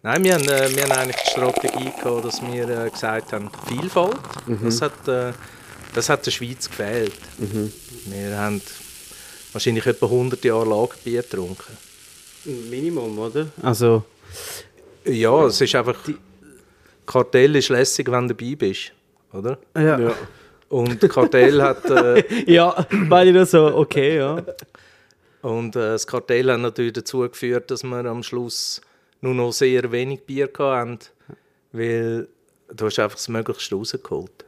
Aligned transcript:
Nein, 0.00 0.22
wir 0.22 0.34
haben, 0.34 0.44
äh, 0.44 0.76
wir 0.76 0.84
haben 0.84 0.92
eigentlich 0.92 1.16
die 1.16 1.30
Strategie 1.30 1.90
gehabt, 2.00 2.24
dass 2.24 2.40
wir 2.40 2.68
äh, 2.68 2.88
gesagt 2.88 3.32
haben, 3.32 3.50
Vielfalt, 3.66 4.16
mhm. 4.46 4.60
das, 4.62 4.80
hat, 4.80 5.08
äh, 5.08 5.32
das 5.92 6.08
hat 6.08 6.24
der 6.24 6.30
Schweiz 6.30 6.68
gefehlt. 6.68 7.18
Mhm. 7.38 7.72
Wir 8.06 8.38
haben 8.38 8.62
wahrscheinlich 9.52 9.84
etwa 9.86 10.06
100 10.06 10.44
Jahre 10.44 10.68
Lagerbier 10.68 11.22
getrunken. 11.22 11.76
Minimum, 12.44 13.18
oder? 13.18 13.48
Also... 13.60 14.04
Ja, 15.04 15.46
es 15.46 15.60
ist 15.60 15.74
einfach... 15.74 15.96
Kartell 17.04 17.56
ist 17.56 17.70
lässig, 17.70 18.08
wenn 18.10 18.28
du 18.28 18.34
dabei 18.34 18.54
bist, 18.54 18.92
oder? 19.32 19.58
Ja. 19.74 19.98
ja. 19.98 20.14
Und 20.68 21.00
Kartell 21.08 21.60
hat... 21.60 21.84
Äh, 21.90 22.24
ja, 22.52 22.86
weil 22.90 23.28
ich 23.28 23.34
das 23.34 23.50
so, 23.50 23.74
okay, 23.74 24.18
ja. 24.18 24.40
Und 25.42 25.74
äh, 25.74 25.90
das 25.92 26.06
Kartell 26.06 26.52
hat 26.52 26.60
natürlich 26.60 26.92
dazu 26.92 27.20
geführt, 27.20 27.70
dass 27.72 27.82
wir 27.82 28.04
am 28.04 28.22
Schluss 28.22 28.80
nur 29.20 29.34
noch 29.34 29.52
sehr 29.52 29.90
wenig 29.90 30.22
Bier 30.22 30.50
hatten, 30.58 30.98
weil 31.72 32.28
du 32.72 32.86
hast 32.86 32.98
einfach 32.98 33.16
das 33.16 33.28
Möglichste 33.28 33.74
rausgeholt. 33.74 34.44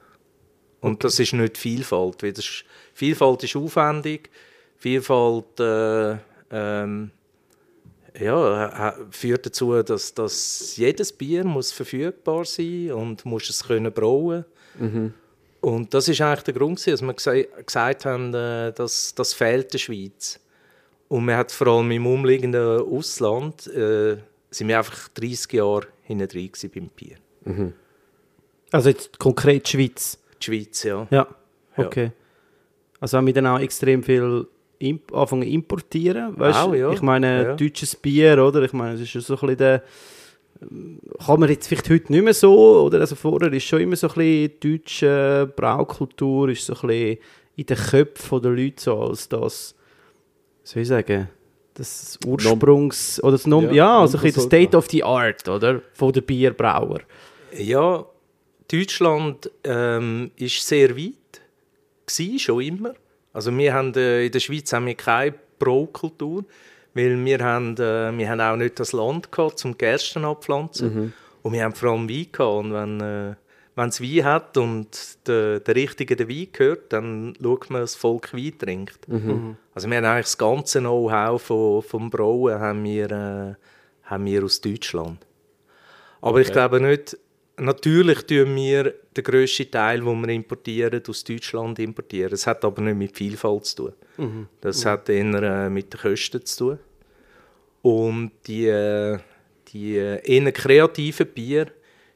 Und 0.81 0.93
okay. 0.93 1.01
das 1.03 1.19
ist 1.19 1.33
nicht 1.33 1.59
Vielfalt. 1.59 2.23
Weil 2.23 2.33
das 2.33 2.65
Vielfalt 2.95 3.45
ist 3.45 3.57
aufwendig. 3.57 4.31
Vielfalt 4.79 5.61
äh, 5.61 6.17
ähm, 6.51 7.11
ja, 8.19 8.95
führt 9.11 9.47
dazu, 9.47 9.83
dass, 9.83 10.15
dass 10.15 10.77
jedes 10.77 11.13
Bier 11.13 11.45
muss 11.45 11.73
verfügbar 11.73 12.45
sein 12.45 12.93
und 12.93 13.25
muss 13.25 13.49
es 13.49 13.65
können 13.65 13.93
brauen. 13.93 14.45
Mhm. 14.79 15.15
Und 15.61 15.93
das 15.93 16.09
ist 16.09 16.21
eigentlich 16.21 16.45
der 16.45 16.55
Grund, 16.55 16.85
dass 16.87 17.03
wir 17.03 17.13
gesagt 17.13 18.07
haben, 18.07 18.35
äh, 18.35 18.73
dass 18.73 19.15
das 19.15 19.35
fehlt 19.35 19.73
der 19.73 19.79
Schweiz. 19.79 20.41
Und 21.09 21.27
man 21.27 21.37
hat 21.37 21.53
vor 21.53 21.67
allem 21.67 21.91
im 21.91 22.07
umliegenden 22.07 22.81
Ausland 22.81 23.67
äh, 23.67 24.17
sind 24.51 24.69
wir 24.69 24.79
einfach 24.79 25.09
30 25.09 25.53
Jahre 25.53 25.87
hinten 26.03 26.29
drin 26.29 26.51
beim 26.75 26.89
Bier. 26.89 27.17
Mhm. 27.45 27.73
Also 28.73 28.91
jetzt 28.91 29.19
konkret 29.19 29.67
die 29.67 29.71
Schweiz? 29.71 30.19
Die 30.41 30.45
Schweiz, 30.45 30.83
ja. 30.83 31.07
Ja, 31.11 31.27
okay. 31.77 32.05
Ja. 32.05 32.13
Also 33.01 33.17
haben 33.17 33.27
wir 33.27 33.35
dann 33.35 33.47
auch 33.47 33.61
extrem 33.61 34.03
viel 34.03 34.47
imp 34.79 35.13
anfangen 35.13 35.43
importieren, 35.43 36.39
weißt 36.39 36.59
auch, 36.59 36.75
ja. 36.75 36.91
Ich 36.93 37.03
meine, 37.03 37.43
ja. 37.43 37.57
deutsches 37.57 37.97
Bier, 37.97 38.43
oder? 38.45 38.63
Ich 38.63 38.73
meine, 38.73 38.95
es 38.95 39.01
ist 39.03 39.15
ja 39.15 39.21
so 39.21 39.35
ein 39.35 39.41
bisschen 39.41 39.59
der 39.59 39.83
kann 41.25 41.41
man 41.41 41.49
jetzt 41.49 41.69
vielleicht 41.69 41.89
heute 41.89 42.13
nicht 42.13 42.23
mehr 42.23 42.35
so, 42.35 42.85
oder? 42.85 43.01
Also 43.01 43.15
vorher 43.15 43.53
ist 43.53 43.65
schon 43.65 43.81
immer 43.81 43.97
so 43.97 44.09
ein 44.09 44.15
bisschen 44.15 44.53
deutsche 44.61 45.53
Braukultur, 45.57 46.51
ist 46.51 46.67
so 46.67 46.75
ein 46.75 46.87
bisschen 46.87 47.19
in 47.57 47.67
den 47.67 47.77
Köpfen 47.77 48.43
der 48.43 48.51
Leute 48.53 48.83
so 48.83 49.01
als 49.01 49.29
das, 49.29 49.75
soll 50.63 50.83
ich 50.83 50.89
sagen, 50.89 51.29
das 51.81 52.19
Ursprungs- 52.25 53.21
oder 53.23 53.33
das 53.33 53.47
Nom 53.47 53.65
ja, 53.67 53.73
ja 53.73 54.01
also 54.01 54.19
ein 54.19 54.33
das 54.33 54.45
State 54.45 54.77
of 54.77 54.89
the 54.91 55.03
Art, 55.03 55.49
oder? 55.49 55.81
Von 55.95 56.13
der 56.13 56.21
Bierbrauer. 56.21 57.01
Ja, 57.57 58.05
Deutschland 58.71 59.51
ähm, 59.65 60.31
ist 60.37 60.67
sehr 60.67 60.97
weit, 60.97 61.41
war 62.07 62.39
schon 62.39 62.61
immer. 62.61 62.95
Also 63.33 63.57
wir 63.57 63.73
haben, 63.73 63.95
äh, 63.95 64.27
in 64.27 64.33
der 64.33 64.41
Schweiz 64.41 64.73
haben 64.73 64.87
wir 64.87 64.95
keine 64.95 65.35
Braukultur, 65.59 66.45
weil 66.95 67.25
wir 67.25 67.39
haben, 67.39 67.75
äh, 67.77 68.17
wir 68.17 68.29
haben 68.29 68.41
auch 68.41 68.57
nicht 68.57 68.79
das 68.79 68.93
Land 68.93 69.33
gehabt, 69.33 69.59
zum 69.59 69.77
Gersten 69.79 70.25
abpflanzen. 70.25 70.95
Mhm. 70.95 71.13
Und 71.43 71.53
wir 71.53 71.65
haben 71.65 71.75
vor 71.75 71.91
allem 71.91 72.09
Wein 72.09 72.27
gehabt. 72.31 72.65
Und 72.65 72.73
wenn, 72.73 73.01
äh, 73.01 73.35
wenn 73.81 73.89
es 73.89 74.01
Wein 74.03 74.25
hat 74.25 74.57
und 74.59 75.27
der, 75.27 75.61
der 75.61 75.75
Richtige 75.75 76.15
den 76.15 76.29
Wein 76.29 76.49
gehört, 76.53 76.93
dann 76.93 77.35
schaut 77.43 77.71
man, 77.71 77.81
dass 77.81 77.93
das 77.93 78.01
Volk 78.01 78.35
Wein 78.35 78.59
trinkt. 78.59 79.09
Mhm. 79.09 79.17
mhm. 79.17 79.57
Also 79.75 79.89
wir 79.89 79.97
haben 79.97 80.05
eigentlich 80.05 80.27
das 80.27 80.39
ganze 80.39 80.81
Know-how 80.81 81.41
vom, 81.41 81.83
vom 81.83 82.11
Brauen 82.11 82.59
haben 82.59 82.85
wir, 82.85 83.11
äh, 83.11 83.55
haben 84.05 84.27
wir 84.27 84.45
aus 84.45 84.61
Deutschland. 84.61 85.27
Aber 86.21 86.33
okay. 86.33 86.43
ich 86.43 86.53
glaube 86.53 86.81
nicht, 86.81 87.17
natürlich 87.57 88.23
tun 88.27 88.55
wir 88.55 88.95
den 89.17 89.25
grössten 89.25 89.71
Teil, 89.71 90.01
den 90.01 90.27
wir 90.27 90.29
importieren, 90.35 91.03
aus 91.09 91.25
Deutschland 91.25 91.79
importieren. 91.79 92.31
Das 92.31 92.47
hat 92.47 92.63
aber 92.65 92.83
nicht 92.83 92.97
mit 92.97 93.17
Vielfalt 93.17 93.65
zu 93.65 93.77
tun. 93.77 93.93
Mhm. 94.19 94.49
Das 94.61 94.85
mhm. 94.85 94.89
hat 94.91 95.09
eher 95.09 95.43
äh, 95.43 95.71
mit 95.71 95.91
den 95.91 96.01
Kosten 96.01 96.45
zu 96.45 96.59
tun. 96.59 96.79
Und 97.81 98.33
die, 98.47 98.67
äh, 98.67 99.19
die 99.69 99.97
äh, 99.97 100.21
eher 100.23 100.53
kreativen 100.53 101.29
Bier, 101.29 101.69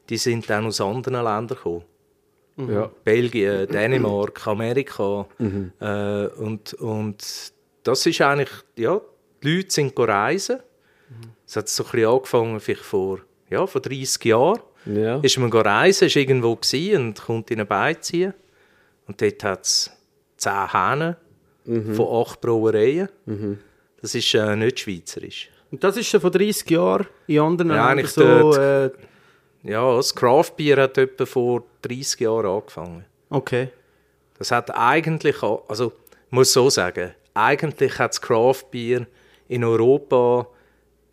die 0.09 0.17
sind 0.17 0.49
dann 0.49 0.65
aus 0.65 0.81
anderen 0.81 1.23
Ländern 1.23 1.47
gekommen. 1.47 1.83
Mhm. 2.57 2.73
Ja. 2.73 2.91
Belgien, 3.03 3.67
Dänemark, 3.67 4.47
Amerika. 4.47 5.25
Mhm. 5.37 5.71
Äh, 5.79 6.27
und, 6.27 6.73
und 6.75 7.53
das 7.83 8.05
ist 8.05 8.21
eigentlich, 8.21 8.51
ja, 8.77 9.01
die 9.43 9.55
Leute 9.55 9.71
sind 9.71 9.97
reisen. 9.99 10.59
Es 11.45 11.55
hat 11.55 11.69
so 11.69 11.83
ein 11.83 11.91
bisschen 11.91 12.09
angefangen, 12.09 12.59
vielleicht 12.59 12.81
vor, 12.81 13.19
ja, 13.49 13.65
vor 13.67 13.81
30 13.81 14.25
Jahren. 14.25 14.59
Ja. 14.85 15.19
Ist 15.19 15.37
man 15.37 15.51
reisen, 15.51 16.07
ist 16.07 16.15
irgendwo 16.15 16.51
und 16.51 17.15
kommt 17.21 17.51
in 17.51 17.59
eine 17.59 17.65
Beiziehen. 17.65 18.33
Und 19.07 19.21
dort 19.21 19.43
hat 19.43 19.65
es 19.65 19.91
zehn 20.37 20.71
Hähne 20.71 21.17
mhm. 21.65 21.93
von 21.93 22.21
acht 22.21 22.41
Brauereien. 22.41 23.09
Mhm. 23.25 23.59
Das 24.01 24.15
ist 24.15 24.33
äh, 24.33 24.55
nicht 24.55 24.79
schweizerisch. 24.79 25.49
Und 25.71 25.83
das 25.83 25.97
ist 25.97 26.07
schon 26.07 26.21
vor 26.21 26.31
30 26.31 26.69
Jahren 26.69 27.07
in 27.27 27.39
anderen 27.39 27.71
ja, 27.71 27.93
Ländern 27.93 28.07
so... 28.07 28.53
Äh... 28.57 28.91
Ja, 29.65 29.95
das 29.95 30.13
Craftbier 30.13 30.77
hat 30.77 30.97
etwa 30.97 31.25
vor 31.25 31.63
30 31.81 32.19
Jahren 32.21 32.45
angefangen. 32.45 33.05
Okay. 33.29 33.69
Das 34.37 34.51
hat 34.51 34.69
eigentlich... 34.75 35.41
Also, 35.41 35.93
ich 36.27 36.31
muss 36.31 36.53
so 36.53 36.69
sagen, 36.69 37.11
eigentlich 37.33 37.97
hat 37.97 38.11
das 38.11 38.21
Craftbier 38.21 39.07
in 39.47 39.63
Europa 39.63 40.47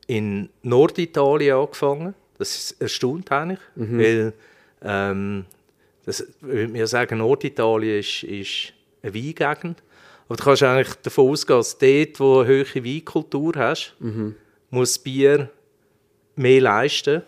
in 0.07 0.51
Norditalien 0.62 1.57
angefangen. 1.57 2.15
Das 2.39 2.73
erstaunt 2.73 3.31
eigentlich, 3.31 3.61
mhm. 3.75 3.99
weil 3.99 4.33
ähm, 4.83 5.47
das, 6.05 6.27
wir 6.41 6.87
sagen, 6.87 7.19
Norditalien 7.19 8.01
ist, 8.01 8.25
ist 8.25 8.73
eine 9.03 9.15
Weingegend. 9.15 9.83
Aber 10.27 10.37
du 10.37 10.45
kannst 10.45 10.62
eigentlich 10.62 10.95
davon 10.97 11.31
ausgehen, 11.31 11.59
dass 11.59 11.79
dort, 11.79 12.21
wo 12.21 12.43
du 12.43 12.51
eine 12.51 12.65
hohe 12.65 12.85
Weinkultur 12.85 13.53
hast, 13.57 13.95
mhm. 14.01 14.35
muss 14.71 14.95
das 14.95 14.99
Bier 14.99 15.51
mehr 16.37 16.61
leisten. 16.61 17.23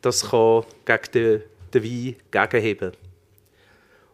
Das 0.00 0.30
kann 0.30 0.64
gegen 0.84 1.02
den, 1.12 1.42
den 1.74 1.84
Wein 1.84 2.16
gegenheben. 2.30 2.92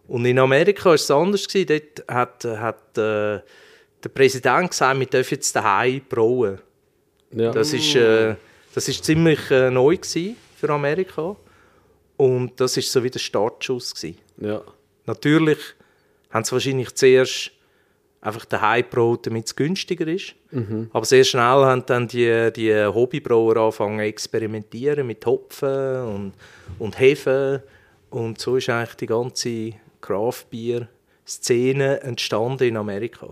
Und 0.06 0.24
in 0.26 0.38
Amerika 0.38 0.86
war 0.86 0.94
es 0.94 1.10
anders. 1.10 1.46
Dort 1.46 2.04
hat, 2.08 2.44
hat 2.44 2.98
äh, 2.98 3.40
der 4.04 4.08
Präsident 4.12 4.70
gesagt, 4.70 4.98
wir 4.98 5.06
dürfen 5.06 5.34
jetzt 5.34 5.56
daheim 5.56 6.02
brauen. 6.08 6.58
Ja. 7.32 7.50
Das 7.52 7.72
ist, 7.72 7.94
äh, 7.94 8.34
das 8.74 8.88
ist 8.88 9.04
ziemlich 9.04 9.50
äh, 9.50 9.70
neu 9.70 9.96
für 10.02 10.70
Amerika. 10.70 11.36
Und 12.16 12.60
das 12.60 12.76
war 12.76 12.82
so 12.82 13.02
wie 13.02 13.10
der 13.10 13.18
Startschuss. 13.18 13.94
Ja. 14.38 14.62
Natürlich 15.06 15.58
haben 16.30 16.44
sie 16.44 16.52
wahrscheinlich 16.52 16.94
zuerst 16.94 17.50
einfach 18.24 18.44
daheim 18.46 18.82
gebraut, 18.82 19.26
damit 19.26 19.46
es 19.46 19.54
günstiger 19.54 20.08
ist. 20.08 20.34
Mhm. 20.50 20.90
Aber 20.92 21.04
sehr 21.04 21.22
schnell 21.24 21.42
haben 21.42 21.84
dann 21.86 22.08
die, 22.08 22.50
die 22.56 22.74
Hobbybrauer 22.74 23.56
angefangen 23.56 23.98
zu 23.98 24.04
experimentieren 24.04 25.06
mit 25.06 25.24
Hopfen 25.26 26.06
und, 26.06 26.32
und 26.78 26.98
Hefe. 26.98 27.62
Und 28.10 28.40
so 28.40 28.56
ist 28.56 28.70
eigentlich 28.70 28.94
die 28.94 29.06
ganze 29.06 29.72
Craft-Bier-Szene 30.00 32.00
entstanden 32.00 32.68
in 32.68 32.76
Amerika. 32.76 33.28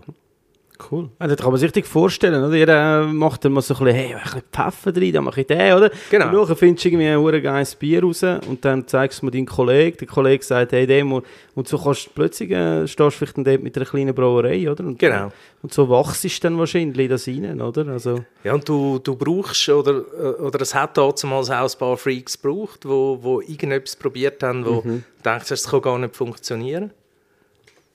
Cool. 0.91 1.09
Ja, 1.19 1.27
das 1.27 1.37
kann 1.37 1.51
man 1.51 1.57
sich 1.57 1.67
richtig 1.67 1.85
vorstellen, 1.85 2.43
oder? 2.43 2.55
Jeder 2.55 3.05
macht 3.05 3.45
dann 3.45 3.53
mal 3.53 3.61
so 3.61 3.75
ein 3.75 3.85
bisschen, 3.85 3.95
hey, 3.95 4.15
ein 4.15 4.23
bisschen 4.23 4.41
Pfeffer 4.51 4.95
rein, 4.95 5.13
dann 5.13 5.23
mache 5.23 5.41
ich 5.41 5.47
den, 5.47 5.73
oder? 5.73 5.91
Genau. 6.09 6.27
Und 6.27 6.33
nachher 6.33 6.55
findest 6.55 6.85
du 6.85 6.89
irgendwie 6.89 7.07
ein 7.07 7.43
geiles 7.43 7.75
Bier 7.75 8.01
raus 8.01 8.23
und 8.23 8.65
dann 8.65 8.87
zeigst 8.87 9.17
du 9.17 9.19
es 9.19 9.23
mir 9.23 9.31
deinem 9.31 9.45
Kollegen, 9.45 9.97
der 9.97 10.07
Kollege 10.07 10.43
sagt, 10.43 10.71
hey, 10.71 10.87
dem 10.87 11.11
und, 11.11 11.25
und 11.55 11.67
so 11.67 11.77
kannst 11.77 12.07
du 12.07 12.09
plötzlich, 12.15 12.51
äh, 12.51 12.87
stehst 12.87 12.99
du 12.99 13.25
vielleicht 13.25 13.37
dann 13.37 13.61
mit 13.61 13.75
einer 13.75 13.85
kleinen 13.85 14.15
Brauerei, 14.15 14.69
oder? 14.69 14.83
Und, 14.83 14.97
genau. 14.97 15.31
Und 15.61 15.73
so 15.73 15.87
wachst 15.89 16.23
du 16.23 16.29
dann 16.41 16.57
wahrscheinlich 16.57 17.07
das 17.07 17.27
rein, 17.27 17.61
oder? 17.61 17.87
Also. 17.87 18.23
Ja, 18.43 18.53
und 18.53 18.67
du, 18.67 18.99
du 18.99 19.15
brauchst, 19.15 19.69
oder, 19.69 20.03
äh, 20.19 20.41
oder 20.41 20.61
es 20.61 20.73
hat 20.73 20.97
damals 20.97 21.49
auch 21.49 21.71
ein 21.71 21.79
paar 21.79 21.97
Freaks 21.97 22.41
gebraucht, 22.41 22.79
wo, 22.85 23.19
wo 23.21 23.41
irgendetwas 23.41 23.95
probiert 23.95 24.41
haben, 24.41 24.65
wo 24.65 24.81
mhm. 24.83 25.03
du 25.17 25.29
denkst, 25.29 25.49
das 25.49 25.69
kann 25.69 25.81
gar 25.81 25.99
nicht 25.99 26.15
funktionieren. 26.15 26.91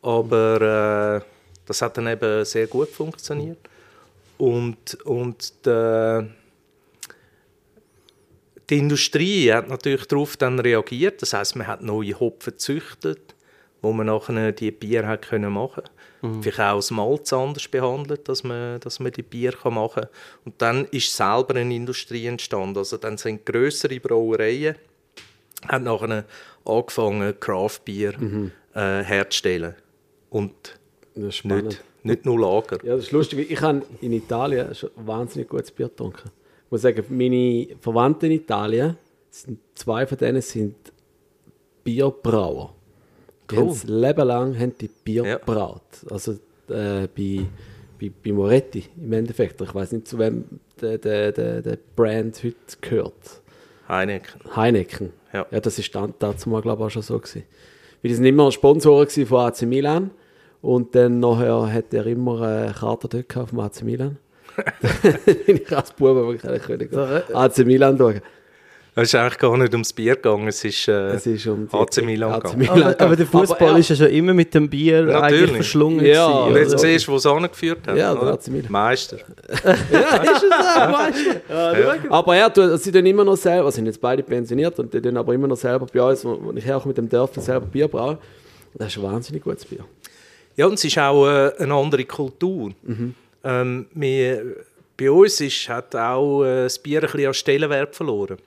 Aber... 0.03 1.23
Äh, 1.25 1.38
das 1.69 1.83
hat 1.83 1.99
dann 1.99 2.07
eben 2.07 2.45
sehr 2.45 2.67
gut 2.67 2.89
funktioniert. 2.89 3.59
Und, 4.39 4.95
und 5.05 5.53
die, 5.67 6.27
die 8.71 8.79
Industrie 8.79 9.53
hat 9.53 9.69
natürlich 9.69 10.07
darauf 10.07 10.37
dann 10.37 10.59
reagiert. 10.59 11.21
Das 11.21 11.33
heißt, 11.35 11.57
man 11.57 11.67
hat 11.67 11.83
neue 11.83 12.19
Hopfen 12.19 12.53
gezüchtet, 12.53 13.35
wo 13.83 13.93
man 13.93 14.07
nachher 14.07 14.53
die 14.53 14.71
Bier 14.71 15.07
hat 15.07 15.29
können 15.29 15.53
machen 15.53 15.83
mhm. 16.23 16.43
Vielleicht 16.43 16.61
auch 16.61 16.77
das 16.77 16.91
Malz 16.91 17.33
anders 17.33 17.69
behandelt, 17.69 18.29
dass 18.29 18.45
man, 18.45 18.81
dass 18.81 18.99
man 18.99 19.13
die 19.13 19.23
Bier 19.23 19.53
kann 19.53 19.75
machen 19.75 20.05
kann. 20.05 20.11
Und 20.47 20.63
dann 20.63 20.87
ist 20.87 21.15
selber 21.15 21.57
eine 21.57 21.75
Industrie 21.75 22.27
entstanden. 22.27 22.79
Also 22.79 22.97
dann 22.97 23.19
sind 23.19 23.45
größere 23.45 24.01
Brauereien 24.01 24.77
haben 25.67 25.85
nachher 25.85 26.25
angefangen, 26.65 27.39
Craft-Bier 27.41 28.17
mhm. 28.17 28.53
äh, 28.75 29.03
herzustellen. 29.03 29.75
Und 30.31 30.78
das 31.21 31.29
ist 31.31 31.37
spannend. 31.37 31.65
Nicht, 31.67 31.85
nicht 32.05 32.25
nur 32.25 32.39
Lager. 32.41 32.79
Ja, 32.85 32.97
das 32.97 33.05
ist 33.07 33.13
lustig. 33.13 33.51
Ich 33.51 33.61
habe 33.61 33.83
in 34.01 34.13
Italien 34.13 34.75
schon 34.75 34.91
wahnsinnig 34.97 35.49
gutes 35.49 35.71
Bier 35.71 35.89
getrunken. 35.89 36.31
Ich 36.67 36.71
muss 36.71 36.83
sagen, 36.83 37.05
meine 37.09 37.69
Verwandten 37.81 38.27
in 38.27 38.33
Italien, 38.33 38.97
sind, 39.31 39.59
zwei 39.75 40.07
von 40.07 40.19
denen 40.19 40.41
sind 40.43 40.75
Bierbrauer. 41.85 42.75
Die 43.51 43.55
Cool. 43.55 43.61
haben 43.61 43.69
das 43.69 43.85
Leben 43.85 44.27
lang 44.29 44.59
haben 44.59 44.75
die 44.79 44.89
Bier 44.89 45.25
Ja. 45.25 45.37
gebraut. 45.39 45.83
Also 46.11 46.33
äh, 46.69 47.09
bei, 47.17 47.41
bei, 48.01 48.11
bei 48.23 48.33
Moretti 48.33 48.85
im 48.97 49.13
Endeffekt. 49.13 49.61
Ich 49.61 49.75
weiß 49.75 49.93
nicht, 49.93 50.09
zu 50.09 50.19
wem 50.19 50.45
der, 50.81 50.99
der, 50.99 51.33
der, 51.33 51.63
der 51.63 51.79
Brand 51.97 52.43
heute 52.45 52.57
gehört. 52.81 53.43
Heineken. 53.89 54.41
Heineken. 54.55 55.13
Ja. 55.33 55.47
ja 55.51 55.61
das 55.61 55.79
ist 55.79 55.95
dann 55.95 56.13
dazu 56.19 56.51
mal, 56.51 56.61
glaube 56.61 56.83
ich, 56.83 56.87
auch 56.87 56.91
schon 56.91 57.03
so 57.03 57.19
gewesen. 57.19 57.45
Weil 58.03 58.09
die 58.11 58.15
sind 58.15 58.27
immer 58.27 58.53
Sponsoren 58.53 59.09
von 59.27 59.41
AC 59.41 59.63
Milan. 59.63 60.11
Und 60.61 60.95
dann 60.95 61.21
nachher 61.21 61.73
hat 61.73 61.95
er 61.95 62.07
immer 62.07 62.43
eine 62.43 62.73
Karte 62.73 63.09
dort 63.09 63.29
gehabt 63.29 63.51
vom 63.51 63.61
AC 63.61 63.83
Milan. 63.83 64.19
bin 65.47 65.57
ich 65.57 65.77
als 65.77 65.93
Bub 65.93 66.17
aber 66.17 66.35
keine 66.37 66.59
können 66.59 66.91
gehen. 66.91 67.23
AC 67.33 67.59
Milan 67.59 67.97
schauen. 67.97 68.21
Es 68.97 69.05
ist 69.11 69.15
eigentlich 69.15 69.39
gar 69.39 69.57
nicht 69.57 69.73
ums 69.73 69.93
Bier 69.93 70.17
gegangen, 70.17 70.49
es 70.49 70.65
ist, 70.65 70.89
äh, 70.89 71.11
Es 71.11 71.25
ist 71.25 71.47
um 71.47 71.69
AC 71.71 72.03
Milan 72.05 72.33
AC 72.33 72.43
gegangen. 72.43 72.59
Milan 72.59 72.83
Aber, 72.95 73.01
aber 73.01 73.15
der. 73.17 73.27
Fußball 73.27 73.69
Aber 73.69 73.79
ist 73.79 73.91
ja 73.91 73.95
schon 73.95 74.09
immer 74.09 74.35
mit 74.35 74.53
dem 74.53 74.69
Bier 74.69 75.03
Natürlich. 75.03 75.23
eigentlich 75.23 75.53
verschlungen. 75.53 76.05
Ja, 76.05 76.27
gewesen, 76.27 76.49
Und 76.49 76.57
jetzt 76.57 76.79
siehst 76.81 77.07
du, 77.07 77.13
wo 77.13 77.17
es 77.17 77.27
angeführt 77.27 77.87
hat. 77.87 77.97
Ja, 77.97 78.13
der? 78.13 78.33
AC 78.33 78.49
Milan. 78.49 78.73
Meister. 78.73 79.19
Ja, 79.93 80.17
ist 80.17 80.43
es 80.43 80.77
auch, 80.77 80.93
weißt 80.93 82.05
du? 82.05 82.11
Aber 82.11 82.37
ja, 82.37 82.49
du, 82.49 82.77
sie 82.77 82.91
tun 82.91 83.07
immer 83.07 83.23
noch 83.25 83.37
selber, 83.37 83.71
sind 83.71 83.87
jetzt 83.87 84.01
beide 84.01 84.25
pensioniert 84.25 84.77
und 84.81 84.93
die 84.93 85.01
tun 85.01 85.17
aber 85.17 85.33
immer 85.33 85.47
noch 85.47 85.57
selber 85.57 85.87
bei 85.87 86.03
uns, 86.03 86.25
wo, 86.25 86.37
wo 86.43 86.53
ich 86.53 86.73
auch 86.73 86.85
mit 86.85 86.99
dem 86.99 87.09
Dörfler 87.09 87.41
selber 87.43 87.67
Bier 87.67 87.87
brauche. 87.87 88.19
Das 88.75 88.89
ist 88.89 88.99
ein 88.99 89.05
wahnsinnig 89.05 89.45
gutes 89.45 89.65
Bier. 89.65 89.85
Ja, 90.59 90.67
und 90.67 90.75
es 90.75 90.85
ist 90.85 90.99
auch 90.99 91.27
äh, 91.27 91.53
eine 91.59 91.73
andere 91.75 92.05
Kultur. 92.05 92.73
Ähm, 93.45 93.87
wir, 93.95 94.57
bei 94.97 95.09
uns 95.11 95.41
ist, 95.41 95.69
hat 95.69 95.95
auch 95.95 96.43
äh, 96.43 96.65
das 96.65 96.79
Bier 96.81 96.99
ein 97.01 97.11
bisschen 97.11 97.27
an 97.29 97.35
Stellenwert 97.35 97.95
verloren. 97.95 98.39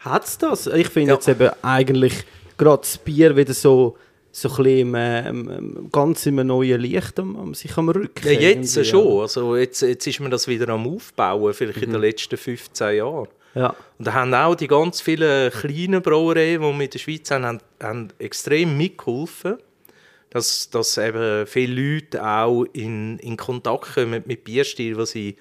Hat 0.00 0.24
es 0.26 0.36
das? 0.36 0.66
Ich 0.66 0.88
finde 0.88 1.08
Ja. 1.10 1.14
jetzt 1.14 1.26
eben 1.28 1.50
eigentlich 1.62 2.12
gerade 2.58 2.82
das 2.82 2.98
Bier 2.98 3.34
wieder 3.34 3.54
so, 3.54 3.96
so 4.30 4.48
ein 4.50 4.56
bisschen 4.56 4.78
im, 4.78 4.94
äh, 4.94 5.28
im, 5.30 5.48
im, 5.50 5.88
ganz 5.90 6.26
in 6.26 6.38
einem 6.38 6.48
neuen 6.48 6.78
Licht 6.80 7.18
am, 7.18 7.34
am, 7.36 7.54
sich 7.54 7.74
am 7.78 7.88
Rücken. 7.88 8.26
Ja, 8.26 8.32
jetzt 8.32 8.76
irgendwie, 8.76 8.90
schon. 8.90 9.20
Also 9.22 9.56
jetzt, 9.56 9.80
jetzt 9.80 10.06
ist 10.06 10.20
man 10.20 10.30
das 10.30 10.46
wieder 10.48 10.68
am 10.68 10.86
Aufbauen, 10.86 11.54
vielleicht 11.54 11.82
in 11.82 11.92
den 11.92 12.00
letzten 12.02 12.36
15 12.36 12.96
Jahren. 12.96 13.28
Ja. 13.54 13.74
Und 13.98 14.06
da 14.06 14.12
haben 14.12 14.34
auch 14.34 14.54
die 14.54 14.68
ganz 14.68 15.00
vielen 15.00 15.50
kleinen 15.50 16.02
Brauereien, 16.02 16.60
die 16.60 16.66
wir 16.78 16.84
in 16.84 16.90
der 16.90 16.98
Schweiz 16.98 17.30
haben, 17.30 17.44
haben, 17.46 17.60
haben 17.82 18.08
extrem 18.18 18.76
mitgeholfen, 18.76 19.56
dass, 20.30 20.70
dass 20.70 20.96
eben 20.98 21.46
viele 21.46 21.94
Leute 21.94 22.24
auch 22.24 22.64
in, 22.72 23.18
in 23.18 23.36
Kontakt 23.36 23.94
kommen 23.94 24.22
mit 24.26 24.44
Bierstilen, 24.44 24.98
die 24.98 25.06
sie 25.06 25.36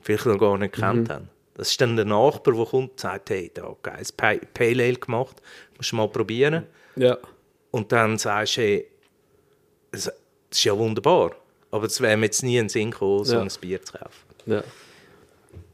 vielleicht 0.00 0.26
noch 0.26 0.38
gar 0.38 0.56
nicht 0.58 0.74
gekannt 0.74 1.10
haben. 1.10 1.28
Das 1.54 1.70
ist 1.70 1.80
dann 1.80 1.96
der 1.96 2.04
Nachbar, 2.04 2.54
der 2.54 2.64
kommt 2.66 2.90
und 2.92 3.00
sagt, 3.00 3.30
hey, 3.30 3.50
da 3.52 3.68
hat 3.68 3.82
geiles 3.82 4.12
Pa- 4.12 4.36
Pale 4.54 4.84
Ale 4.84 4.94
gemacht, 4.94 5.42
musst 5.76 5.90
du 5.92 5.96
mal 5.96 6.08
probieren. 6.08 6.66
Ja. 6.96 7.18
Und 7.72 7.90
dann 7.90 8.16
sagst 8.16 8.56
du, 8.56 8.60
hey, 8.60 8.86
das, 9.90 10.04
das 10.04 10.14
ist 10.58 10.64
ja 10.64 10.76
wunderbar, 10.78 11.32
aber 11.72 11.86
es 11.86 12.00
wäre 12.00 12.16
mir 12.16 12.26
jetzt 12.26 12.42
nie 12.44 12.56
in 12.58 12.64
den 12.64 12.68
Sinn 12.68 12.90
gekommen, 12.92 13.24
so 13.24 13.34
Ja. 13.34 13.42
ein 13.42 13.48
Bier 13.60 13.82
zu 13.82 13.92
kaufen. 13.94 14.24
Ja. 14.46 14.62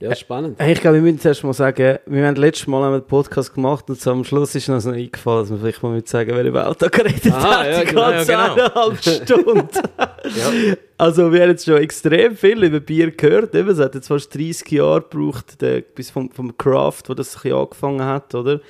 Ja, 0.00 0.14
spannend. 0.14 0.60
Ich 0.60 0.80
glaube, 0.80 0.96
wir 0.96 1.02
müssen 1.02 1.20
zuerst 1.20 1.44
mal 1.44 1.54
sagen, 1.54 1.98
wir 2.04 2.26
haben 2.26 2.36
letztes 2.36 2.66
Mal 2.66 2.92
einen 2.92 3.02
Podcast 3.02 3.54
gemacht 3.54 3.88
und 3.88 3.98
so 3.98 4.10
am 4.10 4.24
Schluss 4.24 4.54
ist 4.54 4.68
uns 4.68 4.84
noch 4.84 4.92
eingefallen, 4.92 5.42
dass 5.42 5.50
wir 5.50 5.58
vielleicht 5.58 5.82
mal 5.82 5.92
müssen 5.92 6.06
sagen, 6.06 6.32
wer 6.34 6.44
über 6.44 6.68
Auto 6.68 6.88
geredet 6.90 7.32
Aha, 7.32 7.60
hat, 7.60 7.66
ja, 7.66 7.80
die 7.80 7.86
genau, 7.86 8.10
ganze 8.10 8.32
ja, 8.32 8.48
genau. 8.48 8.64
eineinhalb 8.64 8.98
Stunden. 9.02 9.68
Also 10.98 11.32
wir 11.32 11.42
haben 11.42 11.50
jetzt 11.50 11.64
schon 11.64 11.76
extrem 11.76 12.36
viel 12.36 12.64
über 12.64 12.80
Bier 12.80 13.12
gehört. 13.12 13.54
Eben, 13.54 13.68
es 13.68 13.78
hat 13.78 13.94
jetzt 13.94 14.08
fast 14.08 14.34
30 14.34 14.70
Jahre 14.72 15.00
gebraucht, 15.02 15.60
der, 15.62 15.80
bis 15.80 16.10
vom, 16.10 16.30
vom 16.30 16.56
Craft, 16.58 17.04
wo 17.06 17.14
das 17.14 17.42
angefangen 17.42 18.04
hat, 18.04 18.34
oder? 18.34 18.60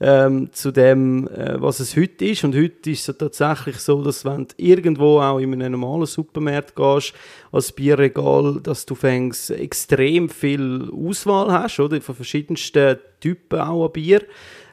Ähm, 0.00 0.52
zu 0.52 0.72
dem, 0.72 1.28
äh, 1.28 1.60
was 1.60 1.78
es 1.78 1.96
heute 1.96 2.24
ist. 2.24 2.42
Und 2.42 2.56
heute 2.56 2.90
ist 2.90 3.08
es 3.08 3.16
tatsächlich 3.16 3.78
so, 3.78 4.02
dass 4.02 4.24
wenn 4.24 4.48
du 4.48 4.54
irgendwo 4.56 5.20
auch 5.20 5.38
in 5.38 5.54
einem 5.54 5.80
normalen 5.80 6.06
Supermarkt 6.06 6.74
gehst, 6.74 7.14
als 7.52 7.70
Bierregal, 7.70 8.60
dass 8.60 8.86
du 8.86 8.96
fängst 8.96 9.52
extrem 9.52 10.28
viel 10.28 10.90
Auswahl 10.92 11.52
hast, 11.52 11.78
oder? 11.78 12.00
Von 12.00 12.16
verschiedensten 12.16 12.98
Typen 13.20 13.60
auch 13.60 13.86
an 13.86 13.92
Bier. 13.92 14.22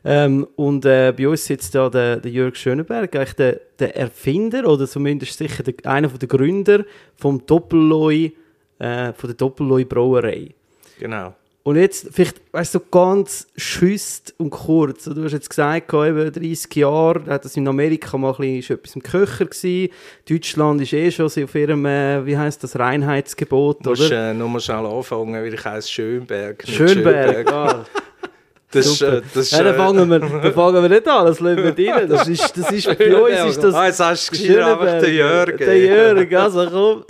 Ähm, 0.03 0.47
und 0.56 0.85
äh, 0.85 1.13
bei 1.15 1.27
uns 1.27 1.45
sitzt 1.45 1.75
da 1.75 1.89
der, 1.89 2.17
der 2.17 2.31
Jörg 2.31 2.56
Schönenberg, 2.56 3.15
eigentlich 3.15 3.33
der, 3.33 3.62
der 3.77 3.95
Erfinder 3.95 4.67
oder 4.67 4.88
zumindest 4.88 5.38
sicher 5.38 5.62
der, 5.63 5.75
einer 5.85 6.07
der 6.07 6.27
Gründer 6.27 6.85
vom 7.15 7.45
Doppelloi, 7.45 8.31
äh, 8.79 9.13
von 9.13 9.27
der 9.29 9.35
Doppelloi 9.35 9.85
Brauerei. 9.85 10.50
Genau. 11.00 11.35
Und 11.63 11.75
jetzt, 11.75 12.08
vielleicht, 12.12 12.42
weißt 12.52 12.74
du, 12.74 12.80
so 12.80 12.86
ganz 12.90 13.48
schüsst 13.56 14.34
und 14.40 14.50
kurz. 14.50 15.04
Du 15.04 15.24
hast 15.24 15.34
jetzt 15.34 15.50
gesagt, 15.50 15.94
eben 15.94 16.31
30 16.34 16.75
Jahre, 16.75 17.24
hat 17.28 17.46
das 17.46 17.56
in 17.56 17.68
Amerika 17.68 18.18
mal 18.18 18.34
ein 18.34 18.38
bisschen, 18.38 18.78
etwas 18.78 18.96
im 18.96 19.04
Köcher 19.04 19.46
gewesen. 19.46 19.94
Deutschland 20.28 20.81
ist 20.81 20.94
eh 20.94 21.12
schon 21.12 21.30
so 21.30 21.44
auf 21.44 21.54
ihrem, 21.54 21.86
äh, 21.86 22.25
wie 22.25 22.36
heißt 22.36 22.63
das, 22.63 22.80
Reinheitsgebot, 22.80 23.86
Du 23.86 23.92
musst 23.92 24.02
oder? 24.08 24.31
äh, 24.31 24.34
nur 24.34 24.50
mal 24.50 24.60
schnell 24.60 24.86
anfangen, 24.88 25.36
weil 25.36 25.54
ich 25.54 25.63
heiße 25.63 25.88
Schönberg. 25.88 26.66
nicht 26.66 26.75
Schönberg, 26.75 27.52
ah, 27.52 27.86
Das 28.71 28.85
ist, 28.85 29.01
äh, 29.01 29.21
das 29.33 29.44
ist, 29.45 29.51
ja, 29.51 29.63
dann, 29.63 29.73
äh, 29.73 29.77
fangen 29.77 30.09
wir, 30.09 30.19
dann 30.44 30.53
fangen 30.53 30.81
wir 30.81 30.89
nicht 30.89 31.07
an, 31.07 31.25
das 31.25 31.39
lassen 31.39 31.57
wir 31.75 31.94
rein. 31.95 32.07
Das 32.09 32.27
ist, 32.27 32.57
das 32.57 32.71
ist, 32.71 32.97
bei 32.97 33.15
uns 33.21 33.50
ist 33.56 33.63
das... 33.63 33.75
Ah, 33.75 33.88
jetzt 33.88 34.00
hast 34.00 34.27
du 34.27 34.31
geschrieben, 34.31 34.62
einfach 34.62 35.00
der 35.00 35.09
Jörg. 35.13 35.57
Der 35.57 35.77
Jörg, 35.77 36.35
also 36.38 36.65
komm. 36.71 37.03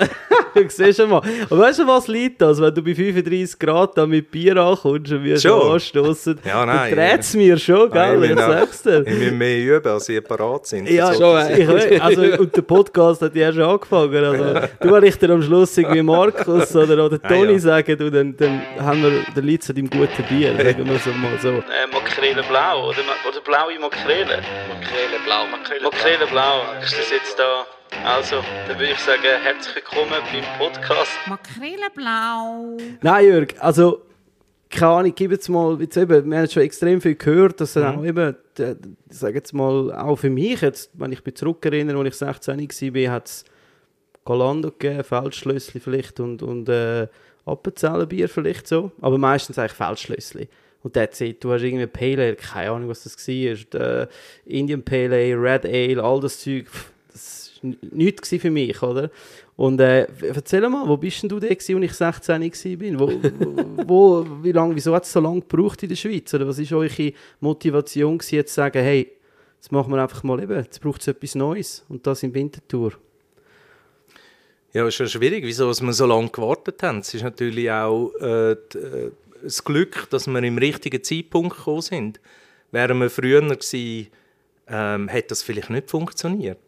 du 0.56 0.70
siehst 0.70 1.00
schon 1.00 1.10
mal. 1.10 1.22
Und 1.50 1.60
weißt 1.60 1.80
du, 1.80 1.88
was 1.88 2.08
liegt 2.08 2.42
das, 2.42 2.60
wenn 2.60 2.74
du 2.74 2.82
bei 2.84 2.96
35 2.96 3.60
Grad 3.60 3.98
da 3.98 4.06
mit 4.08 4.32
Bier 4.32 4.58
ankommst 4.58 5.12
und 5.12 5.24
wir 5.24 5.40
Schon. 5.40 5.74
anstoßen? 5.74 6.40
Ja, 6.46 6.66
nein. 6.66 6.96
Dann 6.96 7.10
dreht 7.10 7.20
es 7.22 7.34
mir 7.36 7.58
schon, 7.58 7.92
gell? 7.92 8.18
Nein, 8.18 8.32
ich 8.32 8.40
sag's 8.40 8.82
dir. 8.84 9.06
Wir 9.06 9.14
müssen 9.16 9.38
mehr 9.38 9.60
üben, 9.78 9.88
als 9.88 10.10
ihr 10.10 10.22
parat 10.22 10.66
sind. 10.66 10.90
Ja, 10.90 11.14
schon, 11.14 11.38
ich 11.58 11.68
weiß. 11.68 12.02
Also, 12.02 12.22
und 12.40 12.56
der 12.56 12.62
Podcast 12.64 13.22
hat 13.22 13.36
ja 13.36 13.54
schon 13.54 13.62
angefangen. 13.64 14.24
Also, 14.26 14.68
du, 14.82 14.92
wenn 14.92 15.04
ich 15.04 15.16
dir 15.18 15.30
am 15.30 15.42
Schluss 15.44 15.78
irgendwie 15.78 16.02
Markus 16.02 16.76
oder, 16.76 17.06
oder 17.06 17.20
Ah, 17.22 17.28
Toni 17.28 17.54
ja. 17.54 17.60
sage, 17.60 17.96
du, 17.96 18.10
dann, 18.10 18.36
dann 18.36 18.62
haben 18.80 19.04
wir 19.04 19.12
den 19.36 19.46
Lied 19.46 19.64
zu 19.64 19.74
deinem 19.74 19.90
guten 19.90 20.24
Bier, 20.28 20.56
sagen 20.58 20.86
wir 20.90 20.98
so 21.00 21.12
mal 21.12 21.38
so. 21.42 21.51
Äh, 21.60 21.88
Makrele 21.92 22.44
blau 22.44 22.88
oder, 22.90 23.00
oder 23.28 23.42
blaue 23.42 23.78
Makrele. 23.80 24.42
Makrele 24.70 25.20
blau, 25.26 25.46
Makrele 25.48 25.84
Makrele 25.84 26.26
blau 26.28 26.62
ist 26.82 26.98
das 26.98 27.12
jetzt 27.12 27.38
da. 27.38 27.66
Also, 28.06 28.38
dann 28.68 28.80
würde 28.80 28.94
ich 28.94 29.00
sagen, 29.00 29.22
herzlich 29.44 29.76
willkommen 29.76 30.12
beim 30.32 30.58
Podcast. 30.58 31.12
Makrele 31.28 31.90
blau. 31.94 32.78
Nein, 33.02 33.26
Jörg, 33.26 33.48
also, 33.60 34.02
keine 34.70 34.92
Ahnung, 34.92 35.14
gib 35.14 35.32
jetzt 35.32 35.50
mal, 35.50 35.78
jetzt 35.82 35.98
eben, 35.98 36.32
wir 36.32 36.38
haben 36.40 36.50
schon 36.50 36.64
extrem 36.64 37.02
viel 37.02 37.16
gehört, 37.16 37.60
dass 37.60 37.76
Mhm. 37.76 37.82
er 37.84 37.98
auch 37.98 38.04
eben, 38.06 38.36
ich 39.10 39.18
sage 39.18 39.36
jetzt 39.36 39.54
mal, 39.54 39.92
auch 39.94 40.16
für 40.16 40.30
mich, 40.30 40.62
jetzt, 40.62 40.92
wenn 40.94 41.12
ich 41.12 41.24
mich 41.26 41.36
zurückerinnere, 41.36 41.98
als 42.00 42.08
ich 42.08 42.16
16 42.16 42.96
war, 42.96 43.12
hat 43.12 43.28
es 43.28 43.44
Galando 44.24 44.72
gegeben, 44.72 45.04
Feldschlössli 45.04 45.82
vielleicht 45.82 46.22
und, 46.22 46.42
und 46.44 46.70
äh, 46.70 47.08
Appenzellenbier 47.46 48.30
vielleicht 48.30 48.68
so, 48.68 48.92
aber 49.02 49.18
meistens 49.18 49.60
eigentlich 49.60 49.74
Feldschlössli. 49.74 50.48
Und 50.84 50.94
that's 50.94 51.22
it. 51.22 51.44
Du 51.44 51.52
hast 51.52 51.62
irgendwie 51.62 51.86
Pale 51.88 52.24
Ale, 52.24 52.36
keine 52.36 52.72
Ahnung, 52.72 52.90
was 52.90 53.04
das 53.04 53.16
war. 53.28 53.56
Der 53.74 54.10
Indian 54.46 54.82
Pale 54.84 55.16
Ale, 55.16 55.42
Red 55.42 55.66
Ale, 55.66 56.04
all 56.04 56.20
das 56.20 56.40
Zeug. 56.40 56.66
Das 57.12 57.52
war 57.62 57.72
nichts 57.92 58.30
für 58.30 58.50
mich, 58.50 58.82
oder? 58.82 59.12
Und 59.58 59.80
äh, 59.80 60.08
erzähl 60.22 60.68
mal, 60.70 60.88
wo 60.88 60.98
bist 60.98 61.22
denn 61.22 61.30
du 61.30 61.40
da 61.40 61.48
als 61.48 61.70
ich 61.70 61.94
16 61.94 62.42
war? 62.90 63.00
Wo, 63.00 63.12
wo, 63.88 64.26
wie 64.44 64.52
lang, 64.52 64.74
wieso 64.76 64.96
hat 64.96 65.04
es 65.04 65.12
so 65.12 65.20
lange 65.20 65.42
gebraucht 65.42 65.84
in 65.84 65.90
der 65.90 65.96
Schweiz? 65.96 66.34
Oder 66.34 66.48
was 66.48 66.58
war 66.72 66.78
eure 66.80 67.14
Motivation, 67.42 68.18
gewesen, 68.18 68.48
zu 68.48 68.54
sagen, 68.56 68.82
hey, 68.82 69.12
jetzt 69.58 69.72
machen 69.72 69.94
wir 69.94 70.02
einfach 70.02 70.24
mal 70.24 70.42
eben, 70.42 70.56
jetzt 70.56 70.82
braucht 70.82 71.02
es 71.02 71.08
etwas 71.10 71.36
Neues 71.36 71.86
und 71.90 72.08
das 72.08 72.24
im 72.24 72.34
Wintertour. 72.34 72.94
Ja, 74.74 74.88
ist 74.88 74.96
schon 74.96 75.08
schwierig, 75.08 75.46
wieso 75.46 75.68
wir 75.68 75.94
so 75.94 76.06
lange 76.06 76.30
gewartet 76.30 76.82
haben. 76.82 77.00
Es 77.00 77.14
ist 77.14 77.24
natürlich 77.24 77.70
auch 77.70 78.12
äh, 78.22 78.56
d- 78.74 78.80
äh, 78.80 79.12
das 79.44 79.64
Glück, 79.64 80.10
dass 80.10 80.28
wir 80.28 80.44
im 80.44 80.58
richtigen 80.58 81.04
Zeitpunkt 81.04 81.58
gekommen 81.58 81.82
sind. 81.82 82.20
Wären 82.72 83.00
wir 83.00 83.10
früher 83.10 83.42
gewesen, 83.42 84.08
ähm, 84.68 85.08
hätte 85.08 85.30
das 85.30 85.44
vielleicht 85.44 85.70
nicht 85.70 85.90
funktioniert. 85.90 86.60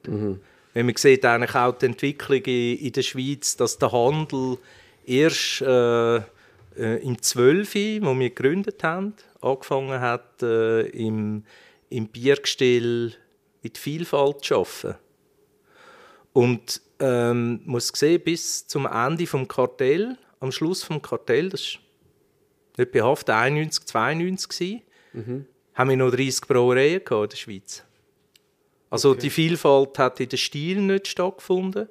Wenn 0.73 0.85
man 0.85 0.95
sieht 0.95 1.23
eigentlich 1.25 1.55
auch 1.55 1.77
die 1.77 1.85
Entwicklung 1.85 2.41
in, 2.43 2.77
in 2.77 2.91
der 2.91 3.03
Schweiz, 3.03 3.55
dass 3.55 3.77
der 3.77 3.91
Handel 3.91 4.57
erst 5.05 5.61
äh, 5.61 6.17
äh, 6.17 7.03
im 7.03 7.21
12., 7.21 8.01
wo 8.01 8.17
wir 8.17 8.29
gegründet 8.29 8.83
haben, 8.83 9.13
angefangen 9.41 9.99
hat, 9.99 10.41
äh, 10.41 10.87
im, 10.87 11.43
im 11.89 12.07
Biergestell 12.07 13.13
mit 13.61 13.77
Vielfalt 13.77 14.43
zu 14.43 14.55
arbeiten. 14.55 14.95
Und 16.33 16.81
ähm, 16.99 17.61
muss 17.65 17.89
sehen, 17.89 18.21
bis 18.23 18.65
zum 18.67 18.87
Ende 18.87 19.27
vom 19.27 19.47
Kartell, 19.47 20.17
am 20.39 20.51
Schluss 20.51 20.83
vom 20.83 21.01
Kartell, 21.01 21.49
das 21.49 21.61
ist 21.61 21.79
nicht 22.77 22.91
behaftet 22.91 23.29
91, 23.29 23.85
92 23.85 24.49
gewesen, 24.49 25.45
haben 25.73 25.89
wir 25.89 25.97
noch 25.97 26.11
30 26.11 26.41
Brauereien 26.47 27.01
in 27.01 27.29
der 27.29 27.35
Schweiz. 27.35 27.83
Also 28.89 29.15
die 29.15 29.29
Vielfalt 29.29 29.97
hat 29.97 30.19
in 30.19 30.29
den 30.29 30.37
Stilen 30.37 30.87
nicht 30.87 31.07
stattgefunden 31.07 31.89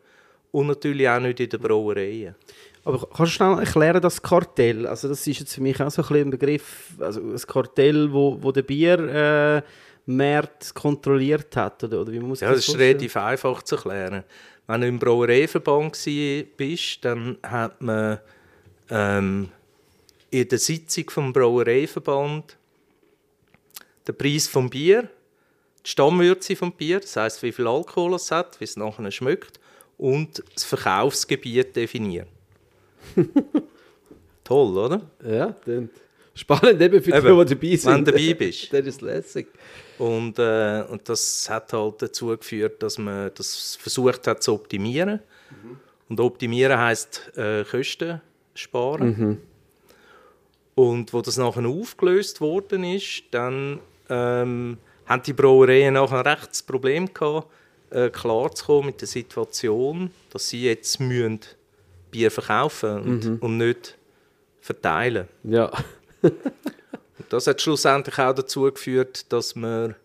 und 0.53 0.69
natürlich 0.69 1.09
auch 1.09 1.21
nicht 1.21 1.41
in 1.41 1.49
den 1.49 1.61
Brauereien. 1.61 2.35
Aber 2.85 2.99
kannst 2.99 3.21
du 3.21 3.27
schnell 3.27 3.59
erklären, 3.59 4.01
das 4.01 4.21
Kartell? 4.21 4.87
Also 4.87 5.09
das 5.09 5.27
ist 5.27 5.39
jetzt 5.39 5.55
für 5.55 5.61
mich 5.61 5.81
auch 5.81 5.91
so 5.91 6.03
ein, 6.03 6.09
bisschen 6.09 6.29
ein 6.29 6.31
Begriff, 6.31 6.95
also 6.99 7.21
ein 7.21 7.37
Kartell, 7.39 8.13
wo, 8.13 8.39
wo 8.41 8.53
der 8.53 8.63
Bier... 8.63 8.99
Äh, 8.99 9.63
Markt 10.07 10.75
kontrolliert 10.75 11.55
hat? 11.57 11.85
Oder, 11.85 12.01
oder 12.01 12.13
wie 12.13 12.21
muss 12.21 12.41
Ja, 12.41 12.51
ich 12.51 12.57
das 12.57 12.69
ist 12.69 12.79
relativ 12.79 13.17
einfach 13.17 13.63
zu 13.63 13.77
erklären. 13.77 14.25
Wenn 14.67 14.81
du 14.81 14.87
im 14.89 14.99
Brauereiverband 14.99 15.99
bist, 16.57 17.05
dann 17.05 17.39
hat 17.43 17.81
man 17.81 18.19
ähm, 18.91 19.49
in 20.33 20.49
der 20.49 20.59
Sitzung 20.59 21.11
vom 21.11 21.33
Brauereiverband 21.33 22.57
den 24.09 24.17
Preis 24.17 24.49
vom 24.49 24.71
Bier, 24.71 25.09
die 25.85 25.91
Stammwürze 25.91 26.57
vom 26.57 26.73
Bier, 26.73 27.01
das 27.01 27.15
heißt, 27.17 27.43
wie 27.43 27.53
viel 27.53 27.67
Alkohol 27.67 28.15
es 28.15 28.31
hat, 28.31 28.59
wie 28.59 28.65
es 28.65 28.77
nachher 28.77 29.11
schmeckt 29.11 29.61
und 29.99 30.43
das 30.55 30.65
Verkaufsgebiet 30.65 31.77
definiert. 31.77 32.29
Toll, 34.45 34.79
oder? 34.79 35.03
Ja, 35.23 35.55
dann 35.67 35.91
spannend 36.35 36.81
eben 36.81 37.03
für 37.03 37.11
die, 37.11 37.17
Eben, 37.17 37.47
die 37.47 37.55
dabei 37.55 37.77
sind. 37.77 37.93
wenn 37.93 38.05
du 38.07 38.13
dabei 38.13 38.35
bist. 38.35 38.69
das 38.73 38.87
ist 38.87 39.03
lässig. 39.03 39.49
Und, 39.99 40.39
äh, 40.39 40.83
und 40.89 41.09
das 41.11 41.49
hat 41.51 41.75
halt 41.75 42.01
dazu 42.01 42.29
geführt, 42.29 42.83
dass 42.83 42.97
man 42.97 43.31
das 43.35 43.77
versucht 43.77 44.27
hat 44.27 44.43
zu 44.43 44.55
optimieren. 44.55 45.21
Und 46.09 46.19
optimieren 46.21 46.79
heißt 46.79 47.37
äh, 47.37 47.65
Kosten 47.65 48.23
sparen. 48.55 49.39
Und 50.75 51.13
wo 51.13 51.21
das 51.21 51.37
nachher 51.37 51.67
aufgelöst 51.67 52.41
worden 52.41 52.85
ist, 52.85 53.25
dann 53.31 53.81
ähm, 54.09 54.79
haben 55.07 55.23
die 55.23 55.33
Brauereien 55.33 55.95
nachher 55.95 56.25
ein 56.25 56.27
rechtes 56.27 56.63
Problem 56.63 57.13
gehabt, 57.13 57.49
äh, 57.91 58.09
klarzukommen 58.09 58.87
mit 58.87 59.01
der 59.01 59.09
Situation, 59.09 60.11
dass 60.31 60.49
sie 60.49 60.65
jetzt 60.65 60.99
müssen 61.01 61.41
Bier 62.11 62.31
verkaufen 62.31 63.01
und, 63.03 63.43
und 63.43 63.57
nicht 63.59 63.97
verteilen. 64.61 65.29
Ja. 65.45 65.71
Und 66.23 67.33
das 67.33 67.47
hat 67.47 67.61
schlussendlich 67.61 68.19
auch 68.19 68.35
dazu 68.35 68.63
geführt, 68.63 69.33
dass 69.33 69.55
wir 69.55 69.97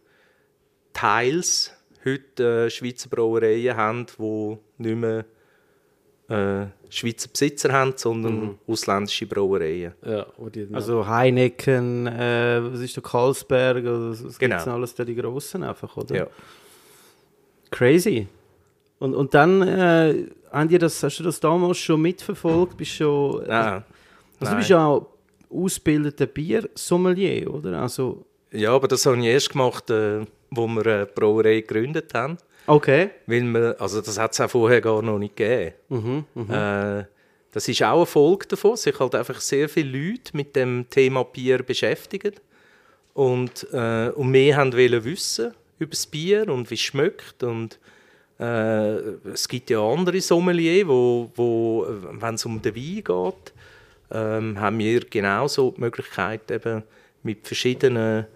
teils 0.93 1.71
heute 2.05 2.65
äh, 2.65 2.69
Schweizer 2.69 3.09
Brauereien 3.09 3.75
haben, 3.75 4.05
die 4.17 4.57
nicht 4.77 4.95
mehr 4.95 5.25
äh, 6.29 6.65
Schweizer 6.89 7.29
Besitzer 7.29 7.71
haben, 7.71 7.93
sondern 7.95 8.57
ausländische 8.67 9.25
Brauereien. 9.25 9.93
ja 10.05 10.25
Also 10.73 11.05
Heineken, 11.07 12.07
äh, 12.07 12.59
was 12.63 12.79
ist 12.81 12.95
der 12.95 13.03
Carlsberg, 13.03 13.83
oder 13.83 14.09
was 14.09 14.23
was 14.23 14.37
Genau. 14.37 14.55
gibt's 14.55 14.67
alles 14.67 14.95
da, 14.95 15.03
die 15.05 15.15
Grossen 15.15 15.63
einfach, 15.63 15.95
oder? 15.97 16.15
Ja. 16.15 16.27
Crazy. 17.71 18.27
Und, 18.99 19.13
und 19.15 19.33
dann 19.33 19.61
äh, 19.61 20.25
haben 20.51 20.69
die 20.69 20.77
das, 20.77 21.01
hast 21.03 21.19
du 21.19 21.23
das 21.23 21.39
damals 21.39 21.77
schon 21.77 22.01
mitverfolgt? 22.01 22.77
Bist 22.77 22.91
schon, 22.91 23.43
Nein. 23.47 23.83
also 24.39 24.51
du 24.53 24.57
bist 24.57 24.69
ja 24.69 24.85
auch 24.85 25.07
ausgebildeter 25.49 26.25
Biersommelier, 26.25 27.53
oder? 27.53 27.81
Also, 27.81 28.25
ja, 28.51 28.73
aber 28.73 28.87
das 28.87 29.05
habe 29.05 29.17
ich 29.19 29.25
erst 29.25 29.51
gemacht, 29.51 29.89
äh, 29.89 30.25
wo 30.49 30.67
wir 30.67 30.85
eine 30.85 31.05
Brauerei 31.05 31.61
gegründet 31.61 32.13
haben. 32.13 32.37
Okay. 32.67 33.09
Weil 33.25 33.43
wir, 33.43 33.75
also 33.79 34.01
das 34.01 34.17
hat 34.19 34.33
es 34.33 34.39
auch 34.41 34.49
vorher 34.49 34.81
gar 34.81 35.01
noch 35.01 35.17
nicht 35.17 35.35
gegeben. 35.35 35.73
Mhm, 35.89 36.25
Äh, 36.53 37.05
das 37.51 37.67
ist 37.67 37.81
auch 37.81 37.97
eine 37.97 38.05
Folge 38.05 38.47
davon, 38.47 38.75
sich 38.75 38.99
halt 38.99 39.15
einfach 39.15 39.39
sehr 39.41 39.67
viele 39.67 39.97
Leute 39.97 40.35
mit 40.35 40.55
dem 40.55 40.85
Thema 40.89 41.23
Bier 41.23 41.63
beschäftigen 41.63 42.33
und, 43.13 43.65
äh, 43.73 44.09
und 44.09 44.29
mehr 44.29 44.57
haben 44.57 44.73
wollen 44.73 45.03
wissen 45.03 45.53
über 45.79 45.91
das 45.91 46.05
Bier 46.05 46.47
und 46.49 46.69
wie 46.69 46.75
es 46.75 46.81
schmeckt 46.81 47.41
und 47.43 47.79
äh, 48.39 48.97
es 49.31 49.47
gibt 49.47 49.69
ja 49.69 49.81
andere 49.81 50.21
Sommelier, 50.21 50.87
wo, 50.87 51.31
wo 51.35 51.87
wenn 51.89 52.35
es 52.35 52.45
um 52.45 52.61
den 52.61 52.75
Wein 52.75 53.03
geht, 53.03 53.53
ähm, 54.11 54.59
haben 54.59 54.77
wir 54.77 54.99
genauso 55.01 55.71
die 55.71 55.81
Möglichkeit 55.81 56.51
eben 56.51 56.83
mit 57.23 57.47
verschiedenen 57.47 58.27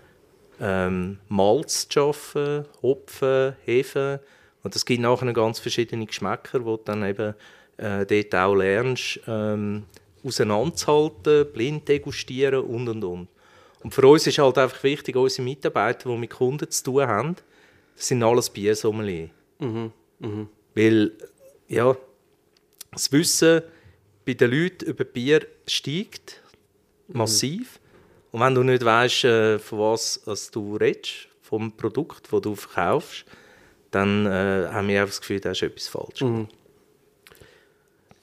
ähm, 0.61 1.17
Malz 1.27 1.89
zu 1.89 1.99
arbeiten, 1.99 2.65
Hopfen, 2.81 3.55
Hefe. 3.65 4.21
Und 4.63 4.75
es 4.75 4.85
gibt 4.85 5.01
nachher 5.01 5.33
ganz 5.33 5.59
verschiedene 5.59 6.05
Geschmäcker, 6.05 6.63
wo 6.63 6.77
du 6.77 6.83
dann 6.85 7.03
eben 7.03 7.33
äh, 7.77 8.05
dort 8.05 8.35
auch 8.35 8.55
lernst, 8.55 9.19
ähm, 9.27 9.85
auseinanderzuhalten, 10.23 11.51
blind 11.51 11.87
degustieren 11.87 12.63
und 12.63 12.87
und 12.87 13.03
und. 13.03 13.27
Und 13.83 13.93
für 13.93 14.07
uns 14.07 14.27
ist 14.27 14.37
halt 14.37 14.59
einfach 14.59 14.83
wichtig, 14.83 15.15
unsere 15.15 15.41
Mitarbeiter, 15.41 16.09
die 16.09 16.17
mit 16.17 16.29
Kunden 16.29 16.69
zu 16.69 16.83
tun 16.83 17.07
haben, 17.07 17.35
das 17.95 18.07
sind 18.07 18.21
alles 18.21 18.49
Biersommelier. 18.49 19.29
Weil, 20.75 21.11
ja, 21.67 21.97
das 22.91 23.11
Wissen 23.11 23.63
bei 24.25 24.33
den 24.35 24.51
Leuten 24.51 24.85
über 24.85 25.03
Bier 25.03 25.47
steigt 25.65 26.41
massiv. 27.07 27.79
Und 28.31 28.39
wenn 28.39 28.55
du 28.55 28.63
nicht 28.63 28.83
weißt, 28.83 29.23
äh, 29.25 29.59
von 29.59 29.79
was 29.79 30.51
du 30.51 30.77
redest, 30.77 31.27
vom 31.41 31.71
Produkt, 31.73 32.31
das 32.31 32.41
du 32.41 32.55
verkaufst, 32.55 33.25
dann 33.91 34.25
äh, 34.25 34.69
haben 34.71 34.87
wir 34.87 35.05
das 35.05 35.19
Gefühl, 35.19 35.41
da 35.41 35.51
ist 35.51 35.61
etwas 35.61 35.87
falsch. 35.89 36.21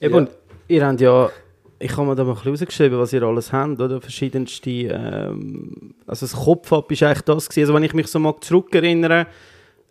Eben, 0.01 0.13
und 0.15 0.29
ihr 0.67 0.85
habt 0.85 1.01
ja, 1.01 1.29
ich 1.77 1.95
habe 1.95 2.07
mir 2.07 2.15
da 2.15 2.23
mal 2.23 2.33
rausgeschrieben, 2.33 2.99
was 2.99 3.13
ihr 3.13 3.21
alles 3.23 3.53
habt, 3.53 3.79
oder? 3.79 4.01
Verschiedenste, 4.01 4.69
ähm, 4.69 5.93
also 6.07 6.25
das 6.25 6.35
Kopf-Ab 6.35 6.91
ist 6.91 7.03
eigentlich 7.03 7.21
das 7.21 7.47
gewesen. 7.47 7.63
Also 7.63 7.73
wenn 7.75 7.83
ich 7.83 7.93
mich 7.93 8.07
so 8.07 8.19
mal 8.19 8.35
zurückerinnere, 8.41 9.27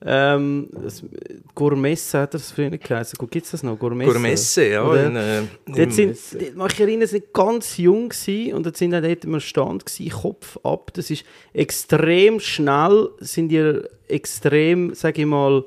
ähm, 0.04 0.68
das, 0.72 1.02
Gourmesse 1.54 2.20
hat 2.20 2.34
das 2.34 2.52
früher 2.52 2.70
geheißen. 2.70 3.18
Gibt 3.30 3.44
es 3.44 3.50
das 3.50 3.62
noch? 3.62 3.78
Gourmesse? 3.78 4.12
Gourmesse, 4.12 4.68
ja. 4.68 4.84
Oder? 4.88 5.06
In, 5.06 5.16
äh, 5.16 5.42
Dort 5.66 5.78
im- 5.78 5.90
sind, 5.90 6.16
dort, 6.56 6.72
ich 6.72 6.80
erinnere, 6.80 7.12
waren 7.12 7.22
ganz 7.32 7.76
jung 7.78 8.08
gewesen, 8.08 8.54
und 8.54 8.64
dort 8.66 8.76
sind 8.76 8.92
dann 8.92 9.02
dort 9.02 9.24
immer 9.24 9.40
Stand 9.40 9.86
gewesen, 9.86 10.10
Kopf 10.10 10.56
ab. 10.62 10.90
Das 10.94 11.10
ist 11.10 11.24
extrem 11.52 12.38
schnell, 12.40 13.08
sind 13.18 13.50
ihr 13.50 13.88
extrem, 14.06 14.94
sage 14.94 15.22
ich 15.22 15.26
mal, 15.26 15.64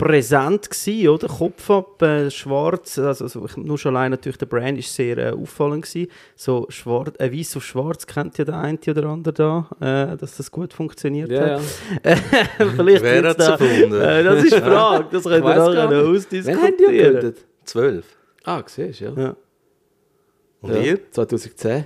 präsent 0.00 0.70
gewesen, 0.70 1.08
oder? 1.08 1.28
Kopf 1.28 1.70
ab, 1.70 2.00
äh, 2.02 2.30
schwarz, 2.30 2.98
also, 2.98 3.24
also 3.24 3.44
ich- 3.44 3.56
nur 3.56 3.76
schon 3.78 3.94
allein 3.96 4.10
natürlich 4.12 4.38
der 4.38 4.46
Brand 4.46 4.78
ist 4.78 4.94
sehr 4.94 5.18
äh, 5.18 5.30
auffallend 5.32 5.84
gewesen. 5.84 6.10
So 6.36 6.66
schwarz, 6.70 7.14
äh, 7.18 7.30
weiß 7.30 7.56
auf 7.58 7.64
schwarz 7.64 8.06
kennt 8.06 8.38
ja 8.38 8.44
der 8.44 8.58
eine 8.58 8.78
oder 8.88 9.04
andere 9.06 9.34
da, 9.34 9.68
äh, 9.80 10.16
dass 10.16 10.36
das 10.38 10.50
gut 10.50 10.72
funktioniert 10.72 11.30
Ja, 11.30 11.58
hat. 11.58 11.62
ja. 12.04 12.16
Vielleicht 12.76 13.02
Wer 13.02 13.24
hat's 13.28 13.44
da- 13.44 13.52
erfunden? 13.52 14.00
Äh, 14.00 14.24
das 14.24 14.44
ist 14.44 14.54
die 14.56 14.60
Frage, 14.70 15.06
das 15.12 15.22
können 15.24 15.44
wir 15.44 15.54
nachher 15.54 15.90
noch 15.90 15.90
nicht. 15.90 15.90
Wann 15.90 15.98
haben 15.98 16.16
ausdiskutieren. 16.16 16.76
die 16.78 16.84
gegründet? 16.96 17.38
Zwölf. 17.64 18.06
Ah, 18.44 18.62
siehst 18.66 19.00
du, 19.00 19.04
ja. 19.04 19.12
Ja. 19.22 19.36
Und 20.62 20.74
ja. 20.74 20.80
ihr? 20.80 21.10
2010. 21.12 21.84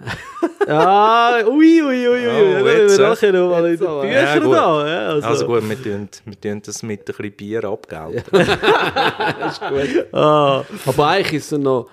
Ah, 0.70 1.40
ui, 1.46 1.80
ui, 1.80 2.08
ui, 2.08 2.26
ui. 2.26 2.62
Oh, 2.62 2.66
jetzt, 2.66 2.98
wir 2.98 3.06
äh. 3.06 3.08
nachher 3.08 3.32
noch 3.32 3.48
mal 3.48 3.64
in 3.64 3.78
den. 3.78 3.78
Büchern 3.78 4.12
Ja, 4.12 4.38
gut. 4.38 4.54
da. 4.54 4.86
Ja, 4.86 5.08
also, 5.08 5.28
Also 5.28 5.46
gut, 5.46 5.66
wir 5.66 5.82
tun, 5.82 6.08
wir 6.26 6.40
tun 6.40 6.62
das 6.62 6.82
mit 6.82 7.00
ein 7.00 7.04
bisschen 7.06 7.32
Bier 7.32 7.64
abgelten. 7.64 8.22
Ah, 10.12 10.62
Aber 10.84 11.06
eigentlich 11.06 11.32
ist 11.34 11.52
es 11.52 11.58
noch 11.58 11.88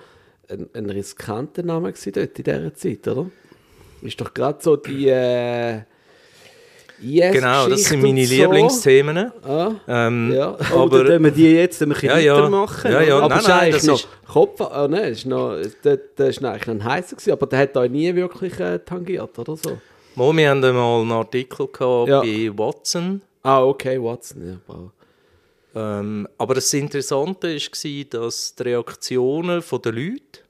ein, 0.50 0.68
ein 0.74 0.90
riskanter 0.90 1.62
Name 1.62 1.92
dort 1.92 2.38
in 2.38 2.44
dieser 2.44 2.74
Zeit, 2.74 3.08
oder? 3.08 3.30
Ist 4.02 4.20
doch 4.20 4.34
gerade 4.34 4.58
so 4.60 4.76
die 4.76 5.08
äh, 5.08 5.80
IS 7.02 7.32
Genau, 7.32 7.68
das 7.68 7.84
sind 7.84 8.02
meine 8.02 8.24
so. 8.26 8.34
Lieblingsthemen. 8.34 9.32
Ah, 9.46 9.72
Ähm, 9.86 10.32
ja. 10.32 10.56
aber 10.72 10.80
aber 10.82 11.08
wenn 11.08 11.24
wir 11.24 11.30
die 11.30 11.50
jetzt 11.52 11.82
ein 11.82 11.90
bisschen 11.90 12.08
Ja, 12.10 12.18
ja. 12.18 12.36
weitermachen. 12.36 12.90
Ja, 12.92 13.00
ja. 13.02 13.18
aber 13.18 13.28
nein, 13.36 13.44
nein, 13.46 13.72
das 13.72 13.84
noch 13.84 13.94
ist- 13.98 14.08
Kopf, 14.26 14.60
oh 14.60 14.86
nein, 14.88 15.12
ist 15.12 15.26
noch, 15.26 15.56
der, 15.84 15.96
der 15.96 16.28
ist 16.28 16.44
eigentlich 16.44 16.68
ein 16.68 16.84
heißer 16.84 17.16
gewesen, 17.16 17.32
aber 17.32 17.46
der 17.46 17.58
hat 17.60 17.76
euch 17.76 17.90
nie 17.90 18.14
wirklich 18.14 18.58
äh, 18.60 18.78
tangiert, 18.78 19.38
oder 19.38 19.56
so? 19.56 19.78
Mo, 20.14 20.32
wir 20.34 20.48
haben 20.50 20.64
einmal 20.64 21.02
einen 21.02 21.12
Artikel 21.12 21.66
gehabt 21.66 22.08
Ja. 22.08 22.20
bei 22.20 22.50
Watson. 22.56 23.20
Ah, 23.42 23.62
okay, 23.62 24.02
Watson, 24.02 24.46
ja, 24.48 24.56
wow. 24.66 24.90
Ähm, 25.74 26.26
aber 26.38 26.54
das 26.54 26.72
Interessante 26.72 27.48
war, 27.54 28.04
dass 28.20 28.54
die 28.54 28.62
Reaktionen 28.62 29.62
der 29.84 29.92
Leute 29.92 30.40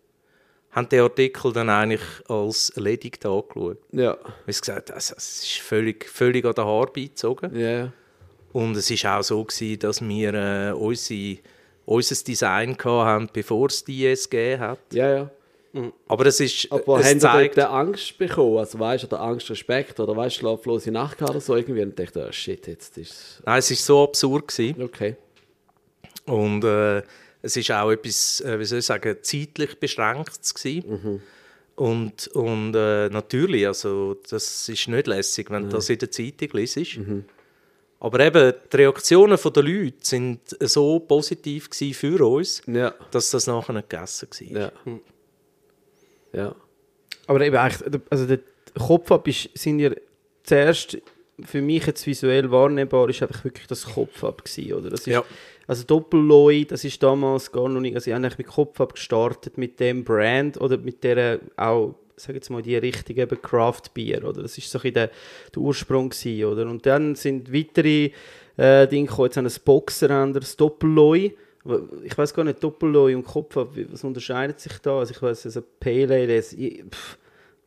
haben 0.76 0.88
den 0.90 1.00
Artikel 1.00 1.52
dann 1.52 1.71
eigentlich 1.71 2.02
als 2.28 2.68
erledigt 2.71 3.25
angeschaut. 3.26 3.78
Ja, 3.92 4.16
Wie 4.45 4.52
sie 4.52 4.61
gesagt 4.61 4.90
haben, 4.90 4.99
es 4.99 5.11
es 5.11 5.42
ist 5.42 5.59
völlig, 5.59 6.09
völlig 6.09 6.45
an 6.45 6.52
den 6.54 6.64
Haar 6.64 6.87
beizogen. 6.92 7.59
ja. 7.59 7.92
Und 8.52 8.75
es 8.75 8.90
war 9.04 9.18
auch 9.18 9.23
so, 9.23 9.45
gewesen, 9.45 9.78
dass 9.80 10.00
wir 10.00 10.33
äh, 10.33 10.73
unsere, 10.73 11.38
unser 11.85 12.25
Design 12.25 12.75
hatten, 12.83 13.28
bevor 13.30 13.66
es 13.66 13.85
die 13.85 14.06
IS 14.06 14.30
gegeben 14.30 14.61
hat. 14.62 14.78
ja, 14.92 15.14
ja. 15.14 15.30
Aber 16.09 16.25
es 16.25 16.40
ist, 16.40 16.73
Aber 16.73 17.00
es 17.00 17.06
haben 17.06 17.21
Sie 17.21 17.26
zeigt, 17.26 17.59
dort 17.59 17.71
Angst 17.71 18.16
bekommen? 18.16 18.56
Also 18.56 18.78
weißt 18.78 19.04
du, 19.04 19.09
oder 19.09 19.21
Angst, 19.21 19.50
Respekt 19.50 20.00
oder 20.00 20.16
weißt 20.16 20.37
du, 20.37 20.40
schlaflose 20.40 20.90
Nacht 20.90 21.21
oder 21.21 21.38
so 21.38 21.54
irgendwie 21.54 21.83
und 21.83 21.99
dachte, 21.99 22.26
oh 22.26 22.33
shit, 22.33 22.66
jetzt 22.66 22.97
ist 22.97 23.42
nein, 23.45 23.59
es 23.59 23.71
ist 23.71 23.85
so 23.85 24.04
absurd 24.04 24.49
gewesen. 24.49 24.83
okay. 24.83 25.16
Und 26.25 26.64
äh, 26.64 27.02
es 27.46 27.56
ist 27.56 27.70
auch 27.70 27.90
etwas, 27.90 28.40
äh, 28.42 28.58
wie 28.58 28.64
soll 28.64 28.80
ich 28.80 28.84
sagen, 28.86 29.16
zeitlich 29.22 29.78
beschränktes 29.78 30.54
gewesen. 30.54 31.22
Und, 31.76 32.28
und 32.28 32.74
äh, 32.74 33.08
natürlich, 33.10 33.66
also 33.66 34.16
das 34.28 34.68
ist 34.68 34.88
nicht 34.88 35.06
lässig, 35.06 35.50
wenn 35.50 35.64
du 35.64 35.68
das 35.76 35.88
in 35.90 35.98
der 35.98 36.10
Zeitung 36.10 36.48
liest. 36.54 36.78
Aber 38.00 38.20
eben, 38.20 38.52
die 38.72 38.76
Reaktionen 38.76 39.38
der 39.42 39.62
Leute 39.62 39.96
sind 40.00 40.40
so 40.60 41.00
positiv 41.00 41.70
gewesen 41.70 41.94
für 41.94 42.26
uns, 42.26 42.62
Ja. 42.66 42.94
dass 43.10 43.30
das 43.30 43.46
nachher 43.46 43.72
nicht 43.74 43.88
gegessen 43.90 44.28
war. 44.30 44.60
Ja. 44.60 44.72
Ja. 46.32 46.54
Aber 47.26 47.40
eben 47.40 47.56
eigentlich, 47.56 47.90
der- 47.90 48.00
also 48.10 48.26
der 48.26 48.40
Kopf-Up 48.78 49.26
ist, 49.28 49.48
sind 49.54 49.78
ja 49.80 49.90
zuerst 50.44 50.98
für 51.44 51.60
mich 51.60 51.84
jetzt 51.86 52.06
visuell 52.06 52.50
wahrnehmbar, 52.50 53.08
ist 53.10 53.22
einfach 53.22 53.44
wirklich 53.44 53.66
das 53.66 53.84
Kopf-Up 53.84 54.44
gewesen, 54.44 54.72
oder? 54.74 54.90
Das 54.90 55.00
ist, 55.00 55.06
Ja. 55.06 55.24
Also 55.66 55.85
Doppelloi, 55.85 56.64
das 56.64 56.85
ist 56.85 57.02
damals 57.02 57.50
gar 57.50 57.68
noch 57.68 57.80
nicht, 57.80 57.94
also 57.94 58.11
ich 58.11 58.14
habe 58.14 58.28
mit 58.38 58.46
Kopf-Up 58.46 58.94
gestartet, 58.94 59.58
mit 59.58 59.80
dem 59.80 60.04
Brand 60.04 60.61
oder 60.61 60.78
mit 60.78 61.02
der 61.02 61.40
auch, 61.56 61.94
sag 62.16 62.35
jetzt 62.37 62.50
mal, 62.50 62.62
die 62.62 62.76
richtige 62.76 63.23
eben 63.23 63.42
Craft 63.42 63.82
Beer, 63.94 64.25
oder? 64.25 64.42
Das 64.42 64.56
ist 64.56 64.70
so 64.70 64.78
ein 64.82 64.92
der, 64.92 65.11
der 65.54 65.62
Ursprung 65.62 66.11
gewesen, 66.11 66.44
oder? 66.44 66.66
Und 66.70 66.87
dann 66.87 67.14
sind 67.16 67.52
weitere 67.52 68.11
äh, 68.56 68.87
Dinge 68.87 69.06
gekommen, 69.08 69.26
jetzt 69.26 69.37
haben 69.37 69.44
das 69.44 69.58
Boxer, 69.58 70.08
haben 70.08 70.32
das 70.32 70.56
Doppelloi, 70.56 71.32
ich 72.04 72.16
weiß 72.16 72.32
gar 72.32 72.44
nicht, 72.44 72.62
Doppelloi 72.62 73.16
und 73.16 73.26
wie- 73.75 73.90
was 73.90 74.04
unterscheidet 74.04 74.61
sich 74.61 74.78
da? 74.78 75.00
Also 75.00 75.12
ich 75.14 75.20
weiß, 75.20 75.46
also 75.46 75.62
Pale 75.80 76.14
Ale, 76.14 76.44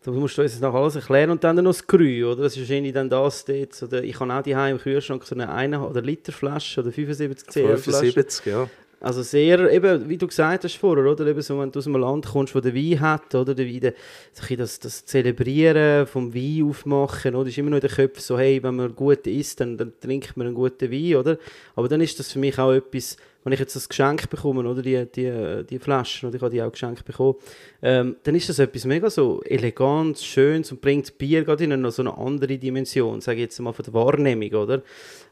da 0.04 0.12
musst 0.12 0.38
du 0.38 0.42
uns 0.42 0.54
das 0.54 0.62
nachher 0.62 0.80
alles 0.80 0.96
erklären. 0.96 1.30
Und 1.32 1.44
dann 1.44 1.58
noch 1.58 1.72
das 1.72 1.86
Grü, 1.86 2.26
oder? 2.26 2.44
Das 2.44 2.56
ist 2.56 2.62
wahrscheinlich 2.62 2.94
dann 2.94 3.10
das 3.10 3.44
dort. 3.44 3.84
Oder 3.84 4.04
ich 4.04 4.20
habe 4.20 4.34
auch 4.34 4.42
die 4.42 4.52
im 4.52 4.78
Kühlschrank 4.78 5.24
so 5.26 5.36
eine 5.36 5.52
1 5.52 5.76
oder 5.78 6.02
Liter 6.02 6.32
Flasche 6.32 6.82
oder 6.82 6.92
75 6.92 7.48
cl 7.50 7.78
Flasche. 7.78 8.12
75, 8.12 8.46
ja. 8.46 8.70
Also 9.02 9.22
sehr, 9.22 9.72
eben, 9.72 10.10
wie 10.10 10.18
du 10.18 10.28
gesagt 10.28 10.66
hast 10.66 10.76
vorher, 10.76 11.06
oder? 11.06 11.26
Eben 11.26 11.42
so, 11.42 11.58
wenn 11.60 11.72
du 11.72 11.80
aus 11.80 11.88
einem 11.88 12.02
Land 12.02 12.28
kommst, 12.28 12.54
wo 12.54 12.60
der 12.60 12.76
Wein 12.76 13.00
hat, 13.00 13.34
oder? 13.34 13.56
Der 13.56 13.66
Wein, 13.66 13.80
der, 13.80 13.94
das, 14.58 14.80
das 14.80 15.06
Zelebrieren 15.06 16.06
vom 16.06 16.34
Wein 16.34 16.68
aufmachen, 16.70 17.34
oder? 17.36 17.48
Ist 17.48 17.58
immer 17.58 17.70
noch 17.70 17.78
in 17.78 17.88
den 17.88 17.92
Köpfen 17.92 18.22
so, 18.22 18.38
hey, 18.38 18.62
wenn 18.62 18.76
man 18.76 18.94
gut 18.94 19.26
isst, 19.26 19.62
dann, 19.62 19.78
dann 19.78 19.94
trinkt 20.02 20.36
man 20.36 20.48
einen 20.48 20.56
guten 20.56 20.92
Wein, 20.92 21.16
oder? 21.16 21.38
Aber 21.76 21.88
dann 21.88 22.02
ist 22.02 22.20
das 22.20 22.32
für 22.34 22.40
mich 22.40 22.60
auch 22.60 22.74
etwas, 22.74 23.16
wenn 23.44 23.54
ich 23.54 23.60
jetzt 23.60 23.76
das 23.76 23.88
Geschenk 23.88 24.30
bekomme, 24.30 24.68
oder? 24.68 24.82
Die, 24.82 25.06
die, 25.06 25.64
die 25.70 25.80
Flaschen, 25.80 26.28
oder? 26.28 26.36
Ich 26.36 26.42
habe 26.42 26.52
die 26.52 26.62
auch 26.62 26.72
geschenkt 26.72 27.06
bekommen, 27.06 27.36
ähm, 27.82 28.18
dann 28.24 28.36
ist 28.36 28.50
das 28.50 28.60
etwas 28.60 28.86
mega 28.86 29.10
so 29.10 29.42
elegant, 29.44 30.20
schönes 30.20 30.72
und 30.72 30.82
bringt 30.82 31.18
Bier 31.18 31.46
gerade 31.46 31.64
in 31.64 31.72
eine, 31.72 31.92
so 31.92 32.02
eine 32.02 32.18
andere 32.18 32.58
Dimension, 32.58 33.22
sage 33.22 33.38
ich 33.38 33.44
jetzt 33.44 33.60
mal 33.60 33.72
von 33.72 33.86
der 33.86 33.94
Wahrnehmung, 33.94 34.54
oder? 34.54 34.82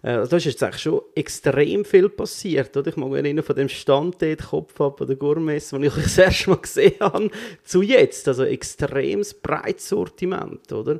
Äh, 0.01 0.11
also 0.11 0.31
da 0.31 0.37
ist 0.37 0.45
jetzt 0.45 0.63
eigentlich 0.63 0.81
schon 0.81 1.01
extrem 1.15 1.83
viel 1.83 2.07
passiert, 2.09 2.75
oder? 2.77 2.89
Ich 2.89 2.95
mag 2.95 3.09
mich 3.09 3.19
erinnern 3.23 3.43
von 3.43 3.55
dem 3.55 3.69
Stand 3.69 4.21
dort, 4.21 4.47
Kopf 4.47 4.79
ab 4.79 5.01
oder 5.01 5.15
Gourmets, 5.15 5.71
den 5.71 5.83
ich 5.83 5.93
das 5.95 6.17
erste 6.17 6.49
Mal 6.49 6.57
gesehen 6.57 6.95
habe, 7.01 7.29
zu 7.63 7.81
jetzt. 7.81 8.27
Also 8.27 8.43
extremes 8.43 9.33
breites 9.33 9.89
Sortiment, 9.89 10.71
oder? 10.71 10.99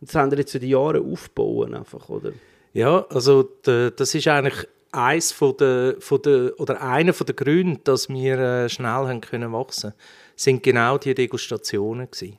Das 0.00 0.14
haben 0.14 0.30
wir 0.30 0.38
jetzt 0.38 0.54
in 0.54 0.60
den 0.62 0.70
Jahren 0.70 1.12
aufbauen 1.12 1.74
einfach, 1.74 2.08
oder? 2.08 2.32
Ja, 2.72 3.04
also 3.08 3.48
das 3.62 4.14
ist 4.14 4.28
eigentlich 4.28 4.68
eins 4.92 5.32
von 5.32 5.56
der, 5.56 5.96
von 6.00 6.22
der, 6.22 6.58
oder 6.58 6.80
einer 6.82 7.12
von 7.12 7.26
der 7.26 7.34
Gründe, 7.34 7.80
dass 7.84 8.08
wir 8.08 8.38
äh, 8.38 8.68
schnell 8.68 8.88
haben 8.88 9.20
können 9.20 9.52
wachsen, 9.52 9.92
sind 10.36 10.62
genau 10.62 10.98
die 10.98 11.14
Degustationen 11.14 12.10
gewesen. 12.10 12.38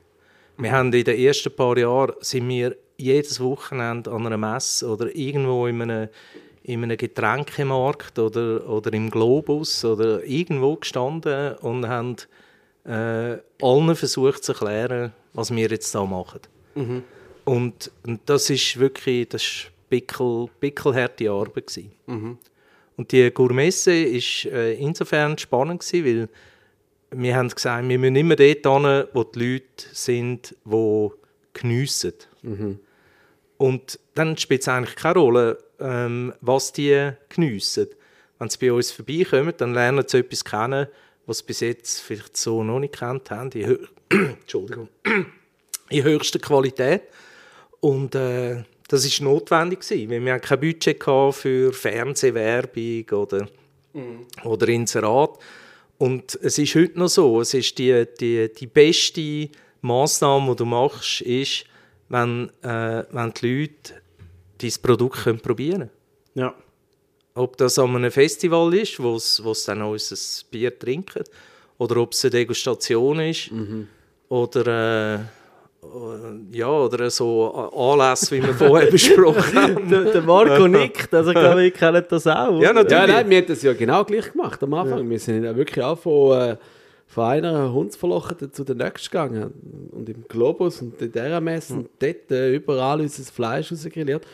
Wir 0.58 0.72
haben 0.72 0.91
in 0.91 1.03
den 1.03 1.18
ersten 1.18 1.56
paar 1.56 1.77
Jahren 1.77 2.15
sind 2.22 2.48
wir 2.50 2.75
jedes 2.98 3.39
Wochenende 3.39 4.12
an 4.12 4.25
einer 4.25 4.38
Messe 4.38 4.88
oder 4.88 5.15
irgendwo 5.15 5.68
in 5.68 5.82
einem, 5.82 6.10
in 6.63 6.84
einem 6.84 6.98
Getränkemarkt 6.98 8.20
oder, 8.20 8.68
oder 8.68 8.91
im 8.91 9.10
Globus 9.10 9.86
oder 9.86 10.24
irgendwo 10.25 10.75
gestanden 10.75 11.56
und 11.58 11.88
haben 11.88 12.18
äh, 12.86 13.38
allen 13.62 13.96
versucht 13.96 14.44
zu 14.44 14.51
erklären, 14.51 15.13
was 15.34 15.56
wir 15.56 15.70
jetzt 15.70 15.96
da 15.96 16.03
machen. 16.03 16.41
Und, 17.46 17.91
und 18.06 18.20
das 18.25 18.50
ist 18.50 18.77
wirklich 18.77 19.29
das 19.29 19.44
ist 19.44 19.72
pickel, 19.89 20.48
pickelharte 20.60 21.29
Arbeit. 21.29 21.67
Gewesen. 21.67 21.91
Und 22.98 23.12
die 23.12 23.31
Gourmesse 23.31 23.91
war 23.91 24.53
äh, 24.53 24.74
insofern 24.75 25.38
spannend, 25.38 25.81
gewesen, 25.81 26.05
weil 26.05 26.29
wir 27.12 27.36
haben 27.36 27.50
gesagt, 27.50 27.88
wir 27.88 27.98
müssen 27.98 28.15
immer 28.15 28.36
dort 28.36 28.65
hin, 28.65 29.08
wo 29.13 29.24
die 29.24 29.39
Leute 29.39 29.86
sind, 29.93 30.55
die 30.65 31.10
geniessen. 31.53 32.13
Und 33.58 34.00
dann 34.15 34.38
spielt 34.38 34.62
es 34.62 34.67
eigentlich 34.67 34.95
keine 34.95 35.19
Rolle, 35.19 35.58
ähm, 35.80 36.34
was 36.41 36.71
die 36.71 37.12
geniessen. 37.30 37.88
Wenn 38.38 38.49
sie 38.49 38.58
bei 38.58 38.71
uns 38.71 38.91
vorbeikommen, 38.91 39.54
dann 39.58 39.73
lernen 39.73 40.06
sie 40.08 40.19
etwas 40.19 40.45
kennen, 40.45 40.88
was 41.25 41.39
sie 41.39 41.45
bis 41.45 41.60
jetzt 41.60 41.99
vielleicht 41.99 42.38
so 42.38 42.63
noch 42.63 42.80
nicht 42.80 42.97
kennt 42.97 43.32
haben. 43.32 43.52
In, 43.52 43.88
Entschuldigung. 44.39 44.88
in 45.89 46.04
höchster 46.04 46.39
Qualität. 46.39 47.04
Und 47.82 48.15
äh, 48.15 48.63
das 48.89 49.06
ist 49.06 49.21
notwendig 49.21 49.82
gewesen, 49.82 50.10
weil 50.10 50.25
wir 50.25 50.34
hatten 50.34 50.45
kein 50.45 50.60
Budget 50.60 51.04
für 51.36 51.71
Fernsehwerbung 51.71 53.19
oder, 53.19 53.47
oder 54.43 54.67
Inserat. 54.67 55.38
Und 55.99 56.38
es 56.41 56.58
ist 56.58 56.75
heute 56.75 56.97
noch 56.97 57.08
so, 57.08 57.39
es 57.39 57.54
ist 57.54 57.78
die, 57.78 58.06
die, 58.19 58.52
die 58.52 58.67
beste 58.67 59.49
Massnahme, 59.82 60.52
die 60.52 60.58
du 60.58 60.65
machst, 60.65 61.21
ist, 61.21 61.65
wenn, 62.10 62.49
äh, 62.63 63.04
wenn 63.12 63.34
die 63.34 63.47
Leute 63.62 64.02
dein 64.58 64.73
Produkt 64.82 65.23
können 65.23 65.39
probieren 65.39 65.78
können. 65.78 65.89
Ja. 66.34 66.56
Ob 67.36 67.58
das 67.58 67.78
an 67.78 67.95
einem 67.95 68.12
Festival 68.12 68.73
ist, 68.73 68.99
wo 69.02 69.19
sie 69.19 69.65
dann 69.67 69.84
auch 69.84 69.91
unser 69.91 70.17
Bier 70.49 70.78
trinken, 70.78 71.23
oder 71.78 71.97
ob 71.97 72.13
es 72.13 72.25
eine 72.25 72.32
Degustation 72.32 73.19
ist, 73.19 73.52
oder, 74.30 75.15
äh, 75.15 75.19
ja, 76.52 76.70
oder 76.70 77.10
so 77.10 77.72
Anlässe, 77.74 78.36
wie 78.36 78.44
wir 78.44 78.54
vorher 78.54 78.88
besprochen 78.92 79.56
haben. 79.56 79.89
Der, 79.89 80.22
Marco 80.22 80.68
nickt, 80.68 81.13
also 81.13 81.32
ich 81.32 81.38
glaube, 81.38 81.65
ich 81.65 81.74
kenne 81.74 82.02
das 82.02 82.28
auch. 82.28 82.60
Ja, 82.60 82.74
natürlich. 82.74 82.92
Ja, 82.92 83.08
nein, 83.08 83.30
wir 83.30 83.38
haben 83.38 83.48
das 83.48 83.62
ja 83.62 83.74
genau 83.74 84.04
gleich 84.04 84.32
gemacht 84.32 84.62
am 84.62 84.74
Anfang. 84.74 85.10
Wir 85.10 85.20
sind 85.20 85.44
ja 85.44 85.56
wirklich 85.56 85.84
auch 85.84 85.98
von, 85.98 86.38
äh, 86.38 86.58
von 87.08 87.24
einer 87.24 87.72
Hundsverlocheten 87.72 88.52
zu 88.52 88.63
der 88.63 88.76
nächsten 88.76 89.10
gegangen. 89.10 89.54
Und 89.92 90.10
im 90.10 90.26
Globus 90.28 90.82
und 90.82 91.02
in 91.02 91.12
dieser 91.12 91.42
Messe 91.42 91.74
und 91.76 91.89
dort 92.00 92.32
äh, 92.32 92.56
überall 92.56 93.00
unser 93.00 93.24
Fleisch 93.24 93.72
rausgrilliert. 93.72 94.26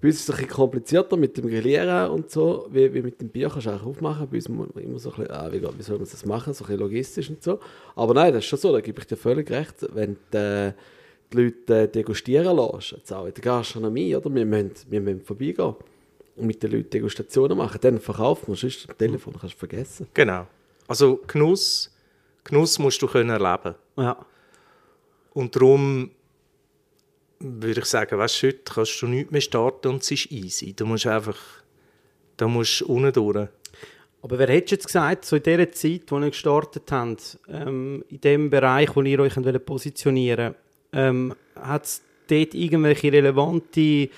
Bei 0.00 0.08
uns 0.08 0.16
ist 0.16 0.28
es 0.28 0.30
ein 0.30 0.36
bisschen 0.36 0.50
komplizierter 0.50 1.16
mit 1.16 1.36
dem 1.36 1.48
Grillieren 1.48 2.10
und 2.10 2.30
so, 2.30 2.68
wie, 2.70 2.92
wie 2.94 3.02
mit 3.02 3.20
dem 3.20 3.28
Bier 3.28 3.48
kannst 3.48 3.66
du 3.66 3.70
auch 3.70 3.84
aufmachen. 3.84 4.28
Bei 4.30 4.36
uns 4.36 4.48
muss 4.48 4.68
man 4.74 4.84
immer 4.84 4.98
so 4.98 5.10
ein 5.10 5.16
bisschen, 5.16 5.32
ah, 5.32 5.48
wie, 5.50 5.60
wie 5.60 5.82
soll 5.82 5.98
man 5.98 6.08
das 6.08 6.24
machen, 6.24 6.54
so 6.54 6.64
ein 6.64 6.68
bisschen 6.68 6.80
logistisch 6.80 7.30
und 7.30 7.42
so. 7.42 7.58
Aber 7.96 8.14
nein, 8.14 8.32
das 8.32 8.44
ist 8.44 8.48
schon 8.48 8.58
so, 8.58 8.72
da 8.72 8.80
gebe 8.80 9.00
ich 9.00 9.06
dir 9.06 9.16
völlig 9.16 9.50
recht. 9.50 9.74
Wenn 9.92 10.16
du 10.30 10.38
äh, 10.38 10.72
die 11.32 11.36
Leute 11.36 11.82
äh, 11.82 11.88
degustieren 11.88 12.56
lässt, 12.56 12.92
jetzt 12.92 13.12
auch 13.12 13.26
in 13.26 13.34
der 13.34 13.42
Gastronomie, 13.42 14.14
oder? 14.14 14.32
Wir 14.32 14.46
müssen, 14.46 14.72
wir 14.88 15.00
müssen 15.00 15.22
vorbeigehen 15.22 15.74
und 16.36 16.46
mit 16.46 16.62
den 16.62 16.70
Leuten 16.70 16.90
Degustationen 16.90 17.58
machen. 17.58 17.78
Dann 17.80 17.98
verkauft 17.98 18.46
man, 18.46 18.56
sonst 18.56 18.88
am 18.88 18.96
Telefon 18.96 19.34
kannst 19.38 19.54
du 19.54 19.58
vergessen. 19.58 20.06
Genau. 20.14 20.46
Also 20.86 21.20
Genuss, 21.26 21.90
Genuss 22.44 22.78
musst 22.78 23.02
du 23.02 23.08
können 23.08 23.30
erleben. 23.30 23.74
Ja. 23.96 24.16
Und 25.34 25.54
darum 25.54 26.10
würde 27.40 27.80
ich 27.80 27.86
sagen, 27.86 28.18
weißt, 28.18 28.42
heute 28.42 28.72
kannst 28.74 29.00
du 29.02 29.06
nichts 29.06 29.30
mehr 29.30 29.40
starten 29.40 29.88
und 29.88 30.02
es 30.02 30.10
ist 30.10 30.30
easy. 30.30 30.72
Du 30.74 30.86
musst 30.86 31.06
einfach, 31.06 31.38
da 32.36 32.48
musst 32.48 32.82
unten 32.82 33.12
durch. 33.12 33.48
Aber 34.20 34.38
wer 34.38 34.48
hätte 34.48 34.74
jetzt 34.74 34.86
gesagt, 34.86 35.24
so 35.24 35.36
in 35.36 35.42
dieser 35.42 35.70
Zeit, 35.70 36.02
wo 36.08 36.18
ihr 36.18 36.30
gestartet 36.30 36.90
habt, 36.90 37.38
ähm, 37.48 38.04
in 38.08 38.20
dem 38.20 38.50
Bereich, 38.50 38.94
wo 38.96 39.02
ihr 39.02 39.20
euch 39.20 39.36
wollt 39.36 39.64
positionieren 39.64 40.54
ähm, 40.92 41.34
hat 41.54 41.84
es 41.84 42.02
dort 42.28 42.54
irgendwelche 42.54 43.12
relevante, 43.12 44.08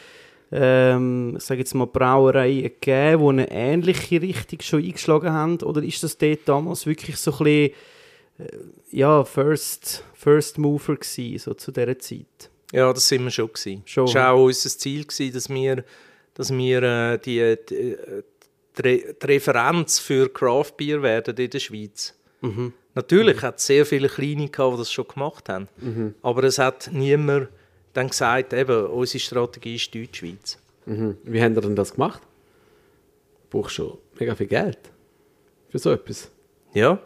ähm, 0.53 1.39
ich 1.39 1.49
jetzt 1.49 1.75
mal, 1.75 1.87
Brauereien 1.87 2.63
gegeben, 2.63 3.23
die 3.23 3.29
eine 3.29 3.51
ähnliche 3.51 4.23
Richtung 4.23 4.61
schon 4.61 4.85
eingeschlagen 4.85 5.31
haben? 5.31 5.63
Oder 5.63 5.83
ist 5.83 6.03
das 6.03 6.17
dort 6.17 6.41
damals 6.47 6.87
wirklich 6.87 7.17
so 7.17 7.33
ein 7.33 7.39
bisschen, 7.39 7.71
äh, 8.39 8.97
ja, 8.97 9.25
First, 9.25 10.05
First 10.15 10.59
Mover 10.59 10.97
gewesen, 10.97 11.39
so 11.39 11.55
zu 11.55 11.73
dieser 11.73 11.99
Zeit? 11.99 12.51
Ja, 12.73 12.93
das 12.93 13.09
sind 13.09 13.25
wir 13.25 13.31
schon. 13.31 13.49
Gewesen. 13.49 13.83
Schon. 13.85 14.07
Das 14.07 14.15
war 14.15 14.33
auch 14.33 14.45
unser 14.45 14.71
Ziel, 14.71 15.05
gewesen, 15.05 15.33
dass 15.33 15.49
wir, 15.49 15.85
dass 16.35 16.53
wir 16.53 16.83
äh, 16.83 17.19
die, 17.19 17.57
die, 17.69 17.97
die, 18.79 18.83
Re- 18.83 19.15
die 19.21 19.27
Referenz 19.27 19.99
für 19.99 20.29
Craft 20.33 20.73
Beer 20.77 21.03
werden 21.03 21.37
in 21.37 21.51
der 21.51 21.59
Schweiz. 21.59 22.15
Natürlich 22.95 23.43
hat 23.43 23.59
es 23.59 23.67
sehr 23.67 23.85
viele 23.85 24.09
Kleine 24.09 24.49
gehabt, 24.49 24.75
die 24.75 24.79
das 24.79 24.93
schon 24.93 25.07
gemacht 25.07 25.49
haben. 25.49 25.69
Aber 26.23 26.45
es 26.45 26.59
hat 26.59 26.91
niemand 26.93 27.49
dann 27.93 28.09
gesagt, 28.09 28.53
eben, 28.53 28.87
unsere 28.87 29.19
Strategie 29.21 29.75
ist 29.77 29.95
Deutschschweiz. 29.95 30.59
Mhm. 30.87 31.17
Wie 31.25 31.43
haben 31.43 31.55
ihr 31.55 31.61
denn 31.61 31.77
das 31.77 31.93
gemacht? 31.95 32.23
Du 33.51 33.59
brauchst 33.59 33.75
schon 33.75 33.99
mega 34.19 34.35
viel 34.35 34.47
Geld 34.47 34.79
für 35.69 35.79
so 35.79 35.91
etwas. 35.93 36.31
Ja. 36.73 37.01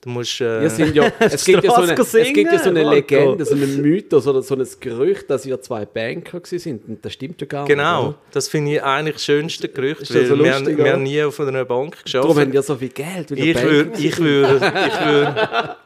Du 0.00 0.10
musst. 0.10 0.40
Äh, 0.40 0.64
ja, 0.92 1.10
es, 1.18 1.44
gibt 1.44 1.64
ja 1.64 1.70
so 1.70 1.76
eine, 1.82 1.92
es 1.94 2.12
gibt 2.12 2.52
ja 2.52 2.58
so 2.60 2.70
eine 2.70 2.88
Legende, 2.88 3.44
so 3.44 3.54
einen 3.54 3.80
Mythos 3.82 4.26
oder 4.28 4.42
so 4.42 4.54
ein 4.54 4.64
Gerücht, 4.78 5.28
dass 5.28 5.44
ihr 5.44 5.60
zwei 5.60 5.84
Banker 5.86 6.40
sind. 6.44 6.86
Und 6.88 7.04
das 7.04 7.14
stimmt 7.14 7.40
ja 7.40 7.46
gar 7.48 7.66
Genau, 7.66 7.98
nicht. 8.00 8.08
oder? 8.10 8.18
das 8.30 8.48
finde 8.48 8.72
ich 8.74 8.82
eigentlich 8.82 9.14
das 9.16 9.24
schönste 9.24 9.68
Gerücht, 9.68 10.02
das 10.02 10.14
weil 10.14 10.26
so 10.26 10.38
wir, 10.38 10.52
lustig, 10.52 10.76
wir 10.76 10.84
oder? 10.84 10.92
haben 10.92 11.02
nie 11.02 11.20
auf 11.22 11.40
einer 11.40 11.64
Bank 11.64 11.96
Darum 12.12 12.28
geschafft. 12.28 12.40
haben 12.40 12.52
ihr 12.52 12.62
so 12.62 12.76
viel 12.76 12.88
Geld. 12.90 13.30
weil 13.32 13.38
Ich 13.40 13.60
würde, 13.62 13.98
ich 14.00 14.18
würde, 14.18 14.72
ich 14.86 15.00
würde, 15.04 15.76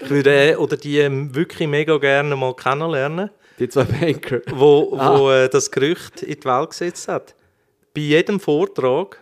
ich 0.00 0.10
würde 0.10 0.56
oder 0.58 0.76
die 0.78 1.34
wirklich 1.34 1.68
mega 1.68 1.98
gerne 1.98 2.36
mal 2.36 2.54
kennenlernen, 2.56 3.28
Die 3.58 3.68
zwei 3.68 3.84
Banker. 3.84 4.40
wo, 4.50 4.96
Ah. 4.98 5.18
wo 5.18 5.30
äh, 5.30 5.48
das 5.50 5.70
Gerücht 5.70 6.22
in 6.22 6.40
die 6.40 6.44
Welt 6.46 6.70
gesetzt 6.70 7.06
hat. 7.08 7.34
bei 7.94 8.00
jedem 8.00 8.40
Vortrag 8.40 9.18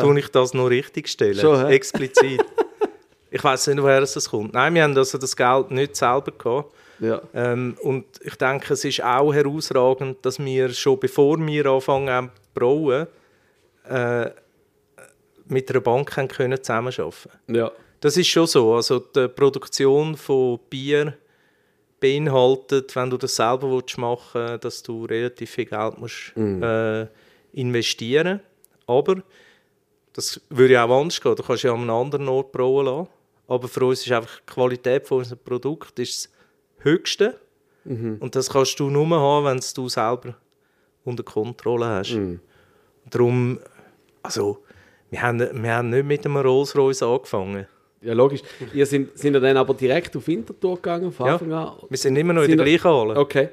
tue 0.00 0.18
ich 0.20 0.28
das 0.28 0.54
noch 0.54 0.68
richtig 0.70 1.08
stellen. 1.08 1.34
Schon, 1.38 1.66
explizit. 1.66 2.40
ich 3.30 3.42
weiß 3.42 3.68
nicht, 3.68 3.82
woher 3.82 4.02
es 4.02 4.14
das 4.14 4.28
kommt. 4.28 4.52
Nein, 4.52 4.74
wir 4.74 4.82
haben 4.82 4.96
also 4.96 5.18
das 5.18 5.36
Geld 5.36 5.70
nicht 5.70 5.96
selber 5.96 6.32
gehabt. 6.32 6.74
Ja. 6.98 7.20
Ähm, 7.32 7.76
und 7.82 8.04
ich 8.22 8.34
denke, 8.34 8.74
es 8.74 8.84
ist 8.84 9.02
auch 9.02 9.32
herausragend, 9.32 10.18
dass 10.24 10.38
wir 10.38 10.70
schon 10.70 11.00
bevor 11.00 11.38
wir 11.38 11.66
anfangen 11.66 12.10
haben 12.10 12.30
zu 12.34 12.50
brauen, 12.54 13.06
äh, 13.88 14.30
mit 15.46 15.70
einer 15.70 15.80
Bank 15.80 16.16
haben 16.16 16.28
können 16.28 16.62
zusammenarbeiten 16.62 17.30
Ja. 17.48 17.70
Das 18.00 18.16
ist 18.16 18.28
schon 18.28 18.46
so. 18.46 18.74
Also 18.74 18.98
die 18.98 19.28
Produktion 19.28 20.16
von 20.16 20.58
Bier 20.68 21.14
beinhaltet, 22.00 22.94
wenn 22.96 23.10
du 23.10 23.16
das 23.18 23.36
selber 23.36 23.70
willst 23.70 23.98
machen 23.98 24.40
willst, 24.40 24.64
dass 24.64 24.82
du 24.82 25.04
relativ 25.04 25.50
viel 25.50 25.66
Geld 25.66 25.98
musst, 25.98 26.34
äh, 26.36 27.06
investieren 27.52 28.40
Aber 28.86 29.22
das 30.12 30.40
würde 30.48 30.74
ja 30.74 30.84
auch 30.84 31.00
anders 31.00 31.20
gehen. 31.20 31.36
Du 31.36 31.42
kannst 31.42 31.62
ja 31.62 31.72
an 31.72 31.80
einem 31.80 31.90
anderen 31.90 32.28
Ort 32.28 32.52
brauen 32.52 32.86
lassen. 32.86 33.08
Aber 33.50 33.66
für 33.68 33.84
uns 33.84 34.06
ist 34.06 34.12
einfach 34.12 34.38
die 34.40 34.52
Qualität 34.52 35.06
von 35.08 35.18
unserem 35.18 35.40
Produkt 35.44 35.98
ist 35.98 36.26
das 36.26 36.84
Höchste. 36.84 37.38
Und 37.84 38.36
das 38.36 38.48
kannst 38.48 38.78
du 38.78 38.88
nur 38.90 39.08
haben, 39.10 39.46
wenn 39.46 39.58
es 39.58 39.74
du 39.74 39.88
selber 39.88 40.34
unter 41.04 41.22
Kontrolle 41.24 41.86
hast. 41.86 42.12
Und 42.12 42.40
darum, 43.10 43.58
also, 44.22 44.62
wir 45.10 45.20
haben, 45.22 45.40
wir 45.40 45.74
haben 45.74 45.90
nicht 45.90 46.04
mit 46.06 46.24
einem 46.24 46.36
Rolls-Royce 46.36 47.02
angefangen. 47.02 47.66
Ja, 48.02 48.12
logisch. 48.14 48.42
Ihr 48.72 48.86
sind, 48.86 49.18
sind 49.18 49.34
ihr 49.34 49.40
dann 49.40 49.56
aber 49.56 49.74
direkt 49.74 50.16
auf 50.16 50.26
Winterthur 50.28 50.76
gegangen 50.76 51.10
von 51.10 51.26
Ja. 51.26 51.32
Anfang 51.34 51.52
an? 51.52 51.72
Wir 51.88 51.98
sind 51.98 52.16
immer 52.16 52.32
noch 52.32 52.42
in 52.42 52.48
Sind 52.50 52.58
der 52.58 52.66
ihr- 52.66 52.78
gleichen 52.78 52.96
Halle. 52.96 53.16
Okay. 53.18 53.48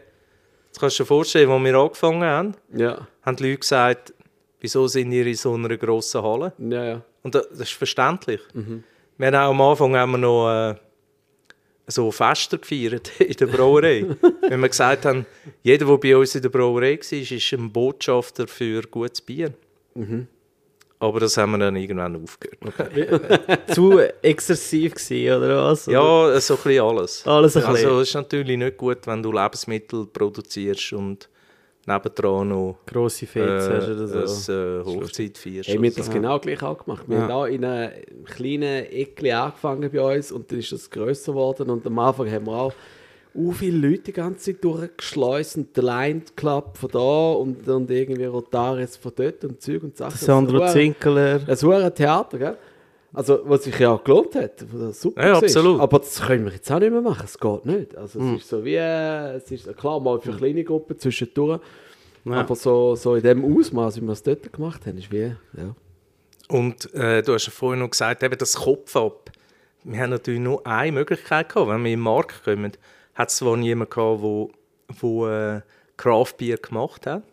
Jetzt 0.67 0.79
kannst 0.79 0.99
du 0.99 1.03
dir 1.03 1.07
vorstellen, 1.07 1.49
als 1.49 1.63
wir 1.63 1.75
angefangen 1.75 2.23
haben, 2.23 2.55
Ja. 2.75 3.07
haben 3.23 3.35
die 3.37 3.43
Leute 3.43 3.57
gesagt, 3.59 4.13
wieso 4.59 4.87
sind 4.87 5.11
ihr 5.11 5.25
in 5.25 5.35
so 5.35 5.53
einer 5.55 5.75
grossen 5.77 6.21
Halle? 6.21 6.53
Ja, 6.59 6.83
ja. 6.85 7.01
Und 7.23 7.33
das, 7.33 7.47
das 7.49 7.59
ist 7.61 7.71
verständlich. 7.73 8.41
Wir 9.17 9.27
haben 9.27 9.35
auch 9.35 9.49
am 9.49 9.61
Anfang 9.61 9.95
haben 9.95 10.11
wir 10.11 10.17
noch 10.17 10.69
äh, 10.69 10.75
so 11.87 12.11
Fester 12.11 12.57
gefeiert 12.57 13.11
in 13.19 13.33
der 13.33 13.47
Brauerei. 13.47 14.05
Wenn 14.41 14.59
wir 14.59 14.69
gesagt 14.69 15.05
haben, 15.05 15.25
jeder, 15.63 15.85
der 15.85 15.97
bei 15.97 16.15
uns 16.17 16.35
in 16.35 16.41
der 16.41 16.49
Brauerei 16.49 16.99
war, 16.99 17.19
ist 17.19 17.53
ein 17.53 17.71
Botschafter 17.71 18.47
für 18.47 18.81
gutes 18.83 19.21
Bier. 19.21 19.53
Aber 20.99 21.19
das 21.19 21.37
haben 21.37 21.51
wir 21.51 21.59
dann 21.59 21.75
irgendwann 21.75 22.21
aufgehört. 22.23 22.59
Zu 23.73 23.99
exzessiv 24.21 24.95
gewesen, 24.95 25.37
oder 25.37 25.63
was? 25.63 25.85
Ja, 25.85 26.39
so 26.39 26.55
ein 26.55 26.59
bisschen 26.63 26.83
alles. 26.83 27.27
Alles 27.27 27.55
ein 27.55 27.61
bisschen. 27.61 27.89
Also 27.89 28.01
es 28.01 28.09
ist 28.09 28.15
natürlich 28.15 28.57
nicht 28.57 28.77
gut, 28.77 29.05
wenn 29.05 29.21
du 29.21 29.31
Lebensmittel 29.31 30.07
produzierst 30.07 30.93
und 30.93 31.29
nebendran 31.87 32.49
noch 32.49 32.77
Grosse 32.85 33.25
Fets 33.25 33.69
hast 33.69 33.89
oder 33.89 34.07
so. 34.27 34.51
ein, 34.51 34.81
äh, 34.81 34.83
Hochzeit 34.85 35.37
feierst. 35.37 35.69
Hey, 35.69 35.81
wir 35.81 35.89
haben 35.89 35.95
das 35.95 36.05
so. 36.07 36.11
genau 36.11 36.39
gleich 36.39 36.61
auch 36.61 36.83
gemacht. 36.83 37.03
Wir 37.07 37.17
Ja. 37.17 37.23
haben 37.23 37.31
auch 37.31 37.45
in 37.45 37.63
einem 37.65 37.91
kleinen 38.25 38.85
Eckli 38.85 39.31
angefangen 39.31 39.89
bei 39.91 40.15
uns 40.17 40.31
und 40.31 40.51
dann 40.51 40.59
ist 40.59 40.71
das 40.71 40.89
grösser 40.89 41.31
geworden 41.31 41.69
und 41.69 41.85
am 41.87 41.97
Anfang 41.99 42.29
haben 42.31 42.45
wir 42.45 42.53
auch 42.53 42.73
uh, 43.35 43.51
viele 43.51 43.89
Leute 43.89 44.03
die 44.03 44.13
ganze 44.13 44.53
Zeit 44.53 44.63
durchgeschleust 44.63 45.57
und 45.57 45.77
der 45.77 45.83
Line 45.83 46.21
Club 46.35 46.77
von 46.77 46.89
da 46.91 47.31
und, 47.33 47.67
und 47.67 47.89
irgendwie 47.91 48.25
Rotaris 48.25 48.97
von 48.97 49.11
dort 49.15 49.43
und 49.45 49.61
Zeug 49.61 49.83
und 49.83 49.95
Sachen. 49.95 50.17
Sandro 50.17 50.59
Das 50.59 50.73
Zinkeler. 50.73 51.39
Das 51.39 51.63
war 51.63 51.83
ein 51.83 51.93
Theater, 51.95 52.37
gell? 52.37 52.57
Also, 53.13 53.39
was 53.45 53.63
sich 53.63 53.79
ja 53.79 53.95
gelohnt 54.03 54.35
hat. 54.35 54.63
Super 54.91 55.25
Ja, 55.27 55.37
absolut. 55.37 55.79
Aber 55.79 55.99
das 55.99 56.21
können 56.21 56.45
wir 56.45 56.51
jetzt 56.53 56.69
auch 56.71 56.79
nicht 56.79 56.91
mehr 56.91 57.01
machen. 57.01 57.23
Es 57.25 57.37
geht 57.39 57.65
nicht. 57.65 57.95
Also, 57.95 58.19
es 58.19 58.25
Hm. 58.25 58.35
ist 58.35 58.49
so 58.49 58.63
wie, 58.65 58.75
äh, 58.75 59.35
es 59.35 59.49
ist 59.49 59.75
klar, 59.77 59.99
mal 59.99 60.19
für 60.19 60.33
kleine 60.35 60.63
Gruppen 60.63 60.99
zwischendurch. 60.99 61.61
Ja. 62.25 62.33
Aber 62.33 62.55
so, 62.55 62.95
so 62.95 63.15
in 63.15 63.23
dem 63.23 63.57
Ausmaß, 63.57 63.97
wie 63.97 64.01
wir 64.01 64.11
es 64.11 64.21
dort 64.23 64.51
gemacht 64.51 64.85
haben, 64.85 64.97
ist 64.97 65.11
wie, 65.11 65.33
ja. 65.57 65.75
Und 66.49 66.93
äh, 66.93 67.21
du 67.23 67.33
hast 67.33 67.45
ja 67.47 67.51
vorhin 67.51 67.79
noch 67.79 67.89
gesagt, 67.89 68.23
eben 68.23 68.37
das 68.37 68.55
Kopf 68.55 68.95
ab. 68.95 69.31
Wir 69.83 70.01
haben 70.01 70.09
natürlich 70.09 70.41
nur 70.41 70.65
eine 70.67 70.91
Möglichkeit 70.91 71.49
gehabt. 71.49 71.69
Wenn 71.69 71.83
wir 71.83 71.91
in 71.93 71.99
den 71.99 72.03
Markt 72.03 72.43
kommen, 72.43 72.73
hat 73.15 73.29
es 73.29 73.37
zwar 73.37 73.55
niemanden 73.57 73.89
gehabt, 73.89 74.21
wo, 74.21 74.51
wo 74.99 75.27
äh, 75.27 75.61
Craft 75.95 76.33
Beer 76.37 76.57
gemacht 76.57 77.05
hat, 77.07 77.23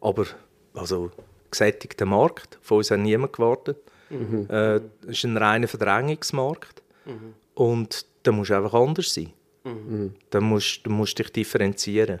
aber 0.00 0.26
also 0.74 1.10
gesättigter 1.50 2.06
Markt. 2.06 2.58
Von 2.62 2.78
uns 2.78 2.90
hat 2.90 3.00
niemand 3.00 3.32
gewartet. 3.32 3.78
Äh, 4.48 4.76
es 5.02 5.18
ist 5.18 5.24
ein 5.24 5.36
reiner 5.36 5.68
Verdrängungsmarkt. 5.68 6.82
Und 7.54 8.06
da 8.22 8.32
musst 8.32 8.50
du 8.50 8.54
einfach 8.56 8.74
anders 8.74 9.12
sein. 9.14 9.32
Da 10.30 10.40
musst 10.40 10.86
du 10.86 10.90
musst 10.90 11.18
dich 11.18 11.30
differenzieren. 11.30 12.20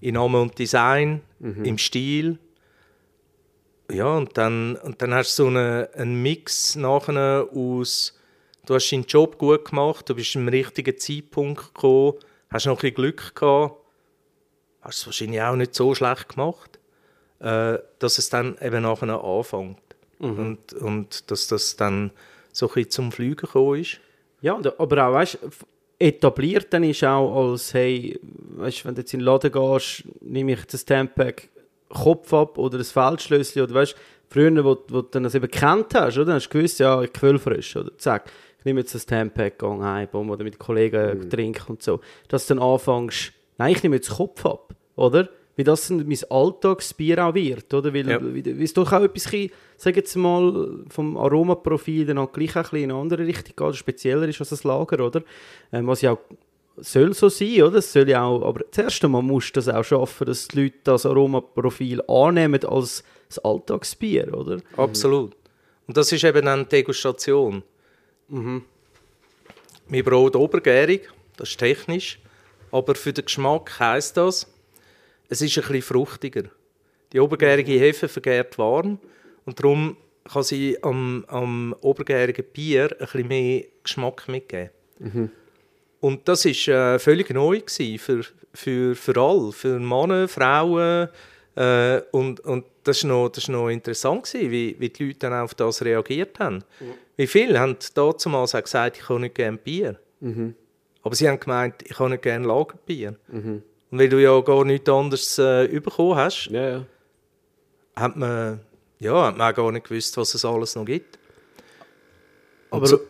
In 0.00 0.14
Name 0.14 0.40
und 0.40 0.58
Design, 0.58 1.20
im 1.64 1.78
Stil. 1.78 2.38
Ja, 3.90 4.16
und 4.16 4.36
dann, 4.38 4.76
und 4.76 5.00
dann 5.02 5.12
hast 5.14 5.38
du 5.38 5.44
so 5.44 5.48
eine, 5.48 5.88
einen 5.94 6.20
Mix 6.22 6.76
nachher 6.76 7.46
aus, 7.54 8.18
du 8.66 8.74
hast 8.74 8.90
deinen 8.90 9.04
Job 9.04 9.38
gut 9.38 9.66
gemacht, 9.66 10.08
du 10.08 10.14
bist 10.14 10.34
am 10.36 10.48
richtigen 10.48 10.96
Zeitpunkt 10.98 11.74
gekommen, 11.74 12.14
hast 12.50 12.66
noch 12.66 12.72
ein 12.72 12.80
bisschen 12.80 12.94
Glück 12.94 13.34
gehabt, 13.34 13.76
hast 14.80 14.98
es 15.00 15.06
wahrscheinlich 15.06 15.42
auch 15.42 15.56
nicht 15.56 15.74
so 15.74 15.94
schlecht 15.94 16.30
gemacht, 16.30 16.78
äh, 17.40 17.78
dass 17.98 18.18
es 18.18 18.28
dann 18.30 18.56
eben 18.60 18.82
nachher 18.82 19.22
anfängt. 19.22 19.78
Und, 20.30 20.72
und 20.74 21.30
dass 21.30 21.48
das 21.48 21.76
dann 21.76 22.10
so 22.52 22.70
ein 22.74 22.90
zum 22.90 23.12
Fliegen 23.12 23.36
gekommen 23.36 23.80
ist. 23.80 24.00
Ja, 24.40 24.58
aber 24.78 25.06
auch, 25.06 25.12
weißt 25.14 25.38
etabliert 25.98 26.72
dann 26.72 26.84
ist 26.84 27.04
auch 27.04 27.50
als, 27.50 27.74
hey, 27.74 28.18
weißt 28.56 28.84
wenn 28.84 28.94
du 28.94 29.00
jetzt 29.02 29.14
in 29.14 29.20
den 29.20 29.26
Laden 29.26 29.52
gehst, 29.52 30.04
nehme 30.20 30.52
ich 30.52 30.64
das 30.66 30.84
Tampack 30.84 31.48
Kopf 31.88 32.32
ab 32.32 32.58
oder 32.58 32.78
ein 32.78 32.84
Feldschlösschen 32.84 33.62
oder 33.62 33.74
weißt 33.74 33.94
früher, 34.28 34.64
wo, 34.64 34.78
wo 34.88 35.02
du 35.02 35.08
dann 35.10 35.24
das 35.24 35.34
eben 35.34 35.48
gekannt 35.48 35.94
hast, 35.94 36.16
oder? 36.16 36.26
Dann 36.26 36.34
hast 36.36 36.48
du 36.48 36.58
gewusst, 36.58 36.80
ja, 36.80 37.02
ich 37.02 37.12
quäl 37.12 37.38
frisch, 37.38 37.76
oder? 37.76 37.96
Zack, 37.98 38.30
ich 38.58 38.64
nehme 38.64 38.80
jetzt 38.80 38.94
das 38.94 39.06
Tampack, 39.06 39.58
gehe 39.58 39.78
heim, 39.82 40.08
oder 40.12 40.42
mit 40.42 40.58
Kollegen 40.58 41.28
trinken 41.28 41.72
und 41.72 41.82
so. 41.82 42.00
Dass 42.28 42.46
du 42.46 42.54
dann 42.54 42.64
anfängst, 42.64 43.32
nein, 43.58 43.72
ich 43.72 43.82
nehme 43.82 43.96
jetzt 43.96 44.10
Kopf 44.10 44.44
ab, 44.46 44.74
oder? 44.96 45.28
Wie 45.54 45.64
das 45.64 45.90
mein 45.90 46.18
Alltagsbier 46.30 47.26
auch 47.26 47.34
wird, 47.34 47.72
oder? 47.74 47.92
Weil, 47.92 48.08
Ja. 48.08 48.22
weil 48.22 48.62
es 48.62 48.72
doch 48.72 48.90
auch 48.90 49.02
etwas, 49.02 49.30
sag 49.76 49.96
jetzt 49.96 50.16
mal, 50.16 50.84
vom 50.88 51.16
Aromaprofil 51.18 52.06
dann 52.06 52.18
auch 52.18 52.32
gleich 52.32 52.56
ein 52.56 52.62
bisschen 52.62 52.78
in 52.84 52.90
eine 52.90 53.00
andere 53.00 53.26
Richtung 53.26 53.54
geht, 53.56 53.76
spezieller 53.76 54.26
ist 54.28 54.40
als 54.40 54.48
das 54.48 54.64
Lager, 54.64 55.04
oder? 55.04 55.22
Ähm, 55.72 55.86
was 55.86 56.00
ja 56.00 56.12
auch 56.12 56.18
soll 56.78 57.12
so 57.12 57.28
sein, 57.28 57.62
oder? 57.64 57.78
Es 57.78 57.92
soll 57.92 58.08
ja 58.08 58.24
auch, 58.24 58.42
aber 58.42 58.62
zuerst 58.70 59.04
einmal 59.04 59.22
musst 59.22 59.54
du 59.54 59.60
das 59.60 59.68
auch 59.68 59.84
schaffen, 59.84 60.26
dass 60.26 60.48
die 60.48 60.62
Leute 60.62 60.76
das 60.84 61.04
Aromaprofil 61.04 62.00
annehmen 62.08 62.64
als 62.64 63.04
das 63.28 63.38
Alltagsbier, 63.40 64.32
oder? 64.34 64.58
Absolut. 64.78 65.36
Und 65.86 65.96
das 65.98 66.10
ist 66.12 66.24
eben 66.24 66.46
dann 66.46 66.62
die 66.62 66.68
Degustation. 66.70 67.62
Wir 69.88 70.02
brauen 70.04 70.34
obergärig, 70.34 71.10
das 71.36 71.50
ist 71.50 71.58
technisch, 71.58 72.18
aber 72.70 72.94
für 72.94 73.12
den 73.12 73.26
Geschmack 73.26 73.78
heisst 73.78 74.16
das, 74.16 74.46
es 75.32 75.40
ist 75.40 75.56
ein 75.56 75.62
bisschen 75.62 75.82
fruchtiger. 75.82 76.42
Die 77.12 77.18
obergärige 77.18 77.72
Hefe 77.72 78.06
vergärt 78.06 78.58
warm 78.58 78.98
und 79.46 79.58
darum 79.58 79.96
kann 80.30 80.42
sie 80.42 80.76
am, 80.82 81.24
am 81.28 81.74
obergärigen 81.80 82.44
Bier 82.52 82.90
ein 82.92 82.98
bisschen 82.98 83.28
mehr 83.28 83.64
Geschmack 83.82 84.28
mitgeben. 84.28 84.70
Und 86.00 86.28
das 86.28 86.44
war 86.44 86.94
äh, 86.94 86.98
völlig 86.98 87.30
neu 87.30 87.62
für, 87.66 88.22
für, 88.52 88.94
für 88.94 89.16
alle, 89.16 89.52
für 89.52 89.78
Männer, 89.78 90.28
Frauen. 90.28 91.08
Äh, 91.54 92.02
und, 92.10 92.40
und 92.40 92.64
das 92.84 93.02
war 93.04 93.08
noch, 93.08 93.28
das 93.30 93.48
noch 93.48 93.68
interessant, 93.70 94.24
gewesen, 94.24 94.50
wie, 94.50 94.76
wie 94.78 94.88
die 94.90 95.06
Leute 95.06 95.18
dann 95.20 95.32
auf 95.32 95.54
das 95.54 95.82
reagiert 95.82 96.38
haben. 96.40 96.62
Wie 97.16 97.26
viele 97.26 97.58
haben 97.58 97.76
damals 97.94 98.54
auch 98.54 98.62
gesagt, 98.62 98.98
ich 98.98 99.08
habe 99.08 99.20
nicht 99.20 99.34
gerne 99.34 99.56
Bier. 99.56 99.98
Aber 101.02 101.14
sie 101.14 101.26
haben 101.26 101.40
gemeint, 101.40 101.76
ich 101.84 101.98
habe 101.98 102.10
nicht 102.10 102.22
gerne 102.22 102.46
Lagerbier. 102.46 103.16
Und 103.92 103.98
weil 103.98 104.08
du 104.08 104.18
ja 104.20 104.40
gar 104.40 104.64
nichts 104.64 104.88
anderes 104.88 105.38
äh, 105.38 105.68
bekommen 105.80 106.16
hast, 106.16 106.46
Ja, 106.50 106.68
ja. 106.70 106.86
hat 107.94 108.16
man, 108.16 108.60
ja, 108.98 109.26
hat 109.26 109.36
man 109.36 109.52
auch 109.52 109.54
gar 109.54 109.70
nicht 109.70 109.86
gewusst, 109.86 110.16
was 110.16 110.32
es 110.34 110.44
alles 110.46 110.74
noch 110.74 110.86
gibt. 110.86 111.18
Aber 112.70 112.86
so- 112.86 113.00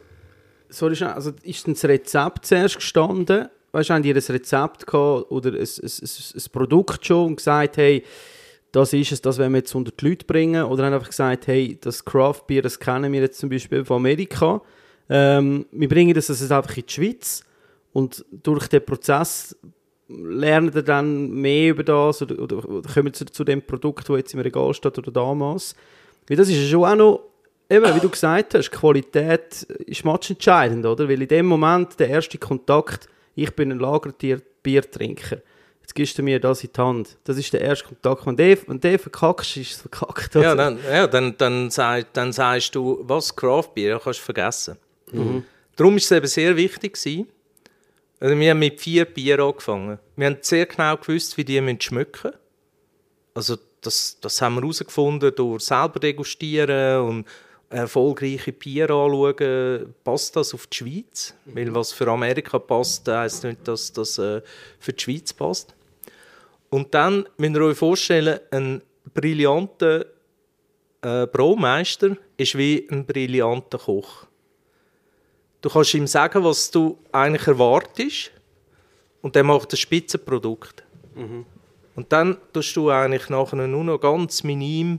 sorry, 0.68 1.00
also 1.04 1.30
ist 1.44 1.66
denn 1.68 1.74
das 1.74 1.84
Rezept 1.84 2.46
zuerst 2.46 2.74
gestanden? 2.74 3.48
Weißt 3.70 3.90
du, 3.90 3.94
haben 3.94 4.02
die 4.02 4.10
ein 4.12 4.16
Rezept 4.16 4.86
gehabt 4.86 5.30
oder 5.30 5.50
ein, 5.50 5.56
ein, 5.60 5.64
ein, 5.64 6.42
Produkt 6.52 7.06
schon 7.06 7.26
und 7.26 7.36
gesagt, 7.36 7.76
hey, 7.76 8.04
das 8.72 8.92
ist 8.92 9.12
es, 9.12 9.22
das 9.22 9.38
wollen 9.38 9.52
wir 9.52 9.58
jetzt 9.58 9.74
unter 9.76 9.92
die 9.92 10.08
Leute 10.08 10.26
bringen? 10.26 10.64
Oder 10.64 10.86
haben 10.86 10.94
einfach 10.94 11.10
gesagt, 11.10 11.46
hey, 11.46 11.78
das 11.80 12.04
Craft 12.04 12.42
Beer, 12.48 12.62
das 12.62 12.80
kennen 12.80 13.12
wir 13.12 13.20
jetzt 13.20 13.38
zum 13.38 13.50
Beispiel 13.50 13.84
von 13.84 13.98
Amerika. 13.98 14.60
Ähm, 15.08 15.64
wir 15.70 15.88
bringen 15.88 16.12
das 16.12 16.28
also 16.28 16.52
einfach 16.52 16.76
in 16.76 16.86
die 16.86 16.92
Schweiz 16.92 17.44
und 17.92 18.24
durch 18.30 18.66
den 18.66 18.84
Prozess 18.84 19.56
lernen 20.24 20.72
ihr 20.74 20.82
dann 20.82 21.30
mehr 21.30 21.70
über 21.70 21.82
das 21.82 22.22
oder, 22.22 22.38
oder, 22.38 22.68
oder 22.68 22.92
kommen 22.92 23.12
zu, 23.12 23.24
zu 23.26 23.44
dem 23.44 23.62
Produkt, 23.62 24.08
das 24.08 24.16
jetzt 24.16 24.34
im 24.34 24.40
Regal 24.40 24.72
steht 24.74 24.98
oder 24.98 25.10
damals. 25.10 25.74
Weil 26.28 26.36
das 26.36 26.48
ist 26.48 26.56
ja 26.56 26.68
schon 26.68 26.84
auch 26.84 26.96
noch, 26.96 27.20
eben, 27.68 27.94
wie 27.94 28.00
du 28.00 28.08
gesagt 28.08 28.54
hast, 28.54 28.70
Qualität 28.70 29.62
ist 29.86 30.04
matchentscheidend, 30.04 30.84
oder? 30.86 31.08
Weil 31.08 31.22
in 31.22 31.28
dem 31.28 31.46
Moment, 31.46 31.98
der 31.98 32.08
erste 32.08 32.38
Kontakt, 32.38 33.08
ich 33.34 33.50
bin 33.54 33.72
ein 33.72 33.78
Lagertier, 33.78 34.40
Biertrinker. 34.62 35.38
jetzt 35.80 35.94
gibst 35.94 36.16
du 36.16 36.22
mir 36.22 36.38
das 36.38 36.62
in 36.62 36.70
die 36.74 36.80
Hand. 36.80 37.16
Das 37.24 37.36
ist 37.36 37.52
der 37.52 37.62
erste 37.62 37.86
Kontakt. 37.88 38.26
Wenn 38.26 38.36
der, 38.36 38.58
wenn 38.66 38.80
der 38.80 38.98
verkackst, 38.98 39.56
ist 39.56 39.72
es 39.72 39.80
verkackt. 39.80 40.34
Ja, 40.34 40.42
Also, 40.42 40.56
dann, 40.56 40.78
ja, 40.90 41.06
dann, 41.06 41.34
dann, 41.36 41.70
sag, 41.70 42.12
dann 42.12 42.32
sagst 42.32 42.74
du, 42.74 43.00
was 43.02 43.34
Craft 43.34 43.70
Beer, 43.74 44.00
kannst 44.02 44.20
du 44.20 44.24
vergessen. 44.24 44.76
Darum 45.76 45.94
war 45.94 45.98
es 45.98 46.10
eben 46.10 46.26
sehr 46.26 46.56
wichtig. 46.56 46.94
Gewesen. 46.94 47.26
Also 48.22 48.38
wir 48.38 48.50
haben 48.50 48.60
mit 48.60 48.80
vier 48.80 49.04
Bier 49.04 49.40
angefangen. 49.40 49.98
Wir 50.14 50.26
haben 50.26 50.36
sehr 50.42 50.66
genau 50.66 50.96
gewusst, 50.96 51.36
wie 51.36 51.44
die 51.44 51.60
müssen 51.60 51.80
schmecken 51.80 52.30
Also 53.34 53.56
das, 53.80 54.16
das 54.20 54.40
haben 54.40 54.54
wir 54.54 54.60
herausgefunden 54.60 55.34
durch 55.34 55.64
selber 55.64 55.98
degustieren 55.98 57.00
und 57.00 57.26
erfolgreiche 57.68 58.52
Bier 58.52 58.88
anschauen. 58.90 59.92
Passt 60.04 60.36
das 60.36 60.54
auf 60.54 60.68
die 60.68 60.76
Schweiz? 60.76 61.34
Weil 61.46 61.74
was 61.74 61.92
für 61.92 62.06
Amerika 62.06 62.60
passt, 62.60 63.08
heisst 63.08 63.42
nicht, 63.42 63.66
dass 63.66 63.92
das 63.92 64.18
äh, 64.18 64.40
für 64.78 64.92
die 64.92 65.02
Schweiz 65.02 65.32
passt. 65.32 65.74
Und 66.70 66.94
dann 66.94 67.28
müsst 67.38 67.56
ihr 67.56 67.62
euch 67.62 67.76
vorstellen, 67.76 68.38
ein 68.52 68.82
brillanter 69.12 70.06
äh, 71.00 71.26
Braumeister 71.26 72.16
ist 72.36 72.56
wie 72.56 72.86
ein 72.88 73.04
brillanter 73.04 73.78
Koch. 73.78 74.28
Du 75.62 75.70
kannst 75.70 75.94
ihm 75.94 76.06
sagen, 76.06 76.44
was 76.44 76.70
du 76.70 76.98
eigentlich 77.12 77.46
erwartest 77.46 78.32
und 79.22 79.34
der 79.34 79.44
macht 79.44 79.72
ein 79.72 79.76
Spitzenprodukt. 79.76 80.82
Und 81.94 82.12
dann 82.12 82.36
tust 82.52 82.74
du 82.76 82.90
eigentlich 82.90 83.28
nachher 83.30 83.66
nur 83.66 83.84
noch 83.84 83.98
ganz 83.98 84.42
minim 84.42 84.98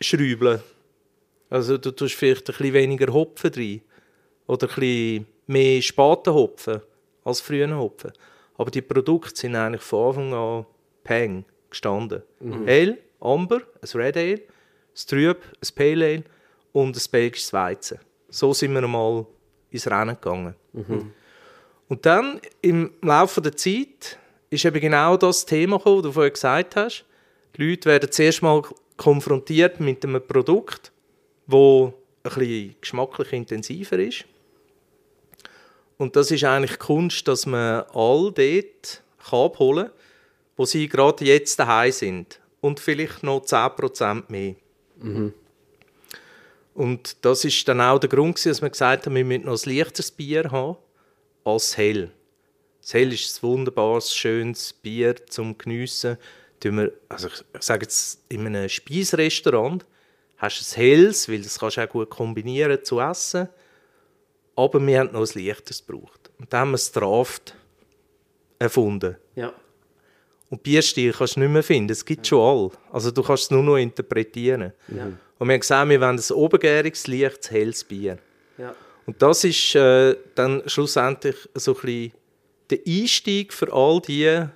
schrübeln. 0.00 0.62
Also 1.50 1.78
du 1.78 1.90
tust 1.92 2.14
vielleicht 2.14 2.48
ein 2.50 2.56
bisschen 2.56 2.74
weniger 2.74 3.12
Hopfen 3.12 3.52
rein 3.54 3.80
oder 4.46 4.68
ein 4.68 4.74
bisschen 4.74 5.26
mehr 5.46 5.80
Spatenhopfen 5.82 6.80
als 7.24 7.40
frühen 7.40 7.76
Hopfen. 7.76 8.12
Aber 8.58 8.70
die 8.70 8.82
Produkte 8.82 9.34
sind 9.34 9.56
eigentlich 9.56 9.82
von 9.82 10.08
Anfang 10.08 10.34
an 10.34 10.66
Peng 11.04 11.44
gestanden. 11.70 12.22
Ale, 12.66 12.98
Amber, 13.20 13.62
ein 13.80 14.00
Red 14.00 14.16
Ale, 14.16 14.34
ein 14.34 15.06
Trüb, 15.06 15.42
ein 15.42 15.74
Pale 15.74 16.04
Ale 16.04 16.24
und 16.72 16.96
ein 16.96 17.02
belgisches 17.10 17.52
Weizen. 17.52 17.98
So 18.28 18.52
sind 18.52 18.74
wir 18.74 18.82
einmal 18.82 19.26
ins 19.74 19.86
Rennen 19.90 20.14
gegangen. 20.20 20.54
Und 21.88 22.06
dann 22.06 22.40
im 22.62 22.92
Laufe 23.02 23.40
der 23.40 23.56
Zeit 23.56 24.18
ist 24.50 24.64
eben 24.64 24.80
genau 24.80 25.16
das 25.16 25.44
Thema 25.44 25.76
gekommen, 25.78 25.96
das 25.96 26.02
du 26.04 26.12
vorher 26.12 26.30
gesagt 26.30 26.76
hast. 26.76 27.04
Die 27.56 27.70
Leute 27.70 27.88
werden 27.88 28.10
zuerst 28.10 28.42
mal 28.42 28.62
konfrontiert 28.96 29.80
mit 29.80 30.04
einem 30.04 30.26
Produkt, 30.26 30.92
das 31.46 31.56
ein 31.56 31.92
bisschen 32.22 32.76
geschmacklich 32.80 33.32
intensiver 33.32 33.98
ist. 33.98 34.24
Und 35.98 36.16
das 36.16 36.30
ist 36.30 36.44
eigentlich 36.44 36.72
die 36.72 36.78
Kunst, 36.78 37.28
dass 37.28 37.46
man 37.46 37.84
all 37.92 38.32
dort 38.32 39.02
abholen 39.30 39.86
kann, 39.86 39.94
wo 40.56 40.64
sie 40.64 40.88
gerade 40.88 41.24
jetzt 41.24 41.58
daheim 41.58 41.92
sind. 41.92 42.40
Und 42.60 42.80
vielleicht 42.80 43.22
noch 43.22 43.44
10% 43.44 44.24
mehr. 44.28 44.54
Und 46.74 47.24
das 47.24 47.44
ist 47.44 47.66
dann 47.68 47.80
auch 47.80 48.00
der 48.00 48.10
Grund, 48.10 48.34
gewesen, 48.34 48.48
dass 48.48 48.62
wir 48.62 48.70
gesagt 48.70 49.06
haben, 49.06 49.14
wir 49.14 49.24
müssen 49.24 49.44
noch 49.44 49.64
ein 49.64 49.76
leichteres 49.76 50.10
Bier 50.10 50.50
haben 50.50 50.76
als 51.44 51.76
Hell. 51.76 52.10
Das 52.82 52.94
Hell 52.94 53.12
ist 53.12 53.38
ein 53.38 53.42
wunderbares, 53.48 54.14
schönes 54.14 54.72
Bier 54.72 55.14
zum 55.26 55.56
Geniessen. 55.56 56.18
Wir, 56.60 56.92
also 57.08 57.28
ich, 57.28 57.62
sage 57.62 57.84
jetzt, 57.84 58.22
in 58.28 58.46
einem 58.46 58.68
Speisrestaurant 58.68 59.84
hast 60.38 60.60
du 60.60 60.64
ein 60.64 60.82
Helles, 60.82 61.28
weil 61.28 61.42
das 61.42 61.58
kannst 61.58 61.76
du 61.76 61.82
auch 61.82 61.88
gut 61.88 62.10
kombinieren 62.10 62.82
zu 62.82 63.00
essen. 63.00 63.48
Aber 64.56 64.84
wir 64.84 64.98
haben 64.98 65.12
noch 65.12 65.20
ein 65.20 65.44
leichteres 65.44 65.86
gebraucht. 65.86 66.30
Und 66.38 66.52
dann 66.52 66.60
haben 66.60 66.70
wir 66.70 66.78
das 66.78 66.92
Draft 66.92 67.54
erfunden. 68.58 69.16
ja. 69.36 69.52
Und 70.50 70.62
Bierstil 70.62 71.12
kannst 71.12 71.34
du 71.34 71.40
nicht 71.40 71.50
mehr 71.50 71.64
finden. 71.64 71.90
Es 71.90 72.04
gibt 72.04 72.26
schon 72.26 72.40
all. 72.40 72.70
Also 72.92 73.10
du 73.10 73.22
kannst 73.22 73.44
es 73.44 73.50
nur 73.50 73.62
noch 73.62 73.76
interpretieren. 73.76 74.72
Und 75.38 75.48
wir 75.48 75.54
haben 75.54 75.60
gesagt, 75.60 75.88
wir 75.88 76.00
wollen 76.00 76.18
ein 76.18 76.34
obergäriges, 76.34 77.06
leichtes, 77.06 77.50
helles 77.50 77.84
Bier. 77.84 78.18
Ja. 78.56 78.74
Und 79.06 79.20
das 79.20 79.44
ist 79.44 79.74
äh, 79.74 80.16
dann 80.34 80.62
schlussendlich 80.66 81.36
so 81.54 81.74
ein 81.74 81.80
bisschen 81.82 82.12
der 82.70 82.78
Einstieg 82.86 83.52
für 83.52 83.72
all 83.72 84.00
die, 84.00 84.46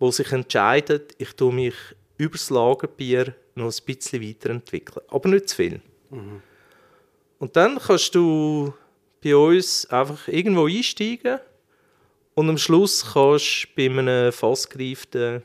die 0.00 0.12
sich 0.12 0.32
entscheiden, 0.32 1.02
ich 1.16 1.32
tue 1.32 1.52
mich 1.52 1.74
über 2.18 2.36
das 2.36 2.50
Lagerbier 2.50 3.34
noch 3.54 3.72
ein 3.72 3.84
bisschen 3.86 4.22
weiterentwickeln. 4.22 5.04
Aber 5.08 5.28
nicht 5.28 5.48
zu 5.48 5.56
viel. 5.56 5.80
Und 7.38 7.56
dann 7.56 7.78
kannst 7.78 8.14
du 8.14 8.74
bei 9.22 9.34
uns 9.34 9.86
einfach 9.86 10.28
irgendwo 10.28 10.66
einsteigen 10.66 11.38
und 12.34 12.48
am 12.48 12.58
Schluss 12.58 13.12
kannst 13.14 13.64
du 13.64 13.68
bei 13.76 13.86
einem 13.86 14.32
fassgereiften 14.32 15.42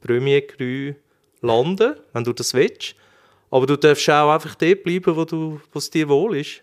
Premier 0.00 0.46
Cru 0.46 0.94
landen, 1.40 1.94
wenn 2.12 2.24
du 2.24 2.32
das 2.32 2.54
willst. 2.54 2.96
Aber 3.54 3.66
du 3.66 3.76
darfst 3.76 4.10
auch 4.10 4.32
einfach 4.34 4.56
dort 4.56 4.82
bleiben, 4.82 5.14
wo, 5.14 5.24
du, 5.24 5.60
wo 5.72 5.78
es 5.78 5.88
dir 5.88 6.08
wohl 6.08 6.38
ist. 6.38 6.60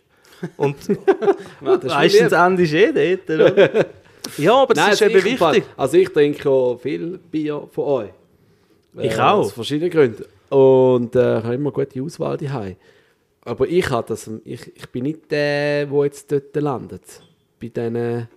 Und, 0.58 0.76
Meistens 1.62 2.34
Ende 2.34 2.64
ist 2.64 2.74
eh 2.74 2.92
dort, 3.18 3.30
oder? 3.30 3.86
ja, 4.38 4.54
aber 4.56 4.74
das 4.74 4.84
Nein, 4.84 4.94
ist 4.94 5.02
eben 5.02 5.14
sicher, 5.14 5.28
im 5.30 5.38
Fall. 5.38 5.54
wichtig. 5.56 5.72
Also 5.78 5.98
ich 5.98 6.10
trinke 6.10 6.50
auch 6.50 6.78
viel 6.78 7.18
Bier 7.18 7.66
von 7.72 7.86
euch. 7.86 8.10
Ich 9.00 9.14
Äh, 9.14 9.22
auch. 9.22 9.38
Aus 9.38 9.54
verschiedenen 9.54 9.90
Gründen. 9.90 10.26
Und 10.50 11.16
äh, 11.16 11.38
ich 11.38 11.44
habe 11.46 11.56
immer 11.56 11.72
gute 11.72 12.02
Auswahl 12.04 12.36
daheim. 12.36 12.76
Aber 13.46 13.68
ich, 13.70 13.90
habe 13.90 14.08
das, 14.10 14.30
ich, 14.44 14.76
ich 14.76 14.90
bin 14.90 15.04
nicht 15.04 15.32
der, 15.32 15.86
der 15.86 16.04
jetzt 16.04 16.30
dort 16.30 16.54
landet. 16.58 17.04
Bei 17.58 17.70
diesen 17.70 18.28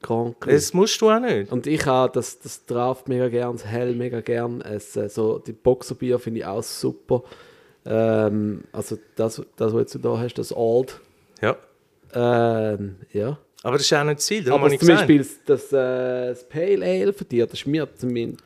Cru. 0.00 0.32
Das 0.46 0.72
musst 0.74 1.00
du 1.00 1.10
auch 1.10 1.18
nicht. 1.18 1.50
Und 1.50 1.66
ich 1.66 1.84
habe 1.86 2.12
das, 2.14 2.38
das 2.38 2.64
Draft 2.66 3.08
mega 3.08 3.28
gern, 3.28 3.54
das 3.54 3.66
Hell 3.66 3.96
mega 3.96 4.20
gern. 4.20 4.60
Es, 4.60 4.94
äh, 4.94 5.08
so, 5.08 5.40
die 5.40 5.52
Boxerbier 5.52 6.20
finde 6.20 6.40
ich 6.40 6.46
auch 6.46 6.62
super. 6.62 7.24
Ähm, 7.86 8.64
also 8.72 8.98
das, 9.16 9.42
das, 9.56 9.72
was 9.74 9.92
du 9.92 9.98
da 9.98 10.18
hast, 10.18 10.34
das 10.34 10.54
Old. 10.54 11.00
Ja. 11.40 11.56
Ähm, 12.14 12.96
ja. 13.12 13.38
Aber 13.62 13.76
das 13.76 13.82
ist 13.82 13.92
auch 13.92 14.04
nicht 14.04 14.18
das 14.18 14.26
Ziel. 14.26 14.44
darum 14.44 14.62
Aber 14.64 14.78
zum. 14.78 14.88
Beispiel 14.88 15.18
das, 15.18 15.38
das, 15.46 15.72
äh, 15.72 16.28
das 16.28 16.48
Pale 16.48 16.84
Ale 16.84 17.12
von 17.12 17.28
dir, 17.28 17.46
das 17.46 17.60
ist 17.60 17.66
mir 17.66 17.88
zumindest, 17.96 18.44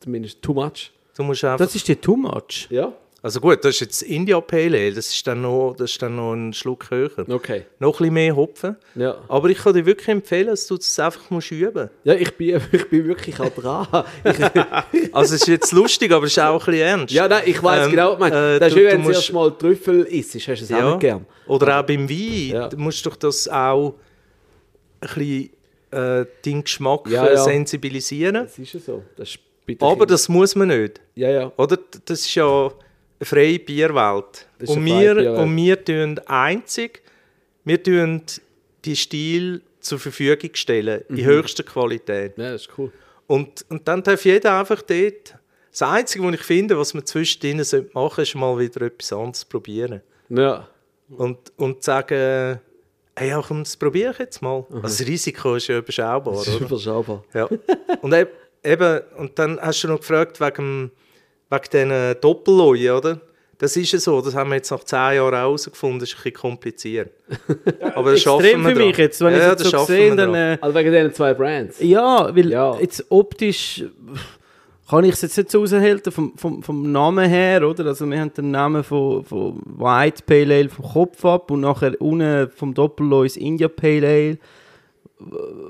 zumindest 0.00 0.42
too 0.42 0.54
much. 0.54 0.90
Du 1.16 1.22
musst 1.22 1.44
einfach, 1.44 1.64
Das 1.64 1.74
ist 1.74 1.86
dir 1.86 2.00
too 2.00 2.16
much. 2.16 2.66
Ja? 2.70 2.92
Also 3.24 3.40
gut, 3.40 3.64
das 3.64 3.76
ist 3.76 3.80
jetzt 3.80 4.02
India 4.02 4.38
Pale 4.40 4.76
Ale. 4.78 4.92
Das 4.92 5.08
ist 5.12 5.26
dann 5.26 5.40
noch, 5.40 5.74
das 5.76 5.92
ist 5.92 6.02
dann 6.02 6.14
noch 6.16 6.34
ein 6.34 6.52
Schluck 6.52 6.90
höher. 6.90 7.10
Okay. 7.28 7.64
Noch 7.78 7.94
ein 7.94 7.98
bisschen 7.98 8.14
mehr 8.14 8.36
Hopfen. 8.36 8.76
Ja. 8.94 9.16
Aber 9.28 9.48
ich 9.48 9.58
kann 9.58 9.72
dir 9.72 9.86
wirklich 9.86 10.08
empfehlen, 10.08 10.48
dass 10.48 10.66
du 10.66 10.76
das 10.76 10.98
einfach 10.98 11.30
musst 11.30 11.50
üben 11.50 11.88
Ja, 12.04 12.14
ich 12.14 12.36
bin, 12.36 12.60
ich 12.72 12.88
bin 12.90 13.06
wirklich 13.08 13.40
auch 13.40 13.48
dran. 13.48 13.86
Also 15.12 15.34
es 15.36 15.40
ist 15.42 15.48
jetzt 15.48 15.72
lustig, 15.72 16.12
aber 16.12 16.26
es 16.26 16.32
ist 16.32 16.38
auch 16.38 16.52
ein 16.52 16.58
bisschen 16.72 16.86
ernst. 16.86 17.14
ja, 17.14 17.26
nein, 17.26 17.42
ich 17.46 17.62
weiß 17.62 17.86
Ähm, 17.86 17.90
genau, 17.92 18.12
ich 18.12 18.18
meine, 18.18 18.56
äh, 18.56 18.58
das 18.60 18.68
ist 18.72 18.78
wie 18.78 18.84
wenn 18.84 18.96
du 18.98 19.08
musst- 19.08 19.16
erst 19.16 19.32
mal 19.32 19.50
Trüffel 19.52 20.02
isst, 20.04 20.34
hast 20.34 20.46
du 20.46 20.52
es 20.52 20.72
auch 20.72 20.78
Ja. 20.78 20.90
nicht 20.90 21.00
gern. 21.00 21.26
Oder 21.46 21.80
auch 21.80 21.82
beim 21.84 22.08
Wein. 22.08 22.48
Ja. 22.48 22.68
Du 22.68 22.76
musst 22.76 23.04
doch 23.06 23.16
das 23.16 23.48
auch 23.48 23.94
ein 25.00 25.08
bisschen 25.08 25.50
äh, 25.92 26.26
deinen 26.44 26.64
Geschmack 26.64 27.08
Ja, 27.08 27.30
ja. 27.30 27.36
sensibilisieren. 27.42 28.34
Das 28.34 28.58
ist 28.58 28.72
ja 28.74 28.80
so. 28.80 29.02
Das 29.16 29.28
ist 29.30 29.38
Aber 29.80 30.04
das 30.06 30.28
muss 30.28 30.54
man 30.56 30.68
nicht. 30.68 31.00
Ja, 31.14 31.30
ja. 31.30 31.52
Oder? 31.56 31.78
Das 32.04 32.20
ist 32.20 32.34
ja 32.34 32.70
freie 33.24 33.58
Bierwelt. 33.58 34.46
Und 34.66 34.84
wir, 34.84 35.14
Bierwelt. 35.14 35.38
und 35.38 35.56
wir 35.56 35.84
tun 35.84 36.18
einzig, 36.26 37.02
wir 37.64 37.82
tun 37.82 38.22
die 38.84 38.96
Stil 38.96 39.62
zur 39.80 39.98
Verfügung 39.98 40.50
stellen, 40.54 41.02
Mhm. 41.08 41.18
in 41.18 41.24
höchster 41.24 41.62
Qualität. 41.62 42.36
Ja, 42.38 42.52
das 42.52 42.62
ist 42.62 42.70
cool. 42.78 42.90
Und, 43.26 43.64
und 43.68 43.86
dann 43.88 44.02
darf 44.02 44.24
jeder 44.24 44.58
einfach 44.58 44.82
dort, 44.82 45.34
das 45.70 45.82
Einzige, 45.82 46.24
was 46.24 46.34
ich 46.34 46.42
finde, 46.42 46.78
was 46.78 46.94
man 46.94 47.04
zwischendrin 47.04 47.56
machen 47.58 47.84
sollte, 47.92 48.22
ist 48.22 48.34
mal 48.34 48.58
wieder 48.58 48.82
etwas 48.82 49.12
anderes 49.12 49.44
probieren. 49.44 50.00
Ja. 50.28 50.68
Und, 51.10 51.38
und 51.56 51.82
sagen, 51.82 52.60
hey, 53.16 53.28
ja, 53.28 53.42
komm, 53.46 53.64
das 53.64 53.76
probiere 53.76 54.12
ich 54.12 54.18
jetzt 54.18 54.40
mal. 54.42 54.64
Also 54.70 54.82
das 54.82 55.00
Risiko 55.06 55.54
ist 55.56 55.66
ja 55.68 55.78
überschaubar, 55.78 56.34
Das 56.34 56.46
ist 56.48 56.56
oder? 56.56 56.66
überschaubar. 56.66 57.24
Ja. 57.34 57.44
Und 58.02 58.12
eb- 58.12 58.28
eben, 58.62 59.00
und 59.16 59.38
dann 59.38 59.60
hast 59.60 59.82
du 59.84 59.88
noch 59.88 59.98
gefragt 60.00 60.40
wegen, 60.40 60.90
wegen 61.50 61.62
diesen 61.72 62.20
Doppelleuen, 62.20 62.96
oder? 62.96 63.20
Das 63.58 63.76
ist 63.76 63.92
ja 63.92 63.98
so, 64.00 64.20
das 64.20 64.34
haben 64.34 64.50
wir 64.50 64.56
jetzt 64.56 64.70
nach 64.72 64.82
zehn 64.82 65.14
Jahren 65.16 65.32
herausgefunden, 65.34 66.00
das 66.00 66.08
ist 66.10 66.16
ein 66.16 66.22
bisschen 66.24 66.34
kompliziert. 66.40 67.12
Aber 67.94 68.10
das 68.10 68.22
schaffen 68.22 68.44
Extrem 68.44 68.62
wir 68.64 68.70
für 68.70 68.74
dran. 68.78 68.86
mich 68.88 68.96
jetzt, 68.98 69.20
wenn 69.20 69.32
ja, 69.32 69.38
ich 69.38 69.44
das 69.44 69.56
das 69.58 69.64
so 69.64 69.70
schaffen 69.70 69.86
sehe, 69.94 70.10
wir 70.10 70.16
dann... 70.16 70.34
Äh, 70.34 70.58
Also 70.60 70.78
wegen 70.78 70.92
diesen 70.92 71.14
zwei 71.14 71.34
Brands. 71.34 71.80
ja, 71.80 72.34
weil 72.34 72.50
Ja. 72.50 72.76
jetzt 72.80 73.06
optisch 73.10 73.84
kann 74.90 75.04
ich 75.04 75.12
es 75.12 75.22
jetzt 75.22 75.36
nicht 75.38 75.50
so 75.50 75.60
raushalten 75.60 76.12
vom, 76.12 76.36
vom, 76.36 76.62
vom 76.62 76.92
Namen 76.92 77.28
her, 77.28 77.66
oder? 77.66 77.86
Also 77.86 78.04
wir 78.10 78.20
haben 78.20 78.34
den 78.34 78.50
Namen 78.50 78.82
von, 78.84 79.24
von 79.24 79.62
White 79.64 80.24
Pale 80.26 80.54
Ale 80.56 80.68
vom 80.68 80.84
Kopf 80.84 81.24
ab 81.24 81.50
und 81.50 81.60
nachher 81.60 81.98
unten 82.02 82.50
vom 82.50 82.74
Doppellois 82.74 83.36
India 83.36 83.68
Pale 83.68 84.06
Ale 84.06 84.38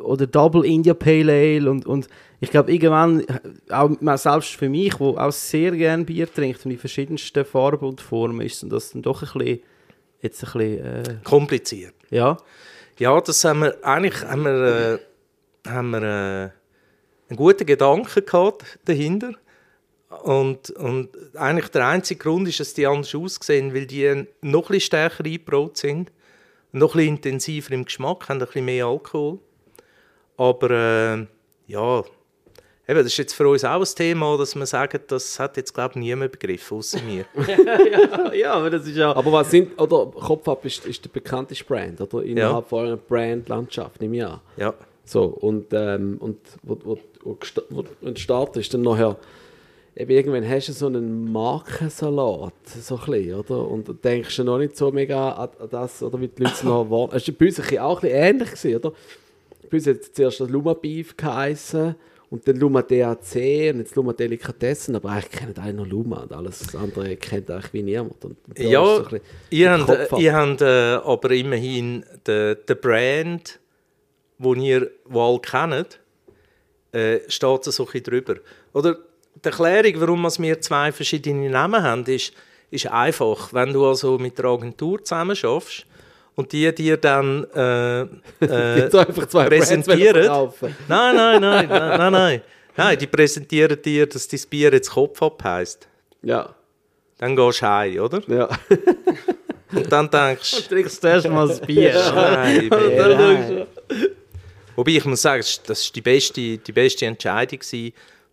oder 0.03 0.27
Double 0.27 0.65
India 0.65 0.95
Pale 0.95 1.33
Ale 1.33 1.71
und, 1.71 1.87
und 1.87 2.09
ich 2.41 2.51
glaube 2.51 2.73
irgendwann, 2.73 3.25
auch 3.71 3.91
selbst 4.17 4.51
für 4.51 4.69
mich, 4.69 4.99
wo 5.01 5.17
auch 5.17 5.33
sehr 5.33 5.73
gerne 5.73 6.05
Bier 6.05 6.33
trinkt 6.33 6.65
und 6.65 6.73
in 6.73 6.79
verschiedensten 6.79 7.45
Farben 7.45 7.89
und 7.89 8.01
Formen, 8.01 8.47
ist 8.47 8.63
und 8.63 8.71
das 8.71 8.91
dann 8.91 9.03
doch 9.03 9.23
ein 9.23 9.39
bisschen, 9.39 9.61
jetzt 10.21 10.45
ein 10.45 10.53
bisschen, 10.53 10.85
äh, 10.85 11.17
Kompliziert. 11.25 11.95
ja, 12.11 12.37
Ja, 12.99 13.21
das 13.21 13.45
haben 13.45 13.61
wir, 13.61 13.77
eigentlich 13.83 14.23
haben 14.23 14.45
wir, 14.45 14.99
äh, 15.65 15.71
haben 15.71 15.91
wir 15.91 16.03
äh, 16.03 16.51
einen 17.29 17.37
guten 17.37 17.67
Gedanken 17.67 18.25
gehabt 18.25 18.79
dahinter. 18.85 19.33
Und, 20.23 20.71
und 20.71 21.09
eigentlich 21.35 21.69
der 21.69 21.89
einzige 21.89 22.23
Grund 22.23 22.47
ist, 22.47 22.61
dass 22.61 22.75
die 22.75 22.87
anders 22.87 23.15
aussehen, 23.15 23.75
weil 23.75 23.87
die 23.87 24.27
noch 24.43 24.65
ein 24.65 24.75
bisschen 24.75 24.81
stärker 24.81 25.25
eingebraut 25.25 25.77
sind, 25.77 26.13
noch 26.75 26.95
ein 26.95 26.99
bisschen 26.99 27.15
intensiver 27.17 27.73
im 27.73 27.85
Geschmack, 27.85 28.29
haben 28.29 28.41
ein 28.41 28.47
bisschen 28.47 28.65
mehr 28.65 28.87
Alkohol. 28.87 29.39
Aber 30.37 30.71
äh, 30.71 31.27
ja, 31.69 32.01
eben, 32.01 32.99
das 32.99 33.07
ist 33.07 33.17
jetzt 33.17 33.35
für 33.35 33.49
uns 33.49 33.65
auch 33.65 33.81
ein 33.81 33.95
Thema, 33.97 34.37
dass 34.37 34.55
wir 34.57 34.67
sagen, 34.67 35.01
das 35.07 35.39
hat 35.39 35.57
jetzt, 35.57 35.73
glaube 35.73 35.93
ich, 35.93 35.97
niemand 36.01 36.33
begriffen, 36.33 36.79
außer 36.79 37.01
mir. 37.03 37.25
ja, 38.35 38.55
aber 38.55 38.71
das 38.71 38.87
ist 38.87 38.97
ja... 38.97 39.15
Aber 39.15 39.31
was 39.33 39.51
sind, 39.51 39.81
oder 39.81 40.07
Kopfab 40.07 40.65
ist, 40.65 40.85
ist 40.87 41.05
der 41.05 41.11
bekannteste 41.11 41.65
Brand, 41.65 42.01
oder? 42.01 42.23
Innerhalb 42.25 42.69
von 42.69 42.87
einer 42.87 42.97
Brandlandschaft, 42.97 44.01
nehme 44.01 44.17
ich 44.17 44.25
an. 44.25 44.41
ja. 44.57 44.75
So, 45.07 45.25
und, 45.25 45.67
ähm, 45.75 46.17
und 46.19 46.39
wo, 46.63 46.79
wo, 46.83 46.99
wo, 47.23 47.33
gesta- 47.35 47.63
wo 47.69 47.83
du 47.83 48.17
startest, 48.17 48.73
dann 48.73 48.81
nachher, 48.81 49.19
eben 49.97 50.11
irgendwann 50.11 50.49
hast 50.49 50.69
du 50.69 50.73
so 50.73 50.87
einen 50.87 51.31
Markensalat, 51.33 52.53
so 52.67 52.97
ein 52.99 53.11
bisschen, 53.11 53.35
oder? 53.35 53.69
Und 53.69 54.05
denkst 54.05 54.37
du 54.37 54.45
noch 54.45 54.59
nicht 54.59 54.77
so 54.77 54.91
mega 54.91 55.33
an, 55.33 55.51
an 55.59 55.69
das, 55.71 56.03
oder 56.03 56.21
wie 56.21 56.29
die 56.29 56.43
Leute 56.43 56.67
noch 56.67 56.91
waren. 56.91 57.17
Es 57.17 57.27
war 57.29 57.35
bei 57.39 57.47
uns 57.47 57.61
auch 57.61 58.03
ein 58.03 58.09
bisschen 58.09 58.25
ähnlich, 58.25 58.51
gewesen, 58.51 58.77
oder? 58.77 58.93
Bei 59.71 59.77
uns 59.77 59.87
hat 59.87 59.97
es 60.01 60.13
zuerst 60.13 60.41
das 60.41 60.51
Luma 60.51 60.75
Beef 60.75 61.17
geheißen 61.17 61.95
und 62.31 62.49
dann 62.49 62.57
Luma 62.57 62.83
DAC 62.83 63.35
und 63.73 63.79
jetzt 63.79 63.95
Luma 63.95 64.13
Delikatessen, 64.13 64.97
aber 64.97 65.11
eigentlich 65.11 65.31
kennen 65.31 65.55
alle 65.57 65.75
noch 65.75 65.87
Luma 65.87 66.23
und 66.23 66.33
alles 66.33 66.75
andere 66.75 67.17
kennt 67.17 67.51
eigentlich 67.51 67.73
wie 67.73 67.83
niemand. 67.83 68.25
Und 68.25 68.37
so 68.57 68.63
Ja, 68.63 68.99
bisschen 68.99 69.21
ihr 69.51 69.71
habt, 69.71 70.19
ihr 70.19 70.35
habt 70.35 70.61
äh, 70.63 70.95
aber 71.05 71.31
immerhin 71.31 72.05
den, 72.27 72.57
den 72.69 72.81
Brand, 72.81 73.61
den 74.39 74.61
ihr 74.61 74.91
wo 75.05 75.23
alle 75.23 75.39
kennt, 75.41 76.01
äh, 76.93 77.21
steht 77.29 77.65
so 77.65 77.85
ein 77.85 77.87
bisschen 77.87 78.03
drüber. 78.03 78.37
Oder 78.73 78.99
die 79.43 79.49
Erklärung, 79.49 80.01
warum 80.01 80.29
wir 80.39 80.61
zwei 80.61 80.93
verschiedene 80.93 81.51
Namen 81.51 81.83
haben, 81.83 82.05
ist, 82.07 82.33
ist 82.71 82.87
einfach. 82.87 83.53
Wenn 83.53 83.73
du 83.73 83.87
also 83.87 84.19
mit 84.19 84.39
der 84.39 84.47
Agentur 84.47 85.03
zusammen 85.03 85.37
schaffst 85.37 85.87
und 86.35 86.53
die 86.53 86.73
dir 86.75 86.97
dann 86.97 87.45
äh, 87.55 88.03
äh, 88.41 88.89
präsentieren. 88.89 90.51
Nein, 90.89 91.17
nein, 91.17 91.41
nein, 91.41 91.69
nein, 91.69 92.13
nein, 92.13 92.43
nein. 92.77 92.99
Die 92.99 93.07
präsentieren 93.07 93.81
dir, 93.81 94.07
dass 94.07 94.29
dein 94.29 94.41
Bier 94.51 94.73
jetzt 94.73 94.91
Kopf 94.91 95.23
ab 95.23 95.43
heisst. 95.45 95.89
Ja, 96.23 96.55
Dann 97.19 97.37
gehst 97.37 97.61
du 97.63 97.67
heim, 97.67 97.99
oder? 97.99 98.23
ja. 98.29 98.49
Und 99.75 99.91
dann 99.91 100.09
denkst 100.09 100.69
du, 100.69 100.75
trinkst 100.75 101.03
du 101.03 101.09
erst 101.09 101.29
mal 101.29 101.49
das 101.49 101.61
Bier. 101.61 101.93
Scheibe. 101.93 103.67
Wobei 104.77 104.93
ich 104.93 105.05
muss 105.05 105.23
sagen, 105.23 105.45
das 105.67 105.87
war 105.87 105.93
die 105.93 106.01
beste, 106.01 106.59
die 106.59 106.73
beste 106.73 107.07
Entscheidung, 107.07 107.61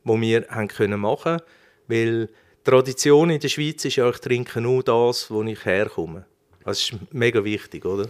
die 0.03 0.21
wir 0.21 0.45
haben 0.49 0.67
können 0.67 0.99
machen 0.99 1.37
konnten. 1.37 1.45
Weil 1.87 2.27
die 2.27 2.63
Tradition 2.63 3.29
in 3.29 3.39
der 3.39 3.47
Schweiz 3.49 3.83
ist 3.85 3.95
ja, 3.97 4.09
ich 4.09 4.17
trinke 4.19 4.61
nur 4.61 4.83
das, 4.83 5.29
wo 5.31 5.43
ich 5.43 5.65
herkomme. 5.65 6.25
Das 6.63 6.79
ist 6.79 6.93
mega 7.11 7.43
wichtig, 7.43 7.85
oder? 7.85 8.07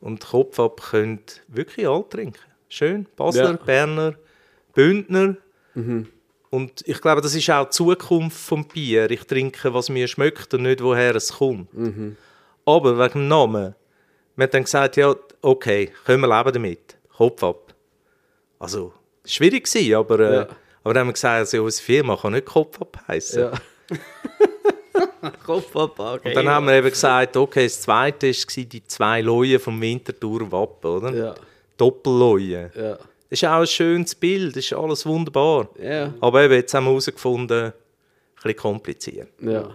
Und 0.00 0.24
Kopf 0.24 0.60
ab 0.60 0.80
könnt 0.90 1.42
wirklich 1.48 1.86
alle 1.88 2.08
trinken. 2.08 2.38
Schön. 2.68 3.06
Basler, 3.16 3.52
Ja. 3.52 3.56
Berner, 3.56 4.14
Bündner. 4.74 5.36
Und 6.50 6.82
ich 6.86 7.00
glaube, 7.00 7.20
das 7.20 7.34
ist 7.34 7.50
auch 7.50 7.64
die 7.66 7.70
Zukunft 7.70 8.36
vom 8.38 8.66
Bier. 8.66 9.10
Ich 9.10 9.24
trinke, 9.24 9.74
was 9.74 9.88
mir 9.88 10.06
schmeckt 10.08 10.54
und 10.54 10.62
nicht, 10.62 10.82
woher 10.82 11.14
es 11.16 11.32
kommt. 11.34 11.68
Aber 12.64 12.98
wegen 12.98 13.12
dem 13.20 13.28
Namen, 13.28 13.74
wir 14.36 14.44
haben 14.44 14.50
dann 14.52 14.64
gesagt, 14.64 14.96
ja, 14.96 15.14
okay, 15.42 15.90
können 16.04 16.22
wir 16.22 16.38
leben 16.38 16.52
damit. 16.54 16.96
Kopf 17.16 17.42
ab. 17.42 17.74
Also, 18.58 18.92
schwierig 19.24 19.64
gewesen, 19.64 19.94
aber, 19.94 20.20
äh, 20.20 20.34
Ja. 20.36 20.48
Aber 20.84 20.94
dann 20.94 21.00
haben 21.02 21.08
wir 21.08 21.12
gesagt, 21.14 21.38
also, 21.38 21.64
unsere 21.64 21.84
Firma 21.84 22.16
kann 22.16 22.32
nicht 22.32 22.46
Kopf 22.46 22.80
ab 22.80 22.98
heißen. 23.08 23.40
ja. 23.42 23.52
Kopf 25.44 25.74
ab, 25.76 25.98
okay. 25.98 26.28
Und 26.28 26.34
dann 26.36 26.48
haben 26.48 26.66
wir 26.66 26.74
eben 26.74 26.90
gesagt, 26.90 27.36
okay, 27.36 27.64
das 27.64 27.80
zweite 27.82 28.28
war 28.28 28.64
die 28.64 28.84
zwei 28.84 29.20
Leuen 29.20 29.58
vom 29.58 29.80
Winterthur 29.80 30.50
Wappen, 30.52 30.90
oder? 30.90 31.14
Ja, 31.14 31.34
Doppelleuen. 31.76 32.70
ja. 32.74 32.98
Das 33.30 33.42
ist 33.42 33.44
auch 33.44 33.60
ein 33.60 33.66
schönes 33.66 34.14
Bild, 34.14 34.56
das 34.56 34.64
ist 34.64 34.72
alles 34.72 35.04
wunderbar. 35.04 35.68
Ja, 35.78 36.14
Aber 36.20 36.42
eben, 36.42 36.54
jetzt 36.54 36.72
haben 36.72 36.84
wir 36.84 36.90
herausgefunden, 36.92 37.64
ein 37.66 37.72
bisschen 38.36 38.56
kompliziert. 38.56 39.28
ja. 39.40 39.74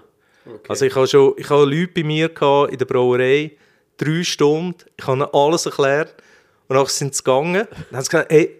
Also 0.67 0.85
ich 0.85 0.93
habe 0.95 1.07
schon 1.07 1.33
ich 1.37 1.49
habe 1.49 1.63
Leute 1.63 1.91
bei 1.95 2.03
mir 2.03 2.27
gehabt 2.27 2.71
in 2.73 2.77
der 2.77 2.83
Brauerei, 2.85 3.51
drei 3.95 4.23
Stunden, 4.23 4.75
ich 4.97 5.07
habe 5.07 5.19
ihnen 5.19 5.27
alles 5.31 5.65
erklärt 5.65 6.15
und 6.67 6.75
dann 6.75 6.85
sind 6.87 7.15
sie 7.15 7.23
gegangen 7.23 7.61
und 7.61 7.95
haben 7.95 8.03
sie 8.03 8.09
gesagt, 8.09 8.29
hey, 8.31 8.59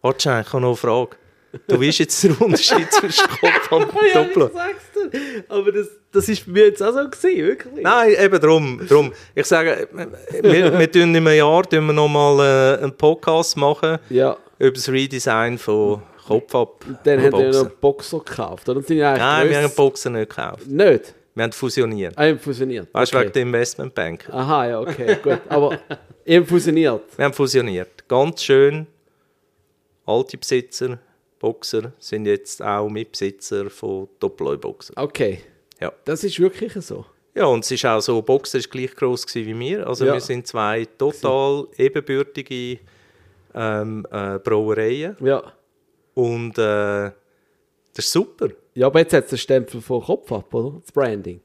warte 0.00 0.20
schnell, 0.22 0.42
ich 0.42 0.52
habe 0.52 0.60
noch 0.60 0.68
eine 0.68 0.76
Frage. 0.76 1.16
Du 1.66 1.80
weißt 1.80 1.98
jetzt 1.98 2.22
den 2.24 2.34
Unterschied 2.36 2.90
zwischen 2.92 3.26
Kopf 3.28 3.72
und 3.72 3.92
Doppel. 4.14 4.50
dir. 5.12 5.44
Aber 5.48 5.72
das, 5.72 5.88
das 6.10 6.28
ist 6.28 6.46
bei 6.46 6.52
mir 6.52 6.66
jetzt 6.66 6.82
auch 6.82 6.92
so 6.92 7.08
gewesen, 7.08 7.46
wirklich. 7.46 7.84
Nein, 7.84 8.14
eben 8.18 8.40
drum, 8.40 8.80
drum. 8.88 9.12
Ich 9.34 9.46
sage, 9.46 9.88
wir, 9.92 10.78
wir 10.78 10.90
tun 10.92 11.02
in 11.02 11.16
einem 11.16 11.28
Jahr 11.36 11.62
tun 11.64 11.86
wir 11.86 11.92
noch 11.92 12.08
mal 12.08 12.78
äh, 12.78 12.82
einen 12.82 12.96
Podcast 12.96 13.56
machen 13.56 13.98
ja. 14.08 14.36
über 14.58 14.72
das 14.72 14.88
Redesign 14.88 15.58
von 15.58 16.02
Kopf 16.26 16.54
ab. 16.54 16.84
Dann 17.04 17.18
und 17.18 17.24
haben 17.26 17.38
wir 17.42 17.62
noch 17.64 17.70
Boxer 17.70 18.18
gekauft, 18.20 18.68
oder? 18.68 18.80
Dann 18.80 18.86
sind 18.86 18.98
ja 18.98 19.16
Nein, 19.16 19.48
wir 19.48 19.56
haben 19.56 19.64
grösst- 19.64 19.72
den 19.72 19.76
Boxer 19.76 20.10
nicht 20.10 20.30
gekauft. 20.30 20.66
Nicht? 20.66 21.14
Wir 21.34 21.44
haben 21.44 21.52
fusioniert. 21.52 22.14
Ah, 22.16 22.36
fusioniert. 22.36 22.88
Weißt 22.92 23.12
du, 23.12 23.16
okay. 23.16 23.24
wegen 23.26 23.32
der 23.32 23.42
Investmentbank. 23.42 24.28
Aha, 24.30 24.68
ja, 24.68 24.80
okay, 24.80 25.16
gut. 25.22 25.40
Aber 25.48 25.78
eben 26.26 26.46
fusioniert. 26.46 27.02
Wir 27.16 27.24
haben 27.24 27.32
fusioniert. 27.32 28.06
Ganz 28.06 28.42
schön. 28.42 28.86
Alte 30.04 30.36
Besitzer, 30.36 30.98
Boxer, 31.42 31.92
sind 31.98 32.24
jetzt 32.26 32.62
auch 32.62 32.88
Mitbesitzer 32.88 33.68
von 33.68 34.08
Doppeleu-Boxer. 34.20 34.94
Okay. 34.96 35.40
Ja. 35.80 35.92
Das 36.04 36.22
ist 36.24 36.38
wirklich 36.40 36.72
so. 36.74 37.04
Ja, 37.34 37.46
und 37.46 37.64
es 37.64 37.70
ist 37.70 37.84
auch 37.84 38.00
so, 38.00 38.22
Boxer 38.22 38.58
ist 38.58 38.70
gleich 38.70 38.94
groß 38.94 39.26
wie 39.34 39.58
wir. 39.58 39.86
Also 39.86 40.04
Ja. 40.06 40.12
wir 40.14 40.20
sind 40.20 40.46
zwei 40.46 40.86
total 40.96 41.66
ebenbürtige 41.76 42.78
ähm, 43.54 44.06
äh, 44.10 44.38
Brauereien. 44.38 45.16
Ja. 45.20 45.42
Und 46.14 46.56
äh, 46.58 47.10
das 47.94 48.04
ist 48.06 48.12
super. 48.12 48.48
Ja, 48.74 48.86
aber 48.86 49.00
jetzt 49.00 49.12
hat 49.12 49.24
es 49.24 49.30
den 49.30 49.38
Stempel 49.38 49.80
von 49.82 50.00
Kopf 50.02 50.30
ab, 50.32 50.54
oder? 50.54 50.78
Das 50.80 50.92
Branding. 50.92 51.40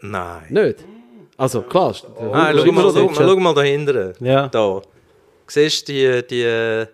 Nein. 0.00 0.46
Nicht? 0.50 0.84
Also, 1.36 1.62
klar. 1.62 1.92
ist- 1.92 2.06
Nein, 2.20 2.56
schau 2.58 2.72
mal, 2.72 2.92
schau, 2.92 3.06
mal, 3.06 3.14
schau 3.14 3.36
mal 3.36 3.54
da 3.54 3.62
hinten. 3.62 4.12
Ja. 4.20 4.48
Da. 4.48 4.82
Siehst 5.46 5.88
du 5.88 5.92
die, 5.92 6.26
die, 6.26 6.84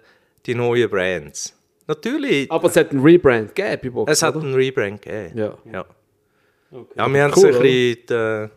die 0.46 0.54
neuen 0.54 0.88
Brands? 0.90 1.52
Natürlich, 1.87 2.51
Aber 2.51 2.68
es 2.68 2.77
hat 2.77 2.90
einen 2.90 3.01
Rebrand 3.01 3.55
gegeben 3.55 3.81
bei 3.83 3.90
Box, 3.90 4.12
es 4.12 4.22
hat 4.22 4.37
oder? 4.37 4.44
einen 4.44 4.55
Rebrand 4.55 5.03
gegeben. 5.03 5.38
Ja. 5.38 5.55
Ja, 5.72 5.85
ja 6.96 7.12
wir 7.12 7.22
haben 7.22 7.31
es 7.33 7.37
Cool, 7.37 7.55
ein 7.55 7.62
bisschen 7.62 7.96
in 7.96 8.51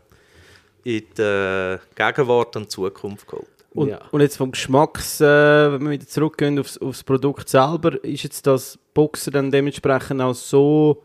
die, 0.84 0.98
in 0.98 1.06
die 1.18 1.78
Gegenwart 1.96 2.56
und 2.56 2.72
Zukunft 2.72 3.28
geholt. 3.28 3.48
Und, 3.76 3.90
Ja. 3.90 4.00
und 4.12 4.22
jetzt 4.22 4.38
vom 4.38 4.52
Geschmacks, 4.52 5.22
äh, 5.22 5.26
wenn 5.72 5.84
wir 5.84 5.92
wieder 5.92 6.08
zurückgehen 6.08 6.58
aufs, 6.58 6.78
aufs 6.80 7.04
Produkt 7.04 7.48
selber, 7.50 8.04
ist 8.04 8.24
jetzt 8.24 8.48
das 8.48 8.80
Boxer 8.96 9.30
dann 9.32 9.52
dementsprechend 9.52 10.22
auch 10.22 10.34
so 10.34 11.04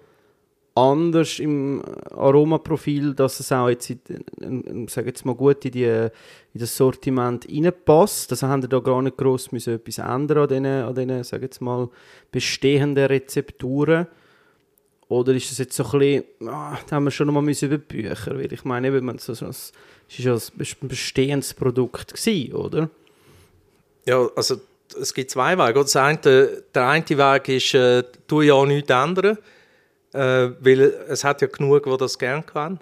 anders 0.75 1.39
im 1.39 1.83
Aromaprofil, 2.11 3.15
dass 3.15 3.39
es 3.39 3.53
auch 3.53 3.69
jetzt, 3.69 3.91
in, 3.91 4.01
in, 4.41 4.61
in, 4.63 4.89
sag 4.89 5.07
jetzt 5.07 5.25
mal 5.25 5.35
gut 5.35 5.65
in, 5.65 5.71
die, 5.71 5.85
in 5.85 6.61
das 6.61 6.77
Sortiment 6.77 7.47
reinpasst. 7.49 8.33
Also 8.33 8.49
haben 8.49 8.63
wir 8.63 8.69
da 8.69 8.81
gar 8.81 9.01
nicht 9.01 9.17
gross 9.17 9.53
müssen 9.53 9.75
etwas 9.75 9.99
ändern 9.99 10.39
an 10.39 10.49
diesen, 10.49 10.67
an 10.67 10.95
diesen 10.95 11.25
sag 11.25 11.43
jetzt 11.43 11.61
mal, 11.61 11.89
bestehenden 12.33 13.07
Rezepturen. 13.07 14.09
Oder 15.09 15.35
ist 15.35 15.53
es 15.53 15.59
jetzt 15.59 15.77
so 15.77 15.85
ein 15.85 15.99
bisschen, 15.99 16.25
ah, 16.49 16.79
da 16.89 16.97
haben 16.97 17.05
wir 17.05 17.11
schon 17.11 17.27
noch 17.27 17.35
mal 17.35 17.43
müssen 17.43 17.67
über 17.67 17.79
Bücher, 17.79 18.37
weil 18.37 18.53
ich 18.53 18.65
meine, 18.65 18.89
eben, 18.89 19.19
so, 19.19 19.35
so, 19.35 19.47
es 19.47 19.73
war 20.25 20.35
ein 20.35 20.89
bestehendes 20.89 21.55
Produkt, 21.55 22.15
gewesen, 22.15 22.53
oder? 22.55 22.91
Ja, 24.07 24.29
also 24.35 24.57
es 25.01 25.15
gibt 25.15 25.31
zwei 25.31 25.57
Wege. 25.57 25.81
Das 25.81 25.97
eine, 25.97 26.19
der 26.19 26.89
eine 26.89 27.05
Weg 27.09 27.49
ist, 27.49 27.75
äh, 27.75 28.03
tu 28.27 28.43
ja 28.43 28.65
nichts 28.65 28.91
ändern, 28.91 29.39
äh, 30.15 30.53
weil 30.61 30.81
es 31.09 31.25
hat 31.25 31.43
ja 31.43 31.49
genug, 31.49 31.85
die 31.85 31.97
das 31.97 32.19
gerne 32.19 32.43
können. 32.43 32.81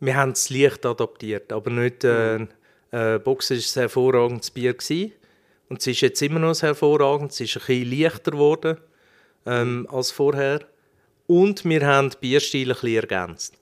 Wir 0.00 0.16
haben 0.16 0.32
es 0.32 0.50
leicht 0.50 0.84
adaptiert, 0.84 1.52
aber 1.52 1.70
nicht, 1.70 2.02
äh, 2.02 2.46
äh, 2.90 3.18
Boxer 3.18 3.54
ist 3.54 3.76
ein 3.76 3.82
hervorragendes 3.82 4.50
Bier 4.50 4.74
gewesen. 4.74 5.12
und 5.68 5.80
es 5.80 5.86
ist 5.86 6.00
jetzt 6.00 6.20
immer 6.22 6.40
noch 6.40 6.48
ein 6.48 6.60
hervorragendes, 6.60 7.40
es 7.40 7.54
ist 7.54 7.56
ein 7.56 7.66
bisschen 7.66 8.00
leichter 8.00 8.30
geworden 8.32 8.76
ähm, 9.46 9.86
als 9.90 10.10
vorher. 10.10 10.60
Und 11.26 11.64
wir 11.64 11.86
haben 11.86 12.10
die 12.10 12.16
Bierstile 12.20 12.74
ein 12.74 12.80
bisschen 12.80 12.96
ergänzt. 12.96 13.54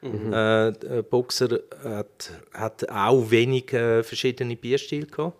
Äh, 0.00 0.72
der 0.72 1.02
Boxer 1.02 1.60
hat, 1.82 2.30
hat 2.52 2.88
auch 2.88 3.30
wenig 3.30 3.72
äh, 3.72 4.02
verschiedene 4.02 4.56
Bierstile 4.56 5.06
gehabt. 5.06 5.36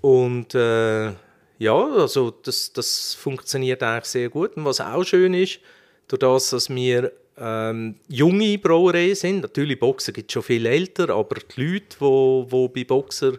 Und 0.00 0.54
äh, 0.54 1.12
ja, 1.58 1.88
also 1.96 2.30
das, 2.30 2.72
das 2.72 3.14
funktioniert 3.14 3.82
eigentlich 3.82 4.06
sehr 4.06 4.28
gut. 4.28 4.56
Und 4.56 4.64
was 4.64 4.80
auch 4.80 5.04
schön 5.04 5.34
ist, 5.34 5.60
durch 6.08 6.20
das, 6.20 6.50
dass 6.50 6.70
wir 6.70 7.12
ähm, 7.36 7.96
junge 8.08 8.58
Brauereien 8.58 9.14
sind, 9.14 9.40
natürlich 9.42 9.78
Boxer 9.78 10.12
gibt 10.12 10.30
es 10.30 10.34
schon 10.34 10.42
viel 10.42 10.66
älter, 10.66 11.10
aber 11.10 11.36
die 11.56 11.60
Leute, 11.62 11.96
die 11.98 12.00
wo 12.00 12.68
bei 12.68 12.84
Boxer 12.84 13.32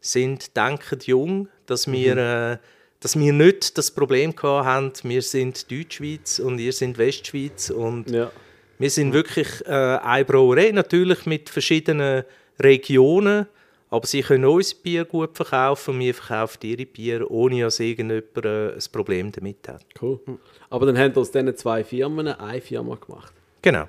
sind, 0.00 0.56
denken 0.56 0.98
jung, 1.04 1.48
dass 1.66 1.90
wir 1.90 2.16
äh, 2.16 2.56
dass 3.00 3.18
wir 3.18 3.32
nicht 3.32 3.76
das 3.76 3.90
Problem 3.90 4.32
haben, 4.42 4.92
wir 5.02 5.22
sind 5.22 5.68
Deutschschweiz 5.70 6.38
und 6.38 6.60
ihr 6.60 6.72
sind 6.72 6.98
Westschweiz 6.98 7.70
und 7.70 8.08
Ja. 8.10 8.30
wir 8.78 8.90
sind 8.90 9.12
wirklich 9.12 9.48
äh, 9.66 9.70
eine 9.70 10.24
Brauerei, 10.24 10.70
natürlich 10.70 11.26
mit 11.26 11.50
verschiedenen 11.50 12.22
Regionen, 12.60 13.46
aber 13.92 14.06
sie 14.06 14.22
können 14.22 14.46
unser 14.46 14.74
Bier 14.76 15.04
gut 15.04 15.36
verkaufen 15.36 15.94
und 15.94 16.00
wir 16.00 16.14
verkaufen 16.14 16.58
ihre 16.62 16.86
Bier, 16.86 17.30
ohne 17.30 17.60
dass 17.60 17.78
irgendjemand 17.78 18.24
äh, 18.42 18.72
ein 18.72 18.82
Problem 18.90 19.30
damit 19.30 19.68
hat. 19.68 19.84
Cool. 20.00 20.18
Aber 20.70 20.86
dann 20.86 20.96
haben 20.96 21.14
wir 21.14 21.20
aus 21.20 21.30
diesen 21.30 21.54
zwei 21.58 21.84
Firmen 21.84 22.26
eine 22.26 22.60
Firma 22.62 22.94
gemacht. 22.96 23.34
Genau. 23.60 23.86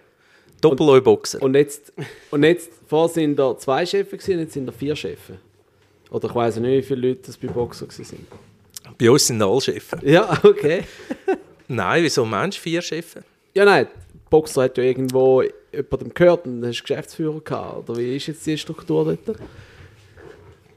Doppel-Boxer. 0.60 1.42
Und 1.42 1.56
jetzt, 1.56 1.94
und 2.32 2.44
jetzt 2.44 2.70
vorher 2.86 3.14
sind 3.14 3.38
da 3.38 3.58
zwei 3.58 3.86
Chefs 3.86 4.12
gewesen, 4.12 4.40
jetzt 4.40 4.54
sind 4.54 4.66
da 4.66 4.74
vier 4.74 4.94
Chefs. 4.94 5.32
Oder 6.12 6.28
ich 6.28 6.36
weiß 6.36 6.58
nicht, 6.58 6.84
wie 6.84 6.84
viele 6.84 7.08
Leute 7.08 7.22
das 7.28 7.38
bei 7.38 7.48
Boxer 7.48 7.88
sind. 7.90 8.28
Bei 8.98 9.10
uns 9.10 9.26
sind 9.26 9.42
alle 9.42 9.62
Chefs. 9.62 9.96
Ja, 10.02 10.38
okay. 10.44 10.84
Nein, 11.70 12.04
wieso 12.04 12.26
meinst 12.26 12.58
du 12.58 12.62
vier 12.62 12.82
Chefs? 12.82 13.16
Ja, 13.54 13.64
nein, 13.64 13.88
Boxer 14.30 14.64
hat 14.64 14.78
ja 14.78 14.84
irgendwo 14.84 15.44
jemandem 15.72 16.14
gehört 16.14 16.46
und 16.46 16.60
dann 16.60 16.72
hast 16.72 16.80
du 16.80 16.84
Geschäftsführer 16.84 17.40
gehabt. 17.40 17.90
Oder 17.90 18.00
wie 18.00 18.18
ist 18.18 18.28
jetzt 18.28 18.46
die 18.46 18.58
Struktur 18.58 19.06
dort? 19.26 19.40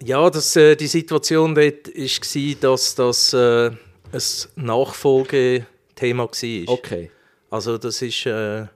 Ja, 0.04 0.28
das, 0.30 0.56
äh, 0.56 0.76
die 0.76 0.86
Situation 0.86 1.54
dort 1.54 1.88
war, 1.88 2.54
dass 2.60 2.94
das 2.94 3.32
äh, 3.32 3.70
ein 4.12 4.20
Nachfolgethema 4.56 6.24
war. 6.24 6.68
Okay. 6.68 7.10
Also 7.50 7.78
das 7.78 8.02
ist, 8.02 8.26
äh, 8.26 8.66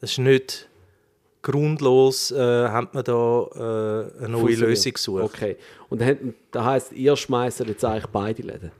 das 0.00 0.12
ist 0.12 0.18
nicht 0.18 0.68
grundlos, 1.42 2.32
äh, 2.32 2.68
hat 2.68 2.92
man 2.92 3.04
da 3.04 3.46
äh, 3.54 4.18
eine 4.18 4.28
neue 4.28 4.42
Fusioniert. 4.42 4.60
Lösung 4.60 4.92
gesucht. 4.92 5.22
Okay. 5.22 5.56
Und 5.88 6.02
das 6.50 6.64
heisst, 6.64 6.92
ihr 6.92 7.16
schmeißt 7.16 7.60
jetzt 7.60 7.84
eigentlich 7.84 8.06
beide 8.06 8.42
Läden? 8.42 8.72